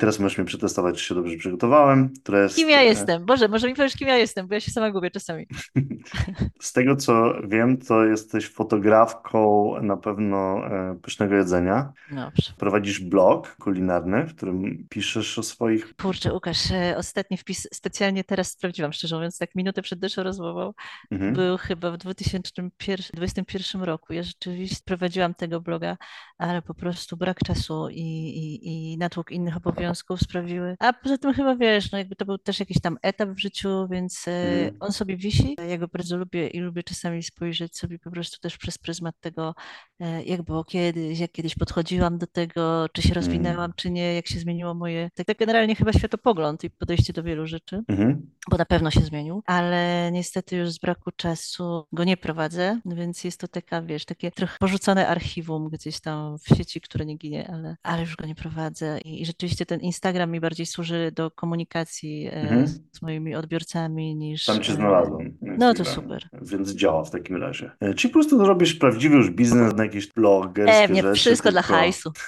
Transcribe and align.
Teraz 0.00 0.18
możesz 0.18 0.38
mnie 0.38 0.46
przetestować, 0.46 0.96
czy 0.98 1.04
się 1.04 1.14
dobrze 1.14 1.36
przygotowałem. 1.36 2.10
Która 2.22 2.42
jest, 2.42 2.56
Kim 2.56 2.70
ja 2.70 2.82
jestem? 2.82 3.26
Boże, 3.26 3.48
może 3.48 3.68
mi 3.68 3.74
powiesz, 3.74 3.96
kim 3.96 4.08
ja 4.08 4.16
jestem, 4.16 4.48
bo 4.48 4.54
ja 4.54 4.60
się 4.60 4.70
sama 4.70 4.90
gubię 4.90 5.10
czasami. 5.10 5.46
Z 6.60 6.72
tego, 6.72 6.96
co 6.96 7.34
wiem, 7.48 7.78
to 7.78 8.04
jesteś 8.04 8.48
fotografką 8.48 9.74
na 9.82 9.96
pewno 9.96 10.66
e, 10.66 10.98
pysznego 11.02 11.34
jedzenia. 11.34 11.92
Dobrze. 12.10 12.52
Prowadzisz 12.58 13.00
blog 13.00 13.56
kulinarny, 13.56 14.26
w 14.26 14.34
którym 14.36 14.86
piszesz 14.90 15.38
o 15.38 15.42
swoich... 15.42 15.96
Kurczę, 15.96 16.32
Łukasz, 16.32 16.70
e, 16.70 16.96
ostatni 16.96 17.36
wpis 17.36 17.68
specjalnie 17.74 18.24
teraz 18.24 18.50
sprawdziłam, 18.50 18.92
szczerze 18.92 19.16
mówiąc, 19.16 19.38
tak 19.38 19.54
minutę 19.54 19.82
przed 19.82 20.02
naszą 20.02 20.22
rozmową, 20.22 20.72
Mhm. 21.10 21.34
był 21.34 21.56
chyba 21.56 21.90
w 21.90 21.96
2021 21.96 23.82
roku. 23.82 24.12
Ja 24.12 24.22
rzeczywiście 24.22 24.82
prowadziłam 24.84 25.34
tego 25.34 25.60
bloga, 25.60 25.96
ale 26.38 26.62
po 26.62 26.74
prostu 26.74 27.16
brak 27.16 27.38
czasu 27.38 27.88
i, 27.90 28.02
i, 28.02 28.92
i 28.92 28.98
natłok 28.98 29.30
innych 29.30 29.56
obowiązków 29.56 29.89
sprawiły. 29.94 30.76
A 30.78 30.92
poza 30.92 31.18
tym 31.18 31.32
chyba 31.34 31.56
wiesz, 31.56 31.92
no 31.92 31.98
jakby 31.98 32.16
to 32.16 32.24
był 32.24 32.38
też 32.38 32.60
jakiś 32.60 32.80
tam 32.80 32.96
etap 33.02 33.28
w 33.28 33.38
życiu, 33.38 33.88
więc 33.90 34.28
Mhm. 34.28 34.76
on 34.80 34.92
sobie 34.92 35.16
wisi. 35.16 35.56
Ja 35.68 35.78
go 35.78 35.88
bardzo 35.88 36.16
lubię 36.16 36.48
i 36.48 36.60
lubię 36.60 36.82
czasami 36.82 37.22
spojrzeć 37.22 37.76
sobie 37.78 37.98
po 37.98 38.10
prostu 38.10 38.38
też 38.40 38.58
przez 38.58 38.78
pryzmat 38.78 39.14
tego, 39.20 39.54
e, 40.00 40.22
jak 40.24 40.42
było 40.42 40.64
kiedyś, 40.64 41.18
jak 41.18 41.32
kiedyś 41.32 41.54
podchodziłam 41.54 42.18
do 42.18 42.26
tego, 42.26 42.86
czy 42.92 43.02
się 43.02 43.14
rozwinęłam, 43.14 43.72
czy 43.76 43.90
nie, 43.90 44.14
jak 44.14 44.28
się 44.28 44.38
zmieniło 44.38 44.74
moje, 44.74 45.10
tak, 45.14 45.26
tak 45.26 45.38
generalnie 45.38 45.74
chyba 45.74 45.92
światopogląd 45.92 46.64
i 46.64 46.70
podejście 46.70 47.12
do 47.12 47.22
wielu 47.22 47.46
rzeczy 47.46 47.82
Mhm. 47.88 48.30
bo 48.50 48.56
na 48.56 48.64
pewno 48.64 48.90
się 48.90 49.00
zmienił, 49.00 49.42
ale 49.46 50.10
niestety 50.12 50.56
już 50.56 50.70
z 50.70 50.78
braku 50.78 51.10
czasu 51.16 51.86
go 51.92 52.04
nie 52.04 52.16
prowadzę, 52.16 52.80
więc 52.86 53.24
jest 53.24 53.40
to 53.40 53.48
taka, 53.48 53.82
wiesz, 53.82 54.04
takie 54.04 54.30
trochę 54.30 54.56
porzucone 54.60 55.08
archiwum 55.08 55.68
gdzieś 55.68 56.00
tam 56.00 56.38
w 56.38 56.56
sieci, 56.56 56.80
które 56.80 57.06
nie 57.06 57.16
ginie, 57.16 57.50
ale, 57.52 57.76
ale 57.82 58.00
już 58.00 58.16
go 58.16 58.26
nie 58.26 58.34
prowadzę 58.34 58.98
i, 59.04 59.22
i 59.22 59.26
rzeczywiście 59.26 59.66
ten 59.66 59.79
Instagram 59.80 60.30
mi 60.30 60.40
bardziej 60.40 60.66
służy 60.66 61.12
do 61.14 61.30
komunikacji 61.30 62.26
e, 62.26 62.32
Mhm. 62.32 62.66
z 62.92 63.02
moimi 63.02 63.34
odbiorcami 63.34 64.16
niż... 64.16 64.44
Tam 64.44 64.60
cię 64.60 64.72
e, 64.72 64.76
znalazłem. 64.76 65.38
na 65.42 65.56
No 65.56 65.74
to 65.74 65.84
super. 65.84 66.28
Więc 66.42 66.70
działa 66.70 67.04
w 67.04 67.10
takim 67.10 67.36
razie. 67.36 67.70
E, 67.80 67.94
Czy 67.94 68.08
po 68.08 68.12
prostu 68.12 68.38
robisz 68.46 68.74
prawdziwy 68.74 69.16
już 69.16 69.30
biznes 69.30 69.74
na 69.76 69.84
jakieś 69.84 70.06
blogerskie 70.12 70.82
Pewnie, 70.82 71.02
rzeczy? 71.02 71.20
wszystko 71.20 71.50
dla 71.52 71.62
tylko- 71.62 71.74
hajsu. 71.74 72.12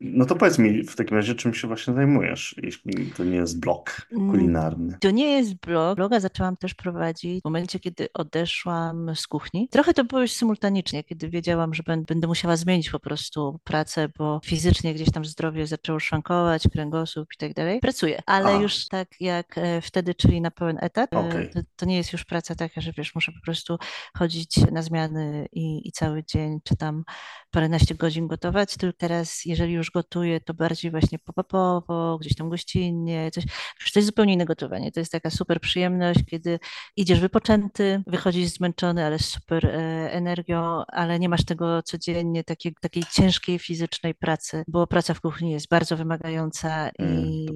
No 0.00 0.24
to 0.26 0.36
powiedz 0.36 0.58
mi 0.58 0.82
w 0.82 0.96
takim 0.96 1.16
razie, 1.16 1.34
czym 1.34 1.54
się 1.54 1.68
właśnie 1.68 1.94
zajmujesz, 1.94 2.54
jeśli 2.62 3.06
to 3.16 3.24
nie 3.24 3.36
jest 3.36 3.60
blog 3.60 4.06
Mm. 4.12 4.30
kulinarny. 4.30 4.96
To 5.00 5.10
nie 5.10 5.30
jest 5.30 5.54
blog. 5.54 5.96
Bloga 5.96 6.20
zaczęłam 6.20 6.56
też 6.56 6.74
prowadzić 6.74 7.40
w 7.40 7.44
momencie, 7.44 7.80
kiedy 7.80 8.08
odeszłam 8.12 9.10
z 9.16 9.26
kuchni. 9.26 9.68
Trochę 9.70 9.94
to 9.94 10.04
było 10.04 10.20
już 10.22 10.30
symultanicznie, 10.32 11.04
kiedy 11.04 11.28
wiedziałam, 11.28 11.74
że 11.74 11.82
będę 12.08 12.26
musiała 12.26 12.56
zmienić 12.56 12.90
po 12.90 13.00
prostu 13.00 13.60
pracę, 13.64 14.08
bo 14.18 14.40
fizycznie 14.44 14.94
gdzieś 14.94 15.10
tam 15.10 15.24
zdrowie 15.24 15.66
zaczęło 15.66 16.00
szwankować, 16.00 16.68
kręgosłup 16.74 17.28
i 17.34 17.36
tak 17.36 17.54
dalej. 17.54 17.80
Pracuję, 17.80 18.20
ale 18.26 18.48
A. 18.48 18.62
już 18.62 18.88
tak 18.88 19.08
jak 19.20 19.58
e, 19.58 19.80
wtedy, 19.80 20.14
czyli 20.14 20.40
na 20.40 20.50
pełen 20.50 20.78
etat. 20.80 21.12
E, 21.12 21.18
Okej. 21.18 21.50
To, 21.50 21.60
to 21.76 21.86
nie 21.86 21.96
jest 21.96 22.12
już 22.12 22.24
praca 22.24 22.54
taka, 22.54 22.80
że 22.80 22.92
wiesz, 22.92 23.14
muszę 23.14 23.32
po 23.32 23.40
prostu 23.44 23.78
chodzić 24.18 24.56
na 24.72 24.82
zmiany 24.82 25.48
i, 25.52 25.88
i 25.88 25.92
cały 25.92 26.24
dzień, 26.24 26.58
czy 26.64 26.76
tam 26.76 27.04
paręnaście 27.50 27.94
godzin 27.94 28.26
gotować, 28.26 28.76
tylko 28.76 28.96
teraz, 28.98 29.44
jeżeli 29.44 29.72
już 29.72 29.90
gotuję, 29.90 30.40
to 30.40 30.54
bardziej 30.54 30.90
właśnie 30.90 31.18
pop-upowo, 31.18 32.18
gdzieś 32.20 32.34
tam 32.34 32.48
gościnnie, 32.48 33.30
coś. 33.30 33.44
To 33.92 33.98
jest 33.98 34.06
zupełnie 34.06 34.32
inne 34.32 34.44
gotowanie. 34.44 34.92
To 34.92 35.00
jest 35.00 35.12
taka 35.12 35.30
super 35.30 35.60
przyjemność, 35.60 36.20
kiedy 36.30 36.58
idziesz 36.96 37.20
wypoczęty, 37.20 38.02
wychodzisz 38.06 38.48
zmęczony, 38.48 39.04
ale 39.04 39.18
z 39.18 39.24
super 39.28 39.66
e, 39.66 40.12
energią, 40.12 40.84
ale 40.86 41.18
nie 41.18 41.28
masz 41.28 41.44
tego 41.44 41.82
codziennie, 41.82 42.44
takiej, 42.44 42.74
takiej 42.80 43.02
ciężkiej 43.12 43.58
fizycznej 43.58 44.14
pracy, 44.14 44.64
bo 44.68 44.86
praca 44.86 45.14
w 45.14 45.20
kuchni 45.20 45.50
jest 45.50 45.68
bardzo 45.68 45.96
wymagająca 45.96 46.63
Mm, 46.68 47.24
i 47.24 47.48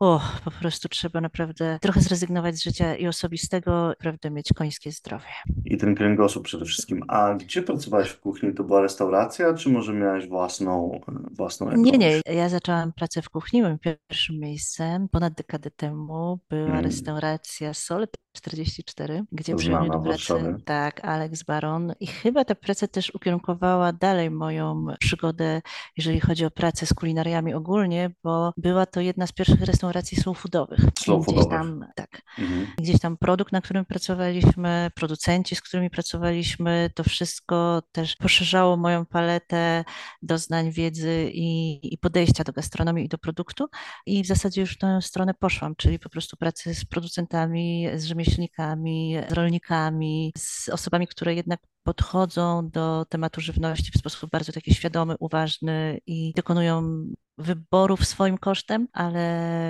o, 0.00 0.20
po 0.44 0.50
prostu 0.50 0.88
trzeba 0.88 1.20
naprawdę 1.20 1.78
trochę 1.82 2.00
zrezygnować 2.00 2.56
z 2.56 2.62
życia 2.62 2.96
i 2.96 3.06
osobistego, 3.06 3.88
naprawdę 3.88 4.30
mieć 4.30 4.48
końskie 4.56 4.92
zdrowie. 4.92 5.24
I 5.64 5.76
ten 5.76 5.94
kręgosłup 5.94 6.44
przede 6.44 6.64
wszystkim. 6.64 7.02
A 7.08 7.34
gdzie 7.34 7.62
pracowałeś 7.62 8.08
w 8.08 8.20
kuchni? 8.20 8.54
To 8.54 8.64
była 8.64 8.80
restauracja, 8.82 9.54
czy 9.54 9.68
może 9.68 9.94
miałeś 9.94 10.28
własną, 10.28 11.00
własną 11.32 11.66
jakąś? 11.70 11.84
Nie, 11.84 11.98
nie. 11.98 12.20
Ja 12.34 12.48
zaczęłam 12.48 12.92
pracę 12.92 13.22
w 13.22 13.30
kuchni. 13.30 13.62
Moim 13.62 13.78
pierwszym 13.78 14.38
miejscem 14.38 15.08
ponad 15.08 15.34
dekadę 15.34 15.70
temu 15.70 16.38
była 16.50 16.68
Mm. 16.68 16.84
restauracja 16.84 17.74
Sol 17.74 18.06
44, 18.32 19.24
gdzie 19.32 19.54
przyjął 19.56 19.88
do 19.88 19.98
pracy 20.00 20.34
tak, 20.64 21.04
Alex 21.04 21.42
Baron. 21.42 21.92
I 22.00 22.06
chyba 22.06 22.44
ta 22.44 22.54
praca 22.54 22.88
też 22.88 23.14
ukierunkowała 23.14 23.92
dalej 23.92 24.30
moją 24.30 24.86
przygodę, 25.00 25.62
jeżeli 25.96 26.20
chodzi 26.20 26.44
o 26.44 26.50
pracę 26.50 26.86
z 26.86 26.94
kulinariami 26.94 27.54
ogólnie, 27.54 28.10
bo 28.24 28.52
była 28.56 28.86
to 28.86 29.00
jedna 29.00 29.26
z 29.26 29.32
pierwszych 29.32 29.60
restauracji 29.60 30.16
slow 30.20 30.38
foodowych. 30.38 30.80
Slow 30.98 31.20
I 31.20 31.22
gdzieś 31.22 31.34
foodowych. 31.44 31.58
tam, 31.58 31.86
tak, 31.96 32.22
Mhm. 32.38 32.66
gdzieś 32.78 33.00
tam 33.00 33.16
produkt, 33.16 33.52
na 33.52 33.60
którym 33.60 33.84
pracowaliśmy, 33.84 34.90
producenci, 34.94 35.56
z 35.56 35.60
którymi 35.62 35.90
pracowaliśmy, 35.90 36.90
to 36.94 37.04
wszystko 37.04 37.82
też 37.92 38.16
poszerzało 38.16 38.76
moją 38.76 39.06
paletę 39.06 39.84
doznań, 40.22 40.70
wiedzy 40.70 41.30
i, 41.34 41.78
i 41.94 41.98
podejścia 41.98 42.44
do 42.44 42.52
gastronomii 42.52 43.04
i 43.04 43.08
do 43.08 43.18
produktu. 43.18 43.66
I 44.06 44.22
w 44.24 44.26
zasadzie 44.26 44.60
już 44.60 44.72
w 44.74 44.78
tę 44.78 44.98
stronę 45.02 45.34
poszłam, 45.34 45.76
czyli 45.76 45.98
po 45.98 46.08
prostu 46.08 46.36
pracy 46.36 46.74
z 46.74 46.84
producentami, 46.84 47.86
z 47.94 48.04
rzemieślnikami, 48.04 48.21
z 48.24 49.16
rolnikami, 49.30 50.32
z 50.38 50.68
osobami, 50.68 51.06
które 51.06 51.34
jednak 51.34 51.60
podchodzą 51.82 52.68
do 52.70 53.04
tematu 53.08 53.40
żywności 53.40 53.90
w 53.92 53.98
sposób 53.98 54.30
bardzo 54.30 54.52
taki 54.52 54.74
świadomy, 54.74 55.14
uważny 55.18 55.98
i 56.06 56.32
dokonują 56.36 57.04
wyborów 57.38 58.04
swoim 58.06 58.38
kosztem, 58.38 58.88
ale 58.92 59.20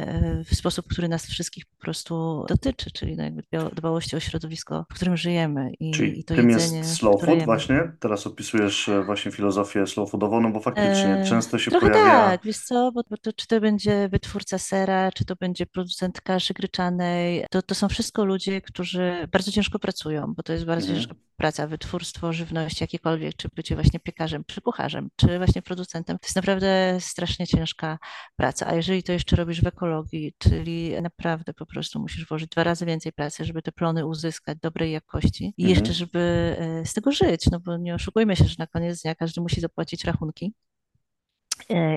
e, 0.06 0.44
w 0.44 0.54
sposób, 0.54 0.86
który 0.88 1.08
nas 1.08 1.26
wszystkich 1.26 1.66
po 1.66 1.76
prostu 1.76 2.44
dotyczy, 2.48 2.90
czyli 2.90 3.16
no 3.16 3.24
jakby 3.24 3.42
dba- 3.42 3.74
dbałości 3.74 4.16
o 4.16 4.20
środowisko, 4.20 4.86
w 4.90 4.94
którym 4.94 5.16
żyjemy 5.16 5.70
i, 5.80 5.90
i 5.90 5.92
Czyli 5.92 6.24
to 6.24 6.34
tym 6.34 6.50
jedzenie, 6.50 6.78
jest 6.78 6.94
slow 6.94 7.20
food 7.24 7.44
właśnie? 7.44 7.92
Teraz 8.00 8.26
opisujesz 8.26 8.88
e, 8.88 9.02
właśnie 9.04 9.32
filozofię 9.32 9.86
slow 9.86 10.10
foodową, 10.10 10.40
no 10.40 10.50
bo 10.50 10.60
faktycznie 10.60 11.16
E, 11.16 11.24
często 11.24 11.58
się 11.58 11.70
Trochę 11.70 11.90
pojawia... 11.90 12.10
tak, 12.10 12.44
wiesz 12.44 12.58
co, 12.58 12.92
bo, 12.92 13.02
bo 13.10 13.16
to, 13.16 13.32
czy 13.32 13.46
to 13.46 13.60
będzie 13.60 14.08
wytwórca 14.08 14.58
sera, 14.58 15.12
czy 15.12 15.24
to 15.24 15.36
będzie 15.36 15.66
producent 15.66 16.20
kaszy 16.20 16.54
gryczanej, 16.54 17.46
to, 17.50 17.62
to 17.62 17.74
są 17.74 17.88
wszystko 17.88 18.24
ludzie, 18.24 18.60
którzy 18.60 19.28
bardzo 19.32 19.52
ciężko 19.52 19.78
pracują, 19.78 20.34
bo 20.36 20.42
to 20.42 20.52
jest 20.52 20.64
bardzo 20.64 20.86
Mhm. 20.88 20.98
ciężka 21.00 21.14
praca, 21.36 21.66
wytwórstwo 21.66 22.32
żywności 22.32 22.84
jakiekolwiek, 22.84 23.36
czy 23.36 23.48
bycie 23.56 23.74
właśnie 23.74 24.00
piekarzem, 24.00 24.44
czy 24.46 24.60
kucharzem, 24.60 25.08
czy 25.16 25.38
właśnie 25.38 25.62
producentem. 25.62 26.18
To 26.18 26.26
jest 26.26 26.36
naprawdę 26.36 26.96
strasznie 27.00 27.46
ciężka 27.46 27.98
praca, 28.36 28.66
a 28.66 28.74
jeżeli 28.74 29.02
to 29.02 29.12
jeszcze 29.12 29.36
robisz 29.36 29.62
w 29.62 29.66
ekologii, 29.66 30.34
czyli 30.38 31.02
naprawdę 31.02 31.54
po 31.54 31.66
prostu 31.66 32.00
musisz 32.00 32.28
włożyć 32.28 32.48
dwa 32.48 32.64
razy 32.64 32.86
więcej 32.86 33.12
pracy, 33.12 33.44
żeby 33.44 33.62
te 33.62 33.72
plony 33.72 34.06
uzyskać 34.06 34.58
dobrej 34.62 34.92
jakości 34.92 35.44
i 35.56 35.62
Mhm. 35.62 35.68
jeszcze, 35.68 35.92
żeby 35.92 36.18
e, 36.58 36.86
z 36.86 36.94
tego 36.94 37.12
żyć, 37.12 37.50
no 37.50 37.60
bo 37.60 37.76
nie 37.76 37.94
oszukujmy 37.94 38.36
się, 38.36 38.44
że 38.44 38.54
na 38.58 38.66
koniec 38.66 39.02
dnia 39.02 39.14
każdy 39.14 39.40
musi 39.40 39.60
zapłacić 39.60 40.04
rachunki 40.04 40.54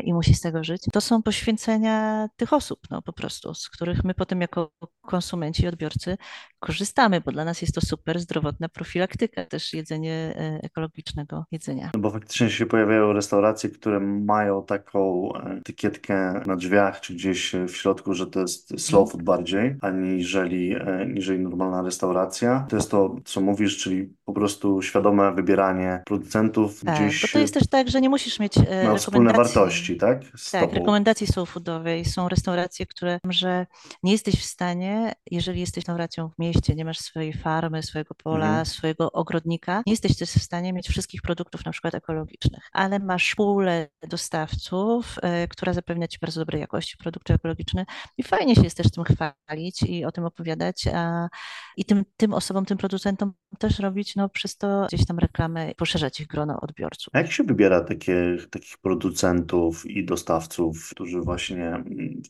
i 0.04 0.14
musi 0.14 0.34
z 0.34 0.42
tego 0.42 0.64
żyć. 0.64 0.82
To 0.94 1.02
są 1.02 1.24
poświęcenia 1.24 2.28
tych 2.36 2.54
osób, 2.54 2.80
no 2.92 3.02
po 3.02 3.14
prostu, 3.14 3.54
z 3.54 3.70
których 3.70 4.04
my 4.04 4.14
potem 4.14 4.42
jako 4.42 4.72
konsumenci 5.02 5.64
i 5.64 5.68
odbiorcy 5.68 6.18
korzystamy, 6.60 7.22
bo 7.22 7.32
dla 7.32 7.46
nas 7.46 7.62
jest 7.62 7.76
to 7.76 7.82
super 7.82 8.20
zdrowotna 8.20 8.70
profilaktyka, 8.70 9.46
też 9.46 9.74
jedzenie 9.74 10.14
e, 10.14 10.60
ekologicznego 10.64 11.46
jedzenia. 11.52 11.92
No 11.94 12.00
bo 12.00 12.12
faktycznie 12.12 12.50
się 12.50 12.66
pojawiają 12.66 13.14
restauracje, 13.14 13.70
które 13.70 14.00
mają 14.00 14.64
taką 14.64 15.30
e, 15.36 15.58
etykietkę 15.58 16.42
na 16.46 16.56
drzwiach, 16.56 17.02
czy 17.02 17.14
gdzieś 17.14 17.56
e, 17.56 17.66
w 17.66 17.78
środku, 17.78 18.14
że 18.14 18.28
to 18.28 18.40
jest 18.40 18.82
slow 18.82 19.12
food 19.12 19.24
bardziej, 19.24 19.76
aniżeli, 19.82 20.76
e, 20.76 21.02
aniżeli 21.02 21.40
normalna 21.40 21.82
restauracja. 21.82 22.66
To 22.70 22.76
jest 22.76 22.92
to, 22.92 23.16
co 23.26 23.42
mówisz, 23.42 23.78
czyli 23.78 24.14
po 24.26 24.34
prostu 24.34 24.82
świadome 24.82 25.34
wybieranie 25.34 26.04
producentów 26.06 26.84
Tak, 26.84 26.96
gdzieś 26.96 27.22
bo 27.22 27.28
to 27.28 27.40
jest 27.40 27.54
też 27.54 27.68
tak, 27.68 27.90
że 27.90 28.02
nie 28.02 28.10
musisz 28.10 28.40
mieć 28.40 28.58
e, 28.58 28.62
rekomendacji. 28.62 29.44
Wartości, 29.53 29.97
tak? 29.97 30.23
Z 30.38 30.51
Tak, 30.51 30.61
tobą. 30.61 30.73
rekomendacji 30.73 31.28
slow 31.28 31.50
foodowej. 31.50 32.06
Są 32.06 32.29
restauracje, 32.29 32.85
które, 32.85 33.19
że 33.30 33.68
nie 34.03 34.12
jesteś 34.12 34.36
w 34.36 34.45
stanie, 34.45 35.13
jeżeli 35.31 35.59
jesteś 35.59 35.75
restauracją 35.81 36.30
w 36.30 36.39
mieście, 36.39 36.75
nie 36.75 36.86
masz 36.86 36.97
swojej 37.00 37.33
farmy, 37.33 37.83
swojego 37.83 38.15
pola, 38.15 38.47
Mhm. 38.47 38.65
swojego 38.65 39.12
ogrodnika, 39.12 39.83
nie 39.86 39.94
jesteś 39.94 40.18
też 40.18 40.30
w 40.30 40.42
stanie 40.44 40.74
mieć 40.74 40.88
wszystkich 40.88 41.21
produktów 41.21 41.65
na 41.65 41.71
przykład 41.71 41.95
ekologicznych, 41.95 42.69
ale 42.71 43.00
masz 43.00 43.36
pulę 43.36 43.88
dostawców, 44.07 45.15
e, 45.21 45.48
która 45.48 45.74
zapewnia 45.74 46.07
ci 46.07 46.18
bardzo 46.21 46.41
dobrej 46.41 46.62
jakości 46.62 46.98
produkty 46.98 47.33
ekologiczne 47.33 47.86
i 48.18 48.24
fajnie 48.24 48.56
się 48.56 48.63
jest 48.63 48.77
też 48.77 48.91
tym 48.91 49.03
chwalić 49.03 49.83
i 49.83 50.06
o 50.06 50.12
tym 50.12 50.25
opowiadać, 50.25 50.88
a, 50.94 51.27
i 51.77 51.86
tym, 51.86 52.06
tym 52.18 52.33
osobom, 52.33 52.65
tym 52.65 52.77
producentom 52.77 53.33
też 53.56 53.80
robić 53.80 54.16
no, 54.16 54.30
przez 54.30 54.57
to 54.57 54.86
gdzieś 54.88 55.06
tam 55.06 55.19
reklamę, 55.19 55.75
poszerzać 55.78 56.19
ich 56.19 56.28
grono 56.28 56.62
odbiorców. 56.62 57.13
A 57.13 57.18
jak 57.18 57.31
się 57.31 57.44
wybiera 57.44 57.81
takie, 57.81 58.38
takich 58.50 58.78
producentów 58.78 59.86
i 59.86 60.06
dostawców, 60.06 60.90
którzy 60.90 61.22
właśnie 61.22 61.84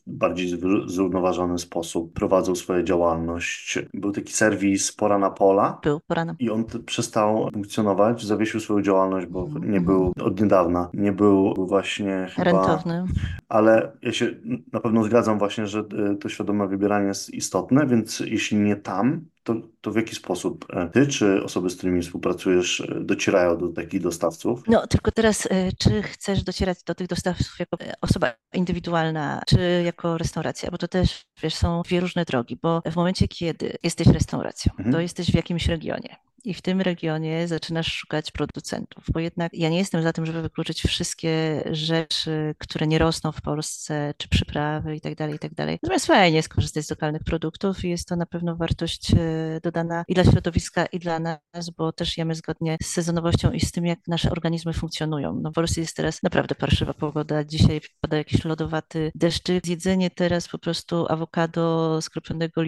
w 0.06 0.26
bardziej 0.26 0.60
zrównoważony 0.86 1.58
sposób 1.58 2.12
prowadzą 2.12 2.54
swoją 2.54 2.82
działalność? 2.82 3.78
Był 3.94 4.12
taki 4.12 4.32
serwis 4.32 4.92
Pora 4.92 5.18
na 5.18 5.30
Pola. 5.30 5.80
Był, 5.82 6.00
Pora 6.00 6.24
na 6.24 6.34
I 6.38 6.50
on 6.50 6.64
przestał 6.86 7.50
funkcjonować, 7.52 8.24
zawiesił 8.24 8.60
swoją 8.60 8.82
działalność, 8.82 9.26
bo 9.26 9.48
nie 9.60 9.80
był 9.80 10.12
od 10.22 10.40
niedawna, 10.40 10.90
nie 10.94 11.12
był 11.12 11.54
właśnie 11.66 12.26
chyba... 12.30 12.44
Rentowny. 12.44 13.04
Ale 13.48 13.92
ja 14.02 14.12
się 14.12 14.26
na 14.72 14.80
pewno 14.80 15.04
zgadzam 15.04 15.38
właśnie, 15.38 15.66
że 15.66 15.80
e, 15.80 16.16
to 16.16 16.28
świadome 16.28 16.68
wybieranie 16.68 17.06
jest 17.06 17.34
istotne, 17.34 17.86
więc 17.86 18.20
jeśli 18.20 18.56
nie 18.56 18.76
tam, 18.76 19.26
to, 19.46 19.54
to 19.80 19.90
w 19.90 19.96
jaki 19.96 20.14
sposób 20.14 20.66
e, 20.72 20.88
ty 20.88 21.06
czy 21.06 21.44
osoby, 21.44 21.70
z 21.70 21.76
którymi 21.76 22.02
współpracujesz, 22.02 22.80
e, 22.80 23.00
docierają 23.00 23.58
do 23.58 23.68
takich 23.68 24.00
dostawców? 24.00 24.62
No, 24.68 24.86
tylko 24.86 25.10
teraz, 25.10 25.48
czy 25.78 26.02
chcesz 26.02 26.42
docierać 26.42 26.82
do 26.82 26.94
tych 26.94 27.06
dostawców 27.06 27.58
jako 27.58 27.76
osoba 28.00 28.32
indywidualna, 28.54 29.42
czy 29.46 29.82
jako 29.84 30.18
restauracja? 30.18 30.70
Bo 30.70 30.78
to 30.78 30.88
też, 30.88 31.22
wiesz, 31.42 31.54
są 31.54 31.82
dwie 31.82 32.00
różne 32.00 32.24
drogi, 32.24 32.58
bo 32.62 32.82
w 32.92 32.96
momencie, 32.96 33.28
kiedy 33.28 33.76
jesteś 33.82 34.06
restauracją, 34.06 34.72
mhm. 34.78 34.92
to 34.92 35.00
jesteś 35.00 35.30
w 35.30 35.34
jakimś 35.34 35.66
regionie 35.68 36.16
i 36.46 36.54
w 36.54 36.62
tym 36.62 36.80
regionie 36.80 37.48
zaczynasz 37.48 37.92
szukać 37.92 38.30
producentów, 38.30 39.04
bo 39.12 39.20
jednak 39.20 39.54
ja 39.54 39.68
nie 39.68 39.78
jestem 39.78 40.02
za 40.02 40.12
tym, 40.12 40.26
żeby 40.26 40.42
wykluczyć 40.42 40.82
wszystkie 40.82 41.62
rzeczy, 41.70 42.54
które 42.58 42.86
nie 42.86 42.98
rosną 42.98 43.32
w 43.32 43.40
Polsce, 43.40 44.14
czy 44.16 44.28
przyprawy 44.28 44.96
i 44.96 45.00
tak 45.00 45.14
dalej, 45.14 45.34
i 45.34 45.38
tak. 45.38 45.52
Natomiast 45.56 46.06
fajnie 46.06 46.42
skorzystać 46.42 46.86
z 46.86 46.90
lokalnych 46.90 47.24
produktów 47.24 47.84
i 47.84 47.90
jest 47.90 48.08
to 48.08 48.16
na 48.16 48.26
pewno 48.26 48.56
wartość 48.56 49.12
e, 49.14 49.60
dodana 49.62 50.04
i 50.08 50.14
dla 50.14 50.24
środowiska, 50.24 50.86
i 50.86 50.98
dla 50.98 51.18
nas, 51.18 51.70
bo 51.76 51.92
też 51.92 52.18
jemy 52.18 52.34
zgodnie 52.34 52.76
z 52.82 52.86
sezonowością 52.86 53.52
i 53.52 53.60
z 53.60 53.72
tym, 53.72 53.86
jak 53.86 53.98
nasze 54.08 54.30
organizmy 54.30 54.72
funkcjonują. 54.72 55.40
No 55.42 55.50
w 55.50 55.54
Polsce 55.54 55.80
jest 55.80 55.96
teraz 55.96 56.22
naprawdę 56.22 56.54
parszywa 56.54 56.94
pogoda, 56.94 57.44
dzisiaj 57.44 57.80
pada 58.00 58.16
jakiś 58.16 58.44
lodowaty 58.44 59.12
deszczyk, 59.14 59.66
jedzenie 59.66 60.10
teraz 60.10 60.48
po 60.48 60.58
prostu 60.58 61.06
awokado 61.08 62.02
skropionego 62.02 62.62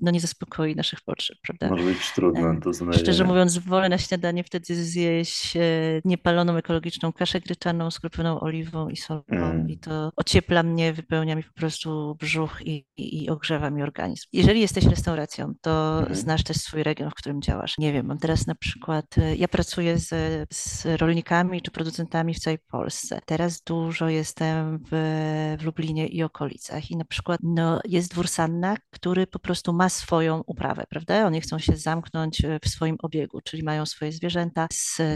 no 0.00 0.10
nie 0.10 0.20
zaspokoi 0.20 0.76
naszych 0.76 1.00
potrzeb, 1.00 1.38
prawda? 1.42 1.68
Może 1.68 1.84
być 1.84 2.12
trudne 2.14 2.60
do 2.60 2.72
znalezienia. 2.72 3.04
Szczerze 3.04 3.24
mówiąc, 3.24 3.58
wolę 3.58 3.88
na 3.88 3.98
śniadanie 3.98 4.44
wtedy 4.44 4.84
zjeść 4.84 5.56
e, 5.56 5.60
niepaloną 6.04 6.56
ekologiczną 6.56 7.12
kaszę 7.12 7.40
gryczaną 7.40 7.90
z 7.90 8.00
kropioną 8.00 8.40
oliwą 8.40 8.88
i 8.88 8.96
solą 8.96 9.22
mm. 9.28 9.70
i 9.70 9.78
to 9.78 10.12
ociepla 10.16 10.62
mnie, 10.62 10.92
wypełnia 10.92 11.36
mi 11.36 11.42
po 11.42 11.52
prostu 11.52 12.16
brzuch 12.20 12.62
i, 12.66 12.86
i, 12.96 13.24
i 13.24 13.30
ogrzewa 13.30 13.70
mi 13.70 13.82
organizm. 13.82 14.28
Jeżeli 14.32 14.60
jesteś 14.60 14.84
restauracją, 14.84 15.52
to 15.60 16.00
mm. 16.00 16.14
znasz 16.14 16.42
też 16.44 16.56
swój 16.56 16.82
region, 16.82 17.10
w 17.10 17.14
którym 17.14 17.42
działasz. 17.42 17.78
Nie 17.78 17.92
wiem, 17.92 18.06
mam 18.06 18.18
teraz 18.18 18.46
na 18.46 18.54
przykład, 18.54 19.18
e, 19.18 19.36
ja 19.36 19.48
pracuję 19.48 19.98
z, 19.98 20.10
z 20.54 20.86
rolnikami 21.00 21.62
czy 21.62 21.70
producentami 21.70 22.34
w 22.34 22.38
całej 22.38 22.58
Polsce. 22.58 23.20
Teraz 23.26 23.62
dużo 23.62 24.08
jestem 24.08 24.78
w, 24.90 25.56
w 25.60 25.64
Lublinie 25.64 26.06
i 26.06 26.22
okolicach 26.22 26.90
i 26.90 26.96
na 26.96 27.04
przykład 27.04 27.40
no, 27.42 27.80
jest 27.84 28.10
dwór 28.10 28.28
Sanna, 28.28 28.76
który 28.90 29.26
po 29.26 29.38
prostu 29.38 29.61
prostu 29.62 29.72
ma 29.72 29.88
swoją 29.88 30.42
uprawę, 30.46 30.84
prawda? 30.88 31.26
Oni 31.26 31.40
chcą 31.40 31.58
się 31.58 31.76
zamknąć 31.76 32.44
e, 32.44 32.58
w 32.64 32.68
swoim 32.68 32.96
obiegu, 33.02 33.40
czyli 33.40 33.62
mają 33.62 33.86
swoje 33.86 34.12
zwierzęta, 34.12 34.66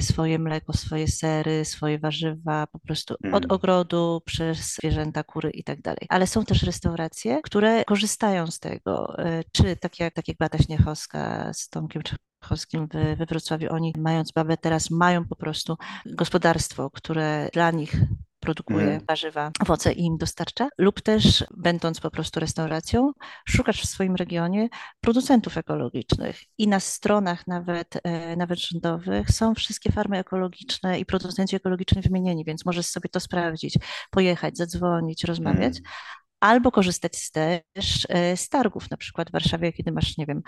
swoje 0.01 0.39
mleko, 0.39 0.73
swoje 0.73 1.09
sery, 1.09 1.65
swoje 1.65 1.99
warzywa, 1.99 2.67
po 2.67 2.79
prostu 2.79 3.15
od 3.15 3.45
mm. 3.45 3.51
ogrodu 3.51 4.23
przez 4.25 4.75
zwierzęta, 4.75 5.25
kury 5.25 5.51
i 5.51 5.65
tak 5.65 5.83
dalej. 5.83 6.07
Ale 6.09 6.27
są 6.27 6.45
też 6.45 6.63
restauracje, 6.63 7.41
które 7.43 7.85
korzystają 7.85 8.47
z 8.47 8.59
tego, 8.59 9.19
e, 9.19 9.43
czy 9.53 9.77
tak 9.77 9.99
jak, 10.01 10.15
tak 10.15 10.29
jak 10.29 10.37
Bata 10.37 10.59
Śniechowska 10.59 11.53
z 11.53 11.69
Tomkiem 11.69 12.03
Czechowskim 12.03 12.89
we 13.17 13.27
Wrocławiu, 13.27 13.73
oni 13.73 13.93
mając 13.99 14.33
babę 14.33 14.57
teraz 14.57 14.91
mają 14.91 15.25
po 15.25 15.37
prostu 15.37 15.77
gospodarstwo, 16.07 16.91
które 16.91 17.49
dla 17.53 17.71
nich 17.71 17.93
produkuje 18.41 18.87
mm. 18.87 19.01
warzywa, 19.09 19.51
owoce 19.61 19.93
i 19.93 20.05
im 20.05 20.17
dostarcza, 20.17 20.69
lub 20.79 21.01
też 21.01 21.45
będąc 21.57 22.01
po 22.01 22.11
prostu 22.11 22.41
restauracją, 22.41 23.13
szukasz 23.49 23.83
w 23.83 23.87
swoim 23.87 24.17
regionie 24.17 24.69
producentów 25.01 25.57
ekologicznych. 25.59 26.41
I 26.59 26.69
na 26.69 26.81
stronach 26.81 27.47
nawet, 27.47 27.95
e, 28.05 28.37
nawet 28.37 28.61
rządowych 28.61 29.31
są 29.31 29.55
wszystkie 29.55 29.93
farmy 29.93 30.19
ekologiczne 30.19 30.99
i 30.99 31.07
producenci 31.07 31.57
ekologiczni 31.57 32.03
wymienieni, 32.03 32.45
więc 32.45 32.67
możesz 32.67 32.87
sobie 32.87 33.09
to 33.09 33.21
sprawdzić, 33.21 33.79
pojechać, 34.11 34.57
zadzwonić, 34.57 35.25
rozmawiać, 35.25 35.77
mm 35.77 35.93
albo 36.41 36.71
korzystać 36.71 37.17
z 37.17 37.31
też 37.31 38.07
e, 38.09 38.37
z 38.37 38.49
targów, 38.49 38.91
na 38.91 38.97
przykład 38.97 39.29
w 39.29 39.33
Warszawie, 39.33 39.73
kiedy 39.73 39.93
masz, 39.93 40.19
nie 40.19 40.27
wiem, 40.27 40.43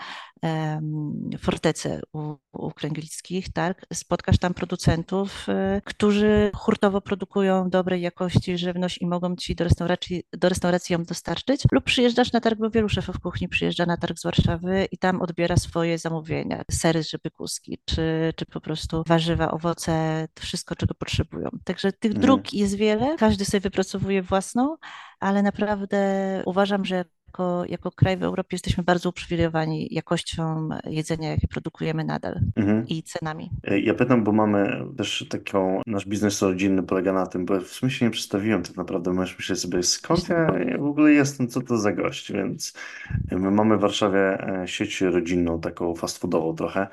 fortecę 1.39 2.01
u, 2.13 2.35
u 2.53 2.71
Kręglickich, 2.71 3.53
tak, 3.53 3.85
spotkasz 3.93 4.37
tam 4.37 4.53
producentów, 4.53 5.49
e, 5.49 5.81
którzy 5.85 6.51
hurtowo 6.55 7.01
produkują 7.01 7.69
dobrej 7.69 8.01
jakości 8.01 8.57
żywność 8.57 9.01
i 9.01 9.07
mogą 9.07 9.35
ci 9.35 9.55
do 9.55 9.63
restauracji, 9.63 10.23
do 10.33 10.49
restauracji 10.49 10.93
ją 10.93 11.03
dostarczyć, 11.03 11.63
lub 11.71 11.83
przyjeżdżasz 11.83 12.31
na 12.31 12.41
targ, 12.41 12.59
bo 12.59 12.69
wielu 12.69 12.89
szefów 12.89 13.19
kuchni 13.19 13.49
przyjeżdża 13.49 13.85
na 13.85 13.97
targ 13.97 14.19
z 14.19 14.23
Warszawy 14.23 14.87
i 14.91 14.97
tam 14.97 15.21
odbiera 15.21 15.57
swoje 15.57 15.97
zamówienia, 15.97 16.63
sery 16.71 17.03
z 17.03 17.11
kuski, 17.33 17.79
czy, 17.85 18.33
czy 18.35 18.45
po 18.45 18.61
prostu 18.61 19.03
warzywa, 19.07 19.51
owoce, 19.51 20.27
wszystko, 20.39 20.75
czego 20.75 20.93
potrzebują. 20.93 21.49
Także 21.63 21.91
tych 21.91 22.11
mm. 22.11 22.21
dróg 22.21 22.53
jest 22.53 22.75
wiele, 22.75 23.15
każdy 23.17 23.45
sobie 23.45 23.61
wypracowuje 23.61 24.21
własną, 24.21 24.77
ale 25.19 25.43
naprawdę 25.43 25.99
uważam, 26.45 26.85
że 26.85 27.05
jako, 27.29 27.63
jako 27.69 27.91
kraj 27.91 28.17
w 28.17 28.23
Europie 28.23 28.55
jesteśmy 28.55 28.83
bardzo 28.83 29.09
uprzywilejowani 29.09 29.87
jakością 29.91 30.69
jedzenia, 30.85 31.29
jakie 31.29 31.47
produkujemy 31.47 32.03
nadal 32.03 32.39
mhm. 32.55 32.87
i 32.87 33.03
cenami. 33.03 33.49
E, 33.63 33.79
ja 33.79 33.93
pytam, 33.93 34.23
bo 34.23 34.31
mamy 34.31 34.85
też 34.97 35.25
taką, 35.29 35.81
nasz 35.87 36.05
biznes 36.05 36.41
rodzinny 36.41 36.83
polega 36.83 37.13
na 37.13 37.27
tym, 37.27 37.45
bo 37.45 37.61
w 37.61 37.67
sumie 37.67 37.91
się 37.91 38.05
nie 38.05 38.11
przedstawiłem 38.11 38.63
tak 38.63 38.77
naprawdę, 38.77 39.13
możesz 39.13 39.37
myśleć 39.37 39.59
sobie 39.59 39.83
skąd 39.83 40.29
ja 40.29 40.77
w 40.77 40.85
ogóle 40.85 41.11
jestem, 41.11 41.47
co 41.47 41.61
to 41.61 41.77
za 41.77 41.91
gość, 41.91 42.31
więc 42.31 42.73
my 43.31 43.51
mamy 43.51 43.77
w 43.77 43.81
Warszawie 43.81 44.47
e, 44.61 44.67
sieć 44.67 45.01
rodzinną, 45.01 45.61
taką 45.61 45.95
fast 45.95 46.17
foodową 46.17 46.55
trochę, 46.55 46.87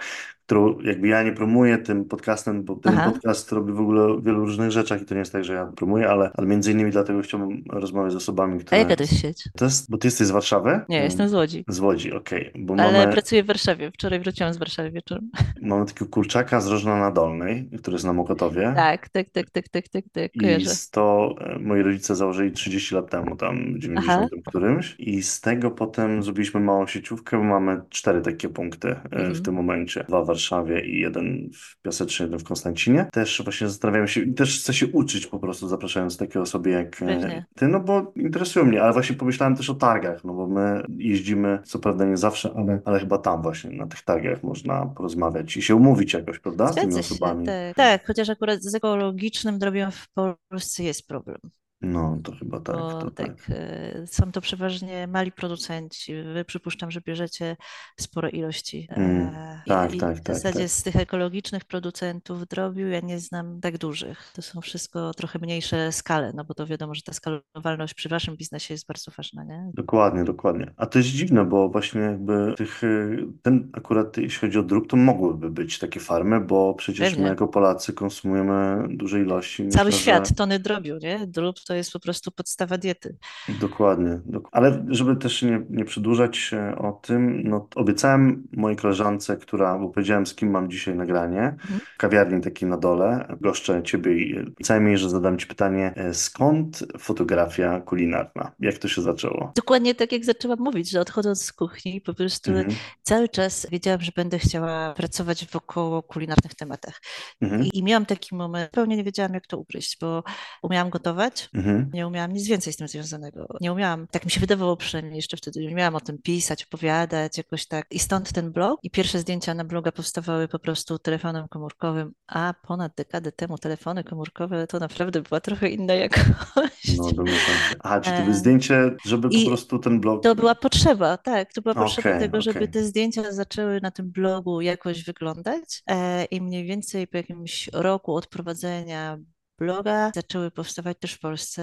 którą 0.46 0.80
jakby 0.80 1.08
ja 1.08 1.22
nie 1.22 1.32
promuję 1.32 1.78
tym 1.78 2.04
podcastem, 2.04 2.62
bo 2.64 2.76
ten 2.76 2.98
Aha. 2.98 3.10
podcast 3.10 3.52
robi 3.52 3.72
w 3.72 3.80
ogóle 3.80 4.20
wielu 4.22 4.40
różnych 4.40 4.70
rzeczach 4.70 5.02
i 5.02 5.04
to 5.04 5.14
nie 5.14 5.18
jest 5.18 5.32
tak, 5.32 5.44
że 5.44 5.52
ja 5.52 5.66
promuję, 5.66 6.08
ale, 6.08 6.30
ale 6.34 6.46
między 6.46 6.72
innymi 6.72 6.90
dlatego 6.90 7.22
chciałbym 7.22 7.64
rozmawiać 7.70 8.12
z 8.12 8.16
osobami, 8.16 8.60
które... 8.60 8.76
A 8.76 8.80
jaka 8.80 8.96
to 8.96 9.02
jest 9.02 9.20
sieć? 9.20 9.48
To 9.56 9.64
jest, 9.64 9.90
bo 9.90 9.98
ty 9.98 10.06
jesteś 10.06 10.26
z 10.26 10.30
Warszawy? 10.30 10.80
Nie, 10.88 11.04
jestem 11.04 11.28
z 11.28 11.34
Łodzi. 11.34 11.64
Z 11.68 11.80
Łodzi, 11.80 12.12
okej. 12.12 12.52
Okay. 12.52 12.84
Ale 12.84 12.98
mamy... 12.98 13.12
pracuję 13.12 13.42
w 13.42 13.46
Warszawie. 13.46 13.90
Wczoraj 13.90 14.20
wróciłam 14.20 14.54
z 14.54 14.56
Warszawy 14.56 14.90
wieczorem. 14.90 15.30
Mamy 15.62 15.86
takiego 15.86 16.10
kurczaka 16.10 16.60
z 16.60 16.66
Rożna 16.66 16.96
na 16.96 17.10
Dolnej, 17.10 17.68
który 17.78 17.94
jest 17.94 18.04
na 18.04 18.12
Mokotowie. 18.12 18.72
Tak, 18.76 19.08
tak, 19.08 19.30
tak, 19.30 19.50
tak, 19.50 19.68
tak, 19.68 19.88
tak, 19.88 20.04
tak. 20.12 20.30
I 20.36 20.66
z 20.66 20.90
to 20.90 21.34
e, 21.40 21.58
moi 21.58 21.82
rodzice 21.82 22.16
założyli 22.16 22.52
30 22.52 22.94
lat 22.94 23.10
temu, 23.10 23.36
tam 23.36 23.74
w 23.74 23.78
90 23.78 24.08
Aha. 24.08 24.28
którymś 24.46 24.96
i 24.98 25.22
z 25.22 25.40
tego 25.40 25.70
potem 25.70 26.22
zrobiliśmy 26.22 26.60
małą 26.60 26.86
sieciówkę, 26.86 27.38
bo 27.38 27.44
mamy 27.44 27.80
cztery 27.90 28.22
takie 28.22 28.48
punkty 28.48 28.88
mhm. 28.88 29.34
w 29.34 29.42
tym 29.42 29.54
momencie. 29.54 30.04
Dwa 30.08 30.22
w 30.24 30.35
Warszawie 30.36 30.86
i 30.86 31.00
jeden 31.00 31.50
w 31.54 31.82
Piasecznie, 31.82 32.26
jeden 32.26 32.38
w 32.38 32.44
Konstancinie. 32.44 33.08
Też 33.12 33.42
właśnie 33.44 33.68
zastanawiam 33.68 34.08
się 34.08 34.20
i 34.20 34.34
też 34.34 34.60
chcę 34.60 34.74
się 34.74 34.86
uczyć 34.86 35.26
po 35.26 35.38
prostu, 35.38 35.68
zapraszając 35.68 36.16
takie 36.16 36.40
osoby 36.40 36.70
jak 36.70 36.96
Pewnie. 36.96 37.46
ty, 37.54 37.68
no 37.68 37.80
bo 37.80 38.12
interesują 38.16 38.66
mnie, 38.66 38.82
ale 38.82 38.92
właśnie 38.92 39.16
pomyślałem 39.16 39.56
też 39.56 39.70
o 39.70 39.74
targach, 39.74 40.24
no 40.24 40.34
bo 40.34 40.46
my 40.46 40.82
jeździmy, 40.98 41.58
co 41.64 41.78
prawda 41.78 42.04
nie 42.04 42.16
zawsze, 42.16 42.50
ale, 42.56 42.80
ale 42.84 43.00
chyba 43.00 43.18
tam 43.18 43.42
właśnie, 43.42 43.70
na 43.70 43.86
tych 43.86 44.02
targach 44.02 44.42
można 44.42 44.86
porozmawiać 44.86 45.56
i 45.56 45.62
się 45.62 45.74
umówić 45.74 46.12
jakoś, 46.12 46.38
prawda, 46.38 46.72
z 46.72 46.74
tymi 46.74 46.98
osobami. 46.98 47.46
Się, 47.46 47.72
tak. 47.74 47.76
tak, 47.76 48.06
chociaż 48.06 48.30
akurat 48.30 48.62
z 48.62 48.74
ekologicznym 48.74 49.58
drobiem 49.58 49.90
w 49.90 50.08
Polsce 50.50 50.82
jest 50.82 51.08
problem. 51.08 51.38
No, 51.80 52.18
to 52.22 52.32
chyba 52.32 52.60
tak. 52.60 52.76
Bo 52.76 53.00
to 53.00 53.10
tak, 53.10 53.26
tak. 53.26 53.50
E, 53.50 54.06
są 54.06 54.32
to 54.32 54.40
przeważnie 54.40 55.06
mali 55.06 55.32
producenci. 55.32 56.14
Wy 56.34 56.44
przypuszczam, 56.44 56.90
że 56.90 57.00
bierzecie 57.00 57.56
spore 58.00 58.30
ilości. 58.30 58.88
Mm, 58.90 59.20
e, 59.34 59.62
tak, 59.66 59.94
I 59.94 59.98
tak, 59.98 60.16
w 60.16 60.20
tak. 60.20 60.36
zasadzie 60.36 60.60
tak. 60.60 60.68
z 60.68 60.82
tych 60.82 60.96
ekologicznych 60.96 61.64
producentów 61.64 62.46
drobiu 62.46 62.88
ja 62.88 63.00
nie 63.00 63.18
znam 63.18 63.60
tak 63.60 63.78
dużych. 63.78 64.32
To 64.34 64.42
są 64.42 64.60
wszystko 64.60 65.14
trochę 65.14 65.38
mniejsze 65.38 65.92
skale, 65.92 66.32
no 66.34 66.44
bo 66.44 66.54
to 66.54 66.66
wiadomo, 66.66 66.94
że 66.94 67.02
ta 67.02 67.12
skalowalność 67.12 67.94
przy 67.94 68.08
waszym 68.08 68.36
biznesie 68.36 68.74
jest 68.74 68.86
bardzo 68.86 69.12
ważna, 69.16 69.44
nie? 69.44 69.70
Dokładnie, 69.74 70.24
dokładnie. 70.24 70.70
A 70.76 70.86
to 70.86 70.98
jest 70.98 71.10
dziwne, 71.10 71.44
bo 71.44 71.68
właśnie 71.68 72.00
jakby 72.00 72.54
tych, 72.56 72.84
y, 72.84 73.26
ten 73.42 73.70
akurat 73.72 74.16
jeśli 74.16 74.40
chodzi 74.40 74.58
o 74.58 74.62
drób, 74.62 74.88
to 74.88 74.96
mogłyby 74.96 75.50
być 75.50 75.78
takie 75.78 76.00
farmy, 76.00 76.40
bo 76.40 76.74
przecież 76.74 77.08
Pewnie. 77.10 77.22
my 77.22 77.28
jako 77.28 77.48
Polacy 77.48 77.92
konsumujemy 77.92 78.88
duże 78.96 79.20
ilości. 79.20 79.68
Cały 79.68 79.86
myślę, 79.86 80.00
świat, 80.00 80.28
że... 80.28 80.34
tony 80.34 80.58
drobiu, 80.58 80.98
nie? 81.02 81.26
Drób 81.26 81.56
To 81.66 81.74
jest 81.74 81.92
po 81.92 82.00
prostu 82.00 82.30
podstawa 82.30 82.78
diety. 82.78 83.16
Dokładnie. 83.60 84.20
Dok 84.24 84.48
ale 84.52 84.86
żeby 84.88 85.16
też 85.16 85.42
nie, 85.42 85.62
nie 85.70 85.84
przedłużać 85.84 86.50
o 86.76 86.92
tym, 86.92 87.42
no 87.44 87.68
obiecałem 87.74 88.48
mojej 88.52 88.76
koleżance, 88.76 89.36
która, 89.36 89.78
bo 89.78 89.88
powiedziałem 89.88 90.26
z 90.26 90.34
kim 90.34 90.50
mam 90.50 90.70
dzisiaj 90.70 90.94
nagranie, 90.94 91.40
mhm. 91.40 91.80
kawiarni 91.96 92.40
takiej 92.40 92.68
na 92.68 92.76
dole, 92.76 93.36
goszczę 93.40 93.82
ciebie 93.82 94.18
i 94.18 94.38
obiecałem 94.38 94.88
jej, 94.88 94.98
że 94.98 95.10
zadam 95.10 95.38
ci 95.38 95.46
pytanie, 95.46 95.92
e, 95.96 96.14
skąd 96.14 96.84
fotografia 96.98 97.80
kulinarna? 97.80 98.52
Jak 98.60 98.78
to 98.78 98.88
się 98.88 99.02
zaczęło? 99.02 99.52
Dokładnie 99.56 99.94
tak 99.94 100.12
jak 100.12 100.24
zaczęłam 100.24 100.58
mówić, 100.58 100.90
że 100.90 101.00
odchodząc 101.00 101.42
z 101.42 101.52
kuchni, 101.52 102.00
po 102.00 102.14
prostu 102.14 102.50
mhm. 102.50 102.74
cały 103.02 103.28
czas 103.28 103.66
wiedziałam, 103.70 104.00
że 104.00 104.12
będę 104.16 104.38
chciała 104.38 104.94
pracować 104.94 105.46
wokoło 105.46 106.02
kulinarnych 106.02 106.54
tematach. 106.54 107.00
Mhm. 107.42 107.62
I, 107.64 107.78
I, 107.78 107.82
miałam 107.82 108.06
taki 108.06 108.34
moment, 108.34 108.70
zupełnie 108.70 108.96
nie 108.96 109.04
wiedziałam, 109.04 109.34
jak 109.34 109.46
to 109.46 109.58
ugryźć, 109.58 109.98
bo 110.00 110.24
umiałam 110.62 110.90
gotować, 110.90 111.48
mhm. 111.56 111.90
nie 111.94 112.06
umiałam 112.06 112.32
nic 112.32 112.46
więcej 112.46 112.72
z 112.72 112.76
tym 112.76 112.88
związanego. 112.88 113.46
Nie 113.60 113.72
umiałam, 113.72 114.06
tak 114.10 114.24
mi 114.24 114.30
się 114.30 114.40
wydawało 114.40 114.76
przynajmniej 114.76 115.16
jeszcze 115.16 115.36
wtedy, 115.36 115.60
nie 115.60 115.72
umiałam 115.72 115.94
o 115.94 116.00
tym 116.00 116.18
pisać, 116.18 116.64
opowiadać, 116.64 117.38
jakoś 117.38 117.66
tak. 117.66 117.86
I 117.90 117.98
stąd 117.98 118.32
ten 118.32 118.52
blog. 118.52 118.80
I 118.82 118.90
pierwsze 118.90 119.18
zdjęcia 119.18 119.54
na 119.54 119.64
bloga 119.64 119.92
powstawały 119.92 120.48
po 120.48 120.58
prostu 120.58 120.98
telefonem 120.98 121.48
komórkowym, 121.48 122.12
a 122.26 122.54
ponad 122.66 122.92
dekadę 122.96 123.32
temu 123.32 123.58
telefony 123.58 124.04
komórkowe 124.04 124.66
to 124.66 124.78
naprawdę 124.78 125.22
była 125.22 125.40
trochę 125.40 125.68
inna 125.68 125.94
jakość. 125.94 126.96
No, 127.16 127.26
się. 127.26 127.76
Aha, 127.80 128.00
czy 128.00 128.10
to 128.10 128.22
było 128.22 128.34
zdjęcie, 128.34 128.90
żeby 129.06 129.28
I 129.28 129.42
po 129.44 129.50
prostu 129.50 129.78
ten 129.78 130.00
blog... 130.00 130.22
To 130.22 130.34
była 130.34 130.54
potrzeba, 130.54 131.16
tak. 131.16 131.52
To 131.52 131.62
była 131.62 131.74
potrzeba 131.74 132.08
okay, 132.08 132.20
tego, 132.20 132.40
żeby 132.40 132.58
okay. 132.58 132.68
te 132.68 132.84
zdjęcia 132.84 133.32
zaczęły 133.32 133.80
na 133.80 133.90
tym 133.90 134.10
blogu 134.10 134.60
jakoś 134.60 135.04
wyglądać. 135.04 135.82
E, 135.86 136.24
I 136.24 136.40
mniej 136.40 136.64
więcej 136.64 137.06
po 137.06 137.16
jakimś 137.16 137.70
roku 137.72 138.14
odprowadzenia 138.14 139.18
bloga 139.58 140.10
zaczęły 140.14 140.50
powstawać 140.50 140.98
też 141.00 141.12
w 141.12 141.20
Polsce 141.20 141.62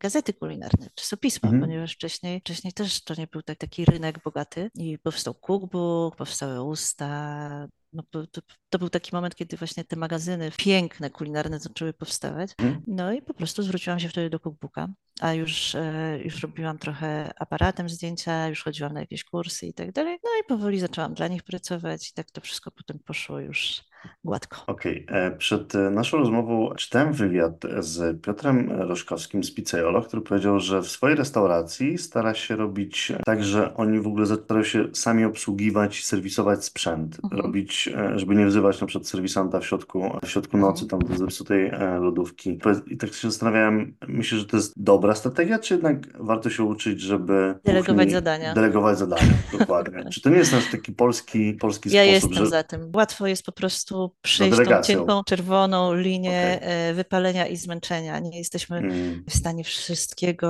gazety 0.00 0.34
kulinarne, 0.34 0.88
czasopisma, 0.94 1.48
mhm. 1.48 1.62
ponieważ 1.62 1.94
wcześniej, 1.94 2.40
wcześniej 2.40 2.72
też 2.72 3.04
to 3.04 3.14
nie 3.14 3.26
był 3.26 3.42
tak, 3.42 3.58
taki 3.58 3.84
rynek 3.84 4.22
bogaty 4.22 4.70
i 4.74 4.98
powstał 4.98 5.34
cookbook, 5.34 6.16
powstały 6.16 6.62
usta, 6.62 7.68
no, 7.92 8.02
to, 8.10 8.26
to, 8.70 8.78
był 8.78 8.88
taki 8.88 9.10
moment, 9.12 9.34
kiedy 9.34 9.56
właśnie 9.56 9.84
te 9.84 9.96
magazyny 9.96 10.50
piękne, 10.56 11.10
kulinarne 11.10 11.58
zaczęły 11.58 11.92
powstawać. 11.92 12.50
Mhm. 12.58 12.82
No 12.86 13.12
i 13.12 13.22
po 13.22 13.34
prostu 13.34 13.62
zwróciłam 13.62 14.00
się 14.00 14.08
wtedy 14.08 14.30
do 14.30 14.40
cookbooka, 14.40 14.88
a 15.20 15.34
już, 15.34 15.74
e, 15.74 16.18
już 16.24 16.42
robiłam 16.42 16.78
trochę 16.78 17.32
aparatem 17.38 17.88
zdjęcia, 17.88 18.48
już 18.48 18.62
chodziłam 18.62 18.92
na 18.92 19.00
jakieś 19.00 19.24
kursy 19.24 19.66
i 19.66 19.74
tak 19.74 19.92
dalej. 19.92 20.18
No 20.24 20.30
i 20.40 20.48
powoli 20.48 20.80
zaczęłam 20.80 21.14
dla 21.14 21.28
nich 21.28 21.42
pracować 21.42 22.10
i 22.10 22.12
tak 22.14 22.30
to 22.30 22.40
wszystko 22.40 22.70
potem 22.70 22.98
poszło 22.98 23.40
już 23.40 23.82
gładko. 24.24 24.62
Okej, 24.66 25.06
okay. 25.06 25.18
E, 25.18 25.30
przed 25.30 25.74
e, 25.74 25.90
naszą 25.90 26.18
rozmową 26.18 26.74
czytałem 26.74 27.12
wywiad 27.12 27.52
z 27.78 28.22
Piotrem 28.22 28.70
Roszkowskim 28.70 29.44
z 29.44 29.54
Pizzaiolo, 29.54 30.02
który 30.02 30.22
powiedział, 30.22 30.60
że 30.60 30.82
w 30.82 30.88
swojej 30.88 31.16
restauracji 31.16 31.98
stara 31.98 32.34
się 32.34 32.56
robić 32.56 33.12
tak, 33.24 33.44
że 33.44 33.74
oni 33.74 34.00
w 34.00 34.06
ogóle 34.06 34.26
starają 34.26 34.64
się 34.64 34.88
sami 34.92 35.24
obsługiwać 35.24 36.00
i 36.00 36.02
serwisować 36.02 36.64
sprzęt, 36.64 37.20
mhm. 37.24 37.42
robić, 37.42 37.88
żeby 38.16 38.34
nie 38.34 38.46
wzywać 38.46 38.59
na 38.62 38.86
przykład 38.86 39.06
serwisanta 39.06 39.60
w 39.60 39.66
środku, 39.66 40.10
w 40.22 40.28
środku 40.28 40.56
mhm. 40.56 40.72
nocy 40.72 40.86
tam 40.86 41.00
do 41.00 41.16
zepsutej 41.16 41.70
lodówki. 42.00 42.58
I 42.86 42.96
tak 42.96 43.12
się 43.12 43.30
zastanawiałem, 43.30 43.96
myślę, 44.08 44.38
że 44.38 44.44
to 44.44 44.56
jest 44.56 44.82
dobra 44.82 45.14
strategia, 45.14 45.58
czy 45.58 45.74
jednak 45.74 46.22
warto 46.22 46.50
się 46.50 46.64
uczyć, 46.64 47.00
żeby 47.00 47.54
delegować 47.64 47.96
kuchni, 47.96 48.12
zadania. 48.12 48.54
Delegować 48.54 48.98
zadania, 48.98 49.32
dokładnie. 49.58 50.04
czy 50.12 50.20
to 50.20 50.30
nie 50.30 50.36
jest 50.36 50.52
nasz 50.52 50.70
taki 50.70 50.92
polski, 50.92 51.52
polski 51.54 51.90
ja 51.90 52.02
sposób, 52.02 52.30
jestem 52.30 52.44
że... 52.44 52.50
za 52.50 52.62
tym. 52.62 52.92
Łatwo 52.94 53.26
jest 53.26 53.42
po 53.42 53.52
prostu 53.52 54.14
przejść 54.22 54.58
tą 54.58 54.82
cienką, 54.82 55.24
czerwoną 55.24 55.94
linię 55.94 56.58
okay. 56.60 56.68
E, 56.68 56.94
wypalenia 56.94 57.46
i 57.46 57.56
zmęczenia. 57.56 58.18
Nie 58.18 58.38
jesteśmy 58.38 58.78
mm. 58.78 59.24
w 59.28 59.34
stanie 59.34 59.64
wszystkiego 59.64 60.48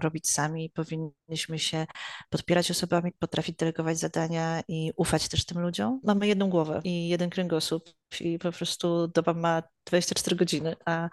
robić 0.00 0.30
sami. 0.30 0.70
Powinniśmy 0.70 1.58
się 1.58 1.86
podpierać 2.30 2.70
osobami, 2.70 3.12
potrafić 3.18 3.56
delegować 3.56 3.98
zadania 3.98 4.62
i 4.68 4.92
ufać 4.96 5.28
też 5.28 5.44
tym 5.44 5.60
ludziom. 5.60 6.00
Mamy 6.04 6.26
jedną 6.26 6.50
głowę 6.50 6.80
i 6.84 7.08
jeden 7.08 7.30
kręgosłup 7.52 8.01
i 8.20 8.38
po 8.38 8.52
prostu 8.52 9.08
doba 9.08 9.34
ma 9.34 9.62
24 9.84 10.36
godziny, 10.36 10.76
a, 10.84 11.08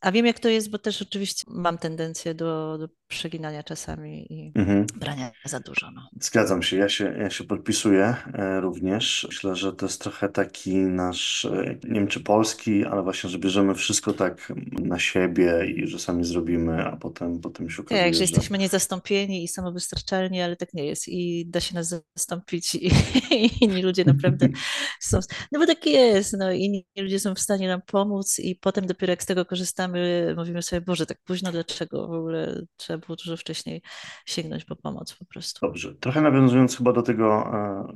a 0.00 0.12
wiem 0.12 0.26
jak 0.26 0.38
to 0.38 0.48
jest, 0.48 0.70
bo 0.70 0.78
też 0.78 1.02
oczywiście 1.02 1.44
mam 1.48 1.78
tendencję 1.78 2.34
do, 2.34 2.78
do 2.78 2.88
przeginania 3.08 3.62
czasami 3.62 4.32
i 4.32 4.52
mhm. 4.54 4.86
brania 4.96 5.30
za 5.44 5.60
dużo. 5.60 5.90
No. 5.90 6.08
Zgadzam 6.20 6.62
się, 6.62 6.76
ja 6.76 6.88
się, 6.88 7.14
ja 7.18 7.30
się 7.30 7.44
podpisuję 7.44 8.16
e, 8.34 8.60
również. 8.60 9.26
Myślę, 9.28 9.56
że 9.56 9.72
to 9.72 9.86
jest 9.86 10.00
trochę 10.00 10.28
taki 10.28 10.76
nasz, 10.76 11.44
e, 11.44 11.78
nie 11.84 12.00
wiem 12.00 12.08
czy 12.08 12.20
polski, 12.20 12.84
ale 12.84 13.02
właśnie, 13.02 13.30
że 13.30 13.38
bierzemy 13.38 13.74
wszystko 13.74 14.12
tak 14.12 14.52
na 14.82 14.98
siebie 14.98 15.66
i 15.66 15.86
że 15.86 15.98
sami 15.98 16.24
zrobimy, 16.24 16.84
a 16.84 16.96
potem, 16.96 17.40
potem 17.40 17.70
się 17.70 17.82
okazuje, 17.82 18.04
Tak, 18.04 18.14
że, 18.14 18.18
że 18.18 18.24
jesteśmy 18.24 18.58
niezastąpieni 18.58 19.44
i 19.44 19.48
samowystarczalni, 19.48 20.42
ale 20.42 20.56
tak 20.56 20.74
nie 20.74 20.84
jest 20.84 21.08
i 21.08 21.46
da 21.46 21.60
się 21.60 21.74
nas 21.74 21.94
zastąpić 22.16 22.74
i, 22.74 22.86
i 23.44 23.64
inni 23.64 23.82
ludzie 23.82 24.04
naprawdę 24.04 24.48
są, 25.00 25.18
no 25.52 25.60
bo 25.60 25.66
tak 25.66 25.86
jest, 25.86 26.32
no 26.38 26.52
inni 26.52 26.86
ludzie 26.98 27.20
są 27.20 27.34
w 27.34 27.40
stanie 27.40 27.68
nam 27.68 27.82
pomóc 27.86 28.38
i 28.38 28.56
potem 28.56 28.86
dopiero 28.86 29.10
jak 29.10 29.22
z 29.22 29.26
tego 29.26 29.44
korzystamy, 29.44 30.34
mówimy 30.36 30.62
sobie, 30.62 30.80
Boże, 30.80 31.06
tak 31.06 31.18
późno, 31.24 31.52
dlaczego 31.52 32.08
w 32.08 32.12
ogóle 32.12 32.62
trzeba 32.76 33.06
było 33.06 33.16
dużo 33.16 33.36
wcześniej 33.36 33.82
sięgnąć 34.26 34.64
po 34.64 34.76
pomoc 34.76 35.14
po 35.14 35.24
prostu. 35.24 35.66
Dobrze. 35.66 35.94
Trochę 35.94 36.20
nawiązując 36.20 36.76
chyba 36.76 36.92
do 36.92 37.02
tego 37.02 37.50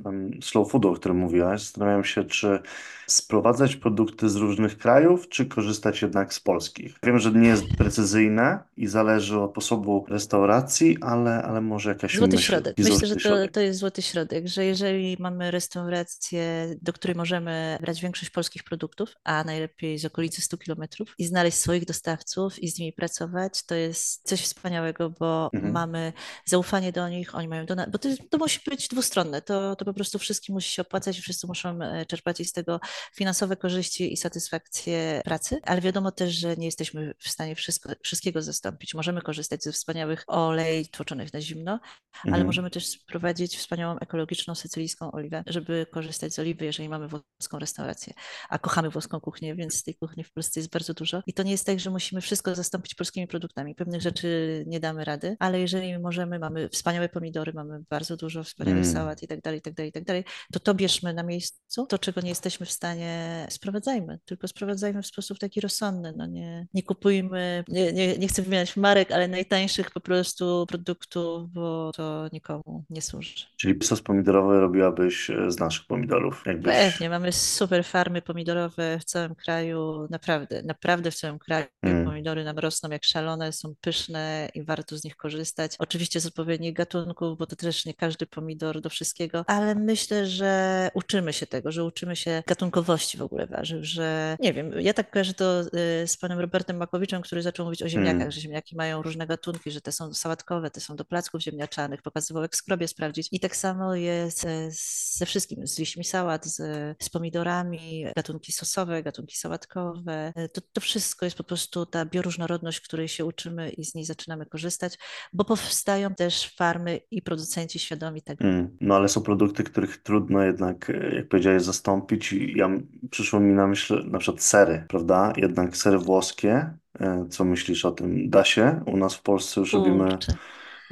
um, 0.05 0.31
slow 0.41 0.71
foodu, 0.71 0.89
o 0.89 0.93
którym 0.93 1.17
mówiłaś, 1.17 1.61
zastanawiam 1.61 2.03
się, 2.03 2.23
czy 2.23 2.59
sprowadzać 3.07 3.75
produkty 3.75 4.29
z 4.29 4.35
różnych 4.35 4.77
krajów, 4.77 5.29
czy 5.29 5.45
korzystać 5.45 6.01
jednak 6.01 6.33
z 6.33 6.39
polskich. 6.39 6.95
Wiem, 7.03 7.19
że 7.19 7.31
nie 7.31 7.47
jest 7.47 7.63
precyzyjne 7.77 8.63
i 8.77 8.87
zależy 8.87 9.39
od 9.39 9.51
sposobu 9.51 10.05
restauracji, 10.09 10.97
ale, 11.01 11.43
ale 11.43 11.61
może 11.61 11.89
jakaś 11.89 12.17
Złoty 12.17 12.35
myśl, 12.35 12.45
środek. 12.45 12.77
Myślę, 12.77 13.07
że 13.07 13.15
to, 13.15 13.47
to 13.51 13.59
jest 13.59 13.79
złoty 13.79 14.01
środek, 14.01 14.47
że 14.47 14.65
jeżeli 14.65 15.17
mamy 15.19 15.51
restaurację, 15.51 16.75
do 16.81 16.93
której 16.93 17.15
możemy 17.15 17.77
brać 17.81 18.01
większość 18.01 18.31
polskich 18.33 18.63
produktów, 18.63 19.15
a 19.23 19.43
najlepiej 19.43 19.99
z 19.99 20.05
okolicy 20.05 20.41
100 20.41 20.57
kilometrów 20.57 21.15
i 21.17 21.25
znaleźć 21.25 21.57
swoich 21.57 21.85
dostawców 21.85 22.63
i 22.63 22.67
z 22.67 22.79
nimi 22.79 22.93
pracować, 22.93 23.65
to 23.65 23.75
jest 23.75 24.27
coś 24.29 24.41
wspaniałego, 24.41 25.09
bo 25.09 25.49
mhm. 25.53 25.73
mamy 25.73 26.13
zaufanie 26.45 26.91
do 26.91 27.09
nich, 27.09 27.35
oni 27.35 27.47
mają 27.47 27.65
do 27.65 27.75
nas, 27.75 27.89
bo 27.91 27.97
to, 27.97 28.09
to 28.29 28.37
musi 28.37 28.59
być 28.69 28.87
dwustronne, 28.87 29.41
to, 29.41 29.75
to 29.75 29.85
po 29.85 29.93
prostu 29.93 30.19
wszystkim 30.19 30.53
musi 30.53 30.71
się 30.71 30.81
opłacać, 30.81 31.19
wszyscy 31.19 31.47
muszą 31.47 31.81
e, 31.81 32.05
czerpać 32.05 32.37
z 32.37 32.51
tego 32.51 32.79
finansowe 33.15 33.57
korzyści 33.57 34.13
i 34.13 34.17
satysfakcję 34.17 35.21
pracy, 35.25 35.59
ale 35.63 35.81
wiadomo 35.81 36.11
też, 36.11 36.33
że 36.33 36.55
nie 36.57 36.65
jesteśmy 36.65 37.13
w 37.19 37.29
stanie 37.29 37.55
wszystko, 37.55 37.89
wszystkiego 38.03 38.41
zastąpić. 38.41 38.93
Możemy 38.93 39.21
korzystać 39.21 39.63
ze 39.63 39.71
wspaniałych 39.71 40.23
olej 40.27 40.87
tłoczonych 40.87 41.33
na 41.33 41.41
zimno, 41.41 41.71
mhm. 41.71 42.33
ale 42.33 42.43
możemy 42.43 42.69
też 42.69 42.87
sprowadzić 42.87 43.57
wspaniałą 43.57 43.99
ekologiczną 43.99 44.55
sycylijską 44.55 45.11
oliwę, 45.11 45.43
żeby 45.47 45.85
korzystać 45.91 46.33
z 46.33 46.39
oliwy, 46.39 46.65
jeżeli 46.65 46.89
mamy 46.89 47.07
włoską 47.07 47.59
restaurację. 47.59 48.12
A 48.49 48.59
kochamy 48.59 48.89
włoską 48.89 49.19
kuchnię, 49.19 49.55
więc 49.55 49.83
tej 49.83 49.95
kuchni 49.95 50.23
w 50.23 50.31
Polsce 50.31 50.59
jest 50.59 50.71
bardzo 50.71 50.93
dużo. 50.93 51.23
I 51.27 51.33
to 51.33 51.43
nie 51.43 51.51
jest 51.51 51.65
tak, 51.65 51.79
że 51.79 51.89
musimy 51.89 52.21
wszystko 52.21 52.55
zastąpić 52.55 52.95
polskimi 52.95 53.27
produktami. 53.27 53.75
Pewnych 53.75 54.01
rzeczy 54.01 54.63
nie 54.67 54.79
damy 54.79 55.05
rady, 55.05 55.35
ale 55.39 55.59
jeżeli 55.59 55.99
możemy, 55.99 56.39
mamy 56.39 56.69
wspaniałe 56.69 57.09
pomidory, 57.09 57.53
mamy 57.53 57.79
bardzo 57.89 58.17
dużo 58.17 58.43
wspaniałych 58.43 58.83
mm. 58.83 58.93
sałat 58.93 59.23
i 59.23 59.27
tak 59.27 59.41
dalej, 59.41 59.59
i 59.59 59.61
tak 59.61 59.73
dalej, 59.73 59.89
i 59.89 59.93
tak 59.93 60.03
dalej, 60.03 60.23
to 60.53 60.59
to 60.59 60.73
bierzmy 60.73 61.13
na 61.13 61.23
miejscu. 61.23 61.85
To, 61.85 61.99
czego 61.99 62.21
nie 62.21 62.29
jesteśmy 62.29 62.65
w 62.65 62.71
stanie, 62.71 63.45
sprowadzajmy, 63.49 64.19
tylko 64.25 64.47
sprowadzajmy 64.47 65.01
w 65.01 65.07
sposób 65.07 65.39
taki 65.39 65.61
rozsądny. 65.61 66.13
No 66.17 66.25
nie, 66.25 66.67
nie 66.73 66.83
kupujmy, 66.83 67.63
nie, 67.67 67.93
nie, 67.93 68.17
nie 68.17 68.27
chcę 68.27 68.41
wymieniać 68.41 68.77
marek, 68.77 69.11
ale 69.11 69.27
najtańszych 69.27 69.91
po 69.91 69.99
prostu 69.99 70.65
produktów, 70.67 71.51
bo 71.51 71.91
to 71.95 72.27
nikomu 72.33 72.85
nie 72.89 73.01
służy. 73.01 73.45
Czyli 73.57 73.83
sos 73.83 74.01
pomidorowy 74.01 74.59
robiłabyś 74.59 75.29
e, 75.29 75.51
z 75.51 75.59
naszych 75.59 75.87
pomidorów? 75.87 76.43
Jakbyś... 76.45 76.73
Pewnie, 76.73 77.09
mamy 77.09 77.31
super 77.31 77.85
farmy 78.03 78.21
pomidorowe 78.21 78.99
w 78.99 79.05
całym 79.05 79.35
kraju, 79.35 80.07
naprawdę, 80.09 80.61
naprawdę 80.63 81.11
w 81.11 81.15
całym 81.15 81.39
kraju. 81.39 81.65
Mm. 81.81 82.05
Pomidory 82.05 82.43
nam 82.43 82.59
rosną 82.59 82.89
jak 82.89 83.03
szalone, 83.03 83.51
są 83.51 83.75
pyszne 83.81 84.49
i 84.53 84.63
warto 84.63 84.97
z 84.97 85.03
nich 85.03 85.15
korzystać. 85.15 85.75
Oczywiście 85.79 86.19
z 86.19 86.25
odpowiednich 86.25 86.73
gatunków, 86.73 87.37
bo 87.37 87.45
to 87.45 87.55
też 87.55 87.85
nie 87.85 87.93
każdy 87.93 88.25
pomidor 88.25 88.81
do 88.81 88.89
wszystkiego, 88.89 89.43
ale 89.47 89.75
myślę, 89.75 90.25
że 90.25 90.89
uczymy 90.93 91.33
się 91.33 91.47
tego, 91.47 91.71
że 91.71 91.83
uczymy 91.83 92.15
się 92.15 92.43
gatunkowości 92.47 93.17
w 93.17 93.21
ogóle 93.21 93.47
warzyw, 93.47 93.85
że 93.85 94.37
nie 94.39 94.53
wiem, 94.53 94.71
ja 94.79 94.93
tak 94.93 95.11
kojarzę 95.11 95.33
to 95.33 95.61
y, 95.61 96.07
z 96.07 96.17
panem 96.17 96.39
Robertem 96.39 96.77
Makowiczem, 96.77 97.21
który 97.21 97.41
zaczął 97.41 97.65
mówić 97.65 97.83
o 97.83 97.89
ziemniakach, 97.89 98.21
mm. 98.21 98.31
że 98.31 98.41
ziemniaki 98.41 98.75
mają 98.75 99.01
różne 99.01 99.27
gatunki, 99.27 99.71
że 99.71 99.81
te 99.81 99.91
są 99.91 100.13
sałatkowe, 100.13 100.71
te 100.71 100.81
są 100.81 100.95
do 100.95 101.05
placków 101.05 101.41
ziemniaczanych, 101.41 102.01
pokazywał 102.01 102.43
jak 102.43 102.55
skrobie 102.55 102.87
sprawdzić 102.87 103.27
i 103.31 103.39
tak 103.39 103.55
samo 103.55 103.95
jest 103.95 104.45
e, 104.45 104.69
ze 105.17 105.25
wszystkim, 105.25 105.67
z 105.67 105.79
liśćmi 105.79 106.03
sałat, 106.03 106.45
z, 106.45 106.57
z 107.03 107.09
pomidorami, 107.09 107.92
gatunki 108.15 108.51
sosowe, 108.51 109.03
gatunki 109.03 109.37
sałatkowe, 109.37 110.33
e, 110.35 110.49
to, 110.49 110.61
to 110.73 110.81
wszystko 110.81 111.25
jest 111.25 111.37
po 111.37 111.43
prostu 111.43 111.85
ta 111.85 112.05
bioróżnorodność, 112.05 112.81
której 112.81 113.07
się 113.07 113.25
uczymy 113.25 113.69
i 113.69 113.85
z 113.85 113.95
niej 113.95 114.05
zaczynamy 114.05 114.45
korzystać, 114.45 114.97
bo 115.33 115.45
powstają 115.45 116.15
też 116.15 116.55
farmy 116.55 116.99
i 117.11 117.21
producenci 117.21 117.79
świadomi 117.79 118.21
tego. 118.21 118.43
Mm, 118.43 118.77
no 118.81 118.95
ale 118.95 119.09
są 119.09 119.21
produkty, 119.21 119.63
których 119.63 119.97
trudno 119.97 120.43
jednak, 120.43 120.89
e, 120.89 121.15
jak 121.15 121.27
powiedziałeś, 121.27 121.63
zastąpić. 121.63 122.35
Ja 122.55 122.69
przyszło 123.11 123.39
mi 123.39 123.53
na 123.53 123.67
myśl 123.67 124.09
na 124.09 124.19
przykład 124.19 124.43
sery, 124.43 124.85
prawda? 124.89 125.33
Jednak 125.37 125.77
sery 125.77 125.97
włoskie 125.97 126.77
E, 126.99 127.25
Co 127.29 127.45
myślisz 127.45 127.85
o 127.85 127.91
tym? 127.91 128.29
Da 128.29 128.43
się? 128.43 128.83
U 128.85 128.97
nas 128.97 129.15
w 129.15 129.21
Polsce 129.21 129.61
już 129.61 129.73
robimy. 129.73 130.17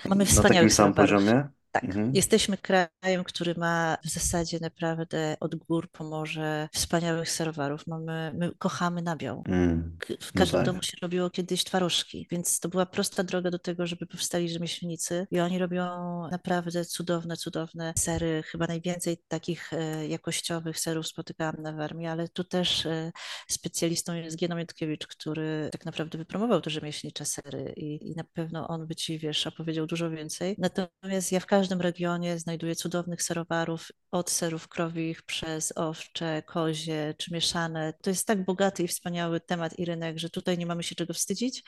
Mamy 0.05 0.25
na 0.35 0.41
takim 0.41 0.69
samym 0.69 0.93
poziomie? 0.93 1.47
Tak, 1.71 1.83
Mhm. 1.83 2.11
jesteśmy 2.15 2.57
krajem, 2.57 3.23
który 3.23 3.55
ma 3.57 3.97
w 4.05 4.09
zasadzie 4.09 4.59
naprawdę 4.61 5.37
od 5.39 5.55
gór 5.55 5.89
po 5.91 6.03
morze 6.03 6.69
wspaniałych 6.73 7.29
serowarów. 7.29 7.87
Mamy, 7.87 8.31
my 8.35 8.51
kochamy 8.59 9.01
nabiał. 9.01 9.43
Mm. 9.47 9.97
W 10.19 10.35
No 10.35 10.39
każdym 10.39 10.59
tak. 10.59 10.65
domu 10.65 10.83
się 10.83 10.97
robiło 11.01 11.29
kiedyś 11.29 11.63
twarożki, 11.63 12.27
więc 12.31 12.59
to 12.59 12.69
była 12.69 12.85
prosta 12.85 13.23
droga 13.23 13.51
do 13.51 13.59
tego, 13.59 13.87
żeby 13.87 14.05
powstali 14.05 14.49
rzemieślnicy 14.49 15.27
i 15.31 15.39
oni 15.39 15.57
robią 15.59 15.85
naprawdę 16.31 16.85
cudowne, 16.85 17.37
cudowne 17.37 17.93
sery. 17.97 18.43
Chyba 18.45 18.65
najwięcej 18.67 19.17
takich 19.27 19.73
e, 19.73 20.07
jakościowych 20.07 20.79
serów 20.79 21.07
spotykałam 21.07 21.55
na 21.61 21.73
Warmii, 21.73 22.07
ale 22.07 22.27
tu 22.29 22.43
też 22.43 22.85
e, 22.85 23.11
specjalistą 23.49 24.13
jest 24.13 24.37
Gienom 24.37 24.57
Jędrkiewicz, 24.59 25.07
który 25.07 25.69
tak 25.71 25.85
naprawdę 25.85 26.17
wypromował 26.17 26.61
te 26.61 26.69
rzemieślnicze 26.69 27.25
sery 27.25 27.73
i, 27.77 28.09
i 28.11 28.15
na 28.15 28.23
pewno 28.33 28.67
on 28.67 28.87
by 28.87 28.95
ci, 28.95 29.19
wiesz, 29.19 29.47
opowiedział 29.47 29.85
dużo 29.87 30.09
więcej. 30.09 30.55
Natomiast 30.57 31.31
ja 31.31 31.39
w 31.39 31.45
każdym 31.45 31.60
regionie 31.81 32.39
znajduję 32.39 32.75
cudownych 32.75 33.23
serowarów, 33.23 33.91
od 34.11 34.29
serów 34.29 34.67
krowich 34.67 35.21
przez 35.21 35.73
owcze, 35.77 36.43
kozie 36.45 37.13
czy 37.17 37.33
mieszane. 37.33 37.93
To 38.01 38.09
jest 38.09 38.27
tak 38.27 38.45
bogaty 38.45 38.83
i 38.83 38.87
wspaniały 38.87 39.39
temat 39.39 39.79
i 39.79 39.85
rynek, 39.85 40.19
że 40.19 40.29
tutaj 40.29 40.57
nie 40.57 40.65
mamy 40.65 40.83
się 40.83 40.95
czego 40.95 41.13
wstydzić 41.13 41.59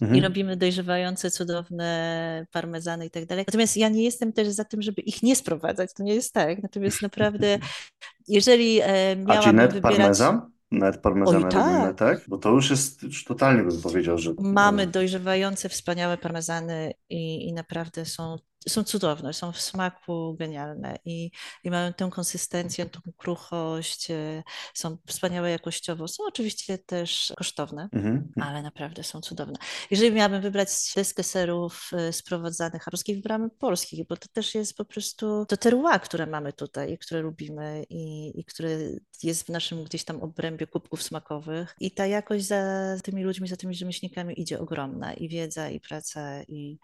i 0.00 0.04
Mhm. 0.04 0.22
robimy 0.22 0.56
dojrzewające, 0.56 1.30
cudowne 1.30 2.46
parmezany 2.52 3.06
i 3.06 3.10
tak 3.10 3.26
dalej. 3.26 3.44
Natomiast 3.48 3.76
ja 3.76 3.88
nie 3.88 4.04
jestem 4.04 4.32
też 4.32 4.48
za 4.48 4.64
tym, 4.64 4.82
żeby 4.82 5.02
ich 5.02 5.22
nie 5.22 5.36
sprowadzać. 5.36 5.90
To 5.94 6.02
nie 6.02 6.14
jest 6.14 6.32
tak. 6.34 6.62
Natomiast 6.62 7.02
naprawdę, 7.02 7.58
jeżeli 8.28 8.80
e, 8.80 9.12
A 9.12 9.14
miałabym 9.14 9.56
net 9.56 9.72
wybierać. 9.72 9.96
parmezan? 9.98 10.54
Net 10.70 10.94
Oj, 10.96 11.02
parmezana 11.02 11.38
robimy, 11.50 11.94
tak. 11.94 11.96
tak? 12.18 12.28
Bo 12.28 12.38
to 12.38 12.50
już 12.50 12.70
jest, 12.70 13.02
już 13.02 13.24
totalnie 13.24 13.62
bym 13.62 13.82
powiedział, 13.82 14.18
że... 14.18 14.34
Mamy 14.38 14.86
dojrzewające, 14.86 15.68
wspaniałe 15.68 16.18
parmezany 16.18 16.92
i, 17.08 17.48
i 17.48 17.52
naprawdę 17.52 18.04
są, 18.04 18.36
są 18.68 18.84
cudowne, 18.84 19.32
są 19.32 19.52
w 19.52 19.60
smaku 19.60 20.34
genialne 20.38 20.98
i, 21.04 21.30
i 21.64 21.70
mają 21.70 21.92
tę 21.92 22.10
konsystencję, 22.12 22.86
tą 22.86 23.00
kruchość, 23.18 24.10
e, 24.10 24.42
są 24.74 24.96
wspaniałe 25.06 25.50
jakościowo. 25.50 26.08
Są 26.08 26.24
oczywiście 26.28 26.78
też 26.78 27.32
kosztowne, 27.36 27.88
Mhm. 27.92 28.32
ale 28.40 28.62
naprawdę 28.62 29.04
są 29.04 29.20
cudowne. 29.20 29.54
Jeżeli 29.90 30.12
miałabym 30.12 30.40
wybrać 30.42 30.68
deskę 30.96 31.22
serów 31.22 31.90
e, 31.92 32.12
sprowadzanych 32.12 32.84
polskich, 32.90 33.16
wybrałabym 33.16 33.50
polskich, 33.50 34.06
bo 34.06 34.16
to 34.16 34.28
też 34.32 34.54
jest 34.54 34.76
po 34.76 34.84
prostu 34.84 35.46
to 35.48 35.56
terroir, 35.56 36.00
które 36.00 36.26
mamy 36.26 36.52
tutaj, 36.52 36.92
i 36.92 36.98
które 36.98 37.20
lubimy 37.20 37.84
i, 37.90 38.32
i 38.40 38.44
które 38.44 38.78
jest 39.22 39.46
w 39.46 39.48
naszym 39.48 39.84
gdzieś 39.84 40.04
tam 40.04 40.22
obrębie 40.22 40.66
kubków 40.66 41.02
smakowych 41.02 41.74
i 41.80 41.90
ta 41.90 42.06
jakość 42.06 42.44
za 42.46 42.64
tymi 43.02 43.24
ludźmi, 43.24 43.48
za 43.48 43.56
tymi 43.56 43.74
rzemieślnikami 43.74 44.40
idzie 44.40 44.60
ogromna 44.60 45.14
i 45.14 45.28
wiedza, 45.28 45.70
i 45.70 45.80
praca 45.80 46.42
i, 46.42 46.78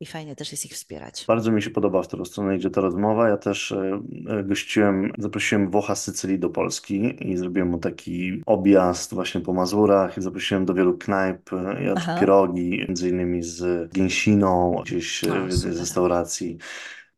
i 0.00 0.06
fajnie 0.06 0.36
też 0.36 0.52
jest 0.52 0.64
ich 0.66 0.72
wspierać. 0.72 1.25
Bardzo 1.26 1.52
mi 1.52 1.62
się 1.62 1.70
podoba, 1.70 2.02
w 2.02 2.06
którą 2.06 2.24
stronę 2.24 2.56
idzie 2.56 2.70
ta 2.70 2.80
rozmowa. 2.80 3.28
Ja 3.28 3.36
też 3.36 3.72
e, 3.72 4.00
e, 4.28 4.44
gościłem, 4.44 5.12
zaprosiłem 5.18 5.70
Włocha 5.70 5.94
z 5.94 6.02
Sycylii 6.04 6.38
do 6.38 6.50
Polski 6.50 7.30
i 7.30 7.36
zrobiłem 7.36 7.68
mu 7.68 7.78
taki 7.78 8.42
objazd 8.46 9.14
właśnie 9.14 9.40
po 9.40 9.52
Mazurach 9.52 10.18
i 10.18 10.22
zaprosiłem 10.22 10.64
do 10.64 10.74
wielu 10.74 10.98
knajp. 10.98 11.52
e, 11.52 11.82
Jadł 11.84 12.00
Aha, 12.00 12.16
pierogi, 12.20 12.84
między 12.88 13.08
innymi 13.08 13.42
z 13.42 13.92
gęsiną, 13.92 14.80
gdzieś 14.84 15.24
e, 15.24 15.28
o 15.32 15.46
w 15.46 15.50
jednej 15.50 15.74
z 15.74 15.76
super. 15.76 15.76
restauracji. 15.76 16.58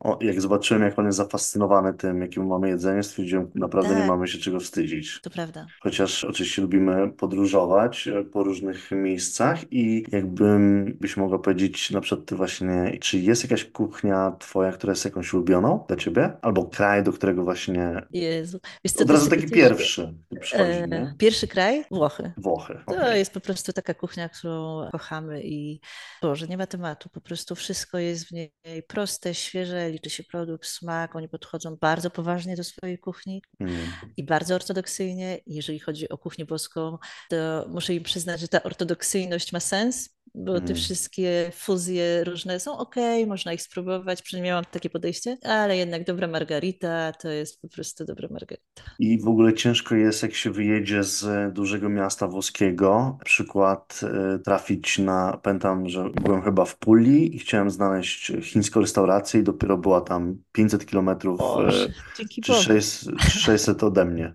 O, 0.01 0.19
jak 0.21 0.41
zobaczyłem, 0.41 0.83
jak 0.83 0.99
on 0.99 1.07
jest 1.07 1.19
zafascynowany 1.19 1.95
tym, 1.95 2.21
jakim 2.21 2.47
mamy 2.47 2.69
jedzenie, 2.69 3.03
stwierdziłem, 3.03 3.51
naprawdę 3.55 3.91
nie 3.91 3.97
Tak, 4.01 4.09
mamy 4.09 4.29
się 4.29 4.39
czego 4.39 4.61
wstydzić. 4.61 5.21
to 5.23 5.31
prawda. 5.31 5.67
Chociaż 5.81 6.25
oczywiście 6.25 6.63
lubimy 6.63 7.13
podróżować 7.13 8.09
e, 8.09 8.25
po 8.25 8.43
różnych 8.45 8.91
miejscach 8.91 9.73
i 9.73 10.05
jakbym 10.13 10.85
byś 11.01 11.17
mogła 11.17 11.39
powiedzieć 11.39 11.91
na 11.91 12.01
przykład 12.01 12.27
ty 12.27 12.37
właśnie, 12.37 12.99
czy 13.01 13.19
jest 13.19 13.43
jakaś 13.43 13.65
kuchnia 13.65 14.37
twoja, 14.39 14.73
która 14.73 14.91
jest 14.91 15.05
jakąś 15.05 15.35
ulubioną 15.35 15.85
dla 15.89 15.97
ciebie? 15.97 16.33
Albo 16.43 16.65
kraj, 16.65 17.03
do 17.03 17.13
którego 17.13 17.45
właśnie 17.45 18.03
Jezu. 18.11 18.59
Wiesz 18.85 18.93
co, 18.93 19.03
od 19.03 19.07
to 19.09 19.13
razu 19.15 19.31
taki 19.31 19.49
pierwszy 19.51 20.15
przychodzi, 20.41 20.71
E, 20.71 20.89
nie? 20.89 21.15
pierwszy 21.19 21.49
kraj? 21.49 21.85
Włochy. 21.91 22.33
Włochy, 22.37 22.79
To 22.87 22.97
okej. 22.97 23.19
jest 23.19 23.33
po 23.35 23.41
prostu 23.41 23.73
taka 23.73 23.95
kuchnia, 23.95 24.29
którą 24.29 24.89
kochamy 24.93 25.43
i 25.45 25.81
Boże, 26.23 26.47
nie 26.47 26.57
ma 26.57 26.67
tematu. 26.67 27.09
Po 27.09 27.21
prostu 27.21 27.55
wszystko 27.55 27.99
jest 27.99 28.29
w 28.29 28.33
niej 28.33 28.53
proste, 28.89 29.35
świeże, 29.35 29.88
liczy 29.91 30.11
się 30.11 30.25
produkt, 30.25 30.67
smak. 30.67 31.17
Oni 31.17 31.29
podchodzą 31.29 31.77
bardzo 31.77 32.11
poważnie 32.11 32.57
do 32.57 32.65
swojej 32.65 32.99
kuchni 32.99 33.43
Mm, 33.61 33.77
i 34.17 34.25
bardzo 34.25 34.55
ortodoksyjnie. 34.55 35.41
Jeżeli 35.47 35.79
chodzi 35.79 36.09
o 36.09 36.19
kuchnię 36.19 36.45
boską, 36.45 36.99
to 37.31 37.67
muszę 37.69 37.95
im 37.95 38.03
przyznać, 38.03 38.41
że 38.41 38.49
ta 38.49 38.63
ortodoksyjność 38.63 39.53
ma 39.53 39.61
sens, 39.61 40.19
bo 40.35 40.55
te 40.61 40.65
mm. 40.65 40.77
wszystkie 40.77 41.51
fuzje 41.55 42.25
różne 42.25 42.61
są 42.61 42.79
ok, 42.79 42.95
można 43.27 43.53
ich 43.53 43.63
spróbować, 43.63 44.23
przynajmniej 44.23 44.53
mam 44.53 44.65
takie 44.65 44.91
podejście, 44.91 45.37
ale 45.43 45.77
jednak 45.77 46.05
dobra 46.05 46.29
margarita 46.29 47.13
to 47.13 47.29
jest 47.29 47.63
po 47.63 47.69
prostu 47.69 48.05
dobra 48.05 48.29
margarita. 48.31 48.83
I 48.99 49.21
w 49.21 49.29
ogóle 49.29 49.55
ciężko 49.55 49.95
jest, 49.95 50.23
jak 50.23 50.35
się 50.35 50.51
wyjedzie 50.51 51.05
z 51.05 51.55
dużego 51.55 51.89
miasta 51.89 52.29
włoskiego, 52.29 53.19
przykład 53.25 54.01
e, 54.03 54.39
trafić 54.39 54.99
na, 54.99 55.41
pamiętam, 55.43 55.89
że 55.89 56.11
byłem 56.11 56.43
chyba 56.43 56.65
w 56.65 56.79
Puli 56.79 57.37
i 57.37 57.39
chciałem 57.39 57.71
znaleźć 57.71 58.33
chińską 58.43 58.81
restaurację 58.81 59.41
i 59.41 59.45
dopiero 59.45 59.78
była 59.79 60.01
tam 60.01 60.37
500 60.53 60.87
kilometrów 60.87 61.41
e, 61.41 61.71
czy 62.17 62.25
Bogu. 62.49 62.63
600, 62.63 63.17
czy 63.19 63.31
600 63.39 63.83
ode 63.83 64.05
mnie. 64.05 64.35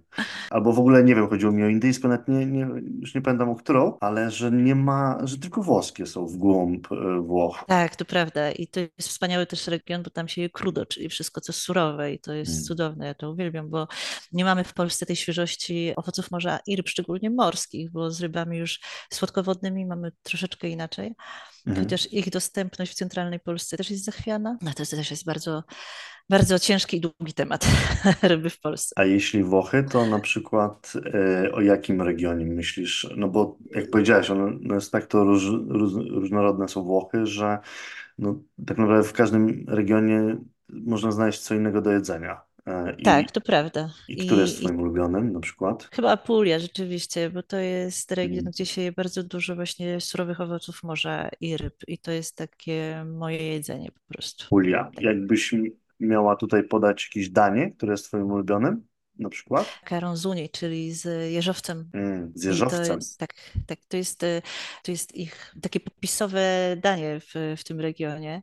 Albo 0.49 0.73
w 0.73 0.79
ogóle 0.79 1.03
nie 1.03 1.15
wiem, 1.15 1.29
chodziło 1.29 1.51
mi 1.51 1.63
o 1.63 1.67
indyjską, 1.67 2.08
nawet 2.08 2.27
nie, 2.27 2.45
nie, 2.45 2.67
już 3.01 3.15
nie 3.15 3.21
pamiętam 3.21 3.49
o 3.49 3.56
którą, 3.56 3.97
ale 4.01 4.32
że 4.32 4.51
nie 4.51 4.75
ma, 4.75 5.17
że 5.23 5.38
tylko 5.38 5.63
włoskie 5.63 6.06
są 6.06 6.27
w 6.27 6.38
głąb 6.38 6.91
e, 6.91 7.21
Włoch. 7.21 7.63
Tak, 7.67 7.95
to 7.95 8.06
prawda. 8.06 8.51
I 8.51 8.67
to 8.67 8.79
jest 8.79 9.10
wspaniały 9.10 9.45
też 9.45 9.67
region, 9.67 10.03
bo 10.03 10.10
tam 10.10 10.27
się 10.27 10.41
je 10.41 10.49
krudo, 10.49 10.86
czyli 10.86 11.10
wszystko, 11.10 11.41
co 11.41 11.53
surowe 11.53 12.13
i 12.13 12.19
to 12.19 12.34
jest 12.34 12.51
Mm. 12.51 12.63
cudowne. 12.63 13.06
Ja 13.06 13.13
to 13.13 13.32
uwielbiam, 13.32 13.69
bo 13.69 13.88
nie 14.32 14.45
mamy 14.45 14.63
w 14.63 14.73
Polsce 14.73 15.06
tej 15.06 15.15
świeżości 15.15 15.93
owoców 15.95 16.32
morza 16.32 16.60
i 16.67 16.75
ryb, 16.75 16.89
szczególnie 16.89 17.29
morskich, 17.29 17.91
bo 17.91 18.12
z 18.12 18.21
rybami 18.21 18.58
już 18.58 18.79
słodkowodnymi 19.13 19.86
mamy 19.86 20.12
troszeczkę 20.23 20.67
inaczej. 20.69 21.15
Mhm. 21.67 21.86
Chociaż 21.86 22.13
ich 22.13 22.29
dostępność 22.29 22.91
w 22.91 22.95
centralnej 22.95 23.39
Polsce 23.39 23.77
też 23.77 23.91
jest 23.91 24.03
zachwiana. 24.03 24.58
No 24.62 24.73
to 24.73 24.86
też 24.86 25.12
jest 25.12 25.25
bardzo, 25.25 25.33
bardzo 26.30 26.60
ciężki 26.60 26.98
i 26.98 27.02
długi 27.02 27.34
temat 27.34 27.67
ryby 28.22 28.50
w 28.50 28.60
Polsce. 28.60 28.96
A 28.98 29.06
jeśli 29.06 29.43
Włochy, 29.43 29.84
to 29.84 30.06
na 30.06 30.19
przykład 30.19 30.93
e, 31.13 31.52
o 31.52 31.62
jakim 31.62 32.02
regionie 32.02 32.46
myślisz? 32.46 33.08
No 33.17 33.28
bo 33.28 33.58
jak 33.72 33.89
powiedziałeś, 33.89 34.30
one, 34.30 34.58
no 34.62 34.76
jest 34.76 34.91
tak 34.91 35.06
to 35.06 35.24
róż, 35.24 35.43
róż, 35.67 35.93
różnorodne 36.12 36.67
są 36.67 36.84
Włochy, 36.84 37.26
że 37.26 37.60
no, 38.17 38.39
tak 38.67 38.78
naprawdę 38.78 39.08
w 39.10 39.13
każdym 39.13 39.65
regionie 39.67 40.38
można 40.69 41.12
znaleźć 41.12 41.39
co 41.39 41.56
innego 41.56 41.82
do 41.82 41.91
jedzenia. 41.91 42.41
E, 42.67 42.95
Tak, 43.04 43.30
i, 43.30 43.32
to 43.32 43.41
prawda. 43.41 43.89
I 44.08 44.26
który 44.26 44.41
jest 44.41 44.60
twoim 44.60 44.80
ulubionym 44.80 45.34
na 45.34 45.39
przykład? 45.39 45.89
Chyba 45.93 46.12
Apulia 46.12 46.60
rzeczywiście, 46.60 47.30
bo 47.30 47.43
to 47.43 47.58
jest 47.58 48.12
region, 48.12 48.38
Mhm. 48.38 48.52
gdzie 48.52 48.65
się 48.65 48.82
je 48.82 48.91
bardzo 48.91 49.23
dużo 49.23 49.56
właśnie 49.56 50.02
surowych 50.02 50.41
owoców 50.41 50.84
morza 50.84 51.30
i 51.41 51.58
ryb 51.58 51.76
i 51.88 51.97
to 51.97 52.12
jest 52.12 52.38
takie 52.38 53.06
moje 53.06 53.43
jedzenie 53.54 53.91
po 53.91 54.13
prostu. 54.13 54.45
Julia, 54.56 54.91
Tak. 54.95 55.04
jakbyś 55.04 55.54
mi- 55.54 55.71
miała 55.99 56.36
tutaj 56.36 56.63
podać 56.63 57.04
jakieś 57.06 57.30
danie, 57.30 57.71
które 57.71 57.93
jest 57.93 58.06
twoim 58.06 58.32
ulubionym 58.32 58.88
na 59.19 59.30
przykład? 59.30 59.80
Karonzuni, 59.86 60.49
czyli 60.49 60.91
z 60.93 61.32
jeżowcem. 61.32 61.89
Mm, 61.93 62.32
z 62.36 62.41
to 62.43 62.47
jeżowcem. 62.49 62.95
jest, 62.95 63.19
tak, 63.19 63.34
tak, 63.67 63.80
to 63.88 63.97
jest, 63.97 64.23
e, 64.23 64.41
to 64.84 64.91
jest 64.91 65.15
ich 65.15 65.56
takie 65.62 65.80
popisowe 65.80 66.41
danie 66.82 67.19
w, 67.19 67.56
w 67.58 67.63
tym 67.63 67.80
regionie. 67.80 68.41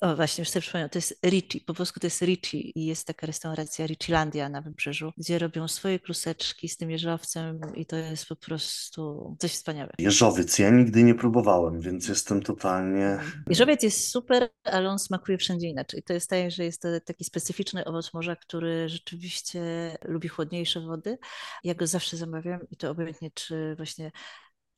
O, 0.00 0.16
właśnie, 0.16 0.42
już 0.42 0.48
sobie 0.48 0.60
przypomniałam, 0.60 0.90
to 0.90 0.98
jest 0.98 1.18
Ricci, 1.26 1.60
po 1.60 1.74
polsku 1.74 2.00
to 2.00 2.06
jest 2.06 2.22
Ricci 2.22 2.78
i 2.78 2.86
jest 2.86 3.06
taka 3.06 3.26
restauracja 3.26 3.86
Riccilandia 3.86 4.48
na 4.48 4.60
Wybrzeżu, 4.62 5.12
gdzie 5.16 5.38
robią 5.38 5.68
swoje 5.68 5.98
kluseczki 5.98 6.68
z 6.68 6.76
tym 6.76 6.90
jeżowcem 6.90 7.60
i 7.74 7.86
to 7.86 7.96
jest 7.96 8.26
po 8.26 8.36
prostu 8.36 9.36
coś 9.40 9.52
wspaniałego. 9.52 9.94
Jeżowiec, 9.98 10.58
ja 10.58 10.70
nigdy 10.70 11.02
nie 11.02 11.14
próbowałem, 11.14 11.80
więc 11.80 12.08
jestem 12.08 12.42
totalnie... 12.42 13.18
Jeżowiec 13.48 13.82
jest 13.82 14.08
super, 14.08 14.48
ale 14.64 14.88
on 14.88 14.98
smakuje 14.98 15.38
wszędzie 15.38 15.68
inaczej. 15.68 16.02
To 16.02 16.12
jest 16.12 16.30
tak, 16.30 16.50
że 16.50 16.64
jest 16.64 16.82
to 16.82 16.88
taki 17.04 17.24
specyficzny 17.24 17.84
owoc 17.84 18.14
morza, 18.14 18.36
który 18.36 18.88
rzeczywiście 18.88 19.60
lubi 20.04 20.28
chłodniejsze 20.28 20.80
wody. 20.80 21.18
Ja 21.64 21.74
go 21.74 21.86
zawsze 21.86 22.16
zamawiam 22.16 22.60
i 22.70 22.76
to 22.76 22.90
obojętnie 22.90 23.30
czy 23.34 23.74
właśnie 23.76 24.12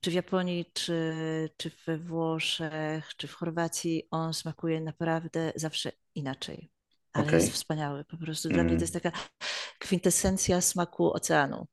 czy 0.02 0.10
w 0.12 0.14
Japonii, 0.14 0.66
czy, 0.74 1.14
czy 1.58 1.72
we 1.86 1.98
Włoszech, 1.98 3.16
czy 3.18 3.28
w 3.28 3.34
Chorwacji, 3.34 4.08
on 4.12 4.34
smakuje 4.34 4.82
naprawdę 4.82 5.52
zawsze 5.56 5.92
inaczej. 6.16 6.70
Ale 7.14 7.24
Okej. 7.26 7.34
jest 7.34 7.52
wspaniały. 7.52 8.04
Po 8.04 8.18
prostu 8.18 8.50
dla 8.50 8.64
mnie 8.64 8.76
to 8.76 8.76
Mm. 8.76 8.80
jest 8.80 8.94
taka 8.94 9.12
kwintesencja 9.80 10.62
smaku 10.62 11.12
oceanu. 11.14 11.66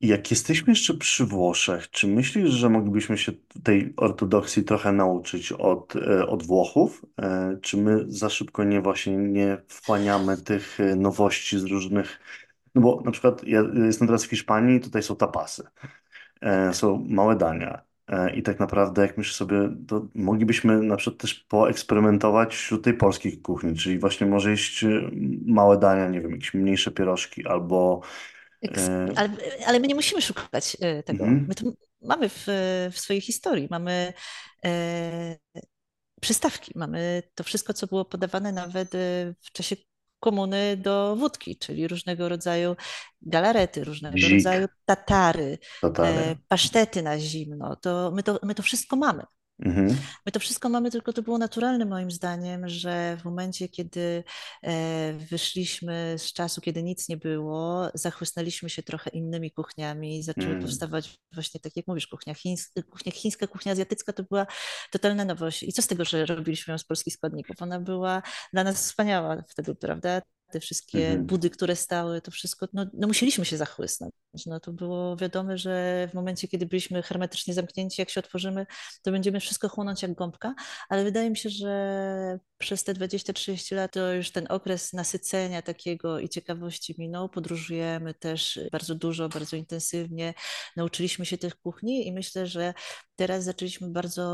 Jak 0.00 0.30
jesteśmy 0.30 0.72
jeszcze 0.72 0.94
przy 0.94 1.26
Włoszech, 1.26 1.90
czy 1.90 2.06
myślisz, 2.08 2.50
że 2.50 2.70
moglibyśmy 2.70 3.18
się 3.18 3.32
tej 3.64 3.94
ortodoksji 3.96 4.64
trochę 4.64 4.92
nauczyć 4.92 5.52
od, 5.52 5.96
e, 5.96 6.26
od 6.26 6.42
Włochów? 6.46 7.04
E, 7.22 7.58
Czy 7.62 7.76
my 7.76 8.04
za 8.08 8.30
szybko 8.30 8.64
nie 8.64 8.80
właśnie 8.82 9.16
nie 9.16 9.58
wchłaniamy 9.68 10.36
tych 10.36 10.80
e, 10.80 10.96
nowości 10.96 11.58
z 11.58 11.64
różnych... 11.64 12.20
No 12.74 12.82
bo 12.82 13.02
na 13.04 13.10
przykład 13.10 13.44
ja 13.44 13.62
jestem 13.86 14.08
teraz 14.08 14.24
w 14.24 14.30
Hiszpanii 14.30 14.76
i 14.76 14.80
tutaj 14.80 15.02
są 15.02 15.16
tapasy. 15.16 15.62
E, 16.40 16.74
Są 16.74 17.04
małe 17.08 17.36
dania. 17.36 17.82
E, 18.08 18.36
I 18.36 18.42
tak 18.42 18.60
naprawdę, 18.60 19.02
jak 19.02 19.18
myślę 19.18 19.34
sobie, 19.34 19.56
to 19.88 20.06
moglibyśmy 20.14 20.82
na 20.82 20.96
przykład 20.96 21.20
też 21.22 21.34
poeksperymentować 21.34 22.54
wśród 22.54 22.84
tej 22.84 22.94
polskiej 22.94 23.38
kuchni, 23.42 23.74
czyli 23.76 23.98
właśnie 23.98 24.26
może 24.26 24.50
jeść 24.50 24.84
e, 24.84 24.88
małe 25.46 25.78
dania, 25.78 26.08
nie 26.08 26.20
wiem, 26.20 26.30
jakieś 26.32 26.54
mniejsze 26.54 26.90
pierożki 26.90 27.46
albo. 27.46 28.00
Eks- 28.64 28.88
E, 28.88 29.08
Ale, 29.16 29.28
ale 29.66 29.80
my 29.80 29.86
nie 29.86 29.94
musimy 29.94 30.22
szukać 30.22 30.76
e, 30.80 31.02
tego. 31.02 31.24
mhm, 31.24 31.46
My 31.48 31.54
to 31.54 31.64
mamy 32.02 32.28
w, 32.28 32.44
w 32.92 32.98
swojej 32.98 33.20
historii. 33.22 33.68
Mamy 33.70 34.12
e, 34.64 35.36
przystawki, 36.20 36.72
mamy 36.76 37.22
to 37.34 37.44
wszystko, 37.44 37.74
co 37.74 37.86
było 37.86 38.04
podawane 38.04 38.52
nawet 38.52 38.94
e, 38.94 39.34
w 39.40 39.52
czasie 39.52 39.76
komuny 40.20 40.76
do 40.76 41.16
wódki, 41.16 41.56
czyli 41.56 41.88
różnego 41.88 42.28
rodzaju 42.28 42.76
galarety, 43.22 43.84
różnego 43.84 44.14
bzik, 44.16 44.32
rodzaju 44.32 44.66
tatary, 44.84 45.58
tatary. 45.80 46.08
e, 46.08 46.36
pasztety 46.48 47.02
na 47.02 47.18
zimno. 47.18 47.76
To 47.76 48.10
my, 48.14 48.22
to 48.22 48.38
my 48.42 48.54
to 48.54 48.62
wszystko 48.62 48.96
mamy. 48.96 49.22
Mhm, 49.64 49.96
My 50.26 50.32
to 50.32 50.40
wszystko 50.40 50.68
mamy, 50.68 50.90
tylko 50.90 51.12
to 51.12 51.22
było 51.22 51.38
naturalne 51.38 51.84
moim 51.84 52.10
zdaniem, 52.10 52.68
że 52.68 53.16
w 53.20 53.24
momencie, 53.24 53.68
kiedy 53.68 54.24
e, 54.62 55.12
wyszliśmy 55.12 56.14
z 56.18 56.32
czasu, 56.32 56.60
kiedy 56.60 56.82
nic 56.82 57.08
nie 57.08 57.16
było, 57.16 57.90
zachłysnęliśmy 57.94 58.70
się 58.70 58.82
trochę 58.82 59.10
innymi 59.10 59.50
kuchniami, 59.50 60.22
zaczęły 60.22 60.46
mm, 60.46 60.62
powstawać 60.62 61.18
właśnie, 61.32 61.60
tak 61.60 61.76
jak 61.76 61.86
mówisz, 61.86 62.06
kuchnia, 62.06 62.34
chińs 62.34 62.72
kuchnia 62.90 63.12
chińska, 63.12 63.46
kuchnia 63.46 63.72
azjatycka 63.72 64.12
to 64.12 64.22
była 64.22 64.46
totalna 64.90 65.24
nowość. 65.24 65.62
I 65.62 65.72
co 65.72 65.82
z 65.82 65.86
tego, 65.86 66.04
że 66.04 66.26
robiliśmy 66.26 66.72
ją 66.72 66.78
z 66.78 66.84
polskich 66.84 67.14
składników? 67.14 67.62
Ona 67.62 67.80
była 67.80 68.22
dla 68.52 68.64
nas 68.64 68.76
wspaniała 68.76 69.42
wtedy, 69.48 69.74
prawda? 69.74 70.22
Te 70.50 70.60
wszystkie 70.60 71.06
mhm, 71.06 71.26
budy, 71.26 71.50
które 71.50 71.76
stały, 71.76 72.20
to 72.20 72.30
wszystko, 72.30 72.68
no, 72.72 72.86
no 72.94 73.06
musieliśmy 73.06 73.44
się 73.44 73.56
zachłysnąć. 73.56 74.12
No 74.46 74.60
to 74.60 74.72
było 74.72 75.16
wiadome, 75.16 75.58
że 75.58 76.08
w 76.10 76.14
momencie, 76.14 76.48
kiedy 76.48 76.66
byliśmy 76.66 77.02
hermetycznie 77.02 77.54
zamknięci, 77.54 78.02
jak 78.02 78.10
się 78.10 78.20
otworzymy, 78.20 78.66
to 79.02 79.10
będziemy 79.12 79.40
wszystko 79.40 79.68
chłonąć 79.68 80.02
jak 80.02 80.14
gąbka, 80.14 80.54
ale 80.88 81.04
wydaje 81.04 81.30
mi 81.30 81.36
się, 81.36 81.50
że 81.50 82.38
przez 82.58 82.84
te 82.84 82.94
20-30 82.94 83.76
lat 83.76 83.92
to 83.92 84.12
już 84.12 84.30
ten 84.30 84.46
okres 84.48 84.92
nasycenia 84.92 85.62
takiego 85.62 86.18
i 86.18 86.28
ciekawości 86.28 86.94
minął. 86.98 87.28
Podróżujemy 87.28 88.14
też 88.14 88.60
bardzo 88.72 88.94
dużo, 88.94 89.28
bardzo 89.28 89.56
intensywnie. 89.56 90.34
Nauczyliśmy 90.76 91.26
się 91.26 91.38
tych 91.38 91.56
kuchni 91.56 92.06
i 92.06 92.12
myślę, 92.12 92.46
że 92.46 92.74
teraz 93.18 93.44
zaczęliśmy 93.44 93.88
bardzo 93.88 94.24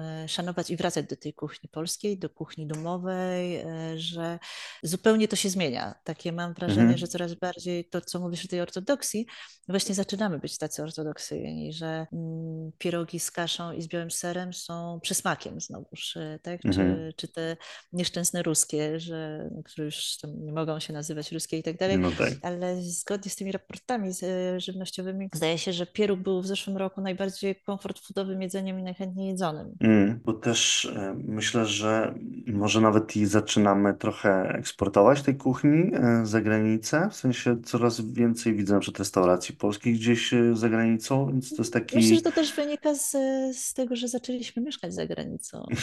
e, 0.00 0.28
szanować 0.28 0.70
i 0.70 0.76
wracać 0.76 1.06
do 1.06 1.16
tej 1.16 1.34
kuchni 1.34 1.68
polskiej, 1.68 2.18
do 2.18 2.30
kuchni 2.30 2.66
domowej, 2.66 3.56
e, 3.56 3.64
że 3.98 4.38
zupełnie 4.82 5.28
to 5.28 5.36
się 5.36 5.50
zmienia. 5.50 5.94
Takie 6.04 6.32
mam 6.32 6.54
wrażenie, 6.54 6.98
że 6.98 7.06
mhm, 7.06 7.08
coraz 7.08 7.34
bardziej 7.34 7.84
to, 7.84 8.00
co 8.00 8.20
mówisz 8.20 8.44
o 8.44 8.48
tej 8.48 8.60
ortodoksji, 8.60 9.26
właśnie 9.68 9.94
zaczynamy 9.94 10.38
być 10.38 10.58
tacy 10.58 10.82
ortodoksyjni, 10.82 11.72
że 11.72 12.06
mm, 12.12 12.70
pierogi 12.78 13.20
z 13.20 13.30
kaszą 13.30 13.72
i 13.72 13.82
z 13.82 13.88
białym 13.88 14.10
serem 14.10 14.52
są 14.52 15.00
przysmakiem 15.02 15.60
znowuż, 15.60 16.18
tak? 16.42 16.64
mhm. 16.64 16.96
Czy, 16.96 17.12
czy 17.16 17.28
te 17.28 17.56
nieszczęsne 17.92 18.42
ruskie, 18.42 19.00
że, 19.00 19.50
które 19.64 19.84
już 19.84 20.16
nie 20.38 20.52
mogą 20.52 20.80
się 20.80 20.92
nazywać 20.92 21.32
ruskie 21.32 21.58
i 21.58 21.62
tak 21.62 21.76
dalej, 21.76 21.98
No 21.98 22.10
tak. 22.10 22.32
ale 22.42 22.82
zgodnie 22.82 23.30
z 23.30 23.36
tymi 23.36 23.52
raportami 23.52 24.10
e, 24.22 24.60
żywnościowymi 24.60 25.28
zdaje 25.34 25.58
się, 25.58 25.72
że 25.72 25.86
pieróg 25.86 26.20
był 26.20 26.42
w 26.42 26.46
zeszłym 26.46 26.76
roku 26.76 27.00
najbardziej 27.00 27.56
komfort 27.56 28.00
foodowym 28.26 28.42
jedzeniem 28.42 28.80
i 28.80 28.82
najchętniej 28.82 29.28
jedzonym. 29.28 29.76
Mm, 29.80 30.20
bo 30.24 30.32
też 30.32 30.84
e, 30.84 31.16
myślę, 31.24 31.66
że 31.66 32.14
może 32.46 32.80
nawet 32.80 33.16
i 33.16 33.26
zaczynamy 33.26 33.94
trochę 33.94 34.48
eksportować 34.58 35.22
tej 35.22 35.36
kuchni 35.36 35.90
e, 35.94 36.26
za 36.26 36.40
granicę. 36.40 37.08
W 37.10 37.16
sensie 37.16 37.56
coraz 37.64 38.00
więcej 38.00 38.54
widzę 38.54 38.74
na 38.74 38.80
przykład 38.80 38.98
restauracji 38.98 39.54
polskich 39.54 39.94
gdzieś 39.94 40.34
e, 40.34 40.56
za 40.56 40.68
granicą, 40.68 41.26
więc 41.26 41.50
to 41.50 41.62
jest 41.62 41.74
Myślę, 41.74 42.02
że 42.02 42.10
taki 42.10 42.22
to 42.22 42.32
też 42.32 42.54
wynika 42.54 42.94
z, 42.94 43.10
z 43.56 43.74
tego, 43.74 43.96
że 43.96 44.08
zaczęliśmy 44.08 44.62
mieszkać 44.62 44.94
za 44.94 45.06
granicą. 45.06 45.66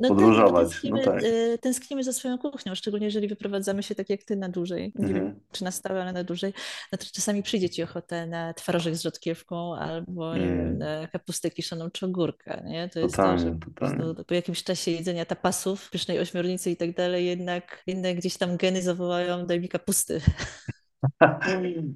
No 0.00 0.08
tak, 0.08 0.10
no 0.10 0.16
podróżować. 0.16 0.62
No 0.62 0.68
tęsknimy, 0.70 1.04
tak. 1.04 1.22
e, 1.24 1.58
tęsknimy 1.58 2.04
za 2.04 2.12
swoją 2.12 2.38
kuchnią, 2.38 2.74
szczególnie 2.74 3.06
jeżeli 3.06 3.28
wyprowadzamy 3.28 3.82
się 3.82 3.94
tak 3.94 4.10
jak 4.10 4.22
ty 4.22 4.36
na 4.36 4.48
dłużej. 4.48 4.92
Nie 4.94 5.06
wiem, 5.06 5.16
Mhm. 5.16 5.40
czy 5.52 5.64
na 5.64 5.70
stałe, 5.70 6.02
ale 6.02 6.12
na 6.12 6.24
dłużej. 6.24 6.52
No 6.92 6.98
to 6.98 7.04
czasami 7.12 7.42
przyjdzie 7.42 7.70
ci 7.70 7.82
ochotę 7.82 8.26
na 8.26 8.54
twarożek 8.54 8.96
z 8.96 9.02
rzodkiewką 9.02 9.76
albo, 9.76 10.36
Mm, 10.36 10.78
na 10.78 11.08
kapustę 11.08 11.50
kiszoną 11.50 11.69
czy 11.90 12.06
ogórka, 12.06 12.60
nie? 12.60 12.88
To 12.88 13.00
jest 13.00 13.22
to, 13.22 13.38
że 13.38 13.46
totalnie, 13.46 13.54
po 13.54 13.70
totalnie. 13.70 14.14
prostu 14.14 14.24
po 14.24 14.34
jakimś 14.34 14.64
czasie 14.64 14.90
jedzenia 14.90 15.26
tapasów, 15.26 15.90
pysznej 15.90 16.18
ośmiornicy 16.18 16.70
i 16.70 16.76
tak 16.76 16.94
dalej, 16.94 17.26
jednak, 17.26 17.82
jednak 17.86 18.16
gdzieś 18.16 18.36
tam 18.38 18.56
geny 18.56 18.82
zawołają, 18.82 19.46
daj 19.46 19.60
mi 19.60 19.68
kapusty. 19.68 20.20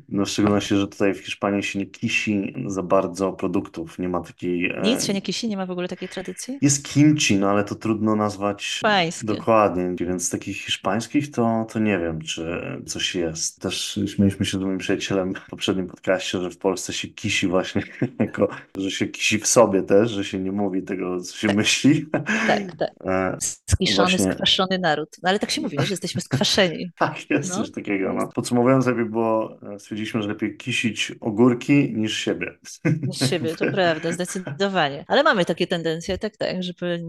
No 0.08 0.24
w 0.24 0.28
szczególności, 0.28 0.74
że 0.76 0.88
tutaj 0.88 1.14
w 1.14 1.18
Hiszpanii 1.24 1.62
się 1.62 1.78
nie 1.78 1.86
kisi 1.86 2.54
za 2.66 2.82
bardzo 2.82 3.32
produktów. 3.32 3.98
Nie 3.98 4.08
ma 4.08 4.20
takiej... 4.20 4.74
Nic 4.82 5.02
E, 5.02 5.06
się 5.06 5.14
nie 5.14 5.22
kisi, 5.22 5.48
nie 5.48 5.56
ma 5.56 5.66
w 5.66 5.70
ogóle 5.70 5.88
takiej 5.88 6.08
tradycji? 6.08 6.58
jest 6.62 6.84
kimchi, 6.84 7.36
no 7.36 7.50
ale 7.50 7.64
to 7.64 7.74
trudno 7.74 8.16
nazwać 8.16 8.78
Pańskie. 8.82 9.26
dokładnie, 9.26 9.94
więc 10.00 10.30
takich 10.30 10.56
hiszpańskich 10.56 11.30
to, 11.30 11.66
to 11.72 11.78
nie 11.78 11.98
wiem, 11.98 12.20
czy 12.22 12.60
coś 12.86 13.14
jest. 13.14 13.60
Też 13.60 13.98
śmieliśmy 14.06 14.46
się 14.46 14.58
z 14.58 14.60
moim 14.60 14.78
przyjacielem 14.78 15.34
w 15.34 15.50
poprzednim 15.50 15.86
podcaście, 15.86 16.40
że 16.42 16.50
w 16.50 16.58
Polsce 16.58 16.92
się 16.92 17.08
kisi 17.08 17.46
właśnie 17.46 17.82
jako, 18.20 18.48
że 18.78 18.90
się 18.90 19.06
kisi 19.06 19.38
w 19.38 19.46
sobie 19.46 19.82
też, 19.82 20.10
że 20.10 20.24
się 20.24 20.38
nie 20.38 20.52
mówi 20.52 20.82
tego, 20.82 21.20
co 21.20 21.36
się 21.36 21.46
Tak, 21.48 21.56
myśli. 21.56 22.06
tak, 22.46 22.76
tak. 22.78 22.90
E, 23.04 23.36
Skiszony, 23.70 24.08
Właśnie 24.10 24.32
skwaszony 24.32 24.78
naród. 24.78 25.08
No 25.22 25.28
ale 25.28 25.38
tak 25.38 25.50
się 25.50 25.60
mówi, 25.60 25.78
nie? 25.78 25.84
że 25.86 25.92
jesteśmy 25.92 26.20
skwaszeni. 26.30 26.90
tak, 26.98 27.30
jest 27.30 27.50
No. 27.50 27.56
coś 27.56 27.70
takiego. 27.70 28.12
No. 28.12 28.28
Podsumowując, 28.34 28.86
lepiej 28.94 29.10
było, 29.10 29.58
e, 29.74 29.78
stwierdziliśmy, 29.78 30.22
że 30.22 30.28
lepiej 30.28 30.56
kisić 30.56 31.12
ogórki 31.20 31.92
niż 31.94 32.18
siebie. 32.18 32.58
z 33.12 33.30
siebie, 33.30 33.56
to 33.56 33.64
prawda, 33.74 34.12
zdecydowanie. 34.12 35.04
Ale 35.08 35.22
mamy 35.22 35.44
takie 35.44 35.66
tendencje, 35.66 36.18
tak, 36.18 36.36
tak, 36.36 36.62
żeby 36.62 37.02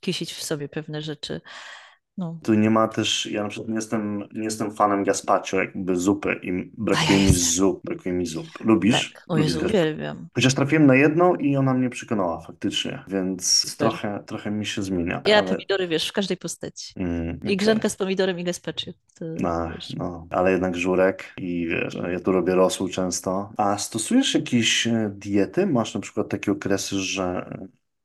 kisić 0.00 0.32
w 0.32 0.42
sobie 0.42 0.68
pewne 0.68 1.02
rzeczy. 1.02 1.40
No. 2.18 2.38
Tu 2.42 2.54
nie 2.54 2.70
ma 2.70 2.88
też, 2.88 3.26
ja 3.26 3.42
na 3.42 3.48
przykład 3.48 3.68
nie 3.68 3.74
jestem, 3.74 4.24
nie 4.34 4.44
jestem 4.44 4.70
fanem 4.74 5.04
gazpacho, 5.04 5.56
jakby 5.56 5.96
zupy 5.96 6.40
i 6.42 6.70
brakuje 6.78 7.18
mi 7.18 7.32
zup, 7.32 7.80
brakuje 7.84 8.14
mi 8.14 8.26
zup. 8.26 8.46
Lubisz? 8.60 9.12
Tak, 9.12 9.24
o 9.28 9.36
Lubisz 9.36 9.54
Jezu, 9.54 9.66
uwielbiam. 9.66 10.28
Chociaż 10.34 10.54
trafiłem 10.54 10.86
na 10.86 10.94
jedną 10.94 11.34
i 11.34 11.56
ona 11.56 11.74
mnie 11.74 11.90
przekonała 11.90 12.40
faktycznie, 12.40 13.04
więc 13.08 13.76
trochę, 13.76 14.22
trochę 14.26 14.50
mi 14.50 14.66
się 14.66 14.82
zmienia, 14.82 15.22
Ja 15.26 15.38
ale 15.38 15.48
pomidory, 15.48 15.88
wiesz, 15.88 16.08
w 16.08 16.12
każdej 16.12 16.36
postaci. 16.36 16.92
mm, 16.96 17.36
I 17.36 17.38
okej. 17.44 17.56
grzanka 17.56 17.88
z 17.88 17.96
pomidorem 17.96 18.38
i 18.38 18.44
gazpacho. 18.44 18.90
To, 19.18 19.24
No, 19.40 19.70
no, 19.96 20.26
ale 20.30 20.50
jednak 20.52 20.76
żurek 20.76 21.24
i 21.36 21.66
wiesz, 21.66 21.94
ja 22.12 22.20
tu 22.20 22.32
robię 22.32 22.54
rosół 22.54 22.88
często. 22.88 23.50
A 23.56 23.78
stosujesz 23.78 24.34
jakieś 24.34 24.86
e, 24.86 25.10
diety? 25.14 25.66
Masz 25.66 25.94
na 25.94 26.00
przykład 26.00 26.28
takie 26.28 26.52
okresy, 26.52 26.96
że 27.00 27.50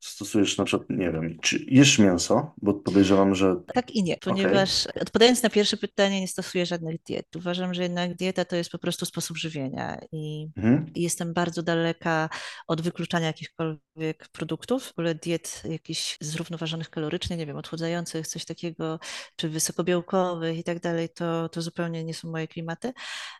stosujesz 0.07 0.57
na 0.57 0.65
przykład, 0.65 0.89
nie 0.89 1.11
wiem, 1.11 1.37
czy 1.41 1.65
jesz 1.67 1.99
mięso? 1.99 2.53
Bo 2.61 2.73
podejrzewam, 2.73 3.35
że 3.35 3.55
Tak 3.73 3.91
i 3.91 4.03
nie, 4.03 4.17
ponieważ 4.17 4.87
odpowiadając 5.01 5.43
na 5.43 5.49
pierwsze 5.49 5.77
pytanie, 5.77 6.21
nie 6.21 6.27
stosuję 6.27 6.65
żadnych 6.65 7.03
diet. 7.03 7.35
Uważam, 7.35 7.73
że 7.73 7.83
jednak 7.83 8.15
dieta 8.15 8.45
to 8.45 8.55
jest 8.55 8.69
po 8.69 8.79
prostu 8.79 9.05
sposób 9.05 9.37
żywienia 9.37 9.99
i 10.11 10.43
Mhm, 10.57 10.93
i 10.95 11.01
jestem 11.01 11.33
bardzo 11.33 11.63
daleka 11.63 12.29
od 12.67 12.81
wykluczania 12.81 13.27
jakichkolwiek 13.27 14.27
produktów, 14.31 14.83
w 14.83 14.91
ogóle 14.91 15.15
diet 15.15 15.63
jakichś 15.69 16.17
zrównoważonych 16.21 16.89
kalorycznie, 16.89 17.37
nie 17.37 17.45
wiem, 17.45 17.57
odchudzających, 17.57 18.27
coś 18.27 18.45
takiego, 18.45 18.99
czy 19.35 19.49
wysokobiałkowych 19.49 20.57
i 20.57 20.63
tak 20.63 20.79
dalej, 20.79 21.09
to, 21.09 21.49
to 21.49 21.61
zupełnie 21.61 22.03
nie 22.03 22.13
są 22.13 22.31
moje 22.31 22.47
klimaty. 22.47 22.93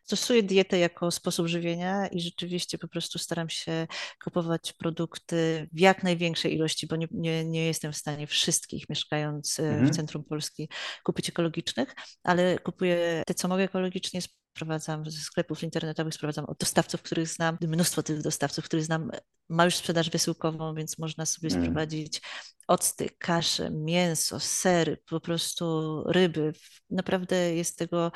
Stosuję 0.03 0.43
dietę 0.43 0.79
jako 0.79 1.11
sposób 1.11 1.47
żywienia 1.47 2.07
i 2.07 2.21
rzeczywiście 2.21 2.77
po 2.77 2.87
prostu 2.87 3.19
staram 3.19 3.49
się 3.49 3.87
kupować 4.23 4.73
produkty 4.73 5.69
w 5.73 5.79
jak 5.79 6.03
największej 6.03 6.52
ilości, 6.53 6.87
bo 6.87 6.95
nie, 6.95 7.07
nie, 7.11 7.45
nie 7.45 7.65
jestem 7.65 7.91
w 7.91 7.97
stanie 7.97 8.27
wszystkich, 8.27 8.89
mieszkając 8.89 9.59
e, 9.59 9.63
w 9.63 9.65
mhm, 9.65 9.93
centrum 9.93 10.23
Polski, 10.23 10.69
kupić 11.03 11.29
ekologicznych, 11.29 11.95
ale 12.23 12.59
kupuję 12.59 13.23
te, 13.27 13.33
co 13.33 13.47
mogę 13.47 13.63
ekologicznie, 13.63 14.21
sprowadzam 14.55 15.11
ze 15.11 15.19
sklepów 15.19 15.63
internetowych, 15.63 16.13
sprowadzam 16.13 16.45
od 16.45 16.57
dostawców, 16.57 17.01
których 17.01 17.27
znam. 17.27 17.57
Mnóstwo 17.61 18.03
tych 18.03 18.21
dostawców, 18.21 18.65
których 18.65 18.85
znam, 18.85 19.11
ma 19.49 19.65
już 19.65 19.75
sprzedaż 19.75 20.09
wysyłkową, 20.09 20.75
więc 20.75 20.97
można 20.97 21.25
sobie 21.25 21.49
mm, 21.49 21.63
sprowadzić 21.63 22.21
octy, 22.67 23.09
kasze, 23.17 23.71
mięso, 23.71 24.39
sery, 24.39 24.97
po 25.09 25.19
prostu 25.19 26.03
ryby. 26.07 26.53
Naprawdę 26.89 27.55
jest 27.55 27.77
tego 27.77 28.11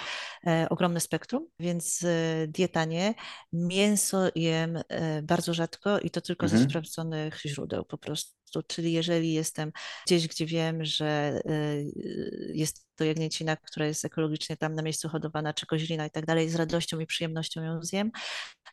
e, 0.47 0.67
ogromne 0.69 0.99
spektrum, 0.99 1.47
więc 1.59 2.03
e, 2.03 2.47
dieta 2.47 2.85
nie. 2.85 3.13
Mięso 3.53 4.29
jem 4.35 4.79
e, 4.89 5.21
bardzo 5.21 5.53
rzadko 5.53 5.99
i 5.99 6.09
to 6.09 6.21
tylko 6.21 6.47
ze 6.47 6.55
mhm. 6.55 6.69
sprawdzonych 6.69 7.41
źródeł 7.45 7.85
po 7.85 7.97
prostu. 7.97 8.37
Czyli 8.67 8.93
jeżeli 8.93 9.33
jestem 9.33 9.71
gdzieś, 10.05 10.27
gdzie 10.27 10.45
wiem, 10.45 10.85
że 10.85 11.41
y, 11.49 12.51
jest 12.53 12.86
to 12.97 13.03
jagnięcina, 13.03 13.55
która 13.55 13.85
jest 13.85 14.05
ekologicznie 14.05 14.57
tam 14.57 14.73
na 14.75 14.81
miejscu 14.81 15.09
hodowana, 15.09 15.53
czy 15.53 15.65
koźlina 15.65 16.05
i 16.05 16.11
tak 16.11 16.25
dalej, 16.25 16.49
z 16.49 16.55
radością 16.55 16.99
i 16.99 17.05
przyjemnością 17.05 17.63
ją 17.63 17.83
zjem. 17.83 18.11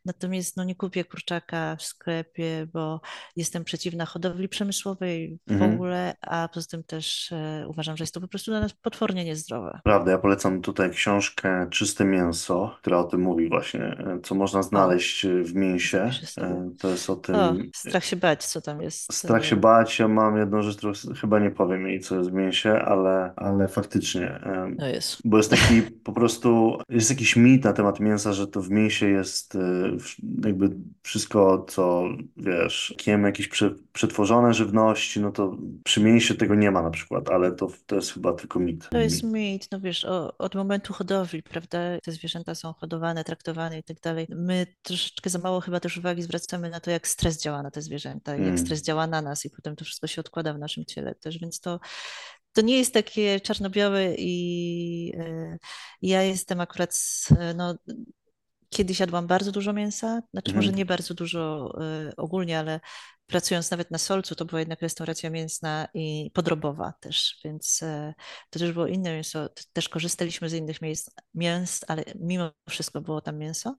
Natomiast 0.05 0.57
no, 0.57 0.65
nie 0.65 0.75
kupię 0.75 1.05
kurczaka 1.05 1.77
w 1.77 1.83
sklepie, 1.83 2.67
bo 2.73 3.01
jestem 3.37 3.65
przeciwna 3.65 4.07
hodowli 4.07 4.49
przemysłowej 4.49 5.39
w 5.47 5.53
Mhm. 5.53 5.75
ogóle, 5.75 6.15
a 6.21 6.49
poza 6.49 6.67
tym 6.71 6.85
też 6.85 7.33
e, 7.33 7.67
uważam, 7.69 7.97
że 7.97 8.03
jest 8.05 8.15
to 8.15 8.21
po 8.21 8.29
prostu 8.29 8.51
dla 8.51 8.61
nas 8.61 8.73
potwornie 8.73 9.25
niezdrowe. 9.25 9.81
Prawda, 9.85 10.11
ja 10.11 10.19
polecam 10.19 10.63
tutaj 10.63 10.91
książkę 10.91 11.67
Czyste 11.71 12.05
Mięso, 12.05 12.77
która 12.81 12.99
o 12.99 13.05
tym 13.05 13.21
mówi 13.21 13.49
właśnie, 13.49 13.81
e, 13.81 14.21
co 14.23 14.35
można 14.35 14.63
znaleźć 14.63 15.25
e, 15.25 15.43
w 15.43 15.55
mięsie. 15.55 16.11
E, 16.39 16.71
To 16.81 16.89
jest 16.89 17.11
o 17.11 17.17
tym, 17.17 17.35
O, 17.37 17.55
strach 17.75 18.05
się 18.05 18.17
bać, 18.17 18.45
co 18.45 18.61
tam 18.61 18.83
jest. 18.83 19.13
Strach 19.15 19.45
się 19.45 19.57
bać, 19.57 19.99
ja 19.99 20.09
mam 20.09 20.37
jedną 20.39 20.63
rzecz, 20.63 20.77
którą 20.77 20.93
chyba 21.21 21.39
nie 21.39 21.51
powiem 21.51 21.87
jej, 21.87 22.01
co 22.01 22.17
jest 22.19 22.31
w 22.31 22.33
mięsie, 22.35 22.73
ale, 22.73 23.33
ale 23.37 23.69
faktycznie, 23.69 24.14
em, 24.23 24.77
To 24.77 24.87
jest. 24.87 25.19
bo 25.25 25.37
jest 25.37 25.51
taki 25.51 25.83
po 25.83 26.13
prostu, 26.13 26.79
jest 26.89 27.11
jakiś 27.11 27.37
mit 27.37 27.65
na 27.65 27.73
temat 27.73 28.01
mięsa, 28.01 28.33
że 28.33 28.47
to 28.47 28.61
w 28.63 28.71
mięsie 28.71 29.09
jest 29.09 29.55
wsz- 29.97 30.47
jakby 30.47 30.71
wszystko, 31.03 31.67
co 31.69 32.05
wiesz, 32.37 32.95
kiem 32.97 33.25
jakieś 33.25 33.49
prze, 33.49 33.75
przetworzone 33.93 34.55
żywności, 34.55 35.21
no 35.21 35.33
to 35.33 35.57
przy 35.85 36.01
mięsie 36.03 36.35
tego 36.35 36.55
nie 36.55 36.71
ma 36.71 36.83
na 36.83 36.91
przykład, 36.91 37.31
ale 37.31 37.53
to, 37.53 37.69
to 37.87 37.97
jest 37.97 38.13
chyba 38.13 38.33
tylko 38.33 38.61
mit. 38.61 38.89
To 38.89 38.99
jest 38.99 39.23
mit, 39.23 39.69
no 39.73 39.81
wiesz, 39.81 40.05
o, 40.05 40.39
od 40.39 40.55
momentu 40.55 40.93
hodowli, 40.93 41.43
prawda? 41.43 41.79
Te 42.03 42.13
zwierzęta 42.13 42.55
są 42.55 42.73
hodowane, 42.73 43.25
traktowane 43.25 43.79
i 43.79 43.83
tak 43.83 44.01
dalej. 44.01 44.27
My 44.31 44.67
troszeczkę 44.83 45.31
za 45.31 45.39
mało 45.39 45.61
chyba 45.61 45.81
też 45.81 45.97
uwagi 45.99 46.23
zwracamy 46.23 46.71
na 46.71 46.81
to, 46.81 46.91
jak 46.91 47.09
stres 47.09 47.43
działa 47.43 47.63
na 47.63 47.71
te 47.71 47.83
zwierzęta, 47.83 48.35
Mm. 48.35 48.47
jak 48.49 48.59
stres 48.59 48.83
działa 48.83 49.07
na 49.07 49.23
nas 49.23 49.45
i 49.45 49.51
potem 49.51 49.77
to 49.77 49.85
wszystko 49.85 50.07
się 50.07 50.21
odkłada 50.21 50.55
w 50.55 50.59
naszym 50.59 50.85
ciele 50.85 51.15
też, 51.15 51.39
więc 51.39 51.61
to, 51.61 51.81
to 52.55 52.63
nie 52.63 52.79
jest 52.79 52.95
takie 52.95 53.41
czarno-białe 53.41 54.15
i 54.19 55.13
e, 55.19 55.59
ja 56.03 56.23
jestem 56.23 56.61
akurat, 56.61 56.99
no, 57.55 57.75
Kiedyś 58.75 59.01
jadłam 59.01 59.27
bardzo 59.27 59.53
dużo 59.53 59.73
mięsa, 59.73 60.23
znaczy 60.33 60.55
może 60.55 60.69
Mhm. 60.69 60.77
nie 60.77 60.85
bardzo 60.85 61.15
dużo 61.15 61.75
y, 62.11 62.17
ogólnie, 62.17 62.59
ale 62.59 62.81
pracując 63.27 63.71
nawet 63.71 63.91
na 63.91 63.99
Solcu, 63.99 64.35
to 64.35 64.45
była 64.45 64.61
jednak 64.61 64.83
restauracja 64.83 65.31
mięsna 65.31 65.89
i 65.95 66.31
podrobowa 66.35 66.93
też, 67.01 67.41
więc 67.45 67.83
y, 67.83 68.15
to 68.51 68.59
też 68.59 68.73
było 68.73 68.87
inne 68.87 69.15
mięso. 69.15 69.49
Też 69.73 69.89
korzystaliśmy 69.89 70.49
z 70.49 70.53
innych 70.53 70.83
miejsc, 70.83 71.11
mięs, 71.35 71.85
ale 71.89 72.05
mimo 72.21 72.51
wszystko 72.69 73.01
było 73.01 73.21
tam 73.21 73.39
mięso. 73.39 73.77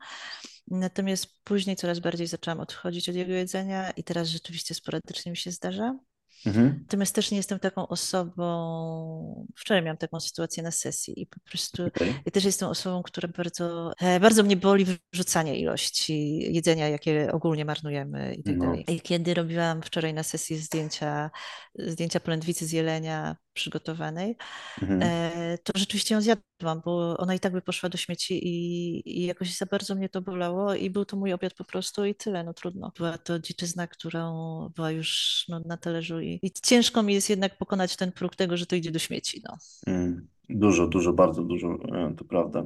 Natomiast 0.68 1.28
później 1.44 1.76
coraz 1.76 2.00
bardziej 2.00 2.28
zaczęłam 2.28 2.60
odchodzić 2.60 3.10
od 3.10 3.16
jego 3.16 3.34
jedzenia 3.34 3.92
i 3.92 4.04
teraz 4.04 4.28
rzeczywiście 4.28 4.76
sporadycznie 4.76 5.32
mi 5.32 5.38
się 5.38 5.52
zdarza. 5.52 6.00
Mhm. 6.45 6.79
Natomiast 6.81 7.15
też 7.15 7.31
nie 7.31 7.38
jestem 7.38 7.60
taką 7.60 7.88
osobą. 7.88 9.47
Wczoraj 9.55 9.84
miałam 9.84 9.97
taką 9.97 10.19
sytuację 10.19 10.63
na 10.63 10.71
sesji 10.71 11.21
i 11.21 11.27
po 11.27 11.39
prostu 11.39 11.86
Okej. 11.86 12.13
ja 12.25 12.31
też 12.31 12.43
jestem 12.45 12.69
osobą, 12.69 13.03
która 13.03 13.29
bardzo, 13.38 13.93
e, 14.01 14.19
bardzo 14.19 14.43
mnie 14.43 14.58
boli 14.58 14.86
wyrzucanie 15.13 15.60
ilości 15.60 16.38
jedzenia, 16.53 16.89
jakie 16.89 17.31
ogólnie 17.31 17.65
marnujemy 17.65 18.36
i 18.36 18.43
tak 18.43 18.58
No. 18.58 18.65
dalej. 18.65 18.86
I 18.88 19.01
kiedy 19.01 19.34
robiłam 19.34 19.81
wczoraj 19.81 20.13
na 20.13 20.23
sesji 20.23 20.58
zdjęcia, 20.58 21.31
zdjęcia 21.79 22.19
polędwicy 22.19 22.65
z 22.65 22.71
jelenia 22.71 23.36
przygotowanej, 23.56 24.38
Mhm. 24.82 25.02
e, 25.04 25.58
to 25.58 25.74
rzeczywiście 25.80 26.15
ją 26.15 26.22
zjadłam, 26.22 26.82
bo 26.86 27.18
ona 27.18 27.36
i 27.36 27.39
tak 27.39 27.54
by 27.54 27.62
poszła 27.62 27.89
do 27.89 27.98
śmieci 27.98 28.48
i, 28.48 29.20
i 29.20 29.26
jakoś 29.26 29.58
za 29.58 29.65
bardzo 29.65 29.96
mnie 29.96 30.10
to 30.10 30.22
bolało 30.22 30.76
i 30.76 30.89
był 30.89 31.06
to 31.06 31.18
mój 31.18 31.34
obiad 31.34 31.54
po 31.54 31.63
prostu 31.63 32.06
i 32.06 32.15
tyle, 32.15 32.44
no 32.44 32.54
trudno. 32.54 32.91
Była 32.98 33.18
to 33.18 33.39
dziczyzna, 33.39 33.88
którą 33.88 34.70
była 34.76 34.91
już 34.91 35.46
no, 35.50 35.62
na 35.65 35.78
talerzu 35.78 36.20
i, 36.20 36.39
i 36.41 36.52
ciężko 36.52 37.04
mi 37.04 37.13
jest 37.13 37.30
jednak 37.30 37.58
pokonać 37.58 37.96
ten 37.96 38.12
próg 38.12 38.36
tego, 38.36 38.58
że 38.58 38.65
to 38.65 38.76
idzie 38.76 38.91
do 38.91 39.00
śmieci, 39.00 39.41
no. 39.44 39.58
Mm. 39.88 40.28
Dużo, 40.49 40.88
dużo, 40.88 41.13
bardzo 41.13 41.43
dużo, 41.43 41.67
e, 41.73 42.13
to 42.17 42.25
prawda, 42.25 42.60
e, 42.60 42.65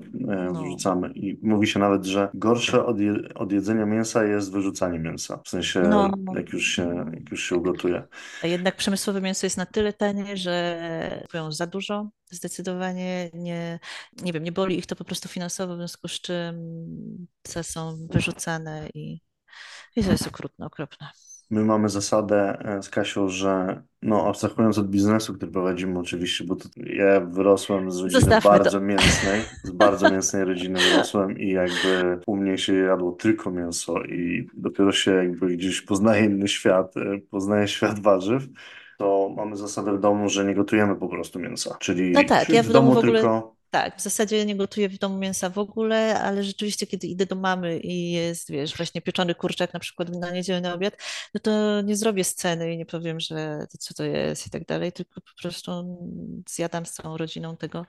No. 0.53 0.61
wyrzucamy. 0.63 1.11
I 1.15 1.39
mówi 1.41 1.67
się 1.67 1.79
nawet, 1.79 2.05
że 2.05 2.29
gorsze 2.33 2.85
od, 2.85 2.99
je, 2.99 3.13
od 3.35 3.51
jedzenia 3.51 3.85
mięsa 3.85 4.23
jest 4.23 4.51
wyrzucanie 4.51 4.99
mięsa. 4.99 5.41
W 5.45 5.49
sensie, 5.49 5.81
No. 5.81 6.11
jak 6.35 6.53
już 6.53 6.67
się, 6.67 7.05
jak 7.13 7.31
już 7.31 7.43
się 7.43 7.55
ugotuje. 7.55 8.03
A 8.43 8.47
jednak 8.47 8.75
przemysłowe 8.75 9.21
mięso 9.21 9.45
jest 9.45 9.57
na 9.57 9.65
tyle 9.65 9.93
tanie, 9.93 10.37
że 10.37 11.19
kupują 11.21 11.51
za 11.51 11.67
dużo. 11.67 12.09
Zdecydowanie 12.31 13.29
nie, 13.33 13.79
nie 14.23 14.33
wiem, 14.33 14.43
nie 14.43 14.51
boli 14.51 14.77
ich 14.77 14.85
to 14.85 14.95
po 14.95 15.03
prostu 15.03 15.29
finansowo, 15.29 15.73
w 15.73 15.77
związku 15.77 16.07
z 16.07 16.21
czym 16.21 16.55
są 17.61 18.07
wyrzucane 18.11 18.89
i, 18.93 19.21
i 19.95 20.03
to 20.03 20.11
jest 20.11 20.27
okrutne, 20.27 20.65
okropne. 20.65 21.07
My 21.49 21.65
mamy 21.65 21.89
zasadę 21.89 22.59
e, 22.59 22.83
z 22.83 22.89
Kasią, 22.89 23.29
że 23.29 23.83
no 24.01 24.27
abstrahując 24.27 24.77
od 24.77 24.88
biznesu, 24.89 25.33
który 25.33 25.51
prowadzimy 25.51 25.99
oczywiście, 25.99 26.43
bo 26.43 26.55
to, 26.55 26.69
ja 26.77 27.19
wyrosłem 27.19 27.91
z 27.91 27.99
rodziny 28.01 28.21
Zostawmy 28.21 28.49
bardzo 28.49 28.79
to. 28.79 28.85
mięsnej, 28.85 29.41
z 29.63 29.71
bardzo 29.71 30.12
mięsnej 30.12 30.45
rodziny 30.45 30.79
wyrosłem 30.79 31.39
i 31.39 31.49
jakby 31.49 32.19
u 32.27 32.35
mnie 32.35 32.57
się 32.57 32.73
jadło 32.75 33.12
tylko 33.12 33.51
mięso 33.51 34.03
i 34.03 34.47
dopiero 34.53 34.91
się 34.91 35.12
jakby 35.12 35.47
gdzieś 35.57 35.81
poznaje 35.81 36.25
inny 36.25 36.47
świat, 36.47 36.97
e, 36.97 37.17
poznaje 37.31 37.67
świat 37.67 37.99
warzyw, 37.99 38.43
to 38.97 39.29
mamy 39.38 39.55
zasadę 39.55 39.93
w 39.97 39.99
domu, 39.99 40.29
że 40.29 40.45
nie 40.45 40.55
gotujemy 40.55 40.95
po 40.95 41.07
prostu 41.07 41.39
mięsa, 41.39 41.77
czyli, 41.79 42.12
No 42.12 42.23
tak, 42.23 42.45
czyli 42.45 42.55
ja 42.55 42.63
w 42.63 42.67
w 42.67 42.71
domu 42.71 42.91
domu 42.91 42.99
ogóle 42.99 43.12
tylko 43.12 43.59
tak, 43.69 43.97
w 43.97 44.01
zasadzie 44.01 44.45
nie 44.45 44.55
gotuję 44.55 44.89
w 44.89 44.97
domu 44.97 45.17
mięsa 45.17 45.49
w 45.49 45.58
ogóle, 45.58 46.19
ale 46.21 46.43
rzeczywiście 46.43 46.88
kiedy 46.88 47.08
idę 47.08 47.25
do 47.25 47.36
mamy 47.36 47.79
i 47.79 48.12
jest, 48.12 48.51
wiesz, 48.51 48.77
właśnie 48.77 49.01
pieczony 49.01 49.36
kurczak 49.36 49.73
na 49.73 49.79
przykład 49.79 50.10
na 50.10 50.32
niedzielny 50.32 50.73
obiad, 50.73 50.97
no 51.34 51.39
to 51.39 51.82
nie 51.82 51.95
zrobię 51.95 52.23
sceny 52.23 52.73
i 52.73 52.77
nie 52.77 52.86
powiem, 52.86 53.19
że 53.19 53.67
co 53.79 53.93
to 53.93 54.03
jest 54.03 54.47
i 54.47 54.49
tak 54.49 54.65
dalej, 54.65 54.91
tylko 54.91 55.21
po 55.21 55.41
prostu 55.41 55.97
zjadam 56.49 56.86
z 56.86 56.91
całą 56.91 57.17
rodziną 57.17 57.58
tego, 57.58 57.86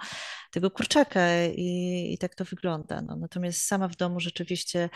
tego 0.51 0.71
kurczaka 0.71 1.45
i, 1.45 2.11
i 2.13 2.19
tak 2.19 2.35
to 2.35 2.45
wygląda. 2.45 3.03
No, 3.03 3.17
natomiast 3.17 3.63
sama 3.63 3.89
w 3.89 3.97
domu 3.97 4.21
rzeczywiście 4.21 4.91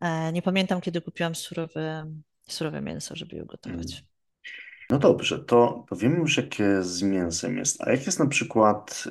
e, 0.00 0.32
nie 0.32 0.42
pamiętam, 0.42 0.80
kiedy 0.80 1.00
kupiłam 1.00 1.34
surowe, 1.34 2.12
surowe 2.48 2.80
mięso, 2.80 3.16
żeby 3.16 3.36
je 3.36 3.42
ugotować. 3.42 4.04
No 4.90 4.98
dobrze, 4.98 5.38
to, 5.38 5.84
to 5.88 5.96
wiemy 5.96 6.18
już, 6.18 6.36
jakie 6.36 6.82
z 6.82 7.02
mięsem 7.02 7.56
jest. 7.56 7.82
A 7.82 7.90
jak 7.90 8.06
jest 8.06 8.18
na 8.18 8.26
przykład, 8.26 9.04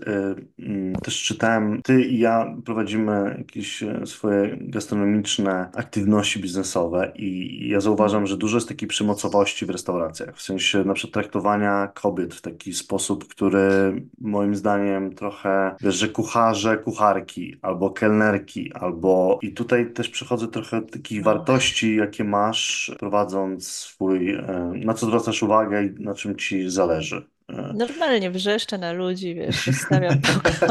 y, 0.60 0.64
mm, 0.66 0.96
też 0.96 1.24
czytałem, 1.24 1.82
ty 1.82 2.02
i 2.02 2.20
ja 2.20 2.56
prowadzimy 2.66 3.36
jakieś 3.38 3.84
e, 3.84 4.06
swoje 4.06 4.58
gastronomiczne 4.62 5.70
aktywności 5.76 6.40
biznesowe 6.40 7.12
i 7.16 7.70
ja 7.70 7.80
zauważam, 7.80 8.28
że 8.28 8.38
dużo 8.38 8.58
jest 8.58 8.68
takiej 8.68 8.88
przemocowości 8.88 9.66
w 9.66 9.70
restauracjach. 9.70 10.36
W 10.36 10.42
sensie 10.42 10.84
na 10.84 10.94
przykład 10.94 11.14
traktowania 11.14 11.88
kobiet 11.94 12.36
w 12.36 12.42
taki 12.42 12.74
sposób, 12.74 13.28
który 13.28 14.02
moim 14.22 14.56
zdaniem 14.56 15.16
trochę, 15.16 15.76
wiesz, 15.82 15.96
że 15.96 16.08
kucharze, 16.08 16.78
kucharki, 16.78 17.56
albo 17.62 17.90
kelnerki, 17.90 18.74
albo... 18.74 19.40
I 19.42 19.52
tutaj 19.54 19.94
też 19.94 20.10
przychodzę 20.10 20.48
trochę 20.48 20.82
takich 20.82 21.18
No. 21.18 21.24
wartości, 21.26 21.96
jakie 21.96 22.24
masz 22.24 22.92
prowadząc 23.00 23.68
swój, 23.68 24.32
e, 24.32 24.72
na 24.86 24.94
co 24.94 25.06
zwracasz 25.06 25.44
uwagę 25.44 25.67
i 25.74 26.04
na 26.04 26.14
czym 26.16 26.36
ci 26.36 26.70
zależy. 26.70 27.28
Normalnie 27.74 28.32
wrzeszczę 28.32 28.78
na 28.78 28.92
ludzi, 28.92 29.36
wiesz, 29.36 29.70
stawiam. 29.86 30.20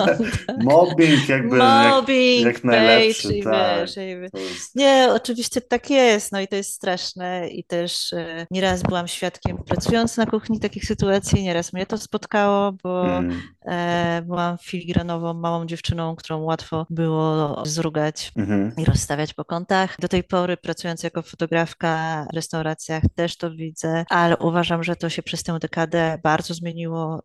Mobbing 0.64 1.28
jakby 1.28 1.58
jak, 1.58 1.94
Mobbing, 1.94 2.46
jak 2.46 2.64
najlepszy, 2.64 3.28
bait 3.28 3.38
i 3.38 3.42
tak. 3.42 3.80
wiesz, 3.80 3.96
jest... 3.96 4.76
Nie, 4.76 5.08
oczywiście 5.14 5.60
tak 5.60 5.90
jest, 5.90 6.32
no 6.32 6.40
i 6.40 6.48
to 6.48 6.56
jest 6.56 6.72
straszne 6.72 7.48
i 7.48 7.64
też 7.64 8.12
e, 8.12 8.46
nieraz 8.50 8.82
byłam 8.82 9.08
świadkiem 9.08 9.58
pracując 9.58 10.16
na 10.16 10.26
kuchni 10.26 10.60
takich 10.60 10.84
sytuacji, 10.84 11.42
nieraz 11.42 11.72
mnie 11.72 11.86
to 11.86 11.98
spotkało, 11.98 12.72
bo 12.72 13.06
Mm, 13.06 13.42
e, 13.66 14.22
byłam 14.22 14.58
filigranową, 14.58 15.34
małą 15.34 15.66
dziewczyną, 15.66 16.16
którą 16.16 16.42
łatwo 16.42 16.86
było 16.90 17.62
zrugać 17.66 18.32
mhm, 18.36 18.72
i 18.76 18.84
rozstawiać 18.84 19.34
po 19.34 19.44
kątach. 19.44 19.96
Do 20.00 20.08
tej 20.08 20.24
pory 20.24 20.56
pracując 20.56 21.02
jako 21.02 21.22
fotografka 21.22 22.26
w 22.32 22.36
restauracjach 22.36 23.02
też 23.14 23.36
to 23.36 23.50
widzę, 23.50 24.04
ale 24.10 24.36
uważam, 24.36 24.84
że 24.84 24.96
to 24.96 25.08
się 25.08 25.22
przez 25.22 25.42
tę 25.42 25.58
dekadę 25.58 26.18
bardzo 26.22 26.54
zmieniło 26.54 26.65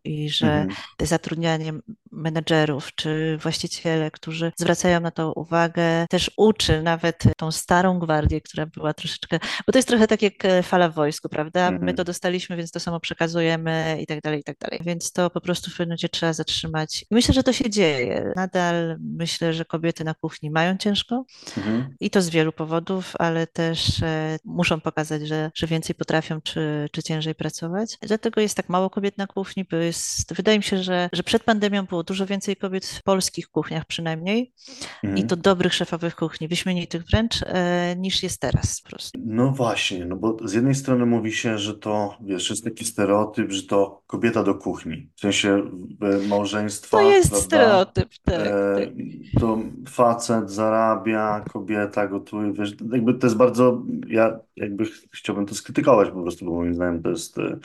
i 0.04 0.30
że 0.30 0.52
mhm, 0.52 0.76
zatrudnianie 1.00 1.72
menedżerów 2.12 2.94
czy 2.94 3.38
właściciele, 3.42 4.10
którzy 4.10 4.52
zwracają 4.56 5.00
na 5.00 5.10
to 5.10 5.32
uwagę, 5.32 6.06
też 6.10 6.30
uczy 6.36 6.82
nawet 6.82 7.24
tą 7.36 7.50
starą 7.52 7.98
gwardię, 7.98 8.40
która 8.40 8.66
była 8.66 8.94
troszeczkę, 8.94 9.38
bo 9.66 9.72
to 9.72 9.78
jest 9.78 9.88
trochę 9.88 10.06
tak 10.06 10.22
jak 10.22 10.44
e, 10.44 10.62
fala 10.62 10.88
w 10.88 10.94
wojsku, 10.94 11.28
prawda? 11.28 11.70
My 11.70 11.76
Mhm. 11.76 11.96
to 11.96 12.04
dostaliśmy, 12.04 12.56
więc 12.56 12.70
to 12.70 12.80
samo 12.80 13.00
przekazujemy 13.00 13.98
i 14.00 14.06
tak 14.06 14.20
dalej, 14.20 14.40
i 14.40 14.44
tak 14.44 14.58
dalej. 14.58 14.80
Więc 14.84 15.12
to 15.12 15.30
po 15.30 15.40
prostu 15.40 15.70
w 15.70 15.72
pewnym 15.72 15.88
momencie 15.88 16.08
trzeba 16.08 16.32
zatrzymać. 16.32 17.02
I 17.02 17.14
myślę, 17.14 17.34
że 17.34 17.42
to 17.42 17.52
się 17.52 17.70
dzieje. 17.70 18.32
Nadal 18.36 18.96
myślę, 19.00 19.54
że 19.54 19.64
kobiety 19.64 20.04
na 20.04 20.14
kuchni 20.14 20.50
mają 20.50 20.76
ciężko 20.76 21.24
mhm. 21.56 21.94
i 22.00 22.10
to 22.10 22.22
z 22.22 22.28
wielu 22.28 22.52
powodów, 22.52 23.12
ale 23.18 23.46
też 23.46 24.02
e, 24.02 24.38
muszą 24.44 24.80
pokazać, 24.80 25.28
że, 25.28 25.50
że 25.54 25.66
więcej 25.66 25.94
potrafią 25.94 26.40
czy, 26.40 26.88
czy 26.92 27.02
ciężej 27.02 27.34
pracować. 27.34 27.98
Dlatego 28.02 28.40
jest 28.40 28.56
tak 28.56 28.68
mało 28.68 28.90
kobiet 28.90 29.18
na 29.18 29.26
kuchni, 29.26 29.64
bo 29.70 29.76
jest, 29.76 30.34
wydaje 30.34 30.58
mi 30.58 30.64
się, 30.64 30.82
że, 30.82 31.08
że 31.12 31.22
przed 31.22 31.44
pandemią 31.44 31.86
było 31.86 32.01
dużo 32.04 32.26
więcej 32.26 32.56
kobiet 32.56 32.86
w 32.86 33.02
polskich 33.02 33.48
kuchniach 33.48 33.84
przynajmniej 33.84 34.52
Mhm. 35.04 35.18
i 35.24 35.26
to 35.28 35.36
dobrych 35.36 35.74
szefowych 35.74 36.16
kuchni, 36.16 36.48
wyśmienitych 36.48 37.02
wręcz, 37.04 37.42
e, 37.46 37.94
niż 37.98 38.22
jest 38.22 38.40
teraz 38.40 38.80
po 38.80 38.90
prostu. 38.90 39.20
No 39.24 39.50
właśnie, 39.50 40.04
no 40.04 40.16
bo 40.16 40.36
z 40.44 40.52
jednej 40.52 40.74
strony 40.74 41.06
mówi 41.06 41.32
się, 41.32 41.58
że 41.58 41.74
to, 41.74 42.16
wiesz, 42.20 42.50
jest 42.50 42.64
taki 42.64 42.84
stereotyp, 42.84 43.50
że 43.52 43.62
to 43.62 44.02
kobieta 44.06 44.42
do 44.42 44.54
kuchni. 44.54 45.10
W 45.16 45.20
sensie 45.20 45.62
w 46.00 46.28
małżeństwach, 46.28 47.00
To 47.00 47.10
jest 47.10 47.28
prawda? 47.30 47.46
stereotyp, 47.46 48.08
tak, 48.24 48.34
E, 48.46 48.74
tak. 48.86 48.88
to 49.40 49.58
facet 49.88 50.50
zarabia, 50.50 51.44
kobieta 51.52 52.08
gotuje, 52.08 52.52
wiesz, 52.52 52.74
jakby 52.92 53.14
to 53.14 53.26
jest 53.26 53.36
bardzo, 53.36 53.82
ja 54.08 54.38
jakby 54.56 54.84
ch- 54.84 55.06
chciałbym 55.12 55.46
to 55.46 55.54
skrytykować 55.54 56.08
po 56.10 56.22
prostu, 56.22 56.44
bo 56.44 56.50
moim 56.52 56.74
zdaniem 56.74 57.02
to 57.02 57.10
jest, 57.10 57.38
e, 57.38 57.58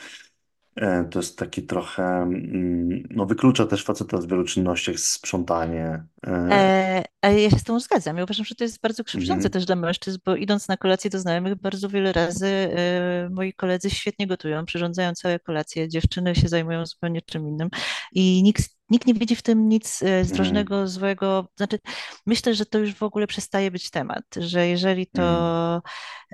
e, 0.80 1.04
to 1.10 1.18
jest 1.18 1.38
taki 1.38 1.62
trochę, 1.62 2.02
mm, 2.02 3.02
no 3.10 3.26
wyklucza 3.26 3.66
też 3.66 3.84
faceta 3.84 4.20
z 4.20 4.26
wielu 4.26 4.44
czynnościach, 4.44 4.98
sprzątanie. 4.98 6.04
e, 6.26 6.48
E, 6.50 7.04
a 7.22 7.28
ja 7.28 7.50
się 7.50 7.58
z 7.58 7.64
tą 7.64 7.80
zgadzam. 7.80 8.16
Ja 8.16 8.24
uważam, 8.24 8.46
że 8.46 8.54
to 8.54 8.64
jest 8.64 8.80
bardzo 8.80 9.04
krzywdzące 9.04 9.34
mhm, 9.34 9.50
też 9.50 9.64
dla 9.66 9.76
mężczyzn, 9.76 10.18
bo 10.26 10.36
idąc 10.36 10.68
na 10.68 10.76
kolację 10.76 11.10
do 11.10 11.18
znajomych, 11.18 11.54
bardzo 11.54 11.88
wiele 11.88 12.12
razy 12.12 12.46
e, 12.46 13.28
moi 13.30 13.52
koledzy 13.52 13.90
świetnie 13.90 14.26
gotują, 14.26 14.64
przyrządzają 14.64 15.14
całe 15.14 15.38
kolacje, 15.38 15.88
dziewczyny 15.88 16.34
się 16.34 16.48
zajmują 16.48 16.86
zupełnie 16.86 17.22
czym 17.22 17.48
innym 17.48 17.68
i 18.12 18.42
nikt, 18.42 18.62
nikt 18.90 19.06
nie 19.06 19.14
widzi 19.14 19.36
w 19.36 19.42
tym 19.42 19.68
nic 19.68 20.02
e, 20.02 20.06
mhm, 20.06 20.24
zdrożnego, 20.24 20.88
złego. 20.88 21.48
Znaczy, 21.56 21.78
myślę, 22.26 22.54
że 22.54 22.66
to 22.66 22.78
już 22.78 22.94
w 22.94 23.02
ogóle 23.02 23.26
przestaje 23.26 23.70
być 23.70 23.90
temat, 23.90 24.24
że 24.36 24.68
jeżeli 24.68 25.06
mhm, 25.14 25.34
to, 25.36 25.82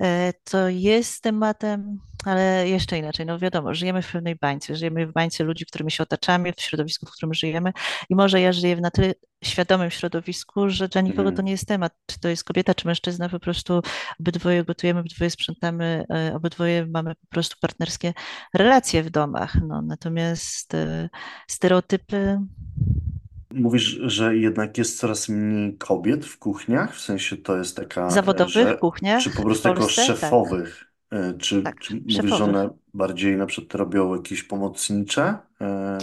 e, 0.01 0.33
to 0.45 0.69
jest 0.69 1.23
tematem, 1.23 1.99
ale 2.27 2.69
jeszcze 2.69 2.99
inaczej, 2.99 3.27
no 3.27 3.39
wiadomo, 3.39 3.75
żyjemy 3.75 4.03
w 4.03 4.13
pewnej 4.13 4.37
bańce, 4.37 4.77
żyjemy 4.77 5.07
w 5.07 5.13
bańce 5.13 5.45
ludzi, 5.45 5.67
którymi 5.67 5.91
się 5.91 6.03
otaczamy, 6.03 6.53
w 6.53 6.61
środowisku, 6.61 7.07
w 7.07 7.11
którym 7.11 7.35
żyjemy. 7.35 7.73
I 8.11 8.15
może 8.15 8.41
ja 8.41 8.53
żyję 8.53 8.77
w 8.77 8.81
na 8.81 8.91
tyle 8.91 9.15
świadomym 9.45 9.91
środowisku, 9.91 10.69
że 10.69 10.89
dla 10.89 11.01
nikogo 11.01 11.23
to 11.23 11.29
mhm. 11.29 11.47
nie 11.47 11.53
jest 11.53 11.69
temat, 11.69 11.93
czy 12.07 12.21
to 12.21 12.29
jest 12.29 12.45
kobieta, 12.45 12.75
czy 12.75 12.87
mężczyzna, 12.87 13.29
po 13.29 13.41
prostu 13.41 13.83
obydwoje 14.21 14.65
gotujemy, 14.65 15.01
obydwoje 15.01 15.31
sprzątamy, 15.31 16.05
e, 16.11 16.35
obydwoje 16.35 16.87
mamy 16.87 17.15
po 17.15 17.27
prostu 17.27 17.57
partnerskie 17.61 18.13
relacje 18.55 19.03
w 19.03 19.11
domach. 19.11 19.55
No, 19.69 19.83
natomiast 19.83 20.75
e, 20.75 21.09
stereotypy, 21.49 22.39
Mówisz, 23.55 23.99
że 24.03 24.37
jednak 24.37 24.79
jest 24.79 24.99
coraz 24.99 25.29
mniej 25.29 25.77
kobiet 25.77 26.27
w 26.27 26.39
kuchniach, 26.39 26.97
w 26.97 27.01
sensie 27.01 27.37
to 27.37 27.57
jest 27.57 27.77
taka, 27.77 28.11
zawodowych 28.11 28.53
że 28.53 28.77
kuchniach? 28.77 29.23
czy 29.23 29.31
po 29.31 29.43
prostu 29.43 29.69
jako 29.69 29.81
Polsce, 29.81 30.07
tak, 30.07 30.17
szefowych, 30.17 30.83
e, 30.83 30.94
czy, 31.39 31.63
tak, 31.63 31.81
czy 31.81 31.95
mówisz, 31.95 32.37
że 32.37 32.45
one 32.45 32.71
bardziej 32.95 33.37
na 33.37 33.47
przykład 33.47 33.75
robią 33.75 34.15
jakieś 34.15 34.43
pomocnicze? 34.43 35.39
E, 35.61 35.99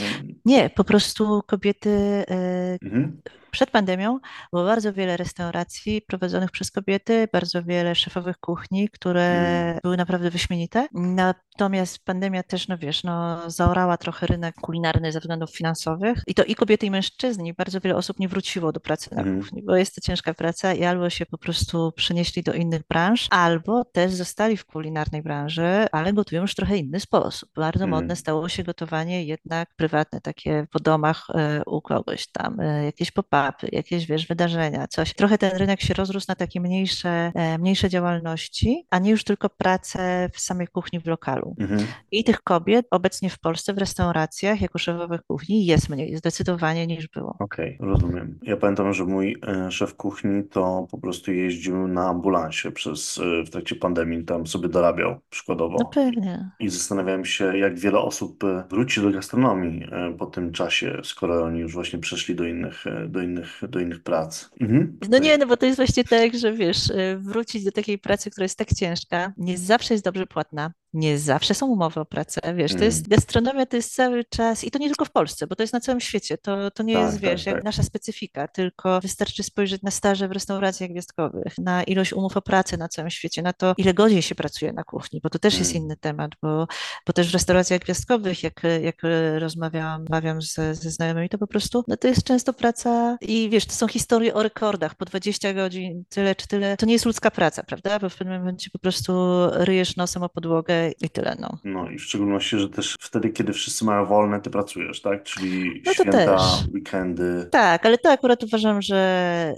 Nie, 0.45 0.69
po 0.69 0.83
prostu 0.83 1.41
kobiety 1.47 1.89
e, 2.29 2.77
mhm, 2.83 3.21
Przed 3.51 3.71
pandemią 3.71 4.19
było 4.53 4.65
bardzo 4.65 4.93
wiele 4.93 5.17
restauracji 5.17 6.01
prowadzonych 6.01 6.51
przez 6.51 6.71
kobiety, 6.71 7.27
bardzo 7.33 7.63
wiele 7.63 7.95
szefowych 7.95 8.37
kuchni, 8.37 8.89
które 8.89 9.23
mm, 9.23 9.79
były 9.83 9.97
naprawdę 9.97 10.29
wyśmienite. 10.29 10.87
Natomiast 10.93 12.05
pandemia 12.05 12.43
też, 12.43 12.67
no 12.67 12.77
wiesz, 12.77 13.03
no, 13.03 13.49
zaorała 13.49 13.97
trochę 13.97 14.27
rynek 14.27 14.55
kulinarny 14.55 15.11
ze 15.11 15.19
względów 15.19 15.51
finansowych 15.51 16.23
i 16.27 16.33
to 16.33 16.43
i 16.43 16.55
kobiety, 16.55 16.85
i 16.85 16.91
mężczyźni. 16.91 17.53
Bardzo 17.53 17.79
wiele 17.79 17.95
osób 17.95 18.19
nie 18.19 18.27
wróciło 18.27 18.71
do 18.71 18.79
pracy 18.79 19.15
na 19.15 19.21
mhm, 19.21 19.41
kuchni, 19.41 19.63
bo 19.63 19.75
jest 19.75 19.95
to 19.95 20.01
ciężka 20.01 20.33
praca 20.33 20.73
i 20.73 20.83
albo 20.83 21.09
się 21.09 21.25
po 21.25 21.37
prostu 21.37 21.91
przenieśli 21.95 22.43
do 22.43 22.53
innych 22.53 22.81
branż, 22.89 23.27
albo 23.29 23.85
też 23.85 24.11
zostali 24.11 24.57
w 24.57 24.65
kulinarnej 24.65 25.21
branży, 25.21 25.85
ale 25.91 26.13
gotują 26.13 26.41
już 26.41 26.55
trochę 26.55 26.77
inny 26.81 26.99
sposób. 26.99 27.49
Bardzo 27.55 27.87
modne 27.87 28.01
mhm, 28.03 28.15
stało 28.15 28.49
się 28.49 28.63
gotowanie 28.63 29.23
jednak 29.25 29.69
prywatne, 29.75 30.21
takie 30.21 30.67
po 30.71 30.79
domach 30.79 31.27
e, 31.35 31.61
u 31.65 31.81
kogoś 31.81 32.27
tam, 32.27 32.59
e, 32.59 32.85
jakieś 32.85 33.11
pop-upy, 33.11 33.67
jakieś, 33.71 34.05
wiesz, 34.05 34.27
wydarzenia, 34.27 34.87
coś. 34.87 35.13
Trochę 35.13 35.37
ten 35.37 35.57
rynek 35.57 35.81
się 35.81 35.93
rozrósł 35.93 36.25
na 36.29 36.35
takie 36.35 36.61
mniejsze, 36.61 37.31
e, 37.35 37.57
mniejsze 37.57 37.89
działalności, 37.89 38.85
a 38.89 38.99
nie 38.99 39.11
już 39.11 39.23
tylko 39.23 39.49
pracę 39.49 40.29
w 40.33 40.39
samej 40.39 40.67
kuchni 40.67 40.99
w 40.99 41.07
lokalu. 41.07 41.55
mhm. 41.59 41.81
I 42.11 42.23
tych 42.23 42.41
kobiet 42.41 42.87
obecnie 42.91 43.29
w 43.29 43.39
Polsce 43.39 43.73
w 43.73 43.77
restauracjach 43.77 44.61
jako 44.61 44.79
szefowych 44.79 45.21
kuchni 45.23 45.65
jest 45.65 45.89
mniej, 45.89 46.17
zdecydowanie 46.17 46.87
niż 46.87 47.07
było. 47.07 47.35
Okej, 47.39 47.77
rozumiem. 47.79 48.39
Ja 48.43 48.57
pamiętam, 48.57 48.93
że 48.93 49.05
mój 49.05 49.41
szef 49.69 49.95
kuchni 49.95 50.43
to 50.43 50.87
po 50.91 50.97
prostu 50.97 51.31
jeździł 51.33 51.87
na 51.87 52.07
ambulansie 52.07 52.71
przez, 52.71 53.19
w 53.45 53.49
trakcie 53.49 53.75
pandemii, 53.75 54.25
tam 54.25 54.47
sobie 54.47 54.69
dorabiał 54.69 55.11
No 55.11 55.19
przykładowo. 55.29 55.85
pewnie. 55.85 56.49
I 56.59 56.69
zastanawiałem 56.71 57.25
się, 57.25 57.57
jak 57.57 57.79
wiele 57.79 57.99
osób 57.99 58.43
e, 58.43 58.63
wróci 58.69 59.01
do 59.01 59.11
gastronomii 59.11 59.87
e, 59.91 60.13
po 60.17 60.25
tym 60.25 60.51
czasie, 60.51 61.01
skoro 61.03 61.43
oni 61.43 61.59
już 61.59 61.73
właśnie 61.73 61.99
przeszli 61.99 62.35
do 62.35 62.45
innych, 62.45 62.87
e, 62.87 63.07
do 63.07 63.21
innych, 63.21 63.61
do 63.69 63.79
innych 63.79 64.03
prac. 64.03 64.49
Mhm. 64.61 64.99
No 65.09 65.17
nie, 65.17 65.37
no 65.37 65.45
bo 65.47 65.57
to 65.57 65.65
jest 65.65 65.77
właśnie 65.77 66.03
tak, 66.03 66.35
że 66.35 66.53
wiesz, 66.53 66.91
wrócić 67.17 67.63
do 67.63 67.71
takiej 67.71 67.97
pracy, 67.97 68.31
która 68.31 68.45
jest 68.45 68.57
tak 68.57 68.73
ciężka, 68.73 69.33
nie 69.37 69.57
zawsze 69.57 69.93
jest 69.93 70.03
dobrze 70.03 70.27
płatna, 70.27 70.71
nie 70.93 71.19
zawsze 71.19 71.53
są 71.53 71.67
umowy 71.67 71.99
o 71.99 72.05
pracę, 72.05 72.41
wiesz, 72.55 72.71
to 72.71 72.77
Mm. 72.77 72.85
jest, 72.85 73.07
gastronomia 73.07 73.65
to 73.65 73.75
jest 73.75 73.95
cały 73.95 74.23
czas, 74.25 74.63
i 74.63 74.71
to 74.71 74.79
nie 74.79 74.87
tylko 74.87 75.05
w 75.05 75.11
Polsce, 75.11 75.47
bo 75.47 75.55
to 75.55 75.63
jest 75.63 75.73
na 75.73 75.79
całym 75.79 76.01
świecie, 76.01 76.37
to, 76.37 76.71
to 76.71 76.83
nie 76.83 76.93
Tak, 76.93 77.03
jest, 77.03 77.21
tak, 77.21 77.29
wiesz, 77.31 77.45
jak 77.45 77.55
tak. 77.55 77.63
nasza 77.63 77.83
specyfika, 77.83 78.47
tylko 78.47 78.99
wystarczy 79.01 79.43
spojrzeć 79.43 79.81
na 79.81 79.91
staże 79.91 80.27
w 80.27 80.31
restauracjach 80.31 80.89
gwiazdkowych, 80.89 81.57
na 81.57 81.83
ilość 81.83 82.13
umów 82.13 82.37
o 82.37 82.41
pracę 82.41 82.77
na 82.77 82.87
całym 82.87 83.09
świecie, 83.11 83.41
na 83.41 83.53
to, 83.53 83.73
ile 83.77 83.93
godzin 83.93 84.21
się 84.21 84.35
pracuje 84.35 84.73
na 84.73 84.83
kuchni, 84.83 85.19
bo 85.23 85.29
to 85.29 85.39
też 85.39 85.59
jest 85.59 85.71
Mm. 85.71 85.83
inny 85.83 85.97
temat, 85.97 86.31
bo, 86.41 86.67
bo 87.07 87.13
też 87.13 87.29
w 87.29 87.33
restauracjach 87.33 87.79
gwiazdkowych, 87.81 88.43
jak, 88.43 88.61
jak 88.81 88.95
rozmawiałam, 89.39 90.01
rozmawiam 90.01 90.41
ze, 90.41 90.75
ze 90.75 90.91
znajomymi, 90.91 91.29
to 91.29 91.37
po 91.37 91.47
prostu, 91.47 91.83
no 91.87 91.97
to 91.97 92.07
jest 92.07 92.23
często 92.23 92.53
praca 92.53 93.17
i 93.21 93.49
wiesz, 93.49 93.65
to 93.65 93.73
są 93.73 93.87
historie 93.87 94.33
o 94.33 94.43
rekordach, 94.43 94.95
po 94.95 95.05
20 95.05 95.53
godzin, 95.53 96.03
tyle 96.09 96.35
czy 96.35 96.47
tyle, 96.47 96.77
to 96.77 96.85
nie 96.85 96.93
jest 96.93 97.05
ludzka 97.05 97.31
praca, 97.31 97.63
prawda, 97.63 97.99
bo 97.99 98.09
w 98.09 98.15
pewnym 98.15 98.39
momencie 98.39 98.69
po 98.69 98.79
prostu 98.79 99.13
ryjesz 99.51 99.95
nosem 99.95 100.23
o 100.23 100.29
podłogę 100.29 100.80
i 101.01 101.09
tyle, 101.09 101.35
no. 101.39 101.57
No 101.63 101.89
i 101.89 101.97
w 101.97 102.03
szczególności, 102.03 102.59
że 102.59 102.69
też 102.69 102.95
wtedy, 102.99 103.29
kiedy 103.29 103.53
wszyscy 103.53 103.85
mają 103.85 104.05
wolne, 104.05 104.41
ty 104.41 104.49
pracujesz, 104.49 105.01
tak? 105.01 105.23
Czyli 105.23 105.81
No 105.85 105.93
święta, 105.93 106.17
też. 106.25 106.41
weekendy. 106.73 107.47
Tak, 107.51 107.85
ale 107.85 107.97
to 107.97 108.11
akurat 108.11 108.43
uważam, 108.43 108.81
że 108.81 109.53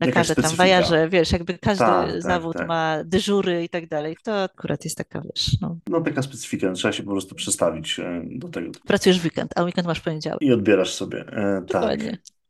lekarze, 0.00 0.34
tam 0.34 0.54
wajarze, 0.54 1.08
wiesz, 1.08 1.32
jakby 1.32 1.58
każdy 1.58 1.84
Tak, 1.84 2.12
tak, 2.12 2.22
zawód 2.22 2.56
tak. 2.56 2.68
ma 2.68 2.96
dyżury 3.04 3.64
i 3.64 3.68
tak 3.68 3.88
dalej, 3.88 4.16
to 4.24 4.42
akurat 4.42 4.84
jest 4.84 4.96
taka, 4.96 5.20
wiesz, 5.20 5.60
no, 5.60 5.76
No 5.88 6.00
taka 6.00 6.22
specyfika, 6.22 6.72
trzeba 6.72 6.92
się 6.92 7.02
po 7.02 7.10
prostu 7.10 7.34
przestawić 7.34 8.00
e, 8.00 8.22
do 8.24 8.48
tego. 8.48 8.70
pracujesz 8.86 9.20
w 9.20 9.24
weekend, 9.24 9.52
a 9.56 9.62
weekend 9.62 9.86
masz 9.86 10.00
poniedziałek. 10.00 10.42
I 10.42 10.52
odbierasz 10.52 10.90
sobie. 10.94 11.20
E, 11.32 11.62
tak. 11.68 12.00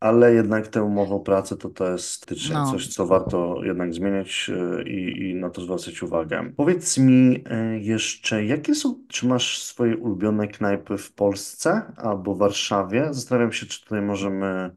Ale 0.01 0.35
jednak 0.35 0.69
tę 0.69 0.83
umowę 0.83 1.15
o 1.15 1.21
pracę 1.21 1.57
to 1.57 1.69
to 1.71 1.91
jest 1.93 2.21
faktycznie 2.21 2.55
No. 2.55 2.71
coś, 2.73 2.89
co 2.89 3.07
warto 3.07 3.61
jednak 3.65 3.95
zmieniać 3.95 4.51
e, 4.79 4.83
i, 4.83 5.31
i 5.31 5.35
na 5.35 5.51
to 5.51 5.61
zwracać 5.63 6.03
uwagę. 6.03 6.53
Powiedz 6.57 6.99
mi 6.99 7.45
e, 7.51 7.79
jeszcze, 7.79 8.45
jakie 8.45 8.75
są, 8.75 9.05
czy 9.09 9.27
masz 9.27 9.63
swoje 9.63 9.97
ulubione 9.97 10.49
knajpy 10.49 10.99
w 10.99 11.13
Polsce 11.13 11.93
albo 11.97 12.35
w 12.35 12.39
Warszawie? 12.39 13.09
Zastanawiam 13.15 13.53
się, 13.53 13.67
czy 13.67 13.83
tutaj 13.85 14.03
możemy 14.03 14.77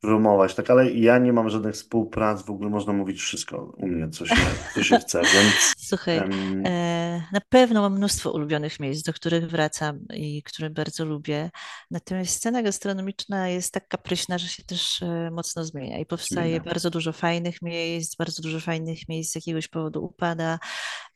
promować, 0.00 0.54
tak, 0.54 0.70
ale 0.70 0.90
ja 0.90 1.18
nie 1.18 1.32
mam 1.32 1.50
żadnych 1.50 1.74
współprac, 1.74 2.42
w 2.42 2.50
ogóle 2.50 2.70
można 2.70 2.92
mówić 2.92 3.20
wszystko 3.20 3.74
u 3.76 3.86
mnie, 3.86 4.08
co 4.08 4.26
się, 4.26 4.36
co 4.74 4.82
się 4.82 4.98
chce, 4.98 5.20
więc 5.22 5.74
Słuchaj, 5.78 6.18
e, 6.64 7.22
na 7.32 7.40
pewno 7.48 7.80
mam 7.80 7.96
mnóstwo 7.96 8.30
ulubionych 8.32 8.80
miejsc, 8.80 9.02
do 9.02 9.12
których 9.12 9.50
wracam 9.50 10.00
i 10.14 10.42
które 10.42 10.70
bardzo 10.70 11.04
lubię. 11.04 11.50
Natomiast 11.90 12.36
scena 12.36 12.62
gastronomiczna 12.62 13.48
jest 13.48 13.74
tak 13.74 13.88
kapryśna, 13.88 14.38
że 14.38 14.48
się 14.48 14.62
też 14.62 15.02
e, 15.02 15.30
mocno 15.30 15.64
zmienia 15.64 15.98
i 15.98 16.06
powstaje 16.06 16.50
Zmienia. 16.50 16.64
bardzo 16.64 16.90
dużo 16.90 17.12
fajnych 17.12 17.62
miejsc, 17.62 18.16
bardzo 18.16 18.42
dużo 18.42 18.60
fajnych 18.60 19.08
miejsc 19.08 19.32
z 19.32 19.34
jakiegoś 19.34 19.68
powodu 19.68 20.04
upada. 20.04 20.58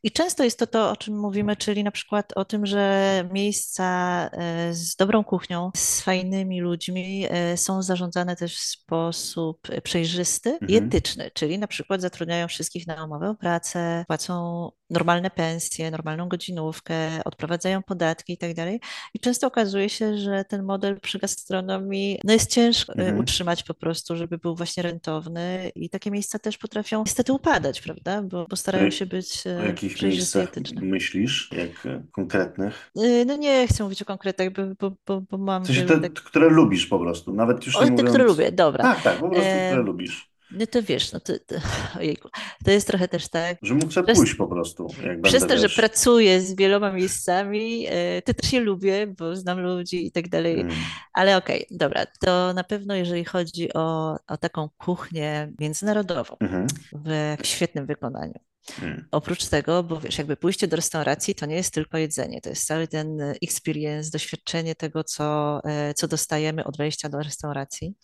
I 0.03 0.11
często 0.11 0.43
jest 0.43 0.59
to 0.59 0.67
to, 0.67 0.91
o 0.91 0.95
czym 0.95 1.19
mówimy, 1.19 1.55
czyli 1.55 1.83
na 1.83 1.91
przykład 1.91 2.33
o 2.35 2.45
tym, 2.45 2.65
że 2.65 3.23
miejsca 3.33 3.85
e, 4.33 4.73
z 4.73 4.95
dobrą 4.95 5.23
kuchnią, 5.23 5.71
z 5.75 6.01
fajnymi 6.01 6.61
ludźmi 6.61 7.25
są 7.55 7.81
zarządzane 7.81 8.35
też 8.35 8.74
sposób 8.75 9.67
przejrzysty 9.83 10.49
i 10.49 10.75
Mhm. 10.75 10.85
etyczny, 10.87 11.31
czyli 11.33 11.59
na 11.59 11.67
przykład 11.67 12.01
zatrudniają 12.01 12.47
wszystkich 12.47 12.87
na 12.87 13.05
umowę 13.05 13.29
o 13.29 13.35
pracę, 13.35 14.03
płacą 14.07 14.71
normalne 14.89 15.29
pensje, 15.29 15.91
normalną 15.91 16.29
godzinówkę, 16.29 17.23
odprowadzają 17.25 17.83
podatki 17.83 18.33
i 18.33 18.37
tak 18.37 18.53
dalej. 18.53 18.79
I 19.13 19.19
często 19.19 19.47
okazuje 19.47 19.89
się, 19.89 20.17
że 20.17 20.45
ten 20.49 20.63
model 20.63 20.99
przy 20.99 21.19
gastronomii 21.19 22.19
no 22.23 22.33
jest 22.33 22.51
ciężko 22.51 22.93
e, 22.93 22.95
Mhm. 22.95 23.19
utrzymać 23.19 23.63
po 23.63 23.73
prostu, 23.73 24.15
żeby 24.15 24.37
był 24.37 24.55
właśnie 24.55 24.83
rentowny 24.83 25.71
i 25.75 25.89
takie 25.89 26.11
miejsca 26.11 26.39
też 26.39 26.57
potrafią 26.57 27.03
niestety 27.05 27.33
upadać, 27.33 27.81
prawda? 27.81 28.21
Bo, 28.21 28.45
bo 28.49 28.55
starają 28.55 28.85
Ej, 28.85 28.91
się 28.91 29.05
być 29.05 29.47
O 29.47 29.49
e, 29.49 29.67
jakich 29.67 29.93
przejrzyste 29.93 30.39
i 30.39 30.41
miejscach 30.57 30.83
myślisz, 30.83 31.49
jak 31.51 31.85
e, 31.85 32.03
konkretnych? 32.11 32.91
No 33.25 33.35
nie 33.35 33.67
chcę 33.67 33.83
mówić 33.83 34.01
o 34.01 34.05
konkretach, 34.05 34.49
bo, 34.49 34.91
bo, 35.05 35.21
bo, 35.29 35.37
mam 35.37 35.63
W 35.63 35.67
sensie 35.67 35.85
te, 35.85 35.99
tak... 35.99 36.13
które 36.13 36.49
lubisz 36.49 36.85
po 36.85 36.99
prostu, 36.99 37.33
nawet 37.33 37.65
już 37.65 37.75
nie 37.81 37.93
O, 37.93 37.97
te, 37.97 38.03
które 38.03 38.23
lubię, 38.23 38.51
dobra. 38.51 38.83
Tak, 38.83 39.01
tak, 39.01 39.19
po 39.19 39.29
prostu, 39.29 39.51
które 39.51 39.81
E, 39.81 39.83
lubisz. 39.83 40.34
No 40.51 40.67
to 40.67 40.83
wiesz, 40.83 41.11
no 41.11 41.19
to, 41.19 41.33
to, 41.39 41.55
ojejku, 41.99 42.29
to 42.65 42.71
jest 42.71 42.87
trochę 42.87 43.07
też 43.07 43.27
tak. 43.29 43.57
Że 43.61 43.73
muszę 43.73 44.03
Przez- 44.03 44.17
pójść 44.17 44.35
po 44.35 44.47
prostu. 44.47 44.87
Przez 45.23 45.47
to, 45.47 45.57
że 45.57 45.63
wiesz, 45.63 45.75
pracuję 45.75 46.41
z 46.41 46.55
wieloma 46.55 46.91
miejscami, 46.91 47.85
e, 47.89 48.21
to 48.21 48.33
też 48.33 48.53
je 48.53 48.59
lubię, 48.59 49.07
bo 49.07 49.35
znam 49.35 49.59
ludzi 49.59 50.05
i 50.07 50.11
tak 50.11 50.29
dalej. 50.29 50.61
mm, 50.61 50.75
Ale 51.13 51.37
okej, 51.37 51.65
dobra, 51.71 52.05
to 52.05 52.53
na 52.53 52.63
pewno 52.63 52.95
jeżeli 52.95 53.25
chodzi 53.25 53.73
o, 53.73 54.15
o 54.27 54.37
taką 54.37 54.69
kuchnię 54.77 55.51
międzynarodową 55.59 56.35
mhm, 56.39 56.67
w 57.05 57.37
świetnym 57.47 57.85
wykonaniu. 57.85 58.39
Mm, 58.81 59.07
Oprócz 59.11 59.45
tego, 59.45 59.83
bo 59.83 59.99
wiesz, 59.99 60.17
jakby 60.17 60.37
pójście 60.37 60.67
do 60.67 60.75
restauracji 60.75 61.35
to 61.35 61.45
nie 61.45 61.55
jest 61.55 61.73
tylko 61.73 61.97
jedzenie, 61.97 62.41
to 62.41 62.49
jest 62.49 62.67
cały 62.67 62.87
ten 62.87 63.21
e, 63.21 63.33
experience, 63.43 64.11
doświadczenie 64.11 64.75
tego, 64.75 65.03
co, 65.03 65.59
e, 65.63 65.93
co 65.93 66.07
dostajemy 66.07 66.63
od 66.63 66.77
wejścia 66.77 67.09
do 67.09 67.19
restauracji. 67.23 67.95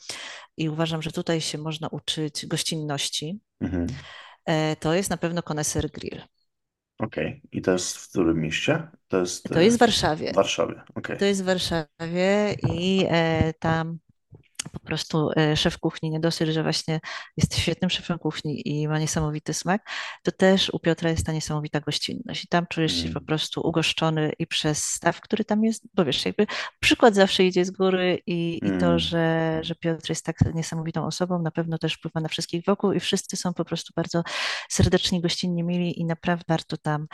I 0.58 0.70
uważam, 0.70 1.02
że 1.02 1.12
tutaj 1.12 1.42
się 1.42 1.58
można 1.58 1.88
uczyć 1.88 2.46
gościnności. 2.46 3.40
mhm. 3.62 3.88
E, 4.46 4.76
To 4.76 4.94
jest 4.94 5.10
na 5.10 5.18
pewno 5.18 5.44
Koneser 5.44 5.92
Grill. 5.92 6.22
Okej. 7.00 7.42
I 7.52 7.62
to 7.62 7.72
jest 7.72 7.98
w 7.98 8.10
którym 8.10 8.42
mieście? 8.42 8.88
To 9.08 9.20
jest 9.20 9.44
To 9.44 9.62
jest 9.62 9.78
w 9.78 9.80
Warszawie. 9.80 10.32
w 10.32 10.36
Warszawie. 10.36 10.82
Okej. 10.96 11.18
To 11.18 11.26
jest 11.26 11.42
w 11.42 11.46
Warszawie 11.46 12.56
i 12.70 13.06
tam 13.60 14.00
prostu 14.92 15.30
e, 15.38 15.58
szef 15.58 15.78
kuchni, 15.80 16.10
nie 16.10 16.20
dosyć, 16.20 16.50
że 16.54 16.64
właśnie 16.64 17.00
jest 17.38 17.58
świetnym 17.58 17.90
szefem 17.90 18.18
kuchni 18.20 18.68
i 18.70 18.88
ma 18.88 19.00
niesamowity 19.00 19.54
smak, 19.54 19.90
to 20.24 20.32
też 20.32 20.70
u 20.70 20.80
Piotra 20.80 21.10
jest 21.10 21.26
ta 21.26 21.32
niesamowita 21.32 21.80
gościnność 21.80 22.44
i 22.44 22.48
tam 22.48 22.66
czujesz 22.70 22.94
się 22.96 23.02
Mm. 23.02 23.14
po 23.14 23.22
prostu 23.22 23.62
ugoszczony 23.68 24.32
i 24.40 24.48
przez 24.48 24.84
staw, 24.86 25.22
który 25.22 25.46
tam 25.46 25.64
jest, 25.64 25.84
bo 25.94 26.06
wiesz, 26.06 26.26
jakby 26.26 26.48
przykład 26.80 27.16
zawsze 27.16 27.44
idzie 27.44 27.66
z 27.66 27.72
góry 27.72 28.20
i, 28.28 28.58
i 28.64 28.70
to, 28.80 28.86
Mm. 28.86 29.00
że, 29.00 29.60
że 29.64 29.76
Piotr 29.76 30.10
jest 30.10 30.26
tak 30.26 30.36
niesamowitą 30.56 31.06
osobą, 31.06 31.42
na 31.42 31.52
pewno 31.52 31.78
też 31.78 31.94
wpływa 31.94 32.20
na 32.22 32.28
wszystkich 32.28 32.66
wokół 32.66 32.92
i 32.92 33.00
wszyscy 33.00 33.38
są 33.38 33.54
po 33.54 33.66
prostu 33.66 33.94
bardzo 33.96 34.24
serdeczni, 34.70 35.22
gościnnie 35.22 35.64
mili 35.64 36.00
i 36.00 36.06
naprawdę 36.06 36.44
warto 36.48 36.78
tam 36.78 37.08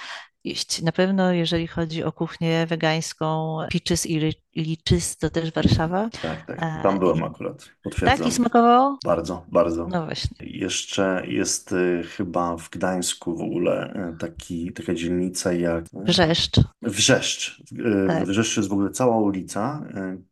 iść. 0.44 0.82
Na 0.82 0.92
pewno 0.92 1.32
jeżeli 1.34 1.68
chodzi 1.68 2.04
o 2.04 2.12
kuchnię 2.12 2.66
wegańską, 2.68 3.58
Peaches 3.72 4.06
i 4.06 4.18
Li- 4.20 4.42
Lichys, 4.56 5.18
to 5.18 5.30
też 5.30 5.52
Warszawa. 5.52 6.10
Tak, 6.22 6.46
tak. 6.46 6.58
A, 6.64 6.84
Tam 6.84 7.00
byłem 7.00 7.18
i- 7.18 7.22
akurat. 7.68 7.84
Tak, 7.84 7.94
Potwierdzam. 7.94 8.28
i 8.28 8.32
smakowało? 8.32 8.98
Bardzo, 9.06 9.46
bardzo. 9.52 9.88
No 9.88 10.06
właśnie. 10.06 10.48
Jeszcze 10.48 11.24
jest 11.28 11.72
y, 11.72 12.04
chyba 12.18 12.58
w 12.58 12.70
Gdańsku 12.70 13.36
w 13.38 13.42
ogóle 13.42 13.94
y, 14.14 14.18
taki, 14.18 14.74
taka 14.74 14.94
dzielnica 14.94 15.54
jak 15.54 15.86
Wrzeszcz. 15.94 16.56
Wrzeszcz. 16.82 17.60
Y, 17.72 18.08
Tak. 18.08 18.24
W 18.26 18.28
Wrzeszczu 18.28 18.60
jest 18.60 18.70
w 18.70 18.74
ogóle 18.74 18.90
cała 18.90 19.18
ulica 19.18 19.82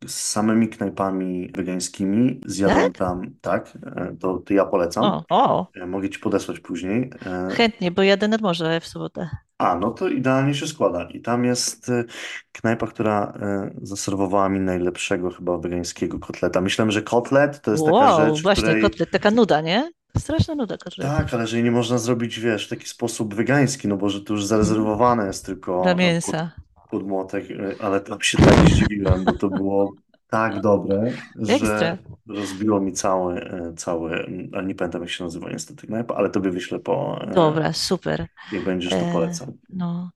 y, 0.04 0.08
z 0.10 0.16
samymi 0.20 0.70
knajpami 0.70 1.52
wegańskimi. 1.56 2.42
Zjadłem 2.46 2.94
tam, 2.94 3.22
tak, 3.42 3.76
y, 3.76 4.18
to, 4.20 4.38
to 4.38 4.54
ja 4.54 4.66
polecam. 4.66 5.04
O, 5.04 5.24
o, 5.30 5.68
Y, 5.78 5.86
Mogę 5.88 6.10
ci 6.10 6.20
podesłać 6.20 6.60
później. 6.60 7.12
Y, 7.52 7.56
chętnie, 7.56 7.92
bo 7.92 8.04
jadę 8.04 8.28
nad 8.28 8.42
morze 8.42 8.80
w 8.80 8.88
sobotę. 8.88 9.30
A, 9.58 9.76
no 9.76 9.92
to 9.92 10.08
idealnie 10.08 10.54
się 10.54 10.68
składa. 10.68 11.04
I 11.10 11.22
tam 11.22 11.46
jest 11.46 11.90
y, 11.90 12.06
knajpa, 12.52 12.88
która 12.88 13.34
y, 13.76 13.80
zaserwowała 13.88 14.50
mi 14.50 14.60
najlepszego 14.60 15.32
chyba 15.32 15.58
wegańskiego 15.58 16.20
kotleta. 16.20 16.62
Myślałem, 16.62 16.92
że 16.92 17.02
kotlet 17.02 17.62
to 17.62 17.72
jest 17.72 17.84
taka 17.86 17.96
Wow, 17.98 18.26
rzecz, 18.26 18.44
właśnie 18.44 18.64
której... 18.64 18.82
kotlet, 18.82 19.12
taka 19.12 19.32
nuda, 19.32 19.62
nie? 19.62 19.92
Straszna 20.18 20.56
nuda 20.56 20.78
kotlet. 20.78 21.08
Tak, 21.08 21.34
ale 21.34 21.48
że 21.48 21.58
jej 21.58 21.64
nie 21.64 21.72
można 21.72 21.98
zrobić, 21.98 22.40
wiesz, 22.40 22.66
w 22.66 22.70
taki 22.70 22.88
sposób 22.88 23.36
wegański, 23.36 23.88
no 23.88 23.98
bo 23.98 24.10
że 24.10 24.22
to 24.22 24.34
już 24.34 24.46
zarezerwowane 24.46 25.28
jest 25.28 25.46
tylko 25.46 25.82
Dla 25.84 25.92
pod, 25.92 26.00
mięsa. 26.00 26.52
pod 26.92 27.08
młotek, 27.08 27.52
y, 27.52 27.76
ale 27.82 28.02
tam 28.02 28.22
się 28.22 28.38
tak 28.38 28.70
zdziwiłem, 28.70 29.24
bo 29.24 29.34
to 29.34 29.50
było 29.50 29.94
tak 30.36 30.62
dobre, 30.62 31.12
że 31.36 31.98
rozbiło 32.28 32.80
mi 32.80 32.94
cały, 32.94 33.42
y, 33.42 33.74
cały, 33.76 34.28
ale 34.54 34.66
nie 34.66 34.76
pamiętam 34.76 35.02
jak 35.02 35.10
się 35.10 35.24
nazywa 35.24 35.50
niestety 35.50 35.88
knajpa, 35.88 36.16
ale 36.16 36.30
tobie 36.30 36.52
wyślę 36.52 36.80
po, 36.80 37.20
y, 37.32 37.36
Dobra, 37.36 37.74
super. 37.74 38.28
jak 38.52 38.64
będziesz, 38.64 38.90
to 38.90 38.96
E, 38.98 39.14
polecam. 39.14 39.52
No. 39.70 40.12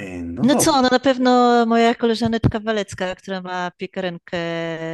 Y, 0.00 0.22
No 0.24 0.42
No 0.44 0.56
co, 0.56 0.82
no 0.82 0.88
na 0.92 0.98
pewno 0.98 1.66
moja 1.66 1.94
koleżaneczka 1.94 2.60
Walecka, 2.60 3.14
która 3.14 3.40
ma 3.42 3.70
piekarenkę 3.70 4.38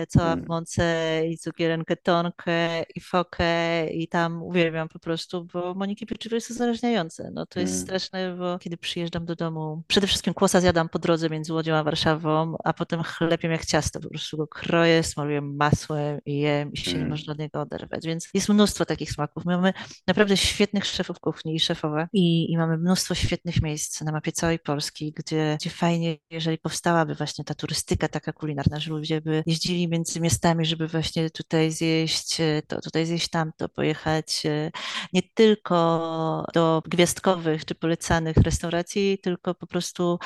cała 0.09 0.31
w 0.31 0.39
Mm. 0.39 0.45
mące 0.49 1.23
i 1.29 1.39
cukierenkę 1.39 1.97
tonkę 1.97 2.83
i 2.95 3.01
fokę 3.01 3.87
i 3.91 4.09
tam 4.09 4.43
uwielbiam 4.43 4.89
po 4.89 4.99
prostu, 4.99 5.45
bo 5.53 5.75
Moniki 5.75 6.07
pieczywo 6.07 6.35
jest 6.35 6.51
uzależniające. 6.51 7.31
No 7.35 7.47
to 7.47 7.61
jest 7.61 7.73
Mm. 7.75 7.83
straszne, 7.87 8.37
bo 8.39 8.59
kiedy 8.59 8.77
przyjeżdżam 8.77 9.25
do 9.27 9.37
domu, 9.37 9.83
przede 9.89 10.07
wszystkim 10.07 10.35
kłosa 10.35 10.61
zjadam 10.61 10.89
po 10.89 10.99
drodze 10.99 11.31
między 11.31 11.53
Łodzią 11.53 11.75
a 11.75 11.83
Warszawą, 11.85 12.57
a 12.65 12.73
potem 12.73 13.03
chlepiam 13.03 13.53
jak 13.53 13.67
ciasto, 13.67 14.01
po 14.01 14.09
prostu 14.09 14.37
go 14.37 14.47
kroję, 14.47 15.03
smaruję 15.03 15.41
masłem 15.41 16.21
i 16.27 16.39
jem 16.39 16.73
i 16.73 16.77
się 16.77 16.91
nie 16.93 16.97
Mm. 16.99 17.11
można 17.11 17.33
od 17.33 17.39
niego 17.39 17.61
oderwać, 17.61 18.07
więc 18.07 18.29
jest 18.35 18.49
mnóstwo 18.49 18.85
takich 18.85 19.11
smaków. 19.13 19.45
My 19.45 19.57
mamy 19.57 19.73
naprawdę 20.07 20.37
świetnych 20.37 20.87
szefów 20.87 21.21
kuchni 21.21 21.55
i 21.55 21.61
szefowe 21.61 22.09
i, 22.13 22.53
i 22.53 22.57
mamy 22.57 22.79
mnóstwo 22.79 23.15
świetnych 23.15 23.63
miejsc 23.63 24.01
na 24.01 24.13
mapie 24.13 24.33
całej 24.33 24.59
Polski, 24.59 24.94
gdzie, 25.17 25.57
gdzie 25.61 25.71
fajnie, 25.71 26.17
jeżeli 26.31 26.59
powstałaby 26.59 27.15
właśnie 27.15 27.45
ta 27.45 27.55
turystyka 27.55 28.09
taka 28.09 28.33
kulinarna, 28.33 28.81
że 28.81 28.91
ludzie 28.91 29.21
by 29.21 29.43
jeździli 29.47 29.89
między 29.89 30.21
miastami, 30.21 30.65
żeby 30.67 30.89
właśnie 30.89 31.31
tutaj 31.31 31.71
zjeść 31.71 32.41
e, 32.41 32.63
to, 32.67 32.81
tutaj 32.81 33.07
zjeść 33.07 33.29
tamto, 33.29 33.69
pojechać 33.69 34.47
e, 34.47 34.71
nie 35.13 35.23
tylko 35.35 36.47
do 36.55 36.83
gwiazdkowych 36.87 37.65
czy 37.65 37.75
polecanych 37.75 38.37
restauracji, 38.37 39.19
tylko 39.23 39.55
po 39.55 39.67
prostu 39.67 40.19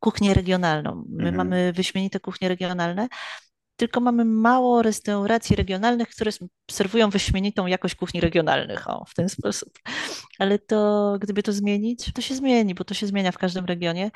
kuchnię 0.00 0.34
regionalną. 0.34 1.04
My 1.08 1.28
Mhm. 1.28 1.36
mamy 1.36 1.72
wyśmienite 1.72 2.20
kuchnie 2.20 2.48
regionalne, 2.48 3.08
tylko 3.78 4.00
mamy 4.00 4.24
mało 4.24 4.82
restauracji 4.82 5.56
regionalnych, 5.56 6.08
które 6.08 6.30
serwują 6.70 7.10
wyśmienitą 7.10 7.66
jakość 7.66 7.94
kuchni 7.94 8.20
regionalnych, 8.20 8.90
o, 8.90 9.04
w 9.08 9.14
ten 9.14 9.28
sposób. 9.28 9.78
Ale 10.38 10.58
to, 10.58 11.16
gdyby 11.20 11.42
to 11.42 11.52
zmienić, 11.52 12.12
to 12.12 12.22
się 12.22 12.34
zmieni, 12.34 12.74
bo 12.74 12.84
to 12.84 12.94
się 12.94 13.06
zmienia 13.06 13.32
w 13.32 13.38
każdym 13.38 13.64
regionie. 13.64 14.10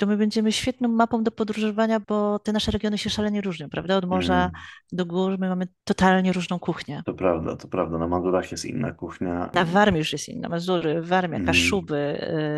To 0.00 0.06
my 0.06 0.16
będziemy 0.16 0.52
świetną 0.52 0.88
mapą 0.88 1.22
do 1.24 1.30
podróżowania, 1.30 2.00
bo 2.08 2.38
te 2.38 2.52
nasze 2.52 2.70
regiony 2.72 2.98
się 2.98 3.10
szalenie 3.10 3.40
różnią, 3.40 3.68
prawda? 3.70 3.96
Od 3.96 4.04
morza 4.04 4.34
Mm. 4.40 4.50
do 4.92 5.06
gór 5.06 5.38
my 5.38 5.48
mamy 5.48 5.66
totalnie 5.84 6.32
różną 6.32 6.58
kuchnię. 6.58 7.02
To 7.06 7.14
prawda, 7.14 7.56
to 7.56 7.68
prawda. 7.68 7.98
Na 7.98 8.08
Mazurach 8.08 8.52
jest 8.52 8.64
inna 8.64 8.92
kuchnia. 8.92 9.50
Na 9.54 9.64
Warmii 9.64 9.98
już 9.98 10.12
jest 10.12 10.28
inna, 10.28 10.48
Mazury, 10.48 11.02
Warmia, 11.02 11.36
Mm. 11.36 11.46
Kaszuby, 11.46 11.96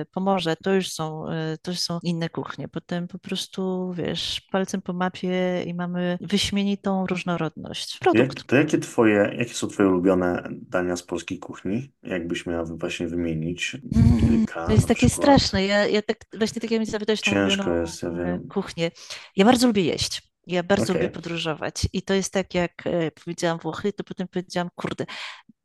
y, 0.03 0.07
Pomorze, 0.15 0.57
to 0.63 0.75
już 0.75 0.89
są, 0.93 1.27
y, 1.29 1.59
to 1.63 1.71
już 1.71 1.81
są 1.81 1.99
inne 2.03 2.29
kuchnie. 2.29 2.69
Potem 2.69 3.09
po 3.09 3.19
prostu, 3.19 3.93
wiesz, 3.97 4.41
palcem 4.53 4.83
po 4.83 4.93
mapie 4.93 5.63
i 5.67 5.75
mamy 5.75 6.19
wyśmienitą 6.21 7.07
różnorodność. 7.07 7.99
Produkt. 7.99 8.39
Jak, 8.39 8.47
to 8.47 8.57
jakie 8.57 8.79
twoje, 8.79 9.35
jakie 9.39 9.55
są 9.55 9.67
twoje 9.69 9.89
ulubione 9.89 10.49
dania 10.71 10.97
z 10.97 11.03
polskiej 11.03 11.39
kuchni? 11.39 11.93
Jakbyś 12.03 12.47
miała 12.47 12.65
właśnie 12.65 13.07
wymienić 13.09 13.77
Mm, 13.97 14.21
kilka 14.21 14.67
To 14.67 14.73
jest 14.73 14.89
takie 14.89 15.07
przykład? 15.07 15.23
straszne. 15.23 15.67
Ja, 15.67 15.87
ja 15.87 16.03
tak 16.03 16.17
właśnie 16.39 16.61
tak 16.61 16.71
jak 16.71 16.81
mi 16.81 16.87
zapytałeś 16.87 17.21
Ciężko 17.35 17.75
jest, 17.75 18.03
ja 18.03 18.09
e, 18.09 18.13
wiem. 18.17 18.49
kuchnię. 18.49 18.91
Ja 19.37 19.45
bardzo 19.45 19.67
lubię 19.67 19.83
jeść. 19.83 20.33
Ja 20.47 20.63
bardzo 20.63 20.93
lubię 20.93 21.07
Okej. 21.07 21.15
podróżować. 21.15 21.89
I 21.93 22.03
to 22.03 22.15
jest 22.15 22.33
tak, 22.33 22.55
jak 22.55 22.87
e, 22.87 23.11
powiedziałam 23.11 23.59
Włochy, 23.59 23.93
to 23.93 24.05
potem 24.05 24.29
powiedziałam, 24.29 24.71
kurde, 24.75 25.07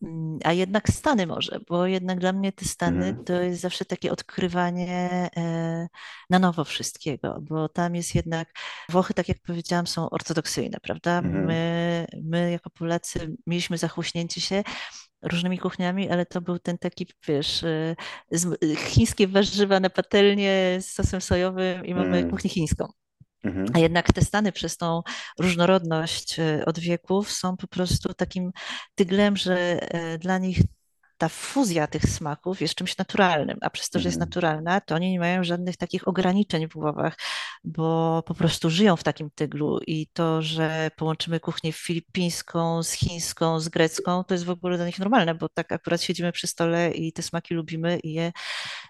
mm, 0.04 0.40
a 0.44 0.54
jednak 0.54 0.90
Stany 0.90 1.28
może, 1.28 1.60
bo 1.70 1.86
jednak 1.86 2.20
dla 2.20 2.34
mnie 2.34 2.52
te 2.52 2.66
Stany 2.66 3.06
Mhm. 3.08 3.26
to 3.26 3.34
jest 3.34 3.62
zawsze 3.62 3.86
takie 3.86 4.12
odkrywanie 4.12 5.30
e, 5.38 5.88
na 6.30 6.40
nowo 6.40 6.64
wszystkiego, 6.64 7.38
bo 7.42 7.70
tam 7.70 7.96
jest 7.96 8.16
jednak, 8.16 8.50
Włochy, 8.90 9.14
tak 9.14 9.30
jak 9.30 9.38
powiedziałam, 9.40 9.88
są 9.88 10.10
ortodoksyjne, 10.10 10.78
prawda? 10.82 11.18
Mhm. 11.18 11.46
My, 11.46 12.06
my 12.24 12.52
jako 12.52 12.70
Polacy 12.70 13.36
mieliśmy 13.48 13.78
zachłyśnięcie 13.78 14.42
się 14.42 14.64
różnymi 15.22 15.58
kuchniami, 15.60 16.10
ale 16.10 16.26
to 16.26 16.42
był 16.42 16.60
ten 16.60 16.78
taki, 16.78 17.08
wiesz, 17.28 17.64
e, 17.64 17.96
z, 18.32 18.60
chińskie 18.78 19.28
warzywa 19.28 19.80
na 19.80 19.90
patelnię 19.90 20.78
z 20.82 20.86
sosem 20.94 21.22
sojowym 21.22 21.86
i 21.86 21.94
mamy 21.94 22.18
Mm. 22.18 22.30
kuchnię 22.30 22.50
chińską. 22.50 22.88
Mhm. 23.44 23.68
A 23.74 23.80
jednak 23.80 24.14
te 24.14 24.22
Stany 24.22 24.52
przez 24.52 24.78
tą 24.78 25.02
różnorodność 25.40 26.40
e, 26.40 26.64
od 26.66 26.80
wieków 26.80 27.32
są 27.32 27.58
po 27.58 27.68
prostu 27.68 28.14
takim 28.14 28.52
tyglem, 28.96 29.38
że 29.38 29.80
dla 30.20 30.38
nich 30.38 30.60
ta 31.18 31.30
fuzja 31.30 31.88
tych 31.88 32.04
smaków 32.04 32.62
jest 32.62 32.76
czymś 32.76 32.98
naturalnym, 32.98 33.58
a 33.62 33.70
przez 33.70 33.90
to, 33.90 34.00
że 34.00 34.08
jest 34.08 34.18
Mhm. 34.18 34.30
naturalna, 34.30 34.82
to 34.82 34.96
oni 34.96 35.12
nie 35.12 35.20
mają 35.20 35.44
żadnych 35.44 35.78
takich 35.78 36.08
ograniczeń 36.08 36.68
w 36.68 36.74
głowach, 36.74 37.18
bo 37.64 38.24
po 38.26 38.34
prostu 38.34 38.70
żyją 38.70 38.96
w 38.96 39.04
takim 39.04 39.30
tyglu 39.36 39.80
i 39.88 40.08
to, 40.14 40.42
że 40.42 40.92
połączymy 40.96 41.40
kuchnię 41.40 41.72
filipińską 41.74 42.84
z 42.84 42.92
chińską, 42.92 43.60
z 43.60 43.70
grecką, 43.70 44.24
to 44.24 44.34
jest 44.34 44.46
w 44.46 44.50
ogóle 44.50 44.78
dla 44.78 44.86
nich 44.86 45.00
normalne, 45.00 45.36
bo 45.36 45.50
tak 45.50 45.72
akurat 45.72 46.02
siedzimy 46.02 46.32
przy 46.32 46.48
stole 46.48 46.92
i 46.92 47.14
te 47.14 47.22
smaki 47.22 47.54
lubimy 47.54 48.00
i 48.00 48.14
je, 48.14 48.32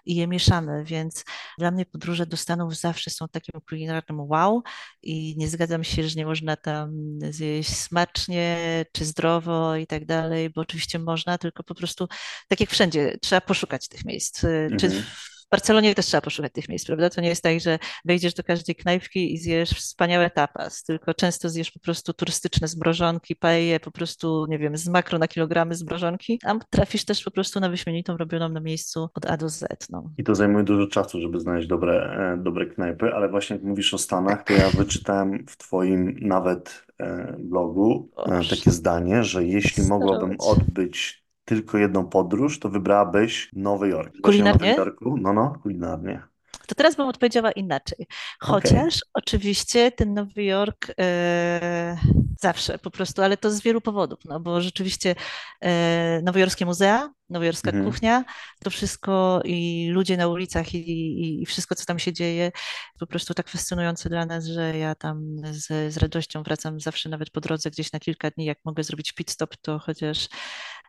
i 0.06 0.16
je 0.16 0.26
mieszamy, 0.26 0.84
więc 0.84 1.24
dla 1.58 1.70
mnie 1.70 1.86
podróże 1.86 2.26
do 2.26 2.36
Stanów 2.36 2.76
zawsze 2.76 3.10
są 3.10 3.28
takim 3.28 3.60
kulinarnym 3.68 4.20
wow 4.20 4.62
i 5.02 5.34
nie 5.38 5.48
zgadzam 5.48 5.84
się, 5.84 6.08
że 6.08 6.14
nie 6.16 6.26
można 6.26 6.56
tam 6.56 6.90
zjeść 7.30 7.76
smacznie 7.76 8.58
czy 8.92 9.04
zdrowo 9.04 9.76
i 9.76 9.86
tak 9.86 10.04
dalej, 10.06 10.50
bo 10.50 10.60
oczywiście 10.60 10.98
można, 10.98 11.38
tylko 11.38 11.62
po 11.62 11.74
prostu 11.74 12.08
tak 12.48 12.60
jak 12.60 12.70
wszędzie, 12.70 13.16
trzeba 13.22 13.40
poszukać 13.40 13.88
tych 13.88 14.04
miejsc. 14.04 14.44
y, 14.44 14.68
Czy 14.80 14.86
Mhm. 14.86 15.04
w 15.46 15.50
Barcelonie 15.50 15.94
też 15.94 16.06
trzeba 16.06 16.20
poszukać 16.20 16.52
tych 16.52 16.68
miejsc, 16.68 16.86
prawda? 16.86 17.10
To 17.10 17.20
nie 17.20 17.28
jest 17.28 17.42
tak, 17.42 17.60
że 17.60 17.78
wejdziesz 18.04 18.34
do 18.34 18.42
każdej 18.44 18.74
knajpki 18.74 19.34
i 19.34 19.38
zjesz 19.38 19.70
wspaniałe 19.70 20.30
tapas, 20.30 20.82
tylko 20.82 21.14
często 21.14 21.48
zjesz 21.48 21.70
po 21.70 21.80
prostu 21.80 22.12
turystyczne 22.12 22.68
zmrożonki, 22.68 23.36
paje 23.36 23.80
po 23.80 23.90
prostu, 23.90 24.46
nie 24.48 24.58
wiem, 24.58 24.76
z 24.76 24.88
makro 24.88 25.18
na 25.18 25.28
kilogramy 25.28 25.74
zmrożonki, 25.74 26.38
a 26.44 26.54
trafisz 26.70 27.04
też 27.04 27.24
po 27.24 27.30
prostu 27.30 27.60
na 27.60 27.68
wyśmienitą 27.68 28.16
robioną 28.16 28.48
na 28.48 28.60
miejscu 28.60 29.08
od 29.14 29.26
A 29.26 29.36
do 29.36 29.48
Z. 29.48 29.64
No. 29.90 30.10
I 30.18 30.24
to 30.24 30.34
zajmuje 30.34 30.64
dużo 30.64 30.86
czasu, 30.86 31.20
żeby 31.20 31.40
znaleźć 31.40 31.68
dobre, 31.68 31.94
e, 32.34 32.42
dobre 32.42 32.66
knajpy, 32.66 33.14
ale 33.14 33.28
właśnie 33.28 33.56
jak 33.56 33.64
mówisz 33.64 33.94
o 33.94 33.98
Stanach, 33.98 34.44
to 34.44 34.52
ja 34.52 34.70
wyczytałem 34.70 35.46
w 35.48 35.56
Twoim 35.56 36.18
nawet 36.20 36.82
e, 37.00 37.36
blogu 37.38 38.10
e, 38.26 38.36
Boże. 38.36 38.56
takie 38.56 38.70
zdanie, 38.70 39.24
że 39.24 39.44
jeśli 39.44 39.82
mogłabym 39.82 40.36
odbyć 40.40 41.27
tylko 41.48 41.78
jedną 41.78 42.08
podróż, 42.08 42.60
to 42.60 42.68
wybrałabyś 42.68 43.50
Nowy 43.52 43.88
Jork. 43.88 44.14
Kulinarnie? 44.22 44.70
Nowym 44.70 44.84
Jorku? 44.86 45.16
No, 45.20 45.32
no, 45.32 45.54
kulinarnie. 45.62 46.22
To 46.66 46.74
teraz 46.74 46.96
bym 46.96 47.06
odpowiedziała 47.08 47.52
inaczej. 47.52 48.06
Chociaż 48.40 49.00
oczywiście 49.14 49.92
ten 49.92 50.14
Nowy 50.14 50.44
Jork 50.44 50.86
e, 51.00 51.96
zawsze 52.40 52.78
po 52.78 52.90
prostu, 52.90 53.22
ale 53.22 53.36
to 53.36 53.50
z 53.50 53.62
wielu 53.62 53.80
powodów, 53.80 54.18
no 54.24 54.40
bo 54.40 54.60
rzeczywiście 54.60 55.14
e, 55.60 56.20
nowojorskie 56.22 56.66
muzea, 56.66 57.10
nowojorska 57.30 57.70
Mhm. 57.70 57.86
kuchnia, 57.86 58.24
to 58.64 58.70
wszystko 58.70 59.40
i 59.44 59.88
ludzie 59.92 60.16
na 60.16 60.28
ulicach 60.28 60.74
i, 60.74 60.78
i, 60.78 61.42
i 61.42 61.46
wszystko, 61.46 61.74
co 61.74 61.84
tam 61.84 61.98
się 61.98 62.12
dzieje, 62.12 62.52
po 62.98 63.06
prostu 63.06 63.34
tak 63.34 63.48
fascynujące 63.48 64.08
dla 64.08 64.26
nas, 64.26 64.46
że 64.46 64.78
ja 64.78 64.94
tam 64.94 65.36
z, 65.50 65.94
z 65.94 65.96
radością 65.96 66.42
wracam 66.42 66.80
zawsze 66.80 67.08
nawet 67.08 67.30
po 67.30 67.40
drodze 67.40 67.70
gdzieś 67.70 67.92
na 67.92 68.00
kilka 68.00 68.30
dni, 68.30 68.44
jak 68.44 68.58
mogę 68.64 68.82
zrobić 68.82 69.12
pit 69.12 69.30
stop, 69.30 69.56
to 69.56 69.78
chociaż 69.78 70.28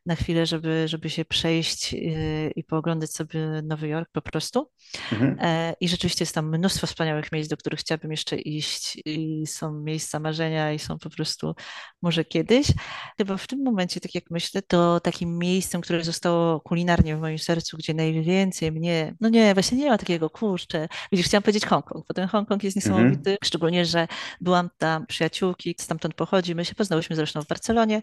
na 0.10 0.16
chwilę, 0.16 0.46
żeby, 0.46 0.88
żeby 0.88 1.10
się 1.10 1.26
przejść 1.26 1.94
e, 1.94 1.98
i 2.56 2.64
pooglądać 2.64 3.12
sobie 3.12 3.40
Nowy 3.64 3.88
Jork 3.88 4.10
po 4.12 4.22
prostu. 4.22 4.72
Mhm. 5.12 5.38
E, 5.42 5.74
I 5.80 5.90
rzeczywiście 5.90 6.24
jest 6.24 6.36
tam 6.36 6.50
mnóstwo 6.58 6.88
wspaniałych 6.88 7.32
miejsc, 7.32 7.50
do 7.50 7.58
których 7.58 7.80
chciałabym 7.80 8.12
jeszcze 8.12 8.36
iść 8.38 8.98
i 9.06 9.48
są 9.48 9.74
miejsca 9.74 10.20
marzenia 10.20 10.74
i 10.74 10.80
są 10.80 11.00
po 11.00 11.10
prostu 11.10 11.56
może 12.02 12.26
kiedyś. 12.26 12.68
Chyba 13.18 13.38
w 13.38 13.48
tym 13.48 13.64
momencie, 13.64 14.00
tak 14.00 14.16
jak 14.16 14.24
myślę, 14.32 14.62
to 14.62 15.00
takim 15.00 15.38
miejscem, 15.38 15.82
które 15.82 16.04
zostało 16.04 16.60
kulinarnie 16.62 17.18
w 17.18 17.20
moim 17.20 17.40
sercu, 17.40 17.78
gdzie 17.78 17.94
najwięcej 17.94 18.72
mnie, 18.72 19.16
no 19.22 19.30
nie, 19.30 19.54
właśnie 19.54 19.78
nie 19.78 19.90
ma 19.90 19.98
takiego, 19.98 20.30
kurczę, 20.30 20.88
widzisz, 21.12 21.26
chciałam 21.26 21.44
powiedzieć 21.44 21.66
Hongkong, 21.66 22.08
bo 22.08 22.14
ten 22.14 22.28
Hongkong 22.28 22.64
jest 22.64 22.78
Mhm. 22.78 22.96
niesamowity, 23.04 23.38
szczególnie, 23.44 23.86
że 23.86 24.08
byłam 24.42 24.70
tam 24.78 25.06
przyjaciółki, 25.06 25.76
stamtąd 25.80 26.14
pochodzi, 26.14 26.56
my 26.56 26.66
się 26.66 26.76
poznałyśmy 26.76 27.16
zresztą 27.16 27.42
w 27.42 27.48
Barcelonie 27.48 28.02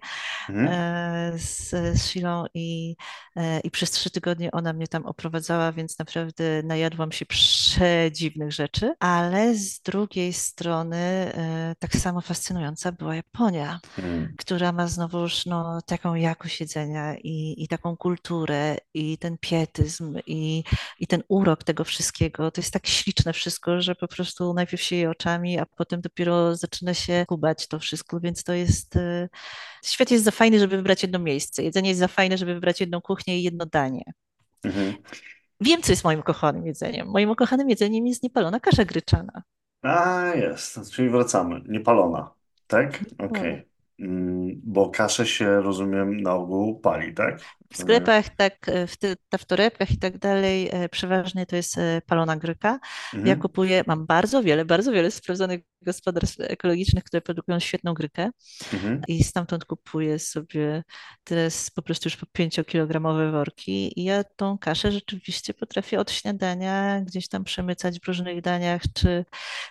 Mhm. 0.49 0.69
e, 0.71 1.39
z, 1.39 1.75
z 1.99 2.03
Shilą 2.07 2.45
i, 2.55 2.97
e, 3.37 3.61
i 3.61 3.71
przez 3.71 3.91
trzy 3.91 4.11
tygodnie 4.11 4.51
ona 4.51 4.73
mnie 4.73 4.89
tam 4.89 5.07
oprowadzała, 5.07 5.73
więc 5.73 5.99
naprawdę 5.99 6.63
najadłam 6.65 7.13
się 7.13 7.27
przedziwnych 7.27 8.53
rzeczy, 8.53 8.95
ale 9.01 9.55
z 9.55 9.81
drugiej 9.81 10.33
strony 10.33 10.97
e, 10.97 11.75
tak 11.79 11.97
samo 11.97 12.21
fascynująca 12.21 12.93
była 12.93 13.15
Japonia, 13.17 13.81
Mhm. 13.99 14.35
która 14.39 14.73
ma 14.73 14.87
znowuż 14.89 15.47
no, 15.47 15.81
taką 15.87 16.15
jakość 16.15 16.61
jedzenia 16.61 17.17
i, 17.17 17.55
i 17.59 17.69
taką 17.69 17.97
kulturę 17.97 18.77
i 18.95 19.19
ten 19.19 19.39
pietyzm 19.39 20.19
i, 20.27 20.65
i 21.01 21.07
ten 21.07 21.23
urok 21.29 21.65
tego 21.65 21.85
wszystkiego. 21.85 22.51
To 22.51 22.61
jest 22.61 22.73
tak 22.73 22.87
śliczne 22.87 23.33
wszystko, 23.33 23.81
że 23.81 23.95
po 23.95 24.09
prostu 24.09 24.55
najpierw 24.55 24.83
się 24.83 24.97
je 24.97 25.11
oczami, 25.11 25.59
a 25.59 25.67
potem 25.67 26.01
dopiero 26.01 26.57
zaczyna 26.57 26.95
się 26.95 27.25
kubać 27.29 27.69
to 27.69 27.79
wszystko, 27.79 28.21
więc 28.21 28.45
to 28.45 28.53
jest... 28.53 28.97
e, 28.97 29.29
Świat 29.85 30.11
jest 30.11 30.25
za 30.25 30.31
fajny, 30.31 30.59
żeby 30.59 30.77
wybrać 30.77 31.03
jedno 31.03 31.19
miejsce. 31.19 31.63
Jedzenie 31.77 31.89
jest 31.89 32.01
za 32.01 32.09
fajne, 32.09 32.39
żeby 32.39 32.55
wybrać 32.55 32.81
jedną 32.81 33.01
kuchnię 33.01 33.39
i 33.39 33.43
jedno 33.43 33.67
danie. 33.67 34.03
Mhm. 34.65 34.95
Wiem, 35.61 35.83
co 35.83 35.93
jest 35.93 36.05
moim 36.05 36.21
ukochanym 36.21 36.67
jedzeniem. 36.67 37.09
Moim 37.09 37.31
ukochanym 37.31 37.71
jedzeniem 37.71 38.07
jest 38.07 38.23
niepalona 38.23 38.61
kasza 38.61 38.85
gryczana. 38.85 39.43
A, 39.83 40.25
jest, 40.35 40.93
czyli 40.93 41.11
wracamy. 41.11 41.61
Niepalona, 41.69 42.31
tak? 42.67 43.01
Niepalona. 43.01 43.39
Okej. 43.39 43.53
Mm, 43.53 43.65
Bo 44.65 44.91
kaszę 44.91 45.27
się, 45.27 45.61
rozumiem, 45.61 46.21
na 46.21 46.33
ogół 46.35 46.81
pali, 46.81 47.15
tak? 47.15 47.41
W 47.73 47.77
sklepach, 47.77 48.37
tak, 48.37 48.69
e, 48.69 48.87
w, 48.87 48.97
ty, 48.97 49.17
w 49.39 49.45
torebkach 49.45 49.91
i 49.91 49.99
tak 49.99 50.19
dalej, 50.19 50.69
e, 50.73 50.89
przeważnie 50.89 51.47
to 51.47 51.57
jest 51.57 51.79
e, 51.79 52.03
palona 52.07 52.37
gryka. 52.37 52.79
Ja 53.13 53.19
Mhm. 53.19 53.39
kupuję, 53.41 53.85
mam 53.87 54.07
bardzo 54.07 54.43
wiele, 54.43 54.65
bardzo 54.65 54.93
wiele 54.93 55.11
sprawdzonych 55.11 55.61
gospodarstw 55.83 56.41
ekologicznych, 56.41 57.05
które 57.05 57.21
produkują 57.21 57.59
świetną 57.61 57.95
grykę 57.95 58.31
Mhm. 58.73 59.01
i 59.09 59.25
stamtąd 59.25 59.65
kupuję 59.65 60.19
sobie 60.19 60.83
teraz 61.25 61.71
po 61.71 61.83
prostu 61.83 62.07
już 62.07 62.17
po 62.17 62.27
pięciokilogramowe 62.27 63.31
worki 63.31 64.01
i 64.01 64.05
ja 64.05 64.25
tą 64.25 64.59
kaszę 64.59 64.93
rzeczywiście 64.93 65.55
potrafię 65.55 66.01
od 66.01 66.11
śniadania 66.11 67.01
gdzieś 67.01 67.29
tam 67.29 67.45
przemycać 67.45 68.01
w 68.01 68.07
różnych 68.09 68.41
daniach, 68.41 68.83
czy, 68.95 69.25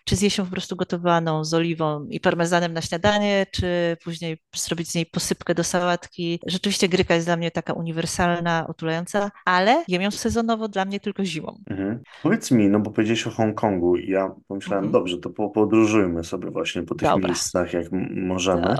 czy 0.05 0.15
zjeść 0.15 0.37
ją 0.37 0.45
po 0.45 0.51
prostu 0.51 0.75
gotowaną 0.75 1.45
z 1.45 1.53
oliwą 1.53 2.07
i 2.09 2.19
parmezanem 2.19 2.73
na 2.73 2.81
śniadanie, 2.81 3.45
czy 3.51 3.97
później 4.03 4.14
zrobić 4.55 4.91
z 4.91 4.95
niej 4.95 5.05
posypkę 5.05 5.55
do 5.55 5.63
sałatki. 5.63 6.39
Rzeczywiście 6.47 6.89
gryka 6.89 7.15
jest 7.15 7.27
dla 7.27 7.37
mnie 7.37 7.51
taka 7.51 7.73
uniwersalna, 7.73 8.67
otulająca, 8.67 9.31
ale 9.45 9.83
jem 9.87 10.01
ją 10.01 10.11
sezonowo 10.11 10.67
dla 10.67 10.85
mnie 10.85 10.99
tylko 10.99 11.25
zimą. 11.25 11.59
Mhm. 11.69 11.99
Powiedz 12.23 12.51
mi, 12.51 12.67
no 12.67 12.79
bo 12.79 12.91
powiedziałeś 12.91 13.27
o 13.27 13.31
Hongkongu 13.31 13.95
i 13.97 14.09
ja 14.09 14.35
pomyślałem, 14.47 14.85
Mhm. 14.85 14.91
dobrze, 14.91 15.17
to 15.17 15.29
po- 15.29 15.49
podróżujmy 15.49 16.23
sobie 16.23 16.51
właśnie 16.51 16.83
po 16.83 16.95
tych 16.95 17.09
Dobra. 17.09 17.27
miejscach, 17.27 17.73
jak 17.73 17.87
możemy. 18.11 18.75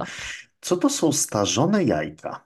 Co 0.61 0.77
to 0.77 0.89
są 0.89 1.11
starzone 1.11 1.83
jajka? 1.83 2.45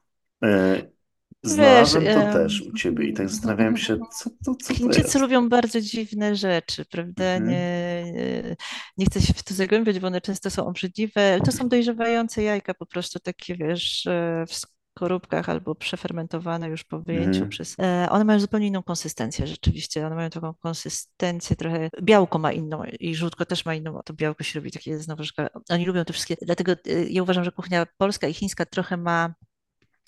E, 1.46 1.48
wiesz, 1.48 1.54
Znalazłem 1.54 2.04
to 2.04 2.10
em, 2.10 2.34
też 2.34 2.62
u 2.62 2.74
ciebie 2.74 3.08
i 3.08 3.14
tak 3.14 3.30
zastanawiałem 3.30 3.78
się, 3.78 3.98
co 4.18 4.30
to, 4.30 4.56
co 4.56 4.68
to 4.68 4.74
Chińczycy 4.74 5.02
jest? 5.02 5.20
lubią 5.20 5.50
bardzo 5.50 5.82
dziwne 5.82 6.36
rzeczy, 6.36 6.86
prawda? 6.86 7.24
Mhm. 7.24 7.48
Nie, 7.50 8.56
nie 8.98 9.06
chcę 9.06 9.22
się 9.22 9.34
w 9.34 9.44
to 9.44 9.54
zagłębiać, 9.54 10.00
bo 10.00 10.08
one 10.08 10.22
często 10.22 10.50
są 10.50 10.68
obrzydliwe, 10.68 11.34
ale 11.34 11.42
to 11.42 11.52
są 11.52 11.70
dojrzewające 11.70 12.44
jajka, 12.44 12.74
po 12.74 12.86
prostu 12.86 13.20
takie, 13.20 13.56
wiesz, 13.56 14.08
e, 14.08 14.46
w 14.48 14.54
skorupkach 14.96 15.50
albo 15.50 15.76
przefermentowane 15.76 16.70
już 16.70 16.84
po 16.84 17.00
wyjęciu 17.00 17.30
Mhm. 17.30 17.50
przez... 17.50 17.76
e, 17.80 18.08
One 18.10 18.24
mają 18.26 18.40
zupełnie 18.40 18.68
inną 18.68 18.84
konsystencję, 18.84 19.48
rzeczywiście. 19.48 20.06
One 20.06 20.16
mają 20.16 20.30
taką 20.30 20.54
konsystencję 20.54 21.56
trochę... 21.56 21.90
Białko 22.02 22.40
ma 22.40 22.52
inną 22.52 22.84
i 23.00 23.16
żółtko 23.16 23.46
też 23.46 23.66
ma 23.66 23.76
inną, 23.76 24.00
to 24.06 24.14
białko 24.14 24.44
się 24.44 24.60
robi 24.60 24.72
takie 24.72 25.00
znowu, 25.00 25.24
że 25.24 25.32
oni 25.70 25.86
lubią 25.86 26.06
te 26.06 26.14
wszystkie... 26.14 26.36
Dlatego 26.42 26.72
e, 26.72 27.04
ja 27.10 27.24
uważam, 27.24 27.44
że 27.44 27.52
kuchnia 27.52 27.86
polska 27.98 28.28
i 28.28 28.34
chińska 28.34 28.66
trochę 28.66 28.98
ma 28.98 29.34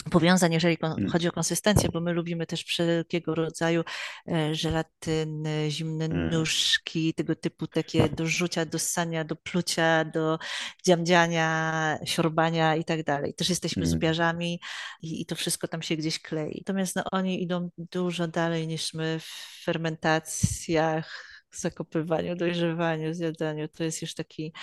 powiązań, 0.10 0.54
jeżeli 0.54 0.78
Mm. 0.82 1.10
chodzi 1.10 1.28
o 1.28 1.32
konsystencję, 1.32 1.90
bo 1.94 2.02
my 2.02 2.14
lubimy 2.14 2.46
też 2.48 2.64
wszelkiego 2.64 3.36
rodzaju 3.36 3.84
e, 4.28 4.56
żelatyny, 4.56 5.66
zimne 5.72 6.06
Mm. 6.06 6.30
nóżki, 6.30 7.14
tego 7.14 7.36
typu 7.36 7.68
takie 7.68 8.10
do 8.10 8.28
rzucia, 8.28 8.66
do 8.66 8.80
ssania, 8.80 9.24
do 9.24 9.36
plucia, 9.36 10.06
do 10.06 10.40
dziamdziania, 10.86 12.00
siorbania 12.06 12.76
i 12.76 12.84
tak 12.86 13.04
dalej. 13.04 13.34
Też 13.34 13.50
jesteśmy 13.50 13.82
Mm. 13.84 13.92
zbiarzami 13.92 14.60
i, 15.02 15.22
i 15.22 15.26
to 15.26 15.36
wszystko 15.36 15.68
tam 15.68 15.82
się 15.82 15.96
gdzieś 15.96 16.20
klei. 16.22 16.64
Natomiast 16.68 16.96
no, 16.96 17.04
oni 17.12 17.44
idą 17.44 17.70
dużo 17.78 18.28
dalej 18.28 18.68
niż 18.68 18.94
my 18.94 19.20
w 19.20 19.64
fermentacjach, 19.64 21.32
zakopywaniu, 21.52 22.36
dojrzewaniu, 22.36 23.14
zjadaniu. 23.14 23.68
To 23.68 23.84
jest 23.84 24.02
już 24.02 24.14
taki 24.14 24.54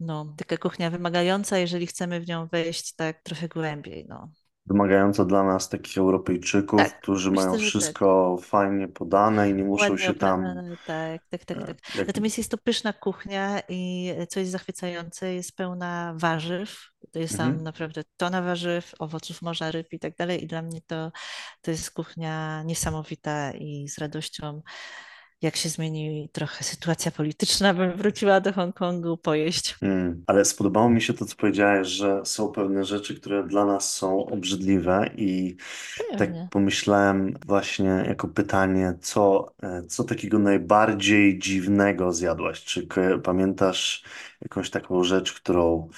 no, 0.00 0.34
taka 0.36 0.56
kuchnia 0.56 0.90
wymagająca, 0.90 1.58
jeżeli 1.58 1.86
chcemy 1.86 2.20
w 2.20 2.28
nią 2.28 2.46
wejść 2.46 2.94
tak 2.94 3.22
trochę 3.22 3.48
głębiej, 3.48 4.06
no. 4.08 4.30
Wymagająco 4.66 5.24
dla 5.24 5.42
nas 5.42 5.68
takich 5.68 5.98
Europejczyków, 5.98 6.80
Tak, 6.80 7.00
którzy 7.00 7.30
myślę, 7.30 7.46
mają 7.46 7.58
że 7.58 7.64
tak. 7.64 7.68
wszystko 7.68 8.38
fajnie 8.42 8.88
podane 8.88 9.50
i 9.50 9.54
nie 9.54 9.64
muszą 9.64 9.84
Ładnie 9.84 9.98
się 9.98 10.14
tam... 10.14 10.40
oprawione, 10.40 10.76
tak, 10.86 11.22
tak, 11.30 11.44
tak, 11.44 11.56
e, 11.56 11.60
tak. 11.60 11.94
jak... 11.94 12.06
Natomiast 12.06 12.38
jest 12.38 12.50
to 12.50 12.58
pyszna 12.58 12.92
kuchnia 12.92 13.60
i 13.68 14.12
co 14.28 14.40
jest 14.40 14.52
zachwycające, 14.52 15.34
jest 15.34 15.56
pełna 15.56 16.14
warzyw. 16.16 16.78
To 17.12 17.18
jest 17.18 17.36
tam 17.36 17.46
Mhm. 17.46 17.64
naprawdę 17.64 18.02
tona 18.16 18.42
warzyw, 18.42 18.92
owoców 18.98 19.42
morza, 19.42 19.70
ryb 19.70 19.92
i 19.92 19.98
tak 19.98 20.16
dalej. 20.16 20.44
I 20.44 20.46
dla 20.46 20.62
mnie 20.62 20.80
to, 20.86 21.12
to 21.62 21.70
jest 21.70 21.90
kuchnia 21.90 22.62
niesamowita 22.62 23.52
i 23.52 23.88
z 23.88 23.98
radością, 23.98 24.62
jak 25.44 25.56
się 25.56 25.68
zmieni 25.68 26.28
trochę 26.32 26.64
sytuacja 26.64 27.10
polityczna, 27.10 27.74
bym 27.74 27.96
wróciła 27.96 28.40
do 28.40 28.52
Hongkongu 28.52 29.16
pojeść. 29.16 29.76
Mm, 29.82 30.24
ale 30.26 30.44
spodobało 30.44 30.90
mi 30.90 31.02
się 31.02 31.14
to, 31.14 31.24
co 31.24 31.36
powiedziałeś, 31.36 31.88
że 31.88 32.20
są 32.24 32.48
pewne 32.52 32.84
rzeczy, 32.84 33.14
które 33.20 33.44
dla 33.46 33.64
nas 33.64 33.92
są 33.92 34.26
obrzydliwe 34.26 35.10
i 35.16 35.56
tak 36.10 36.18
Pewnie. 36.18 36.48
pomyślałem 36.50 37.34
właśnie 37.46 38.04
jako 38.08 38.28
pytanie, 38.28 38.94
co, 39.00 39.54
e, 39.62 39.82
co 39.86 40.04
takiego 40.04 40.38
najbardziej 40.38 41.38
dziwnego 41.38 42.12
zjadłaś? 42.12 42.64
Czy 42.64 42.86
pamiętasz 43.24 44.04
jakąś 44.42 44.70
taką 44.70 45.04
rzecz, 45.04 45.32
którą 45.32 45.88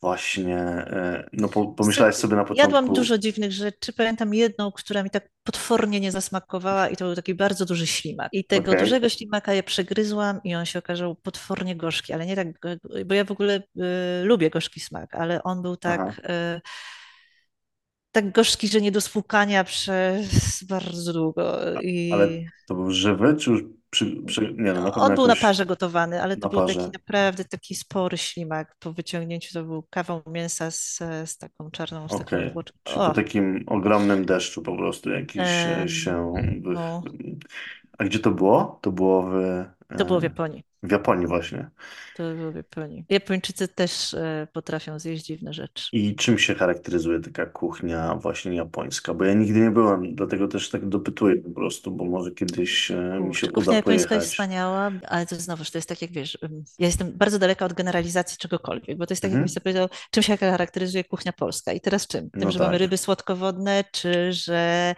właśnie, 0.00 0.56
e, 0.56 1.28
no 1.32 1.48
po, 1.48 1.60
Wiesz 1.60 1.70
co, 1.70 1.74
pomyślałaś 1.76 2.14
sobie 2.14 2.36
na 2.36 2.42
Jadłam 2.42 2.68
początku, 2.68 2.94
dużo 2.94 3.18
dziwnych 3.18 3.52
rzeczy. 3.52 3.92
Pamiętam 3.92 4.34
jedną, 4.34 4.72
która 4.72 5.02
mi 5.02 5.10
tak 5.10 5.28
potwornie 5.44 6.00
nie 6.00 6.12
zasmakowała 6.12 6.88
i 6.88 6.96
to 6.96 7.04
był 7.04 7.14
taki 7.14 7.34
bardzo 7.34 7.64
duży 7.64 7.86
ślimak. 7.86 8.28
I 8.32 8.44
tego 8.44 8.74
dużego 8.74 9.08
ślimaka 9.08 9.54
ja 9.54 9.62
przegryzłam 9.62 10.40
i 10.44 10.54
on 10.54 10.66
się 10.66 10.78
okazał 10.78 11.14
potwornie 11.14 11.76
gorzki, 11.76 12.12
ale 12.12 12.26
nie 12.26 12.36
tak, 12.36 12.46
bo 13.06 13.14
ja 13.14 13.24
w 13.24 13.30
ogóle 13.30 13.56
y, 13.56 14.24
lubię 14.24 14.50
gorzki 14.50 14.80
smak, 14.80 15.14
ale 15.14 15.42
on 15.42 15.62
był 15.62 15.76
tak, 15.76 16.18
y, 16.18 16.60
tak 18.12 18.32
gorzki, 18.32 18.68
że 18.68 18.80
nie 18.80 18.92
do 18.92 19.00
spłukania 19.00 19.64
przez 19.64 20.64
bardzo 20.68 21.12
długo. 21.12 21.58
I... 21.80 22.12
Ale 22.12 22.28
to 22.68 22.74
był 22.74 22.90
żywy, 22.90 23.36
czy 23.36 23.50
już 23.50 23.62
przy, 23.90 24.22
przy, 24.26 24.54
nie 24.58 24.72
no, 24.72 24.82
na 24.82 24.94
On 24.94 25.14
był 25.14 25.26
na 25.26 25.36
parze 25.36 25.66
gotowany, 25.66 26.22
ale 26.22 26.36
to 26.36 26.48
na 26.48 26.50
był 26.50 26.66
taki 26.66 26.90
naprawdę 26.92 27.44
taki 27.44 27.74
spory 27.74 28.18
ślimak. 28.18 28.76
Po 28.78 28.92
wyciągnięciu 28.92 29.54
to 29.54 29.64
był 29.64 29.84
kawał 29.90 30.22
mięsa 30.26 30.70
z, 30.70 30.98
z 31.24 31.38
taką 31.38 31.70
czarną, 31.70 32.08
z 32.08 32.18
taką 32.18 32.46
obłoczką. 32.46 32.78
Czy 32.84 32.94
po 32.94 33.10
takim 33.10 33.64
ogromnym 33.66 34.24
deszczu 34.24 34.62
po 34.62 34.76
prostu 34.76 35.10
jakiś 35.10 35.42
się... 35.86 36.34
no, 36.62 37.02
A 37.98 38.04
gdzie 38.04 38.18
to 38.18 38.30
było? 38.30 38.78
To 38.82 38.92
było 38.92 39.22
w, 39.22 39.64
to 39.98 40.04
było 40.04 40.20
w 40.20 40.22
Japonii. 40.22 40.64
w 40.82 40.90
Japonii 40.92 41.26
właśnie. 41.26 41.70
To 42.16 42.34
było 42.34 42.52
w 42.52 42.54
Japonii. 42.54 43.04
Japończycy 43.08 43.68
też 43.68 44.14
e, 44.14 44.48
potrafią 44.52 44.98
zjeść 44.98 45.24
dziwne 45.24 45.52
rzeczy. 45.52 45.88
I 45.92 46.14
czym 46.16 46.38
się 46.38 46.54
charakteryzuje 46.54 47.20
taka 47.20 47.46
kuchnia 47.46 48.14
właśnie 48.14 48.54
japońska? 48.56 49.14
Bo 49.14 49.24
ja 49.24 49.34
nigdy 49.34 49.60
nie 49.60 49.70
byłem, 49.70 50.14
dlatego 50.14 50.48
też 50.48 50.70
tak 50.70 50.88
dopytuję 50.88 51.36
po 51.36 51.50
prostu, 51.50 51.90
bo 51.90 52.04
może 52.04 52.30
kiedyś 52.30 52.90
e, 52.90 52.94
mi 53.20 53.34
się 53.34 53.46
Kurczę, 53.46 53.48
kuchnia 53.48 53.70
uda 53.70 53.76
japońska 53.76 53.92
jest 53.94 54.08
pojechać. 54.08 54.28
wspaniała, 54.28 54.90
ale 55.08 55.26
to 55.26 55.36
znowuż, 55.36 55.70
to 55.70 55.78
jest 55.78 55.88
tak 55.88 56.02
jak 56.02 56.10
wiesz, 56.10 56.38
ja 56.78 56.86
jestem 56.86 57.12
bardzo 57.12 57.38
daleka 57.38 57.64
od 57.64 57.72
generalizacji 57.72 58.38
czegokolwiek, 58.38 58.98
bo 58.98 59.06
to 59.06 59.12
jest 59.12 59.22
tak 59.22 59.30
jakbyś 59.30 59.50
Mhm. 59.50 59.54
sobie 59.54 59.62
powiedział, 59.64 59.88
czym 60.10 60.22
się 60.22 60.36
charakteryzuje 60.36 61.04
kuchnia 61.04 61.32
polska 61.32 61.72
i 61.72 61.80
teraz 61.80 62.06
czym? 62.06 62.30
Tym, 62.30 62.42
No 62.42 62.50
że 62.50 62.58
mamy 62.58 62.72
tak. 62.72 62.80
ryby 62.80 62.96
słodkowodne, 62.98 63.84
czy 63.92 64.32
że 64.32 64.94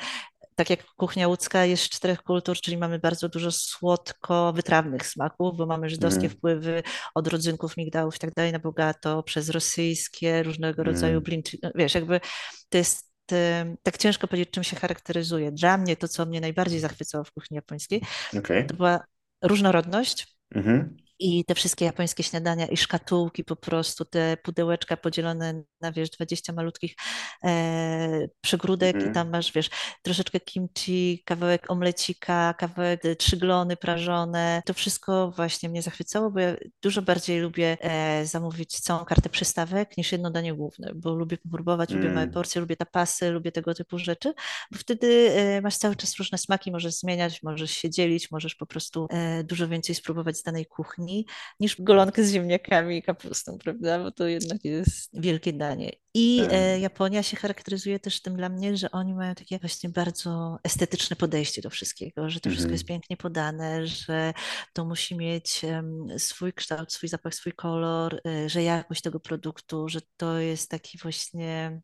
tak 0.61 0.71
jak 0.71 0.85
kuchnia 0.97 1.29
łódzka 1.29 1.65
jest 1.65 1.83
z 1.83 1.89
czterech 1.89 2.23
kultur, 2.23 2.57
czyli 2.61 2.77
mamy 2.77 2.99
bardzo 2.99 3.29
dużo 3.29 3.51
słodko-wytrawnych 3.53 5.07
smaków, 5.07 5.57
bo 5.57 5.67
mamy 5.67 5.91
żydowskie 5.91 6.23
Mhm. 6.23 6.39
wpływy 6.39 6.83
od 7.15 7.27
rodzynków, 7.29 7.77
migdałów 7.77 8.17
i 8.17 8.19
tak 8.19 8.35
dalej 8.35 8.53
na 8.53 8.59
bogato, 8.59 9.23
przez 9.23 9.49
rosyjskie, 9.49 10.43
różnego 10.43 10.83
rodzaju 10.85 11.13
Mm. 11.13 11.23
blinczy. 11.23 11.59
No, 11.63 11.71
wiesz, 11.75 11.95
jakby 11.95 12.21
to 12.69 12.79
jest 12.79 13.11
tak 13.83 13.99
ciężko 13.99 14.29
powiedzieć, 14.29 14.51
czym 14.51 14.65
się 14.65 14.77
charakteryzuje. 14.77 15.53
Dla 15.53 15.77
mnie 15.79 15.97
to, 15.97 16.09
co 16.09 16.27
mnie 16.27 16.41
najbardziej 16.41 16.81
zachwycało 16.81 17.25
w 17.25 17.33
kuchni 17.33 17.55
japońskiej, 17.55 18.03
Okej. 18.39 18.67
to 18.67 18.75
była 18.75 19.01
różnorodność 19.43 20.37
Mhm. 20.55 20.97
I 21.21 21.45
te 21.45 21.55
wszystkie 21.55 21.85
japońskie 21.85 22.23
śniadania 22.23 22.67
i 22.67 22.77
szkatułki 22.77 23.45
po 23.45 23.57
prostu, 23.57 24.05
te 24.05 24.37
pudełeczka 24.43 24.97
podzielone 24.97 25.63
na, 25.81 25.93
wiesz, 25.93 26.11
20 26.11 26.53
malutkich 26.53 26.95
e, 27.45 28.29
przegródek 28.41 28.95
i 28.97 28.99
Mhm. 28.99 29.15
tam 29.15 29.31
masz, 29.31 29.53
wiesz, 29.53 29.71
troszeczkę 30.03 30.41
kimchi, 30.41 31.23
kawałek 31.27 31.71
omlecika, 31.71 32.55
kawałek 32.59 33.05
e, 33.05 33.17
trzyglony 33.17 33.77
prażone. 33.77 34.63
To 34.67 34.75
wszystko 34.75 35.31
właśnie 35.37 35.69
mnie 35.69 35.83
zachwycało, 35.83 36.31
bo 36.31 36.41
ja 36.41 36.57
dużo 36.83 37.03
bardziej 37.03 37.41
lubię 37.41 37.77
e, 37.81 38.27
zamówić 38.27 38.81
całą 38.81 39.05
kartę 39.05 39.29
przystawek 39.29 39.97
niż 39.97 40.13
jedno 40.13 40.31
danie 40.31 40.55
główne, 40.55 40.93
bo 40.95 41.15
lubię 41.15 41.37
popróbować, 41.39 41.91
lubię 41.95 42.09
małe 42.09 42.21
Mm. 42.23 42.35
porcje, 42.35 42.61
lubię 42.61 42.77
tapasy, 42.77 43.31
lubię 43.31 43.53
tego 43.53 43.75
typu 43.75 43.99
rzeczy, 43.99 44.35
bo 44.73 44.79
wtedy 44.79 45.31
e, 45.37 45.61
masz 45.61 45.77
cały 45.77 45.97
czas 45.97 46.17
różne 46.19 46.39
smaki, 46.39 46.73
możesz 46.73 46.95
zmieniać, 46.95 47.43
możesz 47.43 47.71
się 47.71 47.91
dzielić, 47.91 48.31
możesz 48.31 48.55
po 48.55 48.67
prostu 48.67 49.07
e, 49.11 49.45
dużo 49.45 49.69
więcej 49.69 49.95
spróbować 49.95 50.37
z 50.39 50.43
danej 50.43 50.67
kuchni 50.67 51.10
niż 51.61 51.81
golonkę 51.83 52.25
z 52.25 52.33
ziemniakami 52.33 52.97
i 52.99 53.03
kapustą, 53.03 53.59
prawda? 53.59 53.99
Bo 54.03 54.11
to 54.11 54.27
jednak 54.29 54.65
jest 54.65 55.11
wielkie 55.21 55.53
danie. 55.53 55.91
I 56.15 56.43
e, 56.51 56.81
Japonia 56.81 57.23
się 57.23 57.37
charakteryzuje 57.37 58.01
też 58.01 58.23
tym 58.23 58.37
dla 58.37 58.49
mnie, 58.49 58.77
że 58.77 58.91
oni 58.91 59.15
mają 59.15 59.35
takie 59.35 59.59
właśnie 59.59 59.91
bardzo 59.91 60.59
estetyczne 60.65 61.17
podejście 61.17 61.63
do 61.63 61.71
wszystkiego, 61.71 62.31
że 62.31 62.41
to 62.41 62.51
wszystko 62.51 62.73
jest 62.73 62.85
Mhm. 62.85 63.01
pięknie 63.01 63.17
podane, 63.17 63.87
że 63.87 64.33
to 64.73 64.85
musi 64.85 65.17
mieć 65.17 65.63
swój 66.19 66.53
kształt, 66.53 66.93
swój 66.93 67.09
zapach, 67.09 67.35
swój 67.35 67.53
kolor, 67.53 68.21
e, 68.27 68.49
że 68.49 68.63
jakość 68.63 69.03
tego 69.03 69.21
produktu, 69.21 69.89
że 69.89 70.01
to 70.17 70.39
jest 70.39 70.71
taki 70.71 70.99
właśnie. 70.99 71.81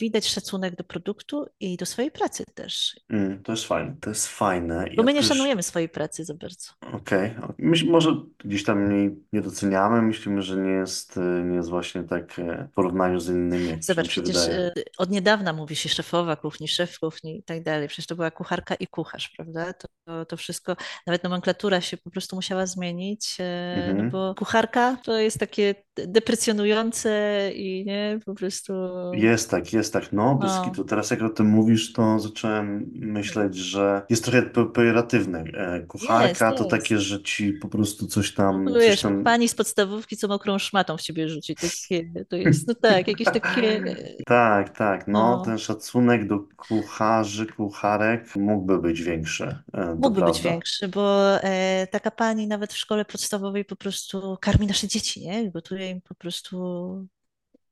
Widać 0.00 0.28
szacunek 0.28 0.76
do 0.76 0.84
produktu 0.84 1.46
i 1.60 1.76
do 1.76 1.86
swojej 1.86 2.10
pracy 2.10 2.44
też. 2.54 3.00
Mm. 3.10 3.42
To 3.42 3.52
jest 3.52 3.64
fajne. 3.64 3.96
To 4.00 4.10
jest 4.10 4.28
fajne. 4.28 4.84
Bo 4.84 4.90
Ja 4.96 5.02
my 5.02 5.12
nie 5.12 5.20
też 5.20 5.28
szanujemy 5.28 5.62
swojej 5.62 5.88
pracy 5.88 6.24
za 6.24 6.34
bardzo. 6.34 6.70
Okej. 6.92 7.34
Myśl, 7.58 7.90
może 7.90 8.16
gdzieś 8.44 8.64
tam 8.64 8.88
nie, 8.90 9.10
nie 9.32 9.40
doceniamy, 9.42 10.02
myślimy, 10.02 10.42
że 10.42 10.56
nie 10.56 10.70
jest, 10.70 11.16
e, 11.16 11.20
nie 11.44 11.56
jest 11.56 11.68
właśnie 11.70 12.02
tak 12.02 12.38
e, 12.38 12.68
w 12.70 12.74
porównaniu 12.74 13.20
z 13.20 13.28
innymi, 13.28 13.82
Zobacz, 13.82 14.08
przecież 14.08 14.36
wydaje. 14.46 14.58
e, 14.66 14.72
od 14.98 15.10
niedawna 15.10 15.52
mówi 15.52 15.76
się 15.76 15.88
szefowa 15.88 16.36
kuchni, 16.36 16.68
szef 16.68 16.98
kuchni 16.98 17.38
i 17.38 17.42
tak 17.42 17.62
dalej. 17.62 17.88
Przecież 17.88 18.06
to 18.06 18.16
była 18.16 18.30
kucharka 18.30 18.74
i 18.74 18.86
kucharz, 18.86 19.28
prawda? 19.36 19.72
To, 19.72 20.24
to, 20.26 20.36
wszystko, 20.36 20.76
nawet 21.06 21.24
nomenklatura 21.24 21.80
się 21.80 21.96
po 21.96 22.10
prostu 22.10 22.36
musiała 22.36 22.66
zmienić, 22.66 23.36
e, 23.40 23.74
no 23.86 23.90
Mhm. 23.94 24.10
bo 24.10 24.34
kucharka 24.34 24.96
to 25.04 25.18
jest 25.18 25.38
takie 25.38 25.74
deprecjonujące 26.06 27.50
i 27.54 27.84
nie, 27.84 28.18
po 28.26 28.34
prostu 28.34 28.72
Jest 29.12 29.50
tak, 29.50 29.72
jest 29.72 29.92
tak. 29.92 30.12
No, 30.12 30.34
bez 30.34 30.50
no, 30.56 30.64
kitu. 30.64 30.84
Teraz 30.84 31.10
jak 31.10 31.22
o 31.22 31.28
tym 31.28 31.46
mówisz, 31.46 31.92
to 31.92 32.20
zacząłem 32.20 32.90
myśleć, 32.94 33.56
że 33.56 34.02
jest 34.10 34.24
trochę 34.24 34.42
pe- 34.42 34.72
pejoratywne. 34.72 35.44
E, 35.54 35.76
jest, 35.76 35.86
Kucharka 35.88 36.52
to 36.52 36.64
takie, 36.64 36.94
jest. 36.94 37.06
że 37.06 37.22
ci 37.22 37.52
po 37.52 37.68
prostu 37.68 38.06
coś 38.06 38.36
No, 38.36 38.44
tam, 38.44 38.66
coś 38.68 38.82
wiesz, 38.82 39.00
tam. 39.02 39.24
pani 39.24 39.48
z 39.48 39.54
podstawówki, 39.54 40.16
co 40.16 40.28
mokrą 40.28 40.58
szmatą 40.58 40.96
w 40.96 41.02
ciebie 41.02 41.28
rzuci, 41.28 41.54
takie, 41.54 42.10
to 42.28 42.36
jest, 42.36 42.68
no 42.68 42.74
tak, 42.74 43.08
jakieś 43.08 43.26
takie, 43.26 43.84
Tak, 44.26 44.76
tak. 44.76 45.08
No, 45.08 45.36
no, 45.36 45.44
ten 45.44 45.58
szacunek 45.58 46.26
do 46.28 46.38
kucharzy, 46.56 47.46
kucharek 47.46 48.36
mógłby 48.36 48.78
być 48.78 49.02
większy. 49.02 49.44
E, 49.44 49.56
To 49.72 49.94
Mógłby 49.94 50.20
być 50.22 50.34
prawda. 50.40 50.50
większy, 50.50 50.88
bo 50.88 51.36
e, 51.42 51.86
taka 51.90 52.10
pani 52.10 52.46
nawet 52.46 52.72
w 52.72 52.76
szkole 52.78 53.04
podstawowej 53.04 53.64
po 53.64 53.76
prostu 53.76 54.36
karmi 54.40 54.66
nasze 54.66 54.88
dzieci, 54.88 55.20
nie? 55.20 55.50
Gotuje 55.50 55.83
im 55.90 56.00
po 56.00 56.14
prostu 56.14 57.06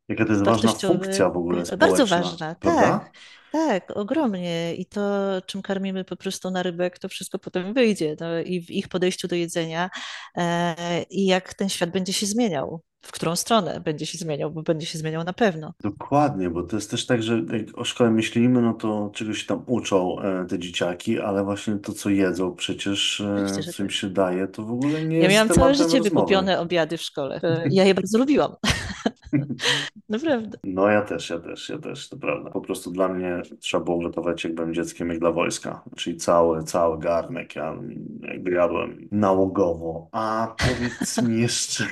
Jaka 0.08 0.24
to 0.24 0.32
jest 0.32 0.44
ważna 0.44 0.72
funkcja 0.72 1.30
w 1.30 1.36
ogóle 1.36 1.56
bardzo 1.56 2.06
społeczna, 2.06 2.16
ważna, 2.16 2.54
prawda? 2.54 2.82
tak, 2.82 3.12
tak, 3.52 3.96
ogromnie. 3.96 4.74
I 4.74 4.86
to, 4.86 5.02
czym 5.46 5.62
karmimy 5.62 6.04
po 6.04 6.16
prostu 6.16 6.50
na 6.50 6.62
rybek, 6.62 6.98
to 6.98 7.08
wszystko 7.08 7.38
potem 7.38 7.74
wyjdzie. 7.74 8.16
No, 8.20 8.40
I 8.40 8.60
w 8.60 8.70
ich 8.70 8.88
podejściu 8.88 9.28
do 9.28 9.36
jedzenia 9.36 9.90
e, 10.36 11.02
i 11.10 11.26
jak 11.26 11.54
ten 11.54 11.68
świat 11.68 11.90
będzie 11.90 12.12
się 12.12 12.26
zmieniał, 12.26 12.82
w 13.02 13.12
którą 13.12 13.36
stronę 13.36 13.80
będzie 13.80 14.06
się 14.06 14.18
zmieniał, 14.18 14.50
bo 14.50 14.62
będzie 14.62 14.86
się 14.86 14.98
zmieniał 14.98 15.24
na 15.24 15.32
pewno. 15.32 15.72
Dokładnie, 15.80 16.50
bo 16.50 16.62
to 16.62 16.76
jest 16.76 16.90
też 16.90 17.06
tak, 17.06 17.22
że 17.22 17.42
jak 17.52 17.78
o 17.78 17.84
szkole 17.84 18.10
myślimy, 18.10 18.62
no 18.62 18.74
to 18.74 19.10
czegoś 19.14 19.46
tam 19.46 19.64
uczą 19.66 20.20
e, 20.20 20.46
te 20.46 20.58
dzieciaki, 20.58 21.20
ale 21.20 21.44
właśnie 21.44 21.76
to, 21.76 21.92
co 21.92 22.10
jedzą 22.10 22.54
przecież, 22.54 23.20
e, 23.20 23.62
że 23.62 23.72
co 23.72 23.82
im 23.82 23.90
się 23.90 24.10
daje, 24.10 24.48
to 24.48 24.62
w 24.62 24.72
ogóle 24.72 25.04
nie 25.04 25.16
Ja 25.16 25.22
jest 25.22 25.34
miałam 25.34 25.48
całe 25.48 25.74
życie 25.74 25.84
rozmowy. 25.84 26.10
wykupione 26.10 26.60
obiady 26.60 26.96
w 26.96 27.02
szkole. 27.02 27.40
Ja 27.70 27.84
je 27.84 27.94
bardzo 27.94 28.18
lubiłam. 28.18 28.52
Naprawdę. 30.08 30.58
No 30.64 30.88
ja 30.88 31.02
też, 31.02 31.30
ja 31.30 31.38
też, 31.38 31.68
ja 31.68 31.78
też, 31.78 32.08
to 32.08 32.16
prawda. 32.16 32.50
Po 32.50 32.60
prostu 32.60 32.90
dla 32.90 33.08
mnie 33.08 33.41
trzeba 33.60 33.84
było 33.84 33.98
gotować, 34.02 34.44
jak 34.44 34.54
byłem 34.54 34.74
dzieckiem, 34.74 35.08
jak 35.08 35.18
dla 35.18 35.32
wojska. 35.32 35.84
Czyli 35.96 36.16
cały, 36.16 36.64
cały 36.64 36.98
garnek, 36.98 37.56
ja 37.56 37.76
jakby 38.20 38.50
jadłem 38.50 39.08
nałogowo. 39.10 40.08
A 40.12 40.54
powiedz 40.58 41.18
mi 41.22 41.40
jeszcze, 41.40 41.84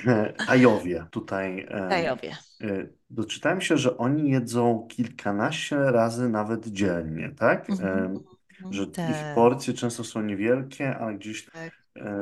Tajowie, 0.46 1.07
tutaj 1.11 1.66
e, 1.68 1.88
Gajowie. 1.88 2.36
e, 2.61 2.86
doczytałem 3.11 3.61
się, 3.61 3.76
że 3.78 3.96
oni 3.98 4.30
jedzą 4.30 4.86
kilkanaście 4.90 5.76
razy 5.76 6.28
nawet 6.28 6.66
dziennie, 6.68 7.34
tak? 7.38 7.70
Mhm, 7.70 7.88
E, 7.88 8.05
mhm, 8.05 8.24
że 8.70 8.82
ich 8.82 8.90
Tak, 8.92 9.34
porcje 9.34 9.74
często 9.74 10.05
są 10.05 10.22
niewielkie, 10.22 10.96
ale 10.98 11.14
gdzieś 11.14 11.46
tak. 11.51 11.72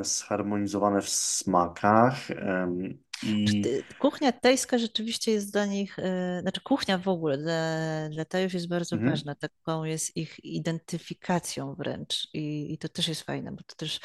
zharmonizowane 0.02 1.00
w 1.02 1.08
smakach. 1.08 2.16
I 3.22 3.62
Ty- 3.62 3.82
Kuchnia 3.98 4.32
tajska 4.32 4.78
rzeczywiście 4.78 5.32
jest 5.32 5.52
dla 5.52 5.66
nich, 5.66 5.98
e, 5.98 6.38
znaczy 6.42 6.60
kuchnia 6.60 6.98
w 6.98 7.08
ogóle 7.08 7.38
dla, 7.38 8.08
dla 8.08 8.24
Tajów 8.24 8.54
jest 8.54 8.68
bardzo 8.68 8.96
mhm, 8.96 9.12
ważna, 9.12 9.34
taką 9.34 9.84
jest 9.84 10.16
ich 10.16 10.44
identyfikacją 10.44 11.74
wręcz 11.74 12.28
I, 12.34 12.72
i 12.72 12.78
to 12.78 12.88
też 12.88 13.08
jest 13.08 13.22
fajne, 13.22 13.52
bo 13.52 13.62
to 13.66 13.74
też 13.76 14.00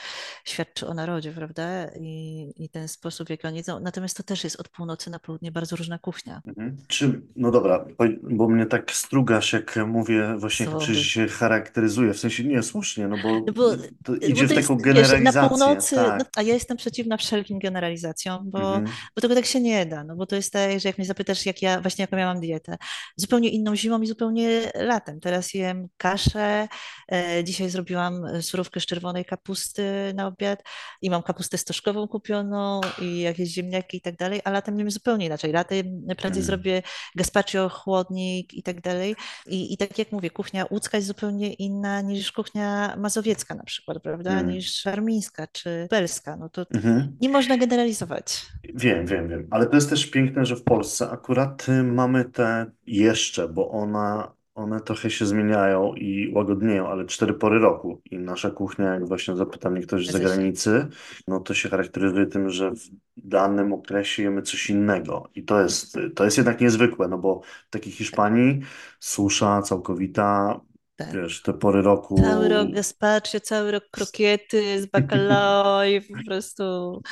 świadczy 0.46 0.88
o 0.88 0.94
narodzie, 0.94 1.32
prawda? 1.32 1.86
I, 2.00 2.54
I 2.56 2.70
ten 2.70 2.88
sposób, 2.88 3.28
w 3.28 3.30
jaki 3.30 3.48
oni 3.48 3.58
jedzą. 3.58 3.80
Natomiast 3.80 4.18
to 4.18 4.24
też 4.24 4.44
jest 4.44 4.60
od 4.60 4.70
północy 4.70 5.10
na 5.10 5.20
południe 5.20 5.52
bardzo 5.52 5.76
różna 5.76 6.00
kuchnia. 6.00 6.42
mhm. 6.48 6.78
Czy, 6.88 7.22
no 7.36 7.52
dobra, 7.52 7.86
bo, 7.98 8.06
bo 8.24 8.48
mnie 8.50 8.66
tak 8.66 8.92
strugasz, 8.92 9.54
jak 9.54 9.76
mówię, 9.88 10.36
właśnie 10.38 10.66
jak 10.66 10.82
Sorry. 10.82 10.96
się 10.96 11.28
charakteryzuje, 11.28 12.14
w 12.14 12.20
sensie 12.20 12.44
nie, 12.44 12.64
słusznie, 12.64 13.08
no 13.08 13.16
bo 13.24 13.30
No 13.40 13.54
bo, 13.54 13.78
to 13.78 14.12
bo 14.12 14.16
idzie 14.16 14.46
w 14.46 14.50
to 14.50 14.54
jest, 14.56 14.68
taką 14.68 14.78
wiesz, 14.78 14.86
na 14.86 14.94
generalizację, 14.94 15.50
północy, 15.50 15.96
no, 15.96 16.04
tak. 16.04 16.30
a 16.36 16.42
ja 16.42 16.54
jestem 16.54 16.78
przeciwna 16.78 17.18
wszelkim 17.18 17.60
generalizacjom, 17.60 18.50
bo, 18.52 18.76
Mhm, 18.76 18.96
bo 19.16 19.22
tego 19.22 19.36
tak 19.36 19.46
się 19.46 19.60
nie 19.62 19.86
da, 19.86 20.04
no 20.04 20.16
bo 20.16 20.26
to 20.26 20.36
jest 20.36 20.54
tak, 20.54 20.80
że 20.80 20.90
jak 20.90 20.98
mnie 20.98 21.08
zapytasz, 21.08 21.46
jak 21.46 21.62
ja, 21.62 21.82
właśnie 21.82 22.04
jaką 22.04 22.18
miałam 22.18 22.40
dietę, 22.40 22.78
zupełnie 23.16 23.50
inną 23.50 23.76
zimą 23.76 24.02
i 24.02 24.08
zupełnie 24.08 24.72
latem. 24.76 25.20
Teraz 25.20 25.54
jem 25.54 25.88
kaszę, 25.98 26.68
e, 27.12 27.44
dzisiaj 27.44 27.70
zrobiłam 27.70 28.26
e, 28.26 28.42
surówkę 28.42 28.80
z 28.80 28.86
czerwonej 28.86 29.26
kapusty 29.26 30.14
na 30.16 30.28
obiad 30.28 30.64
i 31.02 31.10
mam 31.10 31.24
kapustę 31.24 31.58
stożkową 31.58 32.08
kupioną 32.08 32.82
i 33.02 33.20
jakieś 33.20 33.50
ziemniaki 33.50 33.98
i 33.98 34.02
tak 34.02 34.16
dalej, 34.16 34.42
a 34.44 34.52
latem 34.52 34.80
jem 34.80 34.92
zupełnie 34.92 35.26
inaczej. 35.26 35.52
Latem 35.52 35.86
prędzej 36.08 36.42
mhm, 36.42 36.44
zrobię 36.44 36.82
gazpacho, 37.16 37.70
chłodnik 37.70 38.54
i 38.54 38.64
tak 38.64 38.82
dalej. 38.82 39.16
I, 39.48 39.74
I 39.74 39.78
tak 39.78 39.98
jak 39.98 40.12
mówię, 40.12 40.30
kuchnia 40.30 40.66
łódzka 40.72 40.98
jest 40.98 41.08
zupełnie 41.08 41.54
inna 41.54 42.02
niż 42.02 42.32
kuchnia 42.32 42.96
mazowiecka 42.98 43.56
na 43.56 43.64
przykład, 43.64 44.04
prawda? 44.04 44.32
mhm, 44.32 44.50
Niż 44.50 44.88
armińska 44.88 45.48
czy 45.48 45.88
belska. 45.90 46.38
No 46.38 46.50
to 46.50 46.66
mhm. 46.74 47.18
nie 47.22 47.30
można 47.30 47.58
generalizować. 47.58 48.46
Wiem, 48.76 48.93
wiem, 49.02 49.28
wiem, 49.30 49.48
ale 49.52 49.66
to 49.66 49.76
jest 49.76 49.90
też 49.90 50.06
piękne, 50.06 50.46
że 50.46 50.56
w 50.56 50.64
Polsce 50.64 51.10
akurat 51.10 51.70
y, 51.70 51.84
mamy 51.84 52.26
te 52.26 52.72
jeszcze, 52.88 53.48
bo 53.50 53.70
ona 53.72 54.34
one 54.56 54.80
trochę 54.82 55.10
się 55.10 55.26
zmieniają 55.26 55.94
i 55.94 56.32
łagodnieją, 56.36 56.88
ale 56.88 57.06
cztery 57.06 57.34
pory 57.34 57.60
roku. 57.60 58.02
I 58.12 58.20
nasza 58.20 58.52
kuchnia, 58.52 58.94
jak 58.94 59.08
właśnie 59.08 59.36
zapyta 59.36 59.70
mnie 59.70 59.82
ktoś 59.82 60.08
z 60.08 60.12
Zgadza 60.12 60.20
się. 60.20 60.28
zagranicy, 60.30 60.88
no 61.28 61.40
to 61.40 61.54
się 61.54 61.70
charakteryzuje 61.70 62.26
tym, 62.26 62.50
że 62.50 62.72
w 62.72 62.82
danym 63.18 63.74
okresie 63.74 64.24
jemy 64.24 64.42
coś 64.42 64.70
innego. 64.70 65.30
I 65.36 65.44
to 65.44 65.62
jest, 65.62 65.98
to 66.16 66.24
jest 66.26 66.38
jednak 66.38 66.62
niezwykłe, 66.62 67.08
no 67.08 67.18
bo 67.18 67.42
w 67.68 67.70
takiej 67.70 67.92
Hiszpanii 67.94 68.60
susza 69.00 69.62
całkowita, 69.62 70.60
Tak. 70.96 71.12
wiesz, 71.14 71.42
te 71.42 71.54
pory 71.54 71.82
roku. 71.82 72.16
Cały 72.22 72.50
rok 72.50 72.72
gazpacho, 72.72 73.40
cały 73.40 73.72
rok 73.72 73.84
krokiety 73.92 74.82
z 74.82 74.86
bacalao 74.92 75.86
i 75.86 76.02
po 76.02 76.24
prostu... 76.26 76.64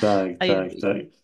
Tak, 0.02 0.32
A 0.40 0.48
tak, 0.48 0.72
tak. 0.82 1.21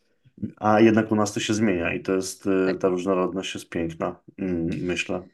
A 0.57 0.79
jednak 0.79 1.11
u 1.11 1.15
nas 1.15 1.33
to 1.33 1.39
się 1.39 1.53
zmienia 1.53 1.93
i 1.93 2.01
to 2.01 2.15
jest, 2.15 2.47
y, 2.47 2.65
tak. 2.67 2.77
ta 2.77 2.87
różnorodność 2.87 3.53
jest 3.53 3.69
piękna, 3.69 4.19
mm, 4.37 4.65
myślę. 4.81 5.27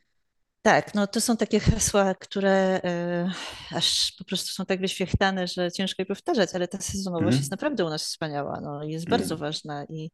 Tak, 0.65 0.93
no 0.95 1.07
to 1.07 1.21
są 1.21 1.37
takie 1.37 1.59
hasła, 1.59 2.15
które 2.15 2.81
e, 2.83 3.31
aż 3.71 4.13
po 4.17 4.23
prostu 4.23 4.49
są 4.51 4.65
tak 4.65 4.79
wyświechtane, 4.81 5.47
że 5.47 5.71
ciężko 5.71 6.01
je 6.01 6.05
powtarzać, 6.05 6.49
ale 6.53 6.67
ta 6.67 6.77
sezonowość 6.81 7.37
jest 7.37 7.45
Mhm. 7.45 7.49
naprawdę 7.51 7.85
u 7.85 7.89
nas 7.89 8.03
wspaniała, 8.03 8.61
no, 8.61 8.83
i 8.83 8.91
jest 8.91 9.09
bardzo 9.09 9.35
Mm. 9.35 9.39
ważna 9.39 9.85
i 9.85 10.11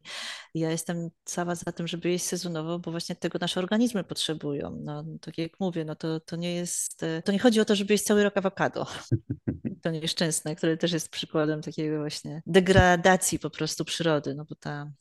ja 0.54 0.72
jestem 0.72 1.10
cała 1.24 1.56
za 1.56 1.72
tym, 1.72 1.88
żeby 1.88 2.10
jeść 2.10 2.26
sezonowo, 2.26 2.80
bo 2.80 2.92
właśnie 2.92 3.16
tego 3.16 3.40
nasze 3.42 3.60
organizmy 3.60 4.04
potrzebują. 4.04 4.78
No, 4.84 5.04
tak 5.22 5.38
jak 5.38 5.52
mówię, 5.60 5.86
no 5.86 5.96
to, 5.96 6.20
to 6.20 6.36
nie 6.36 6.56
jest, 6.56 7.04
e, 7.04 7.22
to 7.22 7.32
nie 7.32 7.40
chodzi 7.40 7.60
o 7.62 7.66
to, 7.66 7.76
żeby 7.76 7.94
jeść 7.94 8.04
cały 8.04 8.24
rok 8.24 8.38
awokado, 8.38 8.88
to 9.84 9.92
nieszczęsne, 9.92 10.56
które 10.56 10.78
też 10.78 10.92
jest 10.92 11.10
przykładem 11.10 11.62
takiego 11.62 11.98
właśnie 12.00 12.42
degradacji 12.46 13.40
po 13.40 13.50
prostu 13.50 13.86
przyrody, 13.86 14.36
no 14.36 14.46
bo 14.46 14.56
ta 14.56 14.92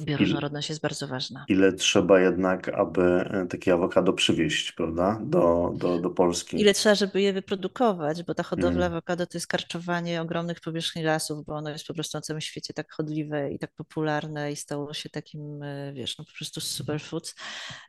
bioróżnorodność 0.00 0.68
jest 0.68 0.80
bardzo 0.80 1.06
ważna. 1.08 1.44
ile 1.48 1.72
trzeba 1.72 2.20
jednak, 2.20 2.68
aby 2.68 3.02
e, 3.02 3.46
takie 3.46 3.72
awokado 3.72 4.12
przywieźć, 4.12 4.72
prawda, 4.72 5.18
do, 5.22 5.72
do, 5.76 5.98
do 5.98 6.10
Polski. 6.10 6.60
ile 6.60 6.74
trzeba, 6.74 6.94
żeby 6.94 7.22
je 7.22 7.32
wyprodukować, 7.32 8.22
bo 8.22 8.34
ta 8.34 8.42
hodowla 8.42 8.86
Mm. 8.86 8.92
awokado 8.92 9.26
to 9.26 9.36
jest 9.38 9.46
karczowanie 9.46 10.22
ogromnych 10.22 10.60
powierzchni 10.60 11.02
lasów, 11.02 11.44
bo 11.46 11.54
ono 11.54 11.70
jest 11.70 11.86
po 11.86 11.94
prostu 11.94 12.18
na 12.18 12.22
całym 12.22 12.40
świecie 12.40 12.74
tak 12.74 12.92
chodliwe 12.92 13.52
i 13.52 13.58
tak 13.58 13.74
popularne 13.74 14.52
i 14.52 14.56
stało 14.56 14.94
się 14.94 15.08
takim, 15.10 15.62
e, 15.62 15.92
wiesz, 15.92 16.18
no 16.18 16.24
po 16.24 16.32
prostu 16.38 16.60
superfoods, 16.60 17.34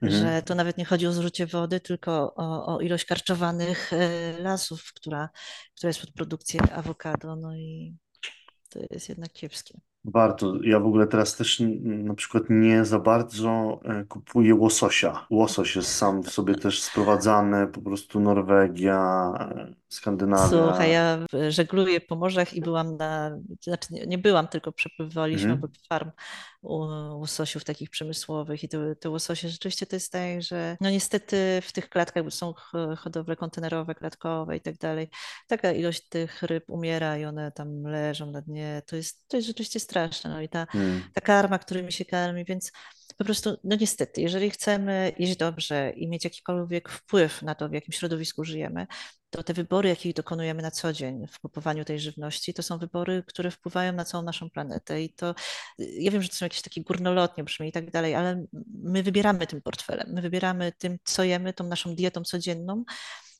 Mhm. 0.01 0.21
że 0.21 0.41
to 0.41 0.55
nawet 0.55 0.77
nie 0.77 0.85
chodzi 0.85 1.07
o 1.07 1.11
zużycie 1.13 1.45
wody, 1.47 1.79
tylko 1.79 2.33
o, 2.35 2.75
o 2.75 2.79
ilość 2.81 3.05
karczowanych 3.05 3.93
e, 3.93 4.33
lasów, 4.41 4.93
która, 4.95 5.29
która 5.77 5.87
jest 5.89 6.01
pod 6.01 6.11
produkcję 6.11 6.61
awokado, 6.61 7.35
no 7.35 7.55
i 7.55 7.95
to 8.69 8.79
jest 8.91 9.09
jednak 9.09 9.31
kiepskie. 9.33 9.79
Warto. 10.05 10.53
Ja 10.63 10.79
w 10.79 10.85
ogóle 10.85 11.07
teraz 11.07 11.35
też 11.35 11.61
n- 11.61 12.05
na 12.05 12.13
przykład 12.13 12.43
nie 12.49 12.85
za 12.85 12.99
bardzo 12.99 13.79
e, 13.85 14.05
kupuję 14.05 14.55
łososia. 14.55 15.25
Łosoś 15.29 15.75
jest 15.75 15.95
sam 15.95 16.23
w 16.23 16.29
sobie 16.29 16.55
też 16.55 16.81
sprowadzany, 16.81 17.67
po 17.67 17.81
prostu 17.81 18.19
Norwegia, 18.19 19.31
e, 19.39 19.45
Słuchaj, 19.47 19.75
Skandynawia. 19.89 20.85
ja 20.85 21.19
żegluję 21.49 22.01
po 22.01 22.15
morzach 22.15 22.53
i 22.53 22.61
byłam 22.61 22.97
na, 22.97 23.37
znaczy 23.61 23.87
nie, 23.93 24.05
nie 24.05 24.17
byłam, 24.17 24.47
tylko 24.47 24.71
przepływaliśmy 24.71 25.51
Mhm. 25.51 25.59
obok 25.59 25.71
farm 25.89 26.11
u- 26.61 27.19
łososiów 27.19 27.63
takich 27.63 27.89
przemysłowych 27.89 28.63
i 28.63 28.69
te, 28.69 28.95
te 28.95 29.09
łososie 29.09 29.49
rzeczywiście 29.49 29.85
to 29.85 29.95
jest 29.95 30.11
tak, 30.11 30.41
że 30.41 30.77
no 30.81 30.89
niestety 30.89 31.59
w 31.61 31.71
tych 31.71 31.89
klatkach, 31.89 32.23
bo 32.23 32.31
są 32.31 32.53
ch- 32.53 32.97
hodowle 32.97 33.35
kontenerowe, 33.35 33.95
klatkowe 33.95 34.57
i 34.57 34.61
tak 34.61 34.77
dalej, 34.77 35.09
taka 35.47 35.71
ilość 35.71 36.09
tych 36.09 36.43
ryb 36.43 36.69
umiera 36.69 37.17
i 37.17 37.25
one 37.25 37.51
tam 37.51 37.83
leżą 37.83 38.31
na 38.31 38.41
dnie, 38.41 38.81
to 38.87 38.95
jest, 38.95 39.27
to 39.27 39.37
jest 39.37 39.47
rzeczywiście 39.47 39.79
straszne, 39.79 39.98
no 40.29 40.41
i 40.41 40.49
ta, 40.49 40.67
Mm. 40.75 41.01
ta 41.13 41.21
karma, 41.21 41.59
którymi 41.59 41.91
się 41.91 42.05
karmi, 42.05 42.45
więc 42.45 42.71
po 43.17 43.23
prostu, 43.25 43.57
no 43.63 43.75
niestety, 43.79 44.21
jeżeli 44.21 44.49
chcemy 44.49 45.11
jeść 45.19 45.35
dobrze 45.37 45.89
i 45.95 46.07
mieć 46.07 46.23
jakikolwiek 46.23 46.89
wpływ 46.89 47.41
na 47.41 47.55
to, 47.55 47.69
w 47.69 47.73
jakim 47.73 47.93
środowisku 47.93 48.43
żyjemy, 48.45 48.87
to 49.29 49.43
te 49.43 49.53
wybory, 49.53 49.89
jakich 49.89 50.13
dokonujemy 50.13 50.61
na 50.61 50.71
co 50.71 50.93
dzień 50.93 51.27
w 51.27 51.39
kupowaniu 51.39 51.85
tej 51.85 51.99
żywności, 51.99 52.53
to 52.53 52.63
są 52.63 52.77
wybory, 52.77 53.23
które 53.27 53.51
wpływają 53.51 53.93
na 53.93 54.05
całą 54.05 54.23
naszą 54.23 54.49
planetę. 54.49 55.01
I 55.01 55.13
to, 55.13 55.35
ja 55.77 56.11
wiem, 56.11 56.21
że 56.21 56.29
to 56.29 56.35
są 56.35 56.45
jakieś 56.45 56.61
takie 56.61 56.83
górnolotnie 56.83 57.43
brzmi 57.43 57.67
i 57.67 57.71
tak 57.71 57.91
dalej, 57.91 58.15
ale 58.15 58.45
my 58.83 59.03
wybieramy 59.03 59.47
tym 59.47 59.61
portfelem, 59.61 60.07
my 60.13 60.21
wybieramy 60.21 60.71
tym, 60.77 60.97
co 61.03 61.23
jemy, 61.23 61.53
tą 61.53 61.63
naszą 61.63 61.95
dietą 61.95 62.23
codzienną. 62.23 62.83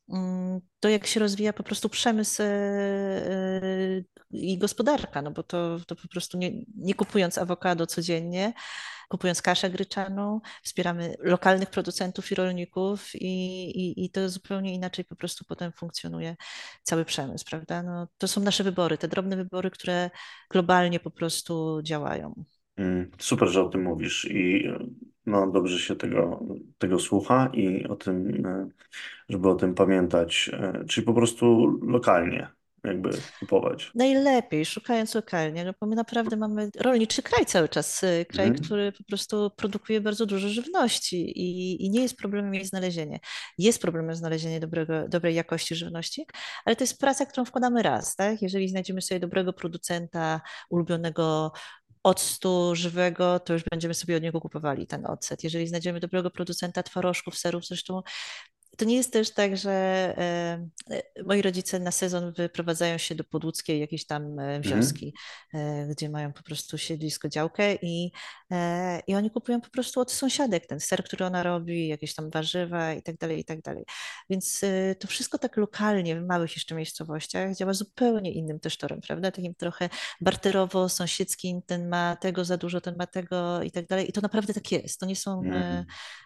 Mm, 0.09 0.61
To 0.79 0.89
jak 0.89 1.07
się 1.07 1.19
rozwija 1.19 1.53
po 1.53 1.63
prostu 1.63 1.89
przemysł 1.89 2.41
e, 2.43 4.03
i 4.31 4.57
gospodarka, 4.57 5.21
no 5.21 5.31
bo 5.31 5.43
to, 5.43 5.79
to 5.87 5.95
po 5.95 6.07
prostu 6.07 6.37
nie, 6.37 6.51
nie 6.75 6.93
kupując 6.95 7.37
awokado 7.37 7.87
codziennie, 7.87 8.53
kupując 9.09 9.41
kaszę 9.41 9.69
gryczaną, 9.69 10.41
wspieramy 10.63 11.15
lokalnych 11.19 11.69
producentów 11.69 12.31
i 12.31 12.35
rolników 12.35 13.15
i, 13.15 13.25
i, 13.81 14.05
i 14.05 14.09
to 14.11 14.29
zupełnie 14.29 14.73
inaczej 14.73 15.05
po 15.05 15.15
prostu 15.15 15.45
potem 15.45 15.71
funkcjonuje 15.71 16.35
cały 16.83 17.05
przemysł, 17.05 17.45
prawda? 17.49 17.83
No, 17.83 18.07
to 18.17 18.27
są 18.27 18.41
nasze 18.41 18.63
wybory, 18.63 18.97
te 18.97 19.07
drobne 19.07 19.35
wybory, 19.35 19.71
które 19.71 20.09
globalnie 20.51 20.99
po 20.99 21.11
prostu 21.11 21.81
działają. 21.83 22.43
Mm. 22.79 23.11
Super, 23.17 23.47
że 23.49 23.63
o 23.63 23.69
tym 23.69 23.83
mówisz 23.83 24.25
i 24.31 24.69
no, 25.25 25.51
dobrze 25.51 25.79
się 25.79 25.95
tego, 25.95 26.45
tego 26.77 26.99
słucha 26.99 27.49
i 27.53 27.87
o 27.87 27.95
tym, 27.95 28.45
e, 28.45 28.69
żeby 29.29 29.49
o 29.49 29.55
tym 29.55 29.73
pamiętać, 29.75 30.49
e, 30.53 30.85
czyli 30.87 31.05
po 31.05 31.13
prostu 31.13 31.77
lokalnie 31.81 32.47
jakby 32.83 33.09
kupować. 33.39 33.91
Najlepiej, 33.95 34.65
szukając 34.65 35.15
lokalnie, 35.15 35.65
no 35.65 35.73
bo 35.81 35.87
my 35.87 35.95
naprawdę 35.95 36.37
mamy 36.37 36.69
rolniczy 36.79 37.23
kraj 37.23 37.45
cały 37.45 37.69
czas, 37.69 38.03
y, 38.03 38.25
kraj, 38.29 38.47
Mhm. 38.47 38.65
który 38.65 38.91
po 38.91 39.03
prostu 39.03 39.51
produkuje 39.55 40.01
bardzo 40.01 40.25
dużo 40.25 40.49
żywności 40.49 41.39
i, 41.39 41.85
i 41.85 41.89
nie 41.89 42.01
jest 42.01 42.17
problemem 42.17 42.53
jej 42.53 42.65
znalezienie. 42.65 43.19
Jest 43.57 43.81
problemem 43.81 44.15
znalezienie 44.15 44.59
dobrego, 44.59 45.07
dobrej 45.07 45.35
jakości 45.35 45.75
żywności, 45.75 46.25
ale 46.65 46.75
to 46.75 46.83
jest 46.83 46.99
praca, 46.99 47.25
którą 47.25 47.45
wkładamy 47.45 47.83
raz, 47.83 48.15
tak? 48.15 48.41
Jeżeli 48.41 48.69
znajdziemy 48.69 49.01
sobie 49.01 49.19
dobrego 49.19 49.53
producenta, 49.53 50.41
ulubionego 50.69 51.51
octu 52.03 52.75
żywego, 52.75 53.39
to 53.39 53.53
już 53.53 53.63
będziemy 53.71 53.93
sobie 53.93 54.17
od 54.17 54.23
niego 54.23 54.41
kupowali 54.41 54.87
ten 54.87 55.05
ocet. 55.05 55.43
Jeżeli 55.43 55.67
znajdziemy 55.67 55.99
dobrego 55.99 56.31
producenta 56.31 56.83
twarożków, 56.83 57.37
serów, 57.37 57.65
zresztą 57.65 58.01
to 58.77 58.85
nie 58.85 58.95
jest 58.95 59.13
też 59.13 59.33
tak, 59.33 59.57
że 59.57 59.71
e, 60.17 60.67
e, 60.91 61.23
moi 61.23 61.41
rodzice 61.41 61.79
na 61.79 61.91
sezon 61.91 62.33
wyprowadzają 62.33 62.97
się 62.97 63.15
do 63.15 63.23
podłódzkiej 63.23 63.79
jakiejś 63.79 64.05
tam 64.05 64.39
e, 64.39 64.55
Mhm. 64.55 64.61
wioski, 64.63 65.13
e, 65.53 65.87
gdzie 65.87 66.09
mają 66.09 66.33
po 66.33 66.43
prostu 66.43 66.77
siedlisko, 66.77 67.29
działkę 67.29 67.75
i, 67.75 68.11
i 69.07 69.15
oni 69.15 69.31
kupują 69.31 69.61
po 69.61 69.69
prostu 69.69 69.99
od 70.01 70.11
sąsiadek 70.11 70.65
ten 70.65 70.79
ser, 70.79 71.03
który 71.03 71.25
ona 71.25 71.43
robi, 71.43 71.87
jakieś 71.87 72.15
tam 72.15 72.29
warzywa 72.29 72.93
i 72.93 73.01
tak 73.03 73.17
dalej, 73.17 73.39
i 73.39 73.45
tak 73.45 73.61
dalej. 73.61 73.83
Więc 74.29 74.61
e, 74.63 74.95
to 74.95 75.07
wszystko 75.07 75.37
tak 75.37 75.57
lokalnie, 75.57 76.21
w 76.21 76.25
małych 76.25 76.55
jeszcze 76.55 76.75
miejscowościach 76.75 77.55
działa 77.55 77.73
zupełnie 77.73 78.31
innym 78.31 78.59
też 78.59 78.77
torem, 78.77 79.01
prawda? 79.07 79.31
Takim 79.31 79.55
trochę 79.55 79.89
barterowo-sąsiedzkim, 80.21 81.61
ten 81.65 81.89
ma 81.89 82.15
tego 82.15 82.45
za 82.45 82.57
dużo, 82.57 82.81
ten 82.81 82.95
ma 82.97 83.07
tego 83.07 83.61
i 83.63 83.71
tak 83.71 83.87
dalej. 83.87 84.09
I 84.09 84.11
to 84.13 84.21
naprawdę 84.21 84.53
tak 84.53 84.71
jest. 84.71 84.99
To 84.99 85.05
nie 85.05 85.15
są 85.15 85.41
e, 85.43 85.45
Mhm. 85.45 85.85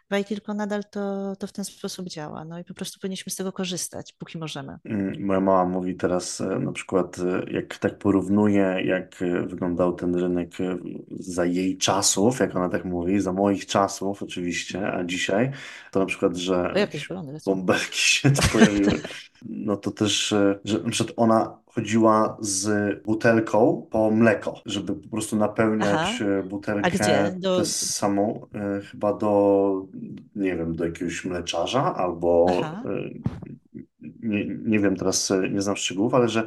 bajki, 0.10 0.36
tylko 0.36 0.54
nadal 0.54 0.84
to, 0.92 1.36
to 1.36 1.48
w 1.48 1.52
ten 1.52 1.66
sposób 1.66 2.08
działa. 2.08 2.46
No 2.46 2.60
i 2.60 2.64
po 2.64 2.74
prostu 2.74 3.00
powinniśmy 3.00 3.32
z 3.32 3.36
tego 3.36 3.52
korzystać, 3.52 4.14
póki 4.14 4.38
możemy. 4.38 4.78
Mm, 4.86 5.26
Moja 5.26 5.40
mama 5.40 5.66
mówi 5.66 5.96
teraz 5.96 6.42
e, 6.42 6.46
na 6.60 6.72
przykład, 6.72 7.20
e, 7.20 7.52
jak 7.52 7.78
tak 7.78 7.98
porównuje, 7.98 8.82
jak 8.86 9.22
e, 9.22 9.48
wyglądał 9.48 9.94
ten 9.96 10.16
rynek 10.16 10.62
e, 10.62 10.78
za 11.20 11.46
jej 11.46 11.78
czasów, 12.14 12.40
jak 12.40 12.56
ona 12.56 12.70
tak 12.70 12.86
mówi, 12.86 13.20
za 13.20 13.34
moich 13.34 13.66
czasów 13.66 14.24
oczywiście, 14.24 14.92
a 14.94 15.04
dzisiaj, 15.04 15.52
to 15.92 16.00
na 16.00 16.06
przykład, 16.06 16.36
że 16.36 16.74
jakieś 16.76 17.10
bąbelki 17.46 18.00
się 18.00 18.32
tu 18.42 18.42
pojawiły. 18.52 19.02
No 19.46 19.78
to 19.78 19.92
też, 19.92 20.34
e, 20.34 20.60
że 20.66 20.80
na 20.80 20.90
przykład 20.90 21.14
ona 21.18 21.58
chodziła 21.66 22.38
z 22.40 23.04
butelką 23.04 23.88
po 23.92 24.12
mleko, 24.12 24.62
żeby 24.66 24.96
po 24.96 25.10
prostu 25.10 25.36
napełniać 25.36 25.90
Aha, 25.94 26.04
e, 26.06 26.40
a 26.40 26.42
gdzie? 26.42 26.50
butelkę 26.50 27.32
Do... 27.38 27.66
samą, 27.66 28.48
e, 28.56 28.82
chyba 28.82 29.14
do, 29.14 29.86
nie 30.36 30.56
wiem, 30.58 30.76
do 30.76 30.86
jakiegoś 30.86 31.26
mleczarza 31.26 31.96
albo 31.96 32.46
nie, 34.24 34.46
nie 34.46 34.80
wiem 34.80 34.96
teraz, 34.96 35.34
nie 35.52 35.62
znam 35.62 35.76
szczegółów, 35.76 36.14
ale 36.14 36.30
że, 36.30 36.42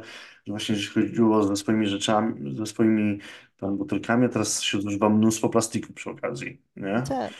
że 0.45 0.53
właśnie 0.53 0.75
jeśli 0.75 1.01
chodziło 1.01 1.43
ze 1.43 1.55
swoimi 1.55 1.87
rzeczami, 1.87 2.57
ze 2.57 2.65
swoimi 2.65 3.19
tam 3.57 3.77
butelkami, 3.77 4.25
a 4.25 4.29
teraz 4.29 4.61
się 4.61 4.81
zużywa 4.81 5.09
mnóstwo 5.09 5.49
plastiku 5.49 5.93
przy 5.93 6.09
okazji, 6.09 6.61
nie? 6.75 7.03
tak, 7.09 7.33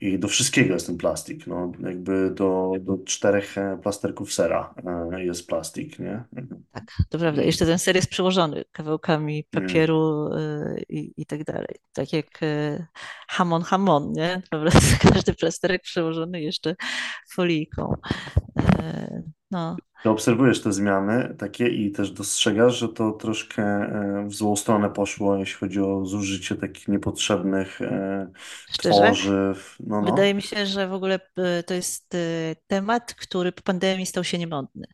I 0.00 0.18
do 0.18 0.28
wszystkiego 0.28 0.74
jest 0.74 0.86
ten 0.86 0.96
plastik, 0.96 1.46
no 1.46 1.72
jakby 1.80 2.30
do, 2.30 2.72
do 2.80 2.98
czterech 2.98 3.58
e, 3.58 3.78
plasterków 3.82 4.32
sera 4.32 4.74
e, 5.12 5.24
jest 5.24 5.46
plastik, 5.46 5.98
nie? 5.98 6.24
tak, 6.72 6.84
to 7.08 7.18
prawda. 7.18 7.42
Jeszcze 7.42 7.66
ten 7.66 7.78
ser 7.78 7.96
jest 7.96 8.10
przyłożony 8.10 8.64
kawałkami 8.72 9.44
papieru 9.44 10.28
y, 10.32 10.84
i, 10.88 11.12
i 11.16 11.26
tak 11.26 11.44
dalej. 11.44 11.76
Tak 11.92 12.12
jak 12.12 12.40
hamon 13.28 13.62
hamon, 13.62 14.12
nie? 14.12 14.42
Prostu 14.50 14.96
każdy 15.12 15.34
plasterek 15.34 15.82
przyłożony 15.82 16.40
jeszcze 16.40 16.74
folijką. 17.32 17.94
No. 19.50 19.76
Ty 20.02 20.10
obserwujesz 20.10 20.62
te 20.62 20.72
zmiany 20.72 21.34
takie 21.38 21.68
i 21.68 21.92
też 21.92 22.10
dostrzegasz, 22.10 22.78
że 22.78 22.88
to 22.88 23.12
troszkę 23.12 23.62
e, 23.62 24.24
w 24.28 24.34
złą 24.34 24.56
stronę 24.56 24.90
poszło, 24.90 25.36
jeśli 25.36 25.54
chodzi 25.58 25.80
o 25.80 26.06
zużycie 26.06 26.56
takich 26.56 26.88
niepotrzebnych 26.88 27.80
e, 27.82 28.30
Szczerze? 28.72 28.90
tworzyw. 28.90 29.76
No, 29.80 30.00
no. 30.00 30.10
Wydaje 30.10 30.34
mi 30.34 30.42
się, 30.42 30.66
że 30.66 30.88
w 30.88 30.92
ogóle 30.92 31.20
e, 31.36 31.62
to 31.62 31.74
jest 31.74 32.14
e, 32.14 32.18
temat, 32.66 33.14
który 33.14 33.52
po 33.52 33.62
pandemii 33.62 34.06
stał 34.06 34.24
się 34.24 34.38
niemodny. 34.38 34.86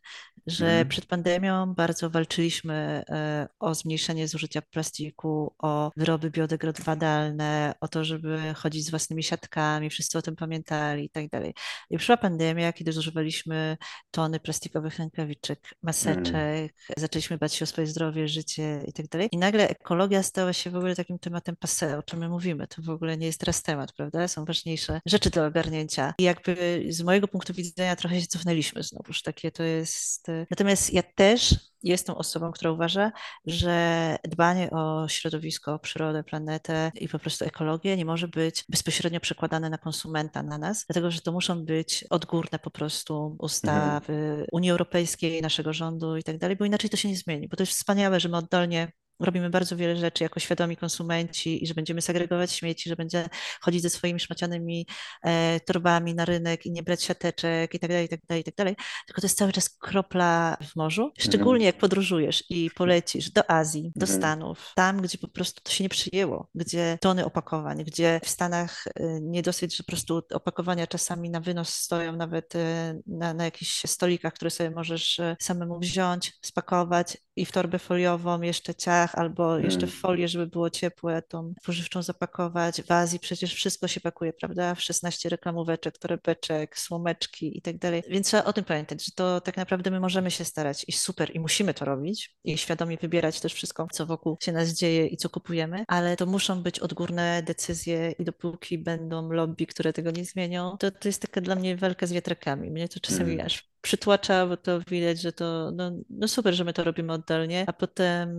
Że 0.47 0.65
Mhm. 0.65 0.87
przed 0.87 1.05
pandemią 1.05 1.73
bardzo 1.73 2.09
walczyliśmy 2.09 3.03
e, 3.09 3.47
o 3.59 3.75
zmniejszenie 3.75 4.27
zużycia 4.27 4.61
plastiku, 4.61 5.55
o 5.59 5.91
wyroby 5.97 6.31
biodegradowalne, 6.31 7.73
o 7.81 7.87
to, 7.87 8.03
żeby 8.05 8.53
chodzić 8.55 8.85
z 8.85 8.89
własnymi 8.89 9.23
siatkami, 9.23 9.89
wszyscy 9.89 10.17
o 10.17 10.21
tym 10.21 10.35
pamiętali 10.35 11.05
i 11.05 11.09
tak 11.09 11.29
dalej. 11.29 11.53
I 11.89 11.97
przyszła 11.97 12.17
pandemia, 12.17 12.73
kiedy 12.73 12.91
zużywaliśmy 12.91 13.77
tony 14.11 14.39
plastikowych 14.39 14.97
rękawiczek, 14.99 15.59
Mm, 15.59 15.73
maseczek, 15.83 16.73
zaczęliśmy 16.97 17.37
bać 17.37 17.53
się 17.53 17.63
o 17.63 17.65
swoje 17.67 17.87
zdrowie, 17.87 18.27
życie 18.27 18.83
i 18.87 18.93
tak 18.93 19.07
dalej. 19.07 19.29
I 19.31 19.37
nagle 19.37 19.69
ekologia 19.69 20.23
stała 20.23 20.53
się 20.53 20.69
w 20.71 20.75
ogóle 20.75 20.95
takim 20.95 21.19
tematem 21.19 21.55
passé, 21.65 21.97
o 21.97 22.03
czym 22.03 22.19
my 22.19 22.29
mówimy. 22.29 22.67
To 22.67 22.81
w 22.81 22.89
ogóle 22.89 23.17
nie 23.17 23.25
jest 23.27 23.39
teraz 23.39 23.63
temat, 23.63 23.93
prawda? 23.93 24.27
Są 24.27 24.45
ważniejsze 24.45 25.01
rzeczy 25.05 25.29
do 25.29 25.45
ogarnięcia. 25.45 26.13
I 26.19 26.23
jakby 26.23 26.83
z 26.89 27.01
mojego 27.01 27.27
punktu 27.27 27.53
widzenia 27.53 27.95
trochę 27.95 28.21
się 28.21 28.27
cofnęliśmy 28.27 28.83
znowuż. 28.83 29.21
Takie 29.21 29.51
to 29.51 29.63
jest. 29.63 30.27
Natomiast 30.49 30.93
ja 30.93 31.03
też 31.15 31.55
jestem 31.83 32.15
osobą, 32.15 32.51
która 32.51 32.71
uważa, 32.71 33.11
że 33.45 34.15
dbanie 34.23 34.71
o 34.71 35.07
środowisko, 35.07 35.73
o 35.73 35.79
przyrodę, 35.79 36.23
planetę 36.23 36.91
i 36.95 37.09
po 37.09 37.19
prostu 37.19 37.45
ekologię 37.45 37.97
nie 37.97 38.05
może 38.05 38.27
być 38.27 38.65
bezpośrednio 38.69 39.19
przekładane 39.19 39.69
na 39.69 39.77
konsumenta, 39.77 40.43
na 40.43 40.57
nas, 40.57 40.85
dlatego 40.87 41.11
że 41.11 41.21
to 41.21 41.31
muszą 41.31 41.65
być 41.65 42.05
odgórne 42.09 42.59
po 42.59 42.69
prostu 42.69 43.13
mhm, 43.13 43.35
ustawy 43.39 44.45
Unii 44.51 44.71
Europejskiej, 44.71 45.41
naszego 45.41 45.73
rządu 45.73 46.17
i 46.17 46.23
tak 46.23 46.37
dalej, 46.37 46.57
bo 46.57 46.65
inaczej 46.65 46.89
to 46.89 46.97
się 46.97 47.09
nie 47.09 47.17
zmieni. 47.17 47.47
Bo 47.47 47.57
to 47.57 47.63
jest 47.63 47.73
wspaniałe, 47.73 48.19
że 48.19 48.29
my 48.29 48.37
oddolnie 48.37 48.91
robimy 49.19 49.49
bardzo 49.49 49.77
wiele 49.77 49.95
rzeczy 49.95 50.23
jako 50.23 50.39
świadomi 50.39 50.77
konsumenci 50.77 51.63
i 51.63 51.67
że 51.67 51.73
będziemy 51.73 52.01
segregować 52.01 52.51
śmieci, 52.51 52.89
że 52.89 52.95
będzie 52.95 53.29
chodzić 53.61 53.81
ze 53.81 53.89
swoimi 53.89 54.19
szmacianymi 54.19 54.87
e, 55.23 55.59
torbami 55.59 56.15
na 56.15 56.25
rynek 56.25 56.65
i 56.65 56.71
nie 56.71 56.83
brać 56.83 57.03
siateczek 57.03 57.73
i 57.73 57.79
tak 57.79 57.89
dalej, 57.89 58.05
i 58.05 58.09
tak 58.09 58.19
dalej, 58.29 58.41
i 58.41 58.43
tak 58.43 58.55
dalej. 58.55 58.75
Tylko 59.07 59.21
to 59.21 59.25
jest 59.25 59.37
cały 59.37 59.51
czas 59.51 59.69
kropla 59.69 60.57
w 60.71 60.75
morzu. 60.75 61.01
mhm, 61.01 61.13
Szczególnie 61.19 61.65
jak 61.65 61.77
podróżujesz 61.77 62.43
i 62.49 62.71
polecisz 62.71 63.31
do 63.31 63.51
Azji, 63.51 63.91
do 63.95 64.03
mhm, 64.05 64.19
Stanów, 64.19 64.71
tam, 64.75 65.01
gdzie 65.01 65.17
po 65.17 65.27
prostu 65.27 65.61
to 65.63 65.71
się 65.71 65.83
nie 65.83 65.89
przyjęło, 65.89 66.49
gdzie 66.55 66.97
tony 67.01 67.25
opakowań, 67.25 67.83
gdzie 67.83 68.19
w 68.23 68.29
Stanach 68.29 68.87
e, 68.87 69.21
nie 69.21 69.41
dosyć, 69.41 69.77
że 69.77 69.83
po 69.83 69.91
prostu 69.91 70.21
opakowania 70.33 70.87
czasami 70.87 71.29
na 71.29 71.39
wynos 71.39 71.69
stoją 71.73 72.15
nawet 72.15 72.55
e, 72.55 72.99
na, 73.07 73.33
na 73.33 73.45
jakichś 73.45 73.81
stolikach, 73.85 74.33
które 74.33 74.51
sobie 74.51 74.71
możesz 74.71 75.19
e, 75.19 75.35
samemu 75.39 75.79
wziąć, 75.79 76.33
spakować 76.41 77.17
i 77.35 77.45
w 77.45 77.51
torbę 77.51 77.79
foliową 77.79 78.41
jeszcze 78.41 78.75
ciach 78.75 79.06
albo 79.15 79.57
jeszcze 79.57 79.87
w 79.87 79.89
mm, 79.89 80.01
folię, 80.01 80.27
żeby 80.27 80.47
było 80.47 80.69
ciepłe, 80.69 81.21
tą 81.21 81.53
spożywczą 81.61 82.01
zapakować. 82.01 82.81
W 82.81 82.91
Azji 82.91 83.19
przecież 83.19 83.53
wszystko 83.53 83.87
się 83.87 84.01
pakuje, 84.01 84.33
prawda? 84.33 84.75
W 84.75 84.81
16 84.81 85.29
reklamóweczek, 85.29 85.97
torebeczek, 85.97 86.79
słomeczki 86.79 87.57
i 87.57 87.61
tak 87.61 87.77
dalej. 87.77 88.03
Więc 88.09 88.27
trzeba 88.27 88.43
o 88.43 88.53
tym 88.53 88.63
pamiętać, 88.63 89.05
że 89.05 89.11
to 89.15 89.41
tak 89.41 89.57
naprawdę 89.57 89.91
my 89.91 89.99
możemy 89.99 90.31
się 90.31 90.45
starać 90.45 90.85
i 90.87 90.91
super, 90.91 91.35
i 91.35 91.39
musimy 91.39 91.73
to 91.73 91.85
robić 91.85 92.35
i 92.43 92.57
świadomie 92.57 92.97
wybierać 92.97 93.41
też 93.41 93.53
wszystko, 93.53 93.87
co 93.91 94.05
wokół 94.05 94.37
się 94.41 94.51
nas 94.51 94.69
dzieje 94.69 95.07
i 95.07 95.17
co 95.17 95.29
kupujemy, 95.29 95.83
ale 95.87 96.17
to 96.17 96.25
muszą 96.25 96.63
być 96.63 96.79
odgórne 96.79 97.43
decyzje 97.43 98.11
i 98.19 98.23
dopóki 98.23 98.77
będą 98.77 99.31
lobby, 99.31 99.65
które 99.65 99.93
tego 99.93 100.11
nie 100.11 100.25
zmienią, 100.25 100.77
to 100.77 100.91
to 100.91 101.07
jest 101.07 101.21
taka 101.21 101.41
dla 101.41 101.55
mnie 101.55 101.77
walka 101.77 102.07
z 102.07 102.13
wiatrakami. 102.13 102.71
Mnie 102.71 102.89
to 102.89 102.99
czasami 102.99 103.33
mm. 103.33 103.45
aż 103.45 103.69
przytłacza, 103.81 104.47
bo 104.47 104.57
to 104.57 104.79
widać, 104.79 105.21
że 105.21 105.33
to 105.33 105.71
no, 105.71 105.91
no 106.09 106.27
super, 106.27 106.53
że 106.53 106.63
my 106.63 106.73
to 106.73 106.83
robimy 106.83 107.13
oddalnie, 107.13 107.63
a 107.67 107.73
potem 107.73 108.29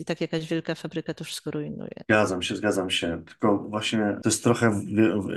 i 0.00 0.04
tak 0.04 0.20
jakaś 0.20 0.48
wielka 0.48 0.74
fabryka 0.74 1.14
to 1.14 1.24
wszystko 1.24 1.50
rujnuje. 1.50 1.90
Zgadzam 2.08 2.42
się, 2.42 2.56
zgadzam 2.56 2.90
się. 2.90 3.22
Tylko 3.26 3.58
właśnie 3.58 4.16
to 4.22 4.28
jest 4.28 4.44
trochę, 4.44 4.80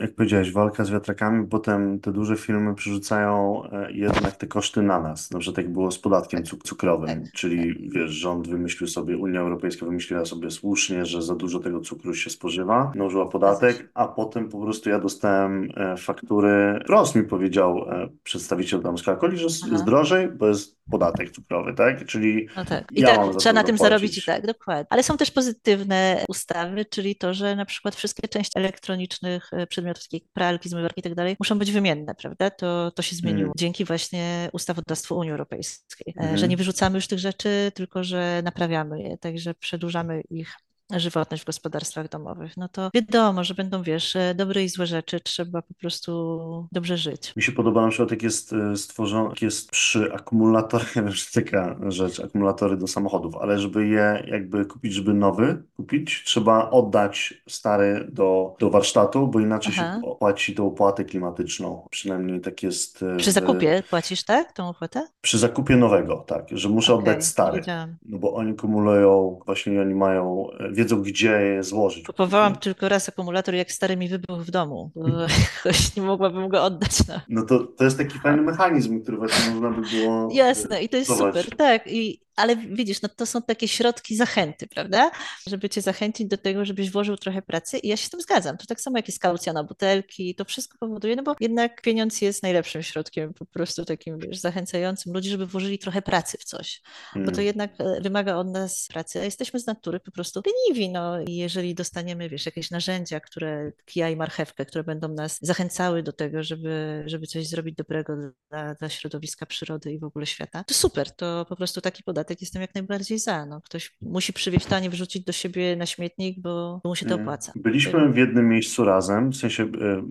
jak 0.02 0.16
powiedziałeś, 0.16 0.52
walka 0.52 0.86
z 0.86 0.90
wiatrakami, 0.90 1.48
potem 1.48 2.00
te 2.00 2.12
duże 2.12 2.38
firmy 2.38 2.76
przerzucają 2.76 3.64
e, 3.72 3.92
jednak 3.92 4.36
te 4.36 4.48
koszty 4.48 4.82
na 4.82 5.02
nas. 5.02 5.32
Na 5.32 5.40
przykład 5.40 5.58
jak 5.58 5.74
było 5.74 5.92
z 5.92 6.00
podatkiem 6.00 6.40
Tak, 6.40 6.50
cuk 6.50 6.60
tak, 6.60 6.70
cukrowym, 6.70 7.24
tak. 7.24 7.32
czyli 7.32 7.90
wiesz, 7.90 8.12
rząd 8.12 8.48
wymyślił 8.48 8.88
sobie, 8.88 9.18
Unia 9.18 9.40
Europejska 9.40 9.86
wymyśliła 9.86 10.26
sobie 10.26 10.52
słusznie, 10.52 11.06
że 11.06 11.22
za 11.22 11.36
dużo 11.36 11.60
tego 11.60 11.80
cukru 11.80 12.14
się 12.14 12.30
spożywa, 12.30 12.92
nałożyła 12.96 13.30
podatek, 13.30 13.90
a 13.94 14.08
potem 14.08 14.50
po 14.50 14.62
prostu 14.62 14.90
ja 14.90 15.00
dostałem 15.00 15.70
e, 15.76 15.98
faktury. 15.98 16.80
Wprost 16.84 17.16
mi 17.16 17.24
powiedział 17.24 17.78
e, 17.90 18.10
przedstawiciel 18.24 18.82
z 18.82 19.04
Coca-Coli, 19.04 19.36
że 19.36 19.46
jest 19.46 19.86
drożej, 19.86 20.28
bo 20.28 20.48
jest 20.48 20.85
podatek 20.92 21.32
cukrowy, 21.32 21.74
tak? 21.74 22.06
Czyli 22.06 22.48
No 22.56 22.66
tak. 22.66 22.92
I 22.92 23.02
ja 23.02 23.16
tak, 23.16 23.36
trzeba 23.36 23.54
na 23.54 23.64
tym 23.64 23.78
zarobić 23.78 24.18
i 24.18 24.26
tak, 24.26 24.46
dokładnie. 24.48 24.86
Ale 24.90 25.04
są 25.04 25.18
też 25.18 25.32
pozytywne 25.32 26.26
ustawy, 26.30 26.86
czyli 26.86 27.16
to, 27.16 27.34
że 27.34 27.56
na 27.56 27.66
przykład 27.66 27.96
wszystkie 27.96 28.28
części 28.28 28.60
elektronicznych 28.60 29.50
e, 29.54 29.68
przedmiotów, 29.68 30.04
takie 30.04 30.18
jak 30.18 30.34
pralki, 30.34 30.70
zmywarki 30.70 31.00
i 31.00 31.04
tak 31.04 31.16
dalej, 31.16 31.36
muszą 31.40 31.60
być 31.60 31.72
wymienne, 31.72 32.16
prawda? 32.16 32.50
To, 32.50 32.92
to 32.92 33.02
się 33.02 33.16
zmieniło 33.16 33.46
Mm, 33.46 33.54
dzięki 33.58 33.86
właśnie 33.86 34.50
ustawodawstwu 34.54 35.18
Unii 35.18 35.32
Europejskiej, 35.32 36.14
e, 36.18 36.24
że 36.24 36.30
nie 36.30 36.34
mhm. 36.34 36.58
wyrzucamy 36.58 36.96
już 36.96 37.08
tych 37.08 37.20
rzeczy, 37.20 37.72
tylko 37.76 38.04
że 38.04 38.42
naprawiamy 38.44 39.02
je, 39.02 39.18
także 39.18 39.54
przedłużamy 39.54 40.22
ich 40.30 40.56
żywotność 40.92 41.44
w 41.44 41.46
gospodarstwach 41.46 42.10
domowych. 42.10 42.58
No 42.58 42.70
to 42.70 42.90
wiadomo, 42.94 43.44
że 43.44 43.54
będą, 43.54 43.84
wiesz, 43.84 44.16
e, 44.16 44.36
dobre 44.36 44.64
i 44.64 44.70
złe 44.70 44.86
rzeczy, 44.86 45.20
trzeba 45.20 45.62
po 45.62 45.74
prostu 45.74 46.68
dobrze 46.72 46.98
żyć. 46.98 47.34
Mi 47.36 47.44
się 47.44 47.52
podoba 47.52 47.82
na 47.82 47.88
przykład, 47.88 48.12
jak 48.12 48.24
jest 48.24 48.54
e, 48.54 48.78
stworzone, 48.78 49.30
jak 49.30 49.42
jest 49.42 49.72
przy 49.72 50.14
akumulatorach, 50.14 50.94
czy 51.16 51.34
taka 51.34 51.76
rzecz, 51.88 52.20
akumulatory 52.20 52.78
do 52.78 52.88
samochodów, 52.88 53.36
ale 53.36 53.60
żeby 53.60 53.88
je 53.88 54.24
jakby 54.28 54.66
kupić, 54.66 54.94
żeby 54.94 55.14
nowy 55.14 55.64
kupić, 55.76 56.24
trzeba 56.26 56.70
oddać 56.70 57.34
stary 57.50 58.08
do, 58.12 58.56
do 58.60 58.70
warsztatu, 58.70 59.28
bo 59.28 59.40
inaczej 59.40 59.74
się 59.74 59.82
Aha. 59.82 60.02
płaci 60.20 60.56
tą 60.56 60.68
opłatę 60.68 61.06
klimatyczną. 61.06 61.88
Przynajmniej 61.92 62.42
tak 62.42 62.64
jest 62.64 63.04
e, 63.04 63.18
Przy 63.18 63.32
zakupie 63.32 63.84
płacisz, 63.90 64.24
tak, 64.24 64.54
tą 64.54 64.70
opłatę? 64.70 65.08
przy 65.22 65.38
zakupie 65.38 65.76
nowego, 65.76 66.16
tak, 66.28 66.46
że 66.52 66.70
muszę 66.70 66.94
oddać 66.94 67.08
Okej, 67.08 67.18
nie 67.18 67.24
stary. 67.24 67.62
No 68.06 68.18
bo 68.18 68.34
oni 68.34 68.56
kumulują, 68.56 69.40
właśnie 69.46 69.82
oni 69.82 69.96
mają, 69.96 70.48
wiedzą 70.76 71.02
gdzie 71.02 71.32
je 71.32 71.64
złożyć. 71.64 72.06
Kupowałam 72.06 72.56
tylko 72.56 72.90
raz 72.90 73.10
akumulator, 73.10 73.56
jak 73.56 73.72
stary 73.72 73.98
mi 73.98 74.10
wybuchł 74.10 74.44
w 74.44 74.52
domu, 74.52 74.92
bo 74.96 75.08
jakoś 75.56 75.96
nie 75.96 76.04
mogłabym 76.04 76.50
go 76.50 76.64
oddać. 76.64 77.08
No. 77.08 77.22
No 77.30 77.46
to, 77.46 77.60
to 77.60 77.84
jest 77.84 77.98
taki 77.98 78.20
fajny 78.20 78.42
mechanizm, 78.42 79.02
który 79.02 79.18
właśnie 79.18 79.54
można 79.54 79.82
by 79.82 79.82
było 79.90 80.30
Jasne, 80.32 80.84
i 80.84 80.90
to 80.90 80.98
jest 80.98 81.18
super, 81.18 81.56
tak. 81.56 81.88
I, 81.88 82.26
ale 82.36 82.56
widzisz, 82.56 83.02
no 83.02 83.10
to 83.10 83.26
są 83.26 83.42
takie 83.42 83.68
środki 83.68 84.16
zachęty, 84.16 84.68
prawda? 84.68 85.12
Żeby 85.48 85.70
cię 85.70 85.82
zachęcić 85.82 86.28
do 86.28 86.38
tego, 86.38 86.66
żebyś 86.66 86.92
włożył 86.92 87.18
trochę 87.18 87.42
pracy 87.42 87.78
i 87.78 87.88
ja 87.88 87.98
się 87.98 88.06
z 88.06 88.10
tym 88.10 88.22
zgadzam. 88.22 88.58
To 88.58 88.66
tak 88.66 88.82
samo 88.82 88.98
jak 88.98 89.08
jest 89.08 89.20
kaucja 89.20 89.54
na 89.54 89.64
butelki, 89.64 90.36
to 90.36 90.46
wszystko 90.46 90.78
powoduje, 90.78 91.16
no 91.16 91.24
bo 91.24 91.36
jednak 91.40 91.82
pieniądz 91.82 92.22
jest 92.22 92.44
najlepszym 92.44 92.84
środkiem, 92.84 93.34
po 93.34 93.46
prostu 93.46 93.86
takim, 93.86 94.20
wiesz, 94.20 94.38
zachęcającym 94.40 95.14
ludzi, 95.14 95.30
żeby 95.30 95.46
włożyli 95.48 95.80
trochę 95.80 96.02
pracy 96.02 96.38
w 96.38 96.44
coś, 96.44 96.82
bo 97.16 97.32
to 97.32 97.32
Mm. 97.32 97.46
jednak 97.46 97.72
e, 97.80 98.02
wymaga 98.02 98.36
od 98.36 98.48
nas 98.48 98.88
pracy, 98.88 99.20
a 99.22 99.24
jesteśmy 99.24 99.60
z 99.60 99.68
natury 99.68 100.00
po 100.00 100.12
prostu 100.12 100.42
leniwi, 100.46 100.90
no 100.90 101.22
i 101.22 101.36
jeżeli 101.36 101.76
dostaniemy, 101.76 102.30
wiesz, 102.30 102.46
jakieś 102.46 102.72
narzędzia, 102.72 103.20
które, 103.20 103.72
kija 103.86 104.10
i 104.10 104.16
marchewkę, 104.16 104.66
które 104.66 104.84
będą 104.84 105.08
nas 105.08 105.38
zachęcały 105.42 106.04
do 106.04 106.14
tego, 106.14 106.44
żeby, 106.44 107.04
żeby 107.06 107.28
coś 107.28 107.48
zrobić 107.48 107.76
dobrego 107.76 108.14
dla, 108.50 108.76
dla 108.76 108.90
środowiska, 108.90 109.46
przyrody 109.46 109.92
i 109.94 110.00
w 110.00 110.04
ogóle 110.04 110.26
świata, 110.26 110.64
to 110.64 110.74
super, 110.74 111.16
to 111.16 111.46
po 111.50 111.56
prostu 111.56 111.82
taki 111.82 112.04
podatek 112.04 112.25
jestem 112.42 112.62
jak 112.62 112.76
najbardziej 112.76 113.20
za. 113.20 113.46
No, 113.46 113.62
ktoś 113.62 113.96
musi 114.02 114.34
przywieźć 114.34 114.66
tanie, 114.66 114.90
wrzucić 114.90 115.24
do 115.24 115.32
siebie 115.32 115.76
na 115.76 115.86
śmietnik, 115.86 116.40
bo 116.40 116.82
mu 116.86 116.96
się 116.96 117.06
to 117.06 117.14
Mm. 117.14 117.28
opłaca. 117.28 117.52
Byliśmy 117.56 118.10
w 118.10 118.18
jednym 118.18 118.50
miejscu 118.50 118.86
razem, 118.86 119.32
w 119.32 119.36
sensie 119.36 119.64
e, 119.64 120.02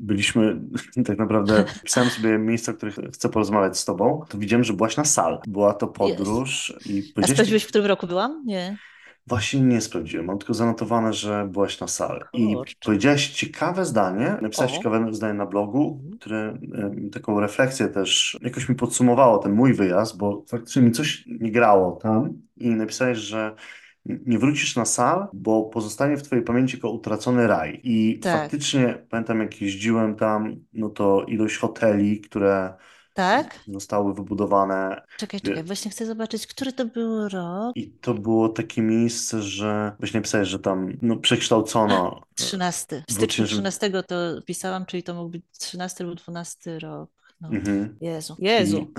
byliśmy 0.00 0.60
tak 1.06 1.18
naprawdę, 1.18 1.64
pisałem 1.84 2.10
sobie 2.10 2.38
miejsca, 2.38 2.72
o 2.72 2.74
których 2.74 2.96
chcę 3.14 3.28
porozmawiać 3.28 3.78
z 3.78 3.84
tobą, 3.84 4.24
to 4.28 4.38
widziałem, 4.38 4.64
że 4.64 4.72
byłaś 4.72 4.96
na 4.96 5.04
sal. 5.04 5.40
Była 5.46 5.74
to 5.74 5.86
podróż 5.86 6.70
i 6.70 6.74
A 6.78 6.82
powiedziałeś, 6.82 7.14
tak, 7.14 7.26
sprawdziłeś, 7.28 7.64
w 7.64 7.68
którym 7.68 7.86
roku 7.86 8.06
byłam? 8.06 8.42
Nie. 8.46 8.76
Właśnie 9.28 9.60
nie 9.60 9.80
sprawdziłem, 9.80 10.26
mam 10.26 10.38
tylko 10.38 10.54
zanotowane, 10.54 11.12
że 11.12 11.48
byłaś 11.52 11.80
na 11.80 11.86
sal. 11.88 12.24
I 12.32 12.56
powiedziałaś 12.84 13.28
ciekawe 13.30 13.84
zdanie, 13.84 14.36
napisałeś 14.42 14.72
O. 14.72 14.76
ciekawe 14.76 15.14
zdanie 15.14 15.34
na 15.34 15.46
blogu, 15.46 16.00
Mhm. 16.02 16.18
które 16.18 16.58
taką 17.12 17.40
refleksję 17.40 17.88
też 17.88 18.38
jakoś 18.42 18.68
mi 18.68 18.74
podsumowało 18.74 19.38
ten 19.38 19.52
mój 19.52 19.74
wyjazd, 19.74 20.16
bo 20.18 20.44
faktycznie 20.48 20.82
mi 20.82 20.92
coś 20.92 21.24
nie 21.26 21.52
grało 21.52 21.92
tam 21.96 22.32
i 22.56 22.68
napisałeś, 22.70 23.18
że 23.18 23.54
nie 24.04 24.38
wrócisz 24.38 24.76
na 24.76 24.84
sal, 24.84 25.26
bo 25.32 25.62
pozostanie 25.64 26.16
w 26.16 26.22
twojej 26.22 26.44
pamięci 26.44 26.76
jako 26.76 26.90
utracony 26.90 27.46
raj. 27.46 27.80
I 27.84 28.18
Tak, 28.18 28.40
faktycznie 28.40 29.06
pamiętam, 29.10 29.40
jak 29.40 29.60
jeździłem 29.62 30.16
tam, 30.16 30.56
no 30.72 30.88
to 30.90 31.24
ilość 31.24 31.56
hoteli, 31.56 32.20
które 32.20 32.74
tak? 33.18 33.60
zostały 33.68 34.14
wybudowane. 34.14 35.02
Czekaj, 35.16 35.40
czekaj, 35.40 35.56
wie- 35.56 35.64
właśnie 35.64 35.90
chcę 35.90 36.06
zobaczyć, 36.06 36.46
który 36.46 36.72
to 36.72 36.84
był 36.84 37.28
rok. 37.28 37.76
I 37.76 37.90
to 37.90 38.14
było 38.14 38.48
takie 38.48 38.82
miejsce, 38.82 39.42
że 39.42 39.92
właśnie 39.98 40.20
napisałeś, 40.20 40.48
że 40.48 40.58
tam 40.58 40.92
no, 41.02 41.16
przekształcono 41.16 42.20
e, 42.20 42.34
13. 42.34 43.02
W 43.08 43.10
w 43.10 43.14
styczniu 43.14 43.44
2000. 43.44 43.78
13 43.78 44.02
to 44.02 44.42
pisałam, 44.46 44.86
czyli 44.86 45.02
to 45.02 45.14
mógł 45.14 45.28
być 45.28 45.44
13 45.58 46.04
lub 46.04 46.14
12 46.14 46.78
rok. 46.78 47.10
No. 47.40 47.48
Mhm. 47.48 47.96
Jezu, 48.00 48.36
Jezu. 48.38 48.92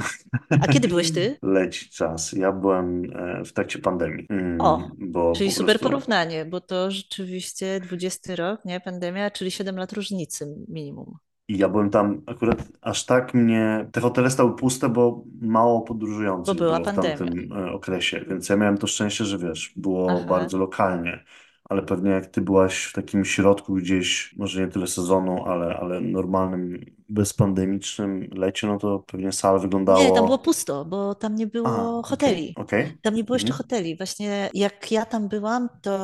A 0.49 0.67
kiedy 0.67 0.87
byłeś 0.87 1.11
ty? 1.11 1.37
Leci 1.41 1.89
czas. 1.89 2.33
Ja 2.33 2.51
byłem 2.51 3.03
e, 3.15 3.45
w 3.45 3.53
trakcie 3.53 3.79
pandemii. 3.79 4.25
Mm, 4.29 4.61
o, 4.61 4.91
bo 4.97 5.33
czyli 5.35 5.51
super 5.51 5.65
prostu... 5.65 5.83
porównanie, 5.83 6.45
bo 6.45 6.61
to 6.61 6.91
rzeczywiście 6.91 7.79
20 7.79 8.35
rok, 8.35 8.65
nie? 8.65 8.79
Pandemia, 8.79 9.31
czyli 9.31 9.51
7 9.51 9.77
lat 9.77 9.93
różnicy 9.93 10.55
minimum. 10.67 11.17
I 11.49 11.57
ja 11.57 11.69
byłem 11.69 11.89
tam 11.89 12.21
akurat 12.25 12.67
aż 12.81 13.05
tak 13.05 13.33
mnie. 13.33 13.89
Te 13.91 14.01
hotele 14.01 14.31
stały 14.31 14.55
puste, 14.55 14.89
bo 14.89 15.23
mało 15.41 15.81
podróżujących 15.81 16.55
bo 16.55 16.59
była 16.59 16.79
było 16.79 16.91
w 16.91 16.95
tamtym 16.95 17.53
e, 17.53 17.71
okresie. 17.71 18.25
Więc 18.29 18.49
ja 18.49 18.55
miałem 18.55 18.77
to 18.77 18.87
szczęście, 18.87 19.25
że 19.25 19.37
wiesz, 19.37 19.73
było 19.75 20.11
Aha. 20.11 20.25
bardzo 20.29 20.57
lokalnie 20.57 21.23
ale 21.69 21.81
pewnie 21.81 22.11
jak 22.11 22.25
ty 22.25 22.41
byłaś 22.41 22.83
w 22.83 22.93
takim 22.93 23.25
środku 23.25 23.73
gdzieś, 23.73 24.35
może 24.37 24.61
nie 24.61 24.67
tyle 24.67 24.87
sezonu, 24.87 25.45
ale, 25.45 25.77
ale 25.77 26.01
normalnym, 26.01 26.85
bezpandemicznym 27.09 28.29
lecie, 28.31 28.67
no 28.67 28.77
to 28.77 28.99
pewnie 28.99 29.31
sala 29.31 29.59
wyglądało... 29.59 30.03
Nie, 30.03 30.11
tam 30.11 30.25
było 30.25 30.37
pusto, 30.37 30.85
bo 30.85 31.15
tam 31.15 31.35
nie 31.35 31.47
było 31.47 31.99
A, 31.99 32.07
hoteli. 32.07 32.53
Okay, 32.55 32.63
okay. 32.63 32.97
Tam 33.01 33.15
nie 33.15 33.23
było 33.23 33.35
jeszcze 33.35 33.49
mhm. 33.49 33.63
hoteli. 33.63 33.97
Właśnie 33.97 34.49
jak 34.53 34.91
ja 34.91 35.05
tam 35.05 35.27
byłam, 35.27 35.69
to 35.81 35.99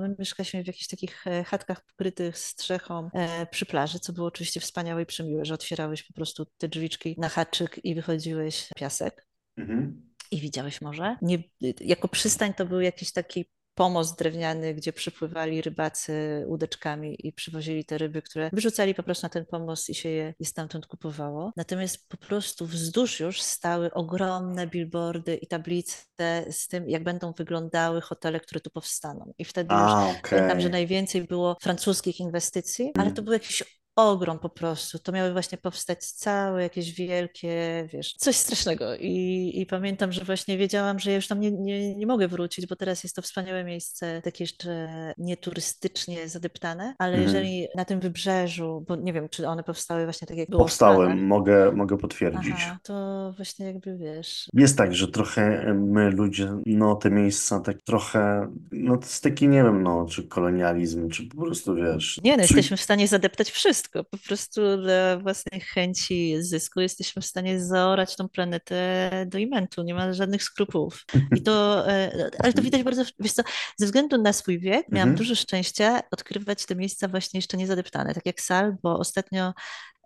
my 0.00 0.16
mieszkaliśmy 0.18 0.64
w 0.64 0.66
jakichś 0.66 0.86
takich 0.86 1.26
e, 1.26 1.44
chatkach 1.44 1.84
pokrytych 1.84 2.38
strzechą 2.38 3.10
e, 3.12 3.46
przy 3.46 3.66
plaży, 3.66 4.00
co 4.00 4.12
było 4.12 4.26
oczywiście 4.26 4.60
wspaniałe 4.60 5.02
i 5.02 5.06
przemiłe, 5.06 5.44
że 5.44 5.54
otwierałeś 5.54 6.02
po 6.02 6.12
prostu 6.12 6.46
te 6.58 6.68
drzwiczki 6.68 7.14
na 7.18 7.28
haczyk 7.28 7.84
i 7.84 7.94
wychodziłeś 7.94 8.68
piasek. 8.76 9.26
Mhm 9.56 10.08
i 10.30 10.40
widziałeś 10.40 10.80
morze. 10.80 11.16
Nie, 11.22 11.38
jako 11.80 12.08
przystań 12.08 12.54
to 12.54 12.66
był 12.66 12.80
jakiś 12.80 13.12
taki 13.12 13.44
pomost 13.78 14.18
drewniany, 14.18 14.74
gdzie 14.74 14.92
przypływali 14.92 15.62
rybacy 15.62 16.44
łódeczkami 16.46 17.26
i 17.26 17.32
przywozili 17.32 17.84
te 17.84 17.98
ryby, 17.98 18.22
które 18.22 18.50
wyrzucali 18.52 18.94
po 18.94 19.02
prostu 19.02 19.24
na 19.24 19.28
ten 19.28 19.46
pomost 19.46 19.90
i 19.90 19.94
się 19.94 20.08
je 20.08 20.34
i 20.38 20.44
stamtąd 20.44 20.86
kupowało. 20.86 21.52
Natomiast 21.56 22.08
po 22.08 22.16
prostu 22.16 22.66
wzdłuż 22.66 23.20
już 23.20 23.42
stały 23.42 23.90
ogromne 23.92 24.66
billboardy 24.66 25.36
i 25.36 25.46
tablice 25.46 26.44
z 26.50 26.68
tym, 26.68 26.88
jak 26.88 27.04
będą 27.04 27.32
wyglądały 27.32 28.00
hotele, 28.00 28.40
które 28.40 28.60
tu 28.60 28.70
powstaną. 28.70 29.32
I 29.38 29.44
wtedy 29.44 29.74
A, 29.74 30.08
już 30.08 30.18
okay. 30.18 30.38
pamiętam, 30.38 30.60
że 30.60 30.68
najwięcej 30.68 31.24
było 31.24 31.56
francuskich 31.62 32.20
inwestycji, 32.20 32.90
ale 32.98 33.10
to 33.10 33.22
był 33.22 33.32
jakiś 33.32 33.62
ogrom 33.98 34.38
po 34.38 34.48
prostu. 34.48 34.98
To 34.98 35.12
miały 35.12 35.32
właśnie 35.32 35.58
powstać 35.58 36.04
całe 36.04 36.62
jakieś 36.62 36.92
wielkie, 36.92 37.88
wiesz, 37.92 38.14
coś 38.14 38.36
strasznego. 38.36 38.96
I, 38.96 39.52
i 39.54 39.66
pamiętam, 39.66 40.12
że 40.12 40.24
właśnie 40.24 40.58
wiedziałam, 40.58 40.98
że 40.98 41.10
ja 41.10 41.16
już 41.16 41.28
tam 41.28 41.40
nie, 41.40 41.50
nie, 41.50 41.94
nie 41.96 42.06
mogę 42.06 42.28
wrócić, 42.28 42.66
bo 42.66 42.76
teraz 42.76 43.02
jest 43.04 43.16
to 43.16 43.22
wspaniałe 43.22 43.64
miejsce, 43.64 44.22
takie 44.22 44.44
jeszcze 44.44 44.88
nieturystycznie 45.18 46.28
zadeptane, 46.28 46.94
ale 46.98 47.12
mhm. 47.12 47.26
jeżeli 47.26 47.66
na 47.76 47.84
tym 47.84 48.00
wybrzeżu, 48.00 48.84
bo 48.88 48.96
nie 48.96 49.12
wiem, 49.12 49.28
czy 49.28 49.48
one 49.48 49.62
powstały 49.62 50.04
właśnie 50.04 50.26
tak 50.26 50.36
jak 50.36 50.50
było 50.50 50.62
Powstały, 50.62 51.14
mogę, 51.14 51.72
mogę 51.72 51.98
potwierdzić. 51.98 52.54
Aha, 52.56 52.78
to 52.82 53.32
właśnie 53.36 53.66
jakby 53.66 53.96
wiesz. 53.96 54.48
Jest 54.54 54.78
tak, 54.78 54.94
że 54.94 55.08
trochę 55.08 55.74
my 55.74 56.10
ludzie, 56.10 56.52
no 56.66 56.94
te 56.96 57.10
miejsca 57.10 57.60
tak 57.60 57.82
trochę, 57.82 58.52
no 58.72 58.96
to 58.96 59.02
jest 59.02 59.22
taki, 59.22 59.48
nie 59.48 59.62
wiem, 59.62 59.82
no, 59.82 60.06
czy 60.06 60.22
kolonializm, 60.22 61.10
czy 61.10 61.28
po 61.28 61.42
prostu 61.42 61.74
wiesz. 61.74 62.20
Nie, 62.24 62.36
no, 62.36 62.42
jesteśmy 62.42 62.76
w 62.76 62.82
stanie 62.82 63.08
zadeptać 63.08 63.50
wszystko 63.50 63.87
wszystko. 63.88 64.04
Po 64.04 64.18
prostu 64.18 64.60
dla 64.76 65.18
własnej 65.18 65.60
chęci 65.60 66.42
zysku 66.42 66.80
jesteśmy 66.80 67.22
w 67.22 67.26
stanie 67.26 67.60
zaorać 67.60 68.16
tą 68.16 68.28
planetę 68.28 69.10
do 69.26 69.38
imentu. 69.38 69.82
Nie 69.82 69.94
ma 69.94 70.12
żadnych 70.12 70.42
skrupułów. 70.42 71.04
I 71.36 71.42
to, 71.42 71.88
e, 71.90 72.30
ale 72.38 72.52
to 72.52 72.62
widać 72.62 72.82
bardzo, 72.82 73.04
wiesz 73.18 73.32
co, 73.32 73.42
ze 73.76 73.86
względu 73.86 74.22
na 74.22 74.32
swój 74.32 74.60
wiek 74.60 74.88
miałam 74.88 75.08
mhm. 75.08 75.16
dużo 75.16 75.34
szczęścia 75.34 76.00
odkrywać 76.10 76.66
te 76.66 76.76
miejsca 76.76 77.08
właśnie 77.08 77.38
jeszcze 77.38 77.56
niezadeptane, 77.56 78.14
tak 78.14 78.26
jak 78.26 78.40
Sal, 78.40 78.76
bo 78.82 78.98
ostatnio 78.98 79.54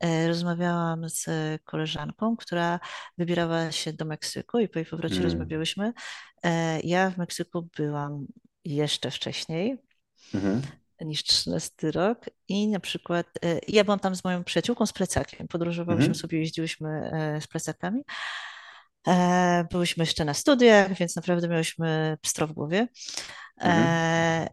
e, 0.00 0.28
rozmawiałam 0.28 1.08
z 1.08 1.26
koleżanką, 1.64 2.36
która 2.36 2.80
wybierała 3.18 3.72
się 3.72 3.92
do 3.92 4.04
Meksyku 4.04 4.58
i 4.58 4.68
po 4.68 4.78
jej 4.78 4.86
powrocie 4.86 5.14
mm. 5.14 5.24
rozmawiałyśmy. 5.24 5.92
E, 6.44 6.80
ja 6.80 7.10
w 7.10 7.18
Meksyku 7.18 7.68
byłam 7.76 8.26
jeszcze 8.64 9.10
wcześniej. 9.10 9.78
Mhm 10.34 10.62
niż 11.04 11.24
13 11.24 11.90
rok 11.90 12.24
i 12.48 12.68
na 12.68 12.80
przykład 12.80 13.26
e, 13.44 13.58
ja 13.68 13.84
byłam 13.84 13.98
tam 13.98 14.14
z 14.14 14.24
moją 14.24 14.44
przyjaciółką 14.44 14.86
z 14.86 14.92
plecakiem, 14.92 15.48
podróżowałyśmy 15.48 16.06
mhm. 16.06 16.14
sobie, 16.14 16.38
jeździłyśmy 16.38 17.10
e, 17.12 17.40
z 17.40 17.46
plecakami. 17.46 18.02
E, 19.08 19.66
byłyśmy 19.70 20.02
jeszcze 20.02 20.24
na 20.24 20.34
studiach, 20.34 20.94
więc 20.94 21.16
naprawdę 21.16 21.48
miałyśmy 21.48 22.18
pstro 22.20 22.46
w 22.46 22.52
głowie. 22.52 22.88
Mhm. 23.56 24.48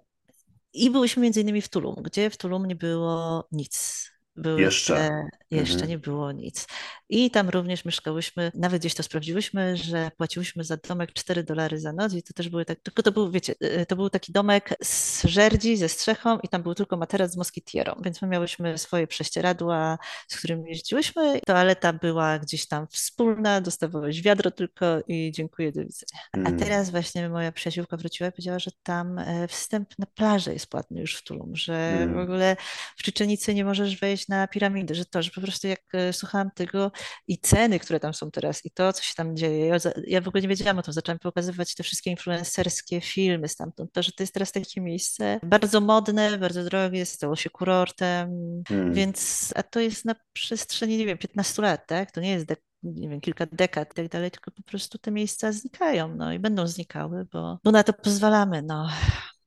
I 0.73 0.89
byłyśmy 0.89 1.23
między 1.23 1.41
innymi 1.41 1.61
w 1.61 1.69
Tulum, 1.69 1.95
gdzie 2.03 2.29
w 2.29 2.37
Tulum 2.37 2.65
nie 2.65 2.75
było 2.75 3.47
nic. 3.51 4.05
Były 4.35 4.61
jeszcze. 4.61 5.23
Jeszcze 5.51 5.73
mhm. 5.73 5.89
nie 5.89 5.97
było 5.97 6.31
nic. 6.31 6.67
I 7.09 7.31
tam 7.31 7.49
również 7.49 7.85
mieszkałyśmy, 7.85 8.51
nawet 8.55 8.81
gdzieś 8.81 8.93
to 8.93 9.03
sprawdziłyśmy, 9.03 9.77
że 9.77 10.11
płaciłyśmy 10.17 10.63
za 10.63 10.77
domek 10.77 11.13
4 11.13 11.43
dolary 11.43 11.79
za 11.79 11.93
noc 11.93 12.13
i 12.13 12.23
to 12.23 12.33
też 12.33 12.49
były 12.49 12.65
tak, 12.65 12.79
tylko 12.79 13.03
to 13.03 13.11
był, 13.11 13.31
wiecie, 13.31 13.55
y, 13.63 13.85
to 13.85 13.95
był 13.95 14.09
taki 14.09 14.31
domek 14.31 14.73
z 14.83 15.23
żerdzi, 15.23 15.77
ze 15.77 15.89
strzechą 15.89 16.39
i 16.39 16.47
tam 16.47 16.63
był 16.63 16.75
tylko 16.75 16.97
materac 16.97 17.31
z 17.31 17.37
moskitierą, 17.37 17.95
więc 18.03 18.21
my 18.21 18.27
miałyśmy 18.27 18.77
swoje 18.77 19.07
prześcieradła, 19.07 19.97
z 20.27 20.37
którymi 20.37 20.69
jeździłyśmy. 20.69 21.39
Toaleta 21.45 21.93
była 21.93 22.39
gdzieś 22.39 22.67
tam 22.67 22.87
wspólna, 22.87 23.61
dostawałeś 23.61 24.21
wiadro 24.21 24.51
tylko 24.51 24.85
i 25.07 25.31
dziękuję, 25.31 25.71
do 25.71 25.81
widzenia. 25.81 26.21
A 26.33 26.37
mm. 26.37 26.59
teraz 26.59 26.89
właśnie 26.89 27.29
moja 27.29 27.51
przyjaciółka 27.51 27.97
wróciła 27.97 28.29
i 28.29 28.31
powiedziała, 28.31 28.59
że 28.59 28.71
tam 28.83 29.19
e, 29.19 29.47
wstęp 29.47 29.89
na 29.99 30.05
plażę 30.05 30.53
jest 30.53 30.67
płatny 30.67 31.01
już 31.01 31.15
w 31.15 31.23
Tulum, 31.23 31.55
że 31.55 31.73
mm. 31.73 32.13
w 32.13 32.17
ogóle 32.17 32.57
w 32.97 33.03
Czyczenicy 33.03 33.53
nie 33.53 33.65
możesz 33.65 33.99
wejść 33.99 34.27
na 34.27 34.47
piramidy, 34.47 34.95
że 34.95 35.05
to, 35.05 35.21
że 35.21 35.31
po 35.39 35.45
prostu 35.45 35.67
jak 35.67 35.81
e, 35.93 36.13
słuchałam 36.13 36.51
tego 36.55 36.91
i 37.27 37.37
ceny, 37.37 37.79
które 37.79 37.99
tam 37.99 38.13
są 38.13 38.31
teraz 38.31 38.65
i 38.65 38.71
to, 38.71 38.93
co 38.93 39.03
się 39.03 39.13
tam 39.15 39.35
dzieje, 39.35 39.65
ja, 39.65 39.77
ja 40.07 40.21
w 40.21 40.27
ogóle 40.27 40.41
nie 40.41 40.47
wiedziałam 40.47 40.79
o 40.79 40.81
tym, 40.81 40.93
zaczęłam 40.93 41.19
pokazywać 41.19 41.75
te 41.75 41.83
wszystkie 41.83 42.11
influencerskie 42.11 43.01
filmy 43.01 43.47
stamtąd, 43.47 43.93
to, 43.93 44.03
że 44.03 44.11
to 44.11 44.23
jest 44.23 44.33
teraz 44.33 44.51
takie 44.51 44.81
miejsce 44.81 45.39
bardzo 45.43 45.81
modne, 45.81 46.37
bardzo 46.37 46.63
drogie, 46.63 47.05
stało 47.05 47.35
się 47.35 47.49
kurortem, 47.49 48.29
hmm. 48.67 48.93
więc, 48.93 49.53
a 49.55 49.63
to 49.63 49.79
jest 49.79 50.05
na 50.05 50.15
przestrzeni, 50.33 50.97
nie 50.97 51.05
wiem, 51.05 51.17
15 51.17 51.61
lat, 51.61 51.87
tak? 51.87 52.11
To 52.11 52.21
nie 52.21 52.31
jest 52.31 52.45
dek 52.45 52.61
nie 52.83 53.09
wiem, 53.09 53.21
kilka 53.21 53.45
dekad 53.51 53.91
i 53.91 53.95
tak 53.95 54.07
dalej, 54.07 54.31
tylko 54.31 54.51
po 54.51 54.63
prostu 54.63 54.97
te 54.97 55.11
miejsca 55.11 55.51
znikają, 55.51 56.15
no 56.15 56.33
i 56.33 56.39
będą 56.39 56.67
znikały, 56.67 57.25
bo, 57.31 57.59
bo 57.63 57.71
na 57.71 57.83
to 57.83 57.93
pozwalamy, 57.93 58.61
no. 58.61 58.89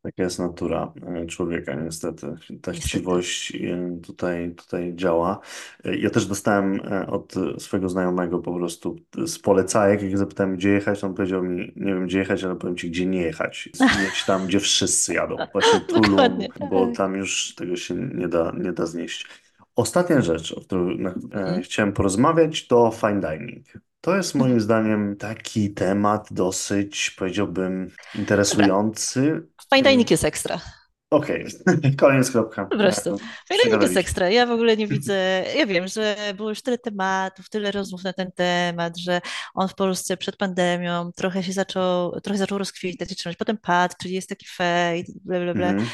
Taka 0.03 0.23
jest 0.23 0.39
natura 0.39 0.93
e, 1.07 1.27
człowieka, 1.27 1.75
niestety. 1.75 2.35
Ta 2.63 2.73
chciwość 2.73 3.57
e, 3.57 4.01
tutaj, 4.03 4.55
tutaj 4.55 4.93
działa. 4.95 5.41
E, 5.85 5.97
ja 5.97 6.11
też 6.11 6.27
dostałem 6.27 6.81
od 7.07 7.35
swojego 7.59 7.89
znajomego 7.89 8.39
po 8.39 8.55
prostu 8.55 8.97
z 9.27 9.39
polecajek, 9.39 10.03
jak 10.03 10.19
zapytałem, 10.19 10.57
gdzie 10.57 10.71
jechać, 10.71 11.05
on 11.05 11.15
powiedział 11.15 11.43
mi, 11.43 11.73
nie 11.77 11.95
wiem, 11.95 12.07
gdzie 12.07 12.19
jechać, 12.19 12.45
ale 12.45 12.57
powiem 12.57 12.77
ci, 12.77 12.91
gdzie 12.91 13.07
nie 13.07 13.23
jechać. 13.23 13.69
Jedź 13.81 14.25
tam, 14.25 14.47
gdzie 14.47 14.61
wszyscy 14.61 15.15
jadą. 15.15 15.37
Właśnie 15.53 15.81
Tulum, 15.89 16.39
bo 16.71 16.87
tak. 16.87 16.97
tam 16.97 17.17
już 17.17 17.55
tego 17.55 17.77
się 17.77 17.95
nie 17.95 18.29
da, 18.29 18.53
nie 18.59 18.73
da 18.73 18.87
znieść. 18.87 19.27
Ostatnia 19.77 20.21
rzecz, 20.21 20.53
o 20.53 20.61
której 20.61 21.01
mhm. 21.01 21.63
chciałem 21.63 21.93
porozmawiać, 21.93 22.67
to 22.67 22.91
fine 22.91 23.21
dining. 23.21 23.67
To 24.01 24.17
jest 24.17 24.35
moim 24.35 24.61
zdaniem 24.61 25.17
taki 25.17 25.75
temat 25.75 26.29
dosyć, 26.31 27.15
powiedziałbym, 27.19 27.91
interesujący. 28.15 29.47
Fine 29.75 30.05
jest 30.11 30.25
ekstra. 30.25 30.61
Okej, 31.11 31.47
okay. 31.79 31.97
koniec 31.97 32.31
kropka. 32.31 32.65
Po 32.65 32.77
prostu. 32.77 33.19
Fine 33.49 33.83
jest 33.83 33.97
ekstra. 33.97 34.31
Ja 34.31 34.47
w 34.47 34.51
ogóle 34.51 34.77
nie 34.77 34.87
widzę, 34.87 35.15
ja 35.59 35.67
wiem, 35.67 35.89
że 35.89 36.17
było 36.37 36.49
już 36.49 36.63
tyle 36.63 36.79
tematów, 36.79 37.49
tyle 37.49 37.71
rozmów 37.71 38.05
na 38.05 38.13
ten 38.13 38.33
temat, 38.33 38.99
że 38.99 39.21
on 39.55 39.69
w 39.69 39.75
Polsce 39.75 40.17
przed 40.17 40.37
pandemią 40.37 41.13
trochę 41.13 41.43
się 41.43 41.53
zaczął, 41.53 42.21
trochę 42.21 42.39
zaczął 42.39 42.59
rozkwitać, 42.59 43.09
potem 43.39 43.59
padł, 43.59 43.95
czyli 44.03 44.15
jest 44.15 44.29
taki 44.29 44.47
fade, 44.47 45.13
bla, 45.25 45.41
bla, 45.41 45.55
bla. 45.55 45.69
Mm 45.69 45.85
-hmm. 45.85 45.89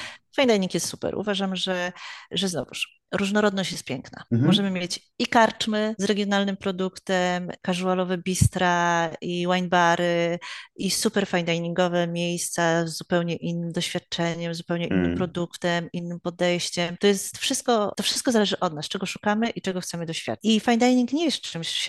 Dining 0.47 0.75
jest 0.75 0.89
super. 0.89 1.19
Uważam, 1.19 1.57
że, 1.57 1.93
że 2.31 2.49
znowuż 2.49 2.99
różnorodność 3.13 3.73
jest 3.73 3.85
piękna. 3.85 4.25
Mhm. 4.33 4.47
Możemy 4.47 4.71
mieć 4.71 5.01
i 5.19 5.27
karczmy 5.27 5.95
z 5.99 6.05
regionalnym 6.05 6.57
produktem, 6.57 7.51
casualowe 7.67 8.19
bistra 8.19 9.11
i 9.21 9.47
wine 9.55 9.69
bary 9.69 10.39
i 10.77 10.91
super 10.91 11.27
fine 11.27 11.43
diningowe 11.43 12.07
miejsca 12.07 12.87
z 12.87 12.97
zupełnie 12.97 13.37
innym 13.37 13.73
doświadczeniem, 13.73 14.55
zupełnie 14.55 14.87
innym 14.87 15.05
mm. 15.05 15.17
produktem, 15.17 15.89
innym 15.93 16.21
podejściem. 16.21 16.97
To 17.01 17.07
jest 17.07 17.39
wszystko, 17.39 17.93
to 17.97 18.03
wszystko 18.03 18.33
zależy 18.33 18.59
od 18.61 18.75
nas, 18.75 18.89
czego 18.89 19.07
szukamy 19.07 19.51
i 19.51 19.63
czego 19.63 19.81
chcemy 19.81 20.07
doświadczyć. 20.07 20.51
I 20.51 20.61
fine 20.61 20.79
dining 20.79 21.13
nie 21.13 21.25
jest 21.25 21.41
czymś, 21.41 21.89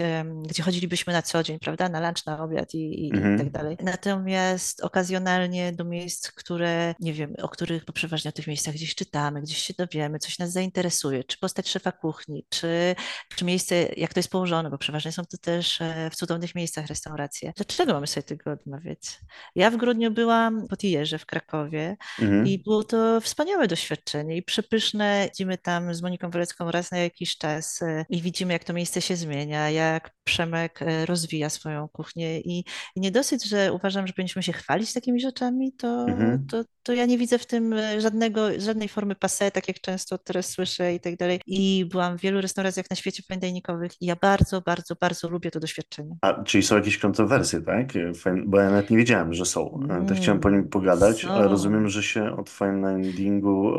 gdzie 0.50 0.64
chodzilibyśmy 0.64 1.14
na 1.14 1.22
co 1.22 1.44
dzień, 1.44 1.60
prawda, 1.60 1.90
na 1.90 2.00
lunch, 2.00 2.26
na 2.26 2.44
obiad 2.44 2.74
i, 2.74 2.78
i, 2.78 3.08
i 3.08 3.38
tak 3.38 3.50
dalej. 3.52 3.78
Natomiast 3.84 4.84
okazjonalnie 4.84 5.74
do 5.74 5.86
miejsc, 5.86 6.32
które, 6.32 6.96
nie 7.00 7.14
wiem, 7.14 7.34
o 7.42 7.50
których 7.50 7.86
bo 7.86 7.94
przeważnie 7.94 8.30
tych 8.40 8.48
miejscach 8.48 8.74
gdzieś 8.74 8.96
czytamy, 8.96 9.42
gdzieś 9.42 9.58
się 9.58 9.74
dowiemy, 9.78 10.20
coś 10.20 10.40
nas 10.40 10.52
zainteresuje, 10.52 11.24
czy 11.24 11.38
postać 11.38 11.70
szefa 11.70 11.92
kuchni, 11.92 12.46
czy, 12.50 12.96
czy 13.36 13.46
miejsce, 13.46 13.76
jak 13.98 14.14
to 14.14 14.20
jest 14.20 14.30
położone, 14.30 14.70
bo 14.70 14.78
przeważnie 14.78 15.12
są 15.12 15.26
to 15.26 15.38
też 15.38 15.82
e, 15.82 16.10
w 16.12 16.16
cudownych 16.16 16.56
miejscach 16.56 16.88
restauracje. 16.88 17.54
Dlaczego 17.56 17.94
mamy 17.94 18.08
sobie 18.08 18.24
tego 18.24 18.52
odmawiać? 18.52 19.00
Ja 19.56 19.72
w 19.72 19.78
grudniu 19.78 20.12
byłam 20.12 20.68
po 20.68 20.78
Tijerze 20.78 21.18
w 21.20 21.26
Krakowie 21.26 21.98
Mhm. 22.20 22.48
i 22.48 22.60
było 22.60 22.84
to 22.84 23.22
wspaniałe 23.22 23.68
doświadczenie 23.68 24.38
i 24.38 24.44
przepyszne. 24.44 25.30
Idziemy 25.34 25.58
tam 25.58 25.94
z 25.94 26.02
Moniką 26.02 26.30
Wolecką 26.30 26.72
raz 26.72 26.92
na 26.92 26.98
jakiś 26.98 27.38
czas 27.38 27.82
e, 27.82 28.06
i 28.10 28.22
widzimy, 28.22 28.54
jak 28.54 28.64
to 28.64 28.74
miejsce 28.74 29.02
się 29.02 29.16
zmienia, 29.16 29.70
jak 29.70 30.12
Przemek 30.24 30.82
e, 30.82 31.06
rozwija 31.06 31.50
swoją 31.50 31.88
kuchnię 31.88 32.40
i, 32.40 32.60
i 32.96 33.00
nie 33.00 33.12
dosyć, 33.12 33.44
że 33.44 33.74
uważam, 33.74 34.08
że 34.08 34.14
powinniśmy 34.14 34.44
się 34.44 34.54
chwalić 34.54 34.94
takimi 34.94 35.22
rzeczami, 35.22 35.74
to, 35.74 36.06
Mhm. 36.10 36.48
to, 36.48 36.64
to 36.84 36.94
ja 36.94 37.06
nie 37.06 37.18
widzę 37.18 37.40
w 37.40 37.46
tym 37.46 37.74
e, 37.74 38.02
żadnego, 38.30 38.62
żadnej 38.62 38.88
formy 38.90 39.16
passe, 39.16 39.52
tak 39.52 39.68
jak 39.68 39.82
często 39.82 40.18
teraz 40.18 40.50
słyszę 40.50 40.94
i 40.94 41.00
tak 41.00 41.16
dalej. 41.18 41.42
I 41.48 41.86
byłam 41.92 42.18
w 42.18 42.22
wielu 42.22 42.42
restauracjach 42.42 42.86
na 42.90 42.96
świecie 42.96 43.24
fine 43.28 43.40
diningowych 43.40 43.92
i 44.02 44.06
ja 44.06 44.16
bardzo, 44.16 44.62
bardzo, 44.62 44.96
bardzo 45.02 45.30
lubię 45.30 45.52
to 45.52 45.60
doświadczenie. 45.60 46.16
A, 46.22 46.44
czyli 46.44 46.64
są 46.64 46.76
jakieś 46.76 46.98
kontrowersje, 46.98 47.62
tak? 47.62 47.88
Bo 48.46 48.60
ja 48.60 48.70
nawet 48.70 48.90
nie 48.90 48.98
wiedziałem, 48.98 49.34
że 49.34 49.46
są. 49.46 49.80
E, 49.90 50.06
To 50.08 50.16
chciałem 50.16 50.40
po 50.40 50.50
Mm, 50.50 50.62
nim 50.62 50.70
pogadać, 50.70 51.26
ale 51.26 51.44
są. 51.44 51.50
rozumiem, 51.50 51.90
że 51.90 52.04
się 52.04 52.38
od 52.38 52.50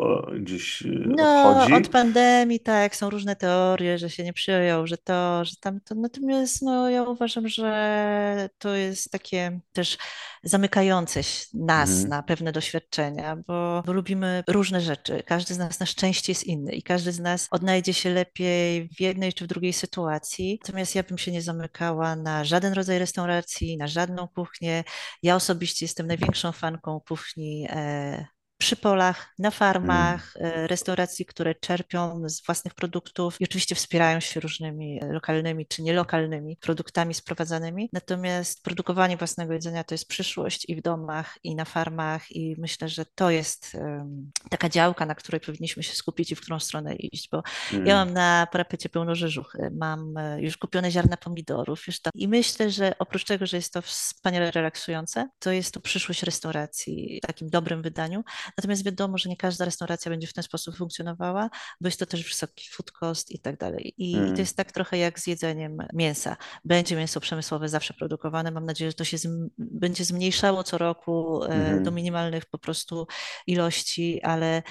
o, 0.01 0.31
gdzieś 0.41 0.83
e, 0.83 0.89
No, 1.07 1.51
od 1.51 1.57
odchodzi. 1.57 1.91
pandemii 1.91 2.61
tak, 2.61 2.97
są 2.97 3.11
różne 3.11 3.37
teorie, 3.37 3.99
że 3.99 4.11
się 4.11 4.25
nie 4.25 4.33
przyjął, 4.33 4.87
że 4.87 4.99
to, 4.99 5.45
że 5.45 5.53
tamto. 5.61 5.95
Natomiast 5.95 6.63
no, 6.63 6.91
ja 6.91 7.03
uważam, 7.03 7.49
że 7.49 8.49
to 8.59 8.75
jest 8.75 9.11
takie 9.11 9.61
też 9.73 9.99
zamykające 10.43 11.21
nas 11.55 11.91
Mhm. 11.91 12.09
na 12.09 12.23
pewne 12.23 12.53
doświadczenia, 12.53 13.37
bo, 13.47 13.83
bo 13.87 13.93
lubimy 13.93 14.30
różne 14.49 14.81
rzeczy. 14.81 15.23
Każdy 15.27 15.55
z 15.55 15.59
nas 15.59 15.81
na 15.81 15.87
szczęście 15.87 16.33
jest 16.33 16.45
inny 16.45 16.73
i 16.73 16.83
każdy 16.83 17.13
z 17.13 17.21
nas 17.21 17.49
odnajdzie 17.51 17.95
się 17.95 18.11
lepiej 18.11 18.89
w 18.89 19.01
jednej 19.01 19.33
czy 19.33 19.45
w 19.45 19.49
drugiej 19.49 19.73
sytuacji. 19.73 20.59
Natomiast 20.63 20.95
ja 20.95 21.03
bym 21.03 21.19
się 21.19 21.33
nie 21.33 21.43
zamykała 21.43 22.17
na 22.17 22.45
żaden 22.45 22.73
rodzaj 22.73 22.99
restauracji, 22.99 23.77
na 23.77 23.87
żadną 23.87 24.29
kuchnię. 24.29 24.85
Ja 25.23 25.37
osobiście 25.37 25.85
jestem 25.85 26.07
największą 26.07 26.53
fanką 26.53 27.01
kuchni 27.09 27.67
e, 27.71 28.27
przy 28.61 28.77
polach, 28.77 29.35
na 29.39 29.49
Mm, 29.49 29.59
farmach, 29.59 30.35
e, 30.37 30.67
restauracji, 30.67 31.27
które 31.27 31.55
czerpią 31.55 32.23
z 32.29 32.47
własnych 32.47 32.75
produktów 32.75 33.41
i 33.41 33.45
oczywiście 33.45 33.75
wspierają 33.75 34.21
się 34.21 34.41
różnymi 34.41 35.01
e, 35.03 35.13
lokalnymi 35.13 35.67
czy 35.67 35.83
nielokalnymi 35.83 36.57
produktami 36.57 37.15
sprowadzanymi. 37.15 37.89
Natomiast 37.93 38.63
produkowanie 38.63 39.17
własnego 39.17 39.53
jedzenia 39.53 39.85
to 39.85 39.95
jest 39.95 40.09
przyszłość 40.09 40.69
i 40.69 40.77
w 40.77 40.83
domach, 40.83 41.39
i 41.45 41.55
na 41.55 41.65
farmach, 41.65 42.31
i 42.31 42.57
myślę, 42.59 42.89
że 42.89 43.05
to 43.15 43.31
jest 43.31 43.75
em, 43.75 44.31
taka 44.51 44.69
działka, 44.69 45.07
na 45.07 45.15
której 45.15 45.41
powinniśmy 45.41 45.83
się 45.83 45.95
skupić 45.95 46.33
i 46.33 46.35
w 46.35 46.41
którą 46.41 46.61
stronę 46.61 46.95
iść, 46.95 47.29
bo 47.33 47.43
ja 47.73 47.79
mm, 47.79 47.95
mam 47.95 48.13
na 48.13 48.47
parapecie 48.53 48.89
pełno 48.89 49.15
rzeżuchy, 49.15 49.71
mam 49.73 50.17
e, 50.17 50.43
już 50.43 50.57
kupione 50.57 50.91
ziarna 50.91 51.17
pomidorów, 51.17 51.87
już 51.87 52.01
tam. 52.01 52.11
I 52.15 52.29
myślę, 52.29 52.71
że 52.71 52.93
oprócz 52.99 53.25
tego, 53.25 53.47
że 53.47 53.57
jest 53.57 53.73
to 53.73 53.83
wspaniale 53.83 54.51
relaksujące, 54.51 55.29
to 55.39 55.53
jest 55.53 55.75
to 55.75 55.81
przyszłość 55.81 56.23
restauracji 56.23 57.21
w 57.23 57.27
takim 57.27 57.49
dobrym 57.49 57.83
wydaniu. 57.83 58.23
Natomiast 58.59 58.85
wiadomo, 58.85 59.19
że 59.19 59.29
nie 59.29 59.37
każda 59.37 59.65
restauracja 59.65 60.11
będzie 60.11 60.27
w 60.27 60.33
ten 60.33 60.45
sposób 60.45 60.77
funkcjonowała, 60.77 61.51
bo 61.81 61.89
jest 61.89 61.99
to 61.99 62.07
też 62.07 62.25
wysoki 62.25 62.69
food 62.71 62.93
cost 62.93 63.31
i 63.31 63.39
tak 63.39 63.57
dalej. 63.57 63.95
I, 63.97 64.11
i 64.11 64.15
to 64.15 64.21
mm, 64.21 64.37
jest 64.37 64.57
tak 64.57 64.73
trochę 64.73 64.99
jak 64.99 65.21
z 65.21 65.27
jedzeniem 65.27 65.79
mięsa. 65.93 66.37
Będzie 66.65 66.97
mięso 66.97 67.21
przemysłowe 67.21 67.69
zawsze 67.69 67.95
produkowane. 67.95 68.51
Mam 68.51 68.67
nadzieję, 68.67 68.91
że 68.91 68.95
to 68.95 69.05
się 69.05 69.17
zm- 69.17 69.49
będzie 69.59 70.05
zmniejszało 70.05 70.65
co 70.65 70.79
roku 70.79 71.45
e, 71.45 71.49
do 71.49 71.55
mhm, 71.55 71.95
minimalnych 71.95 72.47
po 72.47 72.59
prostu 72.59 73.07
ilości, 73.47 74.23
ale, 74.23 74.63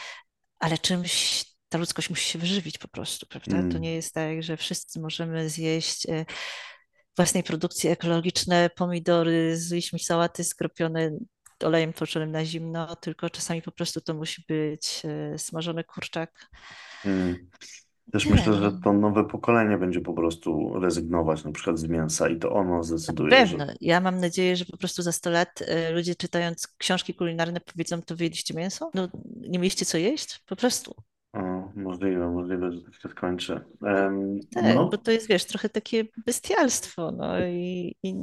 ale 0.60 0.78
czymś 0.78 1.46
ta 1.70 1.78
ludzkość 1.78 2.10
musi 2.10 2.30
się 2.30 2.40
wyżywić 2.40 2.78
po 2.78 2.88
prostu, 2.88 3.26
prawda? 3.26 3.52
To 3.52 3.58
mm. 3.58 3.82
nie 3.82 3.94
jest 3.94 4.14
tak, 4.14 4.44
że 4.44 4.58
wszyscy 4.58 5.00
możemy 5.00 5.50
zjeść 5.50 6.10
e, 6.10 6.26
własnej 7.18 7.44
produkcji 7.44 7.90
ekologiczne 7.90 8.70
pomidory 8.76 9.58
z 9.58 9.72
liśćmi 9.72 10.00
sałaty 10.00 10.44
skropione 10.44 11.12
olejem 11.64 11.94
tłoczonym 11.94 12.32
na 12.32 12.46
zimno, 12.46 12.96
tylko 12.96 13.30
czasami 13.30 13.62
po 13.62 13.72
prostu 13.72 14.02
to 14.02 14.14
musi 14.14 14.44
być 14.48 15.02
e, 15.06 15.40
smażony 15.40 15.84
kurczak. 15.84 16.50
mm. 17.06 17.50
Też 18.12 18.26
Nie 18.26 18.32
myślę, 18.32 18.54
że 18.54 18.72
no, 18.72 18.80
to 18.84 18.94
nowe 18.94 19.24
pokolenie 19.24 19.78
będzie 19.78 20.02
po 20.02 20.14
prostu 20.14 20.80
rezygnować 20.80 21.44
na 21.44 21.52
przykład 21.52 21.80
z 21.80 21.88
mięsa 21.88 22.30
i 22.30 22.40
to 22.40 22.52
ono 22.52 22.78
na 22.78 22.84
zdecyduje, 22.84 23.48
że 23.48 23.58
pewno. 23.58 23.74
Ja 23.82 24.02
mam 24.02 24.20
nadzieję, 24.20 24.56
że 24.56 24.66
po 24.66 24.78
prostu 24.78 25.02
za 25.02 25.12
100 25.12 25.30
lat 25.30 25.64
e, 25.68 25.92
ludzie 25.92 26.16
czytając 26.16 26.68
książki 26.68 27.14
kulinarne 27.14 27.60
powiedzą, 27.60 28.02
to 28.02 28.16
wyjedliście 28.16 28.54
mięso? 28.54 28.92
No 28.94 29.08
nie 29.42 29.60
mieliście 29.60 29.86
co 29.86 29.98
jeść? 29.98 30.44
Po 30.46 30.56
prostu. 30.56 30.96
Możliwe, 31.76 32.30
możliwe, 32.32 32.72
że 32.72 32.82
tak 32.82 32.96
się 32.96 33.10
skończy. 33.10 33.62
Em, 33.86 34.40
Tak, 34.54 34.76
bo 34.76 34.90
no, 34.92 34.98
to 34.98 35.12
jest, 35.12 35.28
wiesz, 35.28 35.46
trochę 35.46 35.70
takie 35.70 36.04
bestialstwo, 36.26 37.12
no 37.12 37.46
i, 37.46 37.96
i, 38.04 38.16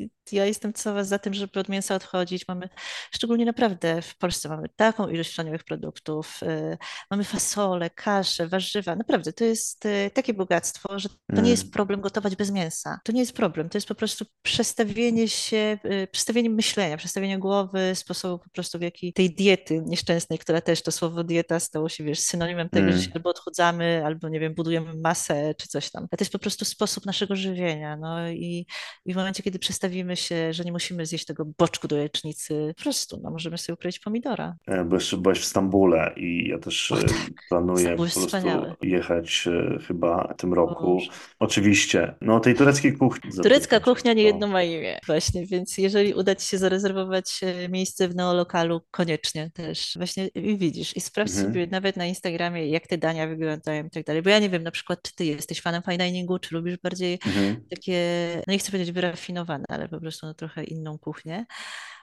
i 0.00 0.10
ja 0.32 0.46
jestem 0.46 0.72
cała 0.72 1.04
za 1.04 1.18
tym, 1.18 1.34
żeby 1.34 1.60
od 1.60 1.68
mięsa 1.68 1.94
odchodzić. 1.94 2.48
Mamy, 2.48 2.68
szczególnie 3.14 3.44
naprawdę 3.44 4.02
w 4.02 4.18
Polsce 4.18 4.48
mamy 4.48 4.68
taką 4.76 5.08
ilość 5.08 5.30
wspaniałych 5.30 5.64
produktów, 5.64 6.40
y, 6.42 6.78
mamy 7.10 7.24
fasole, 7.24 7.90
kasze, 7.90 8.46
warzywa, 8.46 8.96
naprawdę 8.96 9.32
to 9.32 9.44
jest 9.44 9.86
y, 9.86 10.10
takie 10.14 10.34
bogactwo, 10.34 10.98
że 10.98 11.08
to 11.34 11.40
nie 11.40 11.50
jest 11.50 11.62
mm, 11.62 11.72
problem 11.72 12.00
gotować 12.00 12.36
bez 12.36 12.50
mięsa. 12.50 13.00
To 13.04 13.12
nie 13.12 13.20
jest 13.20 13.32
problem, 13.32 13.68
to 13.68 13.78
jest 13.78 13.88
po 13.88 13.94
prostu 13.94 14.24
przestawienie 14.42 15.28
się, 15.28 15.78
y, 15.84 16.08
przestawienie 16.12 16.50
myślenia, 16.50 16.96
przestawienie 16.96 17.38
głowy, 17.38 17.94
sposobu 17.94 18.44
po 18.44 18.50
prostu 18.50 18.78
w 18.78 18.82
jaki 18.82 19.12
tej 19.12 19.34
diety 19.34 19.82
nieszczęsnej, 19.86 20.38
która 20.38 20.60
też 20.60 20.82
to 20.82 20.92
słowo 20.92 21.24
dieta 21.24 21.60
stało 21.60 21.88
się, 21.88 22.04
wiesz, 22.04 22.20
synonimem 22.20 22.68
tego, 22.68 22.91
mm, 23.00 23.12
albo 23.14 23.30
odchudzamy, 23.30 24.02
albo 24.06 24.28
nie 24.28 24.40
wiem, 24.40 24.54
budujemy 24.54 24.94
masę 24.94 25.54
czy 25.58 25.68
coś 25.68 25.90
tam. 25.90 26.08
To 26.08 26.16
jest 26.20 26.32
po 26.32 26.38
prostu 26.38 26.64
sposób 26.64 27.06
naszego 27.06 27.36
żywienia. 27.36 27.96
No 27.96 28.28
i, 28.30 28.66
i 29.06 29.12
w 29.12 29.16
momencie, 29.16 29.42
kiedy 29.42 29.58
przestawimy 29.58 30.16
się, 30.16 30.52
że 30.52 30.64
nie 30.64 30.72
musimy 30.72 31.06
zjeść 31.06 31.24
tego 31.24 31.44
boczku 31.58 31.88
do 31.88 31.96
jajecznicy, 31.96 32.74
po 32.76 32.82
prostu, 32.82 33.20
no 33.22 33.30
możemy 33.30 33.58
sobie 33.58 33.74
ukroić 33.74 33.98
pomidora. 33.98 34.54
e, 34.66 34.84
bo 34.84 34.96
jeszcze 34.96 35.16
byłeś 35.16 35.38
w 35.40 35.44
Stambule 35.44 36.12
i 36.16 36.48
ja 36.48 36.58
też 36.58 36.92
O 36.92 36.98
e, 36.98 37.02
tak, 37.02 37.16
planuję 37.48 37.78
Stambul 37.84 37.96
po 38.06 38.12
prostu 38.12 38.26
wspaniały. 38.26 38.74
jechać 38.82 39.44
e, 39.46 39.78
chyba 39.86 40.34
w 40.34 40.40
tym 40.40 40.54
roku. 40.54 40.94
Boże. 40.94 41.10
Oczywiście, 41.38 42.14
no 42.20 42.40
tej 42.40 42.54
tureckiej 42.54 42.92
kuchni 42.96 43.30
Turecka 43.42 43.80
kuchnia 43.80 44.12
nie 44.12 44.22
No. 44.22 44.28
jedno 44.28 44.46
ma 44.46 44.62
imię, 44.62 44.98
właśnie, 45.06 45.46
więc 45.46 45.78
jeżeli 45.78 46.14
uda 46.14 46.34
Ci 46.34 46.46
się 46.46 46.58
zarezerwować 46.58 47.40
e, 47.42 47.68
miejsce 47.68 48.08
w 48.08 48.14
neolokalu, 48.16 48.80
koniecznie 48.90 49.50
też. 49.54 49.92
Właśnie 49.96 50.26
i 50.26 50.58
widzisz, 50.58 50.96
i 50.96 51.00
sprawdź 51.00 51.30
Mhm, 51.30 51.46
sobie 51.48 51.66
nawet 51.66 51.96
na 51.96 52.06
Instagramie, 52.06 52.66
jak 52.68 52.81
te 52.88 52.98
dania 52.98 53.26
wyglądają 53.26 53.84
i 53.84 53.90
tak 53.90 54.04
dalej. 54.04 54.22
Bo 54.22 54.30
ja 54.30 54.38
nie 54.38 54.50
wiem, 54.50 54.62
na 54.62 54.70
przykład, 54.70 55.02
czy 55.02 55.14
Ty 55.14 55.24
jesteś 55.24 55.60
fanem 55.60 55.82
fine 55.82 56.04
diningu, 56.04 56.38
czy 56.38 56.54
lubisz 56.54 56.76
bardziej 56.78 57.18
mhm, 57.26 57.64
takie, 57.70 58.02
no 58.46 58.52
nie 58.52 58.58
chcę 58.58 58.70
powiedzieć 58.70 58.92
wyrafinowane, 58.92 59.64
ale 59.68 59.88
po 59.88 60.00
prostu 60.00 60.26
no, 60.26 60.34
trochę 60.34 60.64
inną 60.64 60.98
kuchnię. 60.98 61.46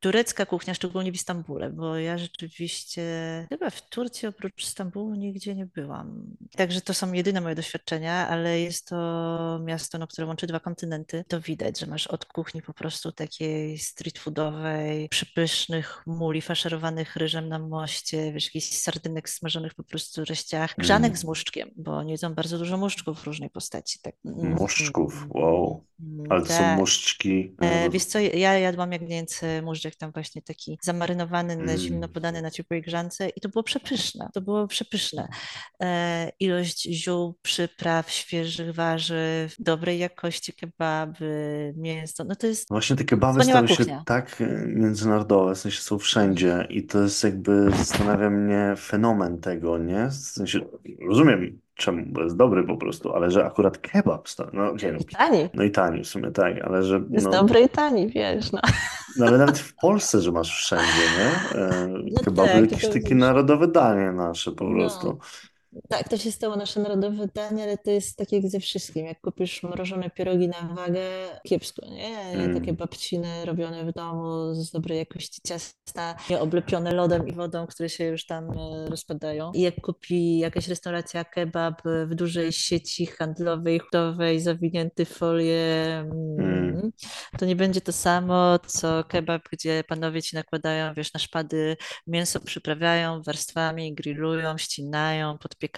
Turecka 0.02 0.46
kuchnia, 0.46 0.74
szczególnie 0.74 1.12
w 1.12 1.16
Istambule, 1.16 1.70
bo 1.70 1.98
ja 1.98 2.18
rzeczywiście 2.18 3.02
chyba 3.50 3.70
w 3.70 3.90
Turcji 3.90 4.28
oprócz 4.28 4.66
Stambułu 4.66 5.16
nigdzie 5.16 5.56
nie 5.56 5.66
byłam. 5.66 6.36
Także 6.56 6.82
to 6.82 6.94
są 6.94 7.14
jedyne 7.14 7.42
moje 7.42 7.56
doświadczenia, 7.56 8.28
ale 8.28 8.60
jest 8.60 8.88
to 8.88 9.60
miasto, 9.64 9.98
no, 9.98 10.08
które 10.08 10.28
łączy 10.28 10.48
dwa 10.48 10.60
kontynenty. 10.60 11.26
To 11.28 11.42
widać, 11.42 11.80
że 11.80 11.86
masz 11.86 12.08
od 12.08 12.26
kuchni 12.26 12.62
po 12.62 12.74
prostu 12.74 13.12
takiej 13.12 13.78
street 13.78 14.20
foodowej, 14.20 15.10
przypysznych 15.10 16.04
muli 16.08 16.42
faszerowanych 16.42 17.16
ryżem 17.16 17.50
na 17.50 17.60
moście, 17.60 18.34
wiesz, 18.34 18.46
jakichś 18.46 18.68
sardynek 18.68 19.30
smażonych 19.30 19.74
po 19.74 19.84
prostu 19.84 20.22
w 20.26 20.30
reściach, 20.30 20.76
grzanek 20.78 21.18
z 21.18 21.24
mm. 21.24 21.30
muszczkiem, 21.30 21.72
bo 21.76 21.98
oni 21.98 22.12
jedzą 22.12 22.34
bardzo 22.34 22.58
dużo 22.58 22.78
muszczków 22.78 23.22
w 23.22 23.24
różnej 23.24 23.50
postaci. 23.50 24.00
Tak. 24.02 24.16
Mm, 24.26 24.40
mm, 24.40 24.54
Muszczków, 24.54 25.26
wow. 25.30 25.84
mm, 26.00 26.32
Ale 26.32 26.42
to 26.42 26.48
są 26.48 26.58
tak. 26.58 26.78
muszczki. 26.78 27.56
e, 27.62 27.90
Wiesz 27.90 28.06
co, 28.06 28.20
ja 28.20 28.58
jadłam 28.58 28.92
jagnięcy 28.92 29.62
móżdżek 29.90 30.00
tam 30.00 30.12
właśnie 30.12 30.42
taki 30.42 30.78
zamarynowany 30.82 31.58
na 31.58 31.78
zimno 31.78 31.98
Mm, 32.00 32.10
podany 32.14 32.42
na 32.42 32.52
ciepłej 32.52 32.82
grzance 32.82 33.30
i 33.30 33.42
to 33.42 33.50
było 33.50 33.64
przepyszne, 33.64 34.30
to 34.34 34.42
było 34.42 34.68
przepyszne. 34.68 35.28
E, 35.82 36.32
ilość 36.40 36.84
ziół, 36.84 37.38
przypraw, 37.42 38.12
świeżych 38.12 38.74
warzyw, 38.76 39.56
dobrej 39.60 40.00
jakości 40.00 40.54
kebaby, 40.54 41.74
mięso, 41.78 42.24
no 42.24 42.36
to 42.36 42.48
jest 42.48 42.68
Właśnie 42.70 42.96
te 42.96 43.04
kebaby 43.04 43.44
stały 43.44 43.68
się 43.68 43.86
kuchnia. 43.86 44.04
tak 44.06 44.42
e, 44.42 44.46
międzynarodowe, 44.68 45.56
w 45.56 45.58
sensie 45.60 45.82
są 45.82 46.00
wszędzie 46.00 46.68
i 46.70 46.86
to 46.86 47.02
jest 47.04 47.24
jakby, 47.24 47.72
zastanawia 47.78 48.30
mnie 48.30 48.74
fenomen 48.78 49.42
tego, 49.42 49.78
nie? 49.78 50.08
W 50.08 50.14
sensie, 50.14 50.60
rozumiem 51.08 51.62
czemu, 51.80 52.04
bo 52.08 52.24
jest 52.24 52.38
dobry 52.38 52.64
po 52.64 52.78
prostu, 52.78 53.14
ale 53.14 53.32
że 53.32 53.46
akurat 53.46 53.78
kebab, 53.78 54.30
sta- 54.30 54.50
no 54.54 54.70
okej, 54.70 54.92
no, 54.94 55.00
I 55.00 55.06
tani. 55.06 55.50
no 55.54 55.64
i 55.64 55.72
tani 55.72 56.04
w 56.04 56.08
sumie, 56.08 56.32
tak, 56.32 56.62
ale 56.62 56.84
że 56.84 57.02
Jest 57.10 57.26
no, 57.26 57.32
dobry 57.32 57.62
i 57.62 57.70
tani, 57.70 58.08
wiesz, 58.08 58.52
no. 58.52 58.60
no 59.18 59.26
ale 59.26 59.38
nawet 59.38 59.60
w 59.60 59.76
Polsce, 59.76 60.22
że 60.22 60.32
masz 60.32 60.58
wszędzie, 60.58 60.86
nie? 61.20 61.60
E, 61.60 61.88
No 61.88 62.22
Kebaby 62.24 62.50
tak, 62.50 62.72
jakieś 62.72 62.90
takie 62.90 63.16
narodowe 63.16 63.68
danie 63.68 64.12
nasze 64.12 64.52
po 64.52 64.64
no. 64.64 64.76
prostu. 64.76 65.20
Tak, 65.90 66.10
to 66.10 66.18
się 66.18 66.32
stało 66.32 66.56
nasze 66.56 66.80
narodowe 66.80 67.28
danie, 67.34 67.64
ale 67.64 67.78
to 67.78 67.92
jest 67.92 68.18
tak 68.18 68.32
jak 68.32 68.50
ze 68.50 68.60
wszystkim. 68.60 69.06
Jak 69.06 69.22
kupisz 69.22 69.64
mrożone 69.64 70.10
pierogi 70.10 70.48
na 70.48 70.62
wagę, 70.76 71.02
kiepsko, 71.48 71.86
nie? 71.86 72.16
Takie 72.54 72.70
Mm, 72.70 72.76
babciny 72.76 73.46
robione 73.46 73.86
w 73.86 73.94
domu 73.94 74.54
z 74.54 74.72
dobrej 74.72 74.98
jakości 74.98 75.42
ciasta, 75.48 76.16
nie 76.30 76.40
oblepione 76.40 76.92
lodem 76.92 77.28
i 77.28 77.34
wodą, 77.34 77.68
które 77.68 77.90
się 77.90 78.04
już 78.04 78.26
tam 78.26 78.52
e, 78.52 78.90
rozpadają. 78.90 79.52
I 79.54 79.62
jak 79.62 79.82
kupi 79.82 80.38
jakaś 80.38 80.68
restauracja 80.68 81.26
kebab 81.26 81.82
w 82.06 82.16
dużej 82.16 82.52
sieci 82.52 83.06
handlowej, 83.06 83.80
hutowej, 83.80 84.40
zawinięty 84.40 85.06
w 85.06 85.10
folię, 85.10 86.00
mm, 86.00 86.40
mm, 86.40 86.92
to 87.40 87.46
nie 87.46 87.56
będzie 87.56 87.82
to 87.82 87.92
samo, 87.92 88.60
co 88.60 89.04
kebab, 89.04 89.42
gdzie 89.52 89.84
panowie 89.88 90.22
ci 90.22 90.36
nakładają, 90.36 90.94
wiesz, 90.94 91.14
na 91.14 91.20
szpady 91.20 91.78
mięso 92.08 92.40
przyprawiają 92.40 93.22
warstwami, 93.22 93.94
grillują, 93.94 94.58
ścinają, 94.58 95.38
podpiekają. 95.38 95.69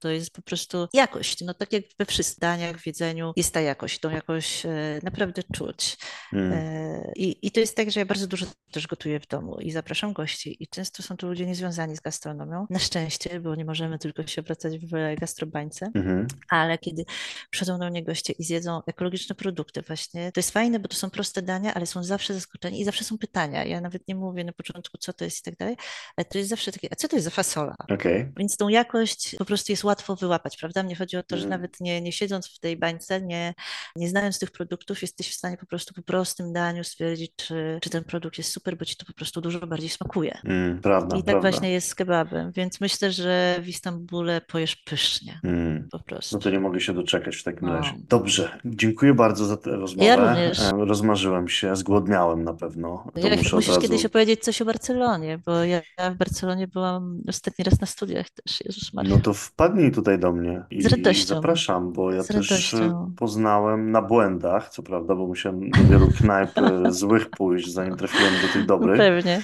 To 0.00 0.08
jest 0.08 0.30
po 0.30 0.42
prostu 0.42 0.88
jakość. 0.92 1.40
No 1.44 1.54
tak 1.54 1.72
jak 1.72 1.82
we 1.98 2.06
wszystkich 2.06 2.38
daniach, 2.40 2.76
w 2.76 2.86
jedzeniu 2.86 3.32
jest 3.36 3.54
ta 3.54 3.60
jakość. 3.60 3.98
Tą 4.00 4.10
jakość 4.10 4.66
e, 4.66 4.70
naprawdę 5.02 5.42
czuć. 5.54 5.96
mm, 6.32 6.52
E, 6.52 7.12
I, 7.16 7.46
I 7.46 7.50
to 7.50 7.60
jest 7.60 7.76
tak, 7.76 7.90
że 7.90 8.00
ja 8.00 8.06
bardzo 8.06 8.26
dużo 8.26 8.46
też 8.70 8.86
gotuję 8.86 9.20
w 9.20 9.26
domu 9.26 9.56
i 9.60 9.70
zapraszam 9.70 10.12
gości. 10.12 10.56
I 10.60 10.68
często 10.68 11.02
są 11.02 11.16
to 11.16 11.26
ludzie 11.26 11.46
niezwiązani 11.46 11.96
z 11.96 12.00
gastronomią. 12.00 12.66
Na 12.70 12.78
szczęście, 12.78 13.40
bo 13.40 13.54
nie 13.54 13.64
możemy 13.64 13.98
tylko 13.98 14.26
się 14.26 14.40
obracać 14.40 14.78
w 14.78 14.90
gastrobańce. 15.20 15.90
mhm, 15.94 16.26
Ale 16.50 16.78
kiedy 16.78 17.04
przychodzą 17.50 17.78
do 17.78 17.90
mnie 17.90 18.04
goście 18.04 18.32
i 18.32 18.44
zjedzą 18.44 18.80
ekologiczne 18.86 19.34
produkty 19.34 19.82
właśnie, 19.82 20.32
to 20.32 20.40
jest 20.40 20.50
fajne, 20.50 20.78
bo 20.78 20.88
to 20.88 20.96
są 20.96 21.10
proste 21.10 21.42
dania, 21.42 21.74
ale 21.74 21.86
są 21.86 22.04
zawsze 22.04 22.34
zaskoczeni 22.34 22.80
i 22.80 22.84
zawsze 22.84 23.04
są 23.04 23.18
pytania. 23.18 23.64
Ja 23.64 23.80
nawet 23.80 24.08
nie 24.08 24.14
mówię 24.14 24.44
na 24.44 24.52
początku, 24.52 24.98
co 24.98 25.12
to 25.12 25.24
jest 25.24 25.38
i 25.38 25.42
tak 25.42 25.56
dalej, 25.56 25.76
ale 26.16 26.24
to 26.24 26.38
jest 26.38 26.50
zawsze 26.50 26.72
takie, 26.72 26.88
a 26.90 26.96
co 26.96 27.08
to 27.08 27.16
jest 27.16 27.24
za 27.24 27.30
fasola? 27.30 27.74
okej. 27.94 28.32
Więc 28.36 28.56
tą 28.56 28.68
jakość 28.68 29.25
po 29.38 29.44
prostu 29.44 29.72
jest 29.72 29.84
łatwo 29.84 30.16
wyłapać, 30.16 30.56
prawda? 30.56 30.82
Mnie 30.82 30.96
chodzi 30.96 31.16
o 31.16 31.22
to, 31.22 31.36
że 31.36 31.46
Mm, 31.46 31.50
nawet 31.60 31.80
nie, 31.80 32.00
nie 32.00 32.12
siedząc 32.12 32.48
w 32.48 32.58
tej 32.58 32.76
bańce, 32.76 33.20
nie, 33.22 33.54
nie 33.96 34.08
znając 34.08 34.38
tych 34.38 34.50
produktów, 34.50 35.02
jesteś 35.02 35.30
w 35.30 35.34
stanie 35.34 35.56
po 35.56 35.66
prostu 35.66 35.94
po 35.94 36.02
prostym 36.02 36.52
daniu 36.52 36.84
stwierdzić, 36.84 37.32
czy, 37.36 37.78
czy 37.82 37.90
ten 37.90 38.04
produkt 38.04 38.38
jest 38.38 38.52
super, 38.52 38.76
bo 38.76 38.84
ci 38.84 38.96
to 38.96 39.06
po 39.06 39.12
prostu 39.12 39.40
dużo 39.40 39.66
bardziej 39.66 39.88
smakuje. 39.88 40.38
mm, 40.44 40.80
prawda, 40.80 41.16
I 41.16 41.18
tak 41.20 41.24
prawda. 41.26 41.50
właśnie 41.50 41.70
jest 41.72 41.88
z 41.88 41.94
kebabem, 41.94 42.52
więc 42.52 42.80
myślę, 42.80 43.12
że 43.12 43.56
w 43.62 43.68
Istambule 43.68 44.40
pojesz 44.40 44.76
pysznie, 44.76 45.40
Mm. 45.44 45.88
po 45.90 45.96
No 45.96 45.98
to 45.98 46.04
prostu. 46.04 46.50
nie 46.50 46.60
mogę 46.60 46.80
się 46.80 46.92
doczekać 46.94 47.36
w 47.36 47.42
takim 47.44 47.68
razie. 47.68 47.90
No. 47.96 48.02
Dobrze, 48.08 48.58
dziękuję 48.64 49.14
bardzo 49.14 49.44
za 49.44 49.56
tę 49.56 49.70
Ja 49.70 49.76
rozmowę. 49.76 50.16
również. 50.16 50.60
E, 50.60 50.70
Rozmarzyłem 50.72 51.48
się, 51.48 51.76
zgłodniałem 51.76 52.44
na 52.44 52.54
pewno. 52.54 53.04
To 53.14 53.28
Jak 53.28 53.38
muszę 53.38 53.56
musisz 53.56 53.74
kiedyś 53.74 53.90
razu. 53.90 54.06
opowiedzieć 54.06 54.40
coś 54.44 54.62
o 54.62 54.64
Barcelonie, 54.64 55.38
bo 55.46 55.64
ja 55.64 55.82
ja 55.98 56.10
w 56.10 56.16
Barcelonie 56.16 56.68
byłam 56.68 57.20
ostatni 57.28 57.64
raz 57.64 57.80
na 57.80 57.86
studiach 57.86 58.30
też, 58.30 58.60
Jezus 58.64 58.90
No 58.94 59.02
Maria. 59.16 59.24
to 59.24 59.34
wpadnij 59.34 59.92
tutaj 59.92 60.18
do 60.18 60.32
mnie 60.32 60.64
Z 60.78 60.92
i 61.06 61.22
zapraszam, 61.24 61.92
bo 61.92 62.12
ja 62.12 62.22
z 62.22 62.30
też 62.30 62.74
e, 62.74 62.78
radością. 62.80 63.12
poznałem 63.16 63.90
na 63.90 64.02
błędach, 64.02 64.68
co 64.68 64.82
prawda, 64.82 65.14
bo 65.14 65.26
musiałem 65.26 65.70
do 65.70 65.84
wielu 65.84 66.08
knajp 66.08 66.50
e, 66.58 66.92
złych 66.92 67.30
pójść, 67.30 67.72
zanim 67.72 67.96
trafiłem 67.96 68.32
do 68.42 68.48
tych 68.48 68.66
No 68.66 68.66
dobrych. 68.66 68.96
pewnie. 68.96 69.42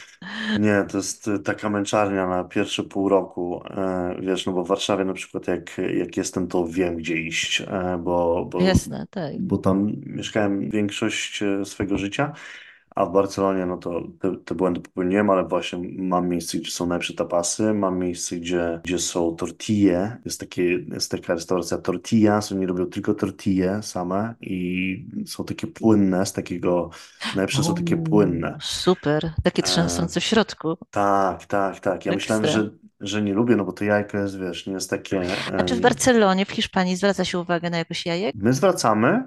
Nie, 0.61 0.85
to 0.91 0.97
jest 0.97 1.29
e, 1.29 1.39
taka 1.39 1.71
męczarnia 1.71 2.27
na 2.29 2.45
pierwsze 2.45 2.83
pół 2.83 3.09
roku, 3.09 3.63
wiesz, 4.21 4.47
no 4.47 4.53
bo 4.53 4.65
w 4.65 4.69
Warszawie 4.69 5.05
na 5.05 5.13
przykład 5.13 5.49
jak, 5.49 5.79
jak 5.95 6.17
jestem, 6.17 6.49
to 6.49 6.67
wiem 6.67 6.97
gdzie 6.97 7.17
iść, 7.17 7.63
bo, 7.99 8.47
bo, 8.51 8.61
Jasne, 8.61 9.07
tak. 9.11 9.41
bo 9.41 9.59
tam 9.59 9.93
mieszkałem 10.07 10.71
większość 10.71 11.45
swojego 11.65 11.99
życia, 11.99 12.33
a 12.95 13.07
w 13.07 13.13
Barcelonie 13.13 13.67
no 13.67 13.77
to 13.77 14.03
te, 14.21 14.37
te 14.37 14.55
błędy 14.55 14.81
popełniłem, 14.81 15.31
ale 15.31 15.45
właśnie 15.49 15.79
mam 16.03 16.29
miejsce, 16.29 16.59
gdzie 16.59 16.71
są 16.71 16.87
najlepsze 16.87 17.15
tapasy, 17.15 17.75
mam 17.75 17.99
miejsce, 17.99 18.37
gdzie, 18.37 18.81
gdzie 18.85 18.99
są 18.99 19.37
tortille, 19.37 20.17
jest, 20.25 20.41
takie, 20.41 20.63
jest 20.73 21.11
taka 21.11 21.35
restauracja 21.35 21.79
tortillas, 21.79 22.53
oni 22.53 22.67
robią 22.67 22.87
tylko 22.87 23.15
tortille 23.15 23.83
same 23.83 24.35
i 24.41 25.07
są 25.27 25.45
takie 25.45 25.67
płynne, 25.67 26.27
z 26.27 26.33
takiego, 26.33 26.91
najlepsze 27.35 27.63
są 27.65 27.75
takie 27.75 27.97
płynne. 27.97 28.61
super. 28.61 29.33
Takie 29.43 29.63
E, 29.63 29.63
trzęsące 29.63 30.21
w 30.21 30.25
środku. 30.25 30.77
tak, 30.91 31.47
tak, 31.47 31.81
tak. 31.81 32.07
Ja 32.07 32.13
myślałem, 32.13 32.45
Ekstra. 32.45 32.49
że, 32.49 32.71
że 33.03 33.23
nie 33.23 33.35
lubię, 33.35 33.57
no 33.57 33.65
bo 33.65 33.73
to 33.73 33.85
jajko 33.85 34.19
jest, 34.19 34.39
wiesz, 34.39 34.67
nie 34.67 34.73
jest 34.73 34.91
takie. 34.91 35.23
A 35.59 35.63
czy 35.63 35.75
w 35.75 35.81
Barcelonie, 35.81 36.47
w 36.47 36.51
Hiszpanii 36.51 36.97
zwraca 36.97 37.25
się 37.25 37.39
uwagę 37.39 37.71
na 37.71 37.79
jakość 37.79 38.07
jajek? 38.07 38.35
My 38.39 38.53
zwracamy. 38.53 39.25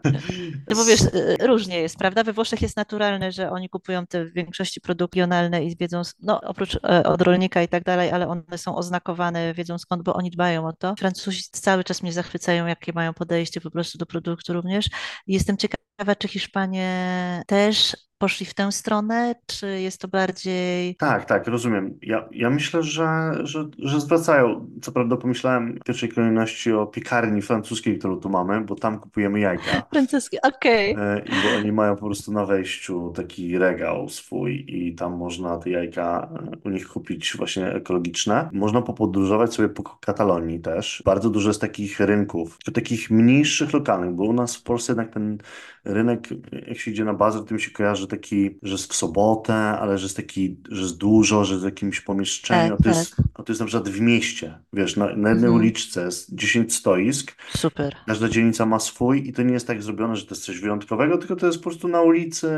No 0.70 0.76
bo 0.76 0.86
wiesz, 0.86 1.02
S- 1.02 1.12
e, 1.40 1.48
różnie 1.48 1.80
jest, 1.82 1.98
prawda? 1.98 2.24
We 2.24 2.34
Włoszech 2.34 2.62
jest 2.62 2.78
naturalne, 2.78 3.32
że 3.32 3.52
oni 3.52 3.70
kupują 3.70 4.08
te 4.08 4.26
w 4.26 4.34
większości 4.34 4.82
produkty 4.82 5.16
regionalne 5.16 5.66
i 5.66 5.76
wiedzą, 5.78 6.02
no 6.22 6.42
oprócz 6.42 6.76
e, 6.76 7.04
od 7.04 7.22
rolnika 7.22 7.62
i 7.62 7.68
tak 7.68 7.84
dalej, 7.84 8.12
ale 8.12 8.28
one 8.28 8.44
są 8.58 8.76
oznakowane, 8.76 9.54
wiedzą 9.54 9.78
skąd, 9.78 10.04
bo 10.04 10.14
oni 10.14 10.32
dbają 10.32 10.68
o 10.68 10.74
to. 10.74 10.94
Francuzi 11.00 11.44
cały 11.52 11.84
czas 11.84 12.04
mnie 12.04 12.14
zachwycają, 12.14 12.66
jakie 12.66 12.94
mają 12.94 13.14
podejście 13.14 13.62
po 13.62 13.72
prostu 13.72 13.98
do 13.98 14.06
produktu 14.06 14.54
również. 14.54 14.90
Jestem 15.28 15.58
ciekawa, 15.58 15.95
czy 16.20 16.28
Hiszpanie 16.28 17.44
też 17.48 17.96
poszli 18.18 18.46
w 18.46 18.54
tę 18.54 18.72
stronę, 18.72 19.36
czy 19.46 19.82
jest 19.82 20.02
to 20.02 20.08
bardziej 20.08 20.96
Tak, 20.96 21.26
tak, 21.26 21.48
rozumiem. 21.48 22.00
Ja, 22.02 22.28
ja 22.32 22.50
myślę, 22.50 22.84
że, 22.84 23.34
że, 23.44 23.66
że 23.80 24.02
zwracają. 24.02 24.70
Co 24.82 24.92
prawda 24.92 25.18
pomyślałem 25.18 25.80
w 25.82 25.84
pierwszej 25.84 26.10
kolejności 26.10 26.72
o 26.72 26.88
piekarni 26.88 27.42
francuskiej, 27.42 27.98
którą 28.00 28.20
tu 28.20 28.30
mamy, 28.30 28.62
bo 28.62 28.76
tam 28.76 29.00
kupujemy 29.00 29.40
jajka. 29.40 29.82
francuskie? 29.94 30.42
Okej. 30.42 30.92
E, 30.92 31.22
I 31.26 31.30
bo 31.30 31.58
oni 31.60 31.72
mają 31.72 31.96
po 31.96 32.06
prostu 32.06 32.32
na 32.32 32.46
wejściu 32.46 33.14
taki 33.16 33.58
regał 33.58 34.10
swój 34.10 34.66
i 34.68 34.96
tam 34.96 35.18
można 35.18 35.58
te 35.58 35.70
jajka 35.70 36.30
e, 36.64 36.70
u 36.70 36.70
nich 36.70 36.88
kupić 36.88 37.34
właśnie 37.38 37.68
ekologiczne. 37.68 38.50
Można 38.54 38.82
popodróżować 38.82 39.54
sobie 39.54 39.70
po 39.70 39.84
Katalonii 39.84 40.60
też. 40.60 41.02
Bardzo 41.06 41.30
dużo 41.30 41.50
jest 41.50 41.62
takich 41.62 42.00
rynków, 42.00 42.58
takich 42.74 43.12
mniejszych, 43.12 43.74
lokalnych, 43.74 44.12
bo 44.12 44.24
u 44.24 44.34
nas 44.34 44.56
w 44.56 44.64
Polsce 44.64 44.92
jednak 44.92 45.14
ten 45.14 45.38
rynek, 45.86 46.28
jak 46.68 46.78
się 46.78 46.91
idzie 46.91 47.06
na 47.06 47.14
bazar, 47.14 47.44
to 47.44 47.53
mi 47.53 47.62
się 47.62 47.72
kojarzy 47.72 48.07
taki, 48.07 48.57
że 48.64 48.72
jest 48.72 48.94
w 48.94 48.95
sobotę, 48.95 49.53
ale 49.53 49.98
że 49.98 50.06
jest 50.06 50.18
taki, 50.18 50.57
że 50.70 50.82
jest 50.82 50.98
dużo, 50.98 51.45
że 51.45 51.53
jest 51.53 51.64
w 51.64 51.66
jakimś 51.66 52.02
pomieszczeniu, 52.02 52.70
Tak, 52.70 52.80
a 52.80 52.84
to 52.84 52.90
tak. 52.90 52.95
jest, 52.95 53.16
a 53.34 53.44
to 53.44 53.52
jest 53.52 53.60
na 53.60 53.66
przykład 53.68 53.90
w 53.90 54.02
mieście. 54.02 54.60
Wiesz, 54.74 54.95
na, 54.98 55.06
na 55.06 55.12
jednej 55.12 55.34
Mhm. 55.34 55.53
uliczce 55.53 56.06
jest 56.06 56.36
10 56.36 56.76
stoisk, 56.76 57.36
Super. 57.57 57.95
Każda 58.07 58.30
dzielnica 58.30 58.66
ma 58.66 58.80
swój 58.80 59.28
i 59.30 59.34
to 59.34 59.44
nie 59.44 59.53
jest 59.53 59.68
tak 59.68 59.84
zrobione, 59.84 60.16
że 60.16 60.26
to 60.26 60.36
jest 60.36 60.45
coś 60.45 60.60
wyjątkowego, 60.60 61.18
tylko 61.18 61.36
to 61.36 61.45
jest 61.45 61.57
po 61.57 61.64
prostu 61.64 61.88
na 61.88 62.02
ulicy, 62.02 62.49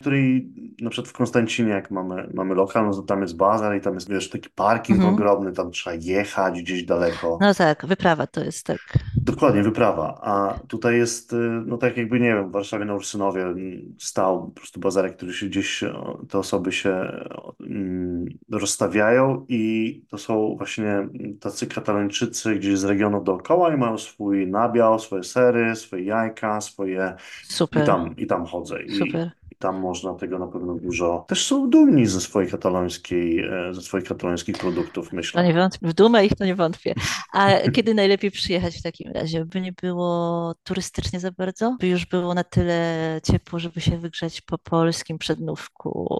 której 0.00 0.52
na 0.80 0.90
przykład 0.90 1.08
w 1.08 1.12
Konstancinie, 1.16 1.70
jak 1.70 1.90
mamy, 1.90 2.30
mamy 2.34 2.54
lokal, 2.54 2.86
no 2.86 2.94
to 2.94 3.02
tam 3.02 3.22
jest 3.22 3.36
bazar 3.36 3.76
i 3.76 3.80
tam 3.80 3.94
jest, 3.94 4.10
wiesz, 4.10 4.30
taki 4.30 4.50
parking 4.50 4.98
Mhm. 4.98 5.14
ogromny, 5.14 5.52
tam 5.52 5.70
trzeba 5.70 5.96
jechać 6.00 6.62
gdzieś 6.62 6.84
daleko. 6.84 7.38
No 7.40 7.54
tak, 7.54 7.86
wyprawa 7.86 8.26
to 8.26 8.44
jest 8.44 8.66
tak. 8.66 8.78
Dokładnie, 9.16 9.62
wyprawa. 9.62 10.20
A 10.22 10.58
tutaj 10.68 10.96
jest, 10.96 11.32
y, 11.32 11.36
no 11.66 11.78
tak 11.78 11.96
jakby, 11.96 12.20
nie 12.20 12.34
wiem, 12.34 12.50
Warszawie 12.62 12.84
na 12.84 12.94
Ursynowie 12.94 13.54
stał 13.98 14.44
po 14.44 14.50
prostu 14.50 14.80
bazarek, 14.80 15.16
który 15.16 15.32
się 15.32 15.46
gdzieś, 15.46 15.84
o, 15.84 16.20
te 16.28 16.38
osoby 16.38 16.72
się 16.72 17.12
mm, 17.60 18.24
rozstawiają 18.50 19.46
i 19.48 20.02
to 20.08 20.18
są 20.18 20.54
właśnie 20.56 21.08
tacy 21.40 21.66
katalończycy 21.66 22.54
gdzieś 22.54 22.78
z 22.78 22.84
regionów 22.84 23.24
dookoła 23.24 23.74
i 23.74 23.76
mają 23.76 23.98
swój 23.98 24.46
nabiał, 24.46 24.98
swoje 24.98 25.24
sery, 25.24 25.76
swoje 25.76 26.04
jajka, 26.04 26.60
swoje... 26.60 27.14
I 27.50 27.52
Super, 27.52 27.86
tam, 27.86 28.16
i 28.16 28.26
tam 28.26 28.44
chodzę. 28.46 28.82
I, 28.82 28.90
super. 28.98 29.30
Tam 29.62 29.80
można 29.80 30.14
tego 30.14 30.38
na 30.38 30.46
pewno 30.46 30.74
dużo... 30.74 31.24
Też 31.28 31.46
są 31.46 31.70
dumni 31.70 32.06
ze 32.06 32.20
swojej 32.20 32.50
katalońskiej, 32.50 33.38
e, 33.40 33.74
ze 33.74 33.82
swoich 33.82 34.04
katalońskich 34.04 34.58
produktów, 34.58 35.12
myślę. 35.12 35.46
nie 35.46 35.54
wątpię, 35.54 35.88
w 35.88 35.92
dumę 35.92 36.26
ich 36.26 36.34
to 36.34 36.44
nie 36.44 36.54
wątpię. 36.54 36.94
A 37.32 37.50
kiedy 37.74 37.94
najlepiej 37.94 38.30
przyjechać 38.30 38.78
w 38.78 38.82
takim 38.82 39.12
razie? 39.12 39.44
By 39.44 39.60
nie 39.60 39.72
było 39.82 40.54
turystycznie 40.64 41.20
za 41.20 41.30
bardzo? 41.32 41.76
By 41.80 41.88
już 41.88 42.06
było 42.06 42.34
na 42.34 42.44
tyle 42.44 43.20
ciepło, 43.24 43.58
żeby 43.58 43.80
się 43.80 43.98
wygrzać 43.98 44.40
po 44.40 44.58
polskim 44.58 45.18
przednówku? 45.18 46.18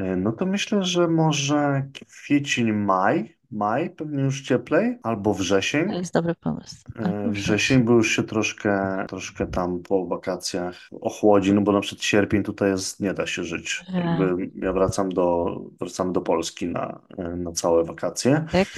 E, 0.00 0.16
No 0.16 0.32
to 0.32 0.46
myślę, 0.46 0.84
że 0.84 1.08
może 1.08 1.88
kwiecień, 2.10 2.72
maj, 2.72 3.35
maj, 3.50 3.90
pewnie 3.90 4.22
już 4.22 4.42
cieplej, 4.42 4.98
albo 5.02 5.30
To 5.32 5.38
wrzesień. 5.38 5.92
jest 5.92 6.14
dobry 6.14 6.34
pomysł. 6.34 6.76
E, 6.98 7.04
Albo 7.04 7.30
Wrzesień, 7.30 7.82
bo 7.82 7.92
już 7.92 8.16
się 8.16 8.22
troszkę, 8.22 9.04
troszkę 9.08 9.46
tam 9.46 9.78
po 9.82 10.06
wakacjach 10.06 10.76
ochłodzi, 11.00 11.54
no 11.54 11.60
bo 11.60 11.72
na 11.72 11.80
przykład 11.80 12.02
sierpień 12.04 12.42
tutaj 12.42 12.70
jest, 12.70 13.00
nie 13.00 13.14
da 13.14 13.26
się 13.26 13.44
żyć. 13.44 13.84
E, 13.94 13.98
Jakby 14.00 14.50
ja 14.54 14.72
wracam 14.72 15.08
do, 15.12 15.56
wracam 15.80 16.12
do 16.12 16.20
Polski 16.20 16.68
na, 16.68 17.00
e, 17.18 17.36
na 17.36 17.52
całe 17.52 17.84
wakacje. 17.84 18.44
Tak? 18.52 18.68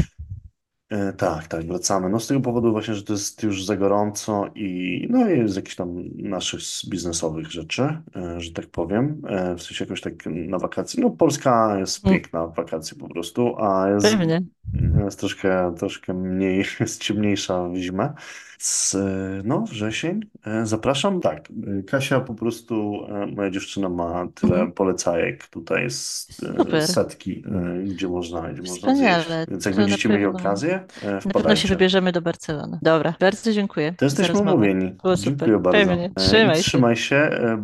E, 0.91 1.13
Tak, 1.13 1.47
tak, 1.49 1.67
wracamy. 1.67 2.09
No 2.09 2.21
z 2.21 2.27
tego 2.27 2.41
powodu 2.41 2.73
właśnie, 2.73 2.95
że 2.95 3.03
to 3.03 3.13
jest 3.13 3.43
już 3.43 3.65
za 3.65 3.77
gorąco 3.77 4.45
i 4.55 5.07
no 5.11 5.31
i 5.31 5.49
z 5.49 5.57
jakichś 5.57 5.77
tam 5.77 5.95
naszych 6.17 6.61
biznesowych 6.91 7.51
rzeczy, 7.53 7.83
e, 8.17 8.41
że 8.41 8.53
tak 8.53 8.67
powiem. 8.67 9.23
E, 9.29 9.55
W 9.57 9.63
sensie 9.63 9.85
jakoś 9.85 10.01
tak 10.01 10.27
na 10.27 10.59
wakacje. 10.59 11.03
No 11.03 11.11
Polska 11.11 11.79
jest 11.79 12.05
Mm, 12.07 12.21
piękna 12.21 12.47
w 12.47 12.55
wakacje 12.55 12.99
po 12.99 13.09
prostu, 13.09 13.57
a 13.65 13.89
jest 13.91 14.07
Pewnie. 14.19 14.43
jest 15.05 15.19
troszkę, 15.21 15.75
troszkę 15.79 16.15
mniej, 16.15 16.65
jest 16.81 17.03
ciemniejsza 17.03 17.69
w 17.69 17.77
zimę. 17.77 18.15
Z, 18.59 18.97
no, 19.45 19.61
wrzesień. 19.61 20.21
E, 20.47 20.67
Zapraszam. 20.67 21.21
Tak, 21.21 21.49
e, 21.79 21.83
Kasia 21.83 22.21
po 22.21 22.35
prostu, 22.35 23.01
e, 23.09 23.27
moja 23.27 23.51
dziewczyna 23.51 23.89
ma 23.89 24.29
tyle 24.35 24.53
Mhm. 24.53 24.73
polecajek 24.73 25.47
tutaj 25.47 25.91
z 25.91 26.29
e, 26.43 26.57
Super. 26.59 26.87
setki, 26.87 27.45
e, 27.47 27.83
gdzie 27.83 28.09
można, 28.09 28.43
gdzie 28.43 28.61
można 28.63 28.75
Wspaniale. 28.77 29.25
zjeść. 29.25 29.51
Więc 29.51 29.65
jak 29.65 29.75
To 29.75 29.81
będziecie 29.81 30.09
mieli 30.09 30.25
okazję, 30.25 30.75
e, 30.75 30.81
Na 30.81 31.11
pewno 31.11 31.21
się 31.21 31.31
wpadajcie. 31.31 31.69
wybierzemy 31.69 32.13
do 32.13 32.21
Barcelony. 32.23 32.79
Dobra, 32.83 33.15
bardzo 33.21 33.53
dziękuję. 33.53 33.95
To 33.99 34.05
jesteśmy 34.05 34.39
umówieni. 34.41 34.95
Dziękuję 35.17 35.59
bardzo. 35.59 35.79
E, 35.93 36.11
Trzymaj 36.17 36.57
się. 36.57 36.63
Trzymaj 36.63 36.97
się. 36.97 37.17
e, 37.17 37.57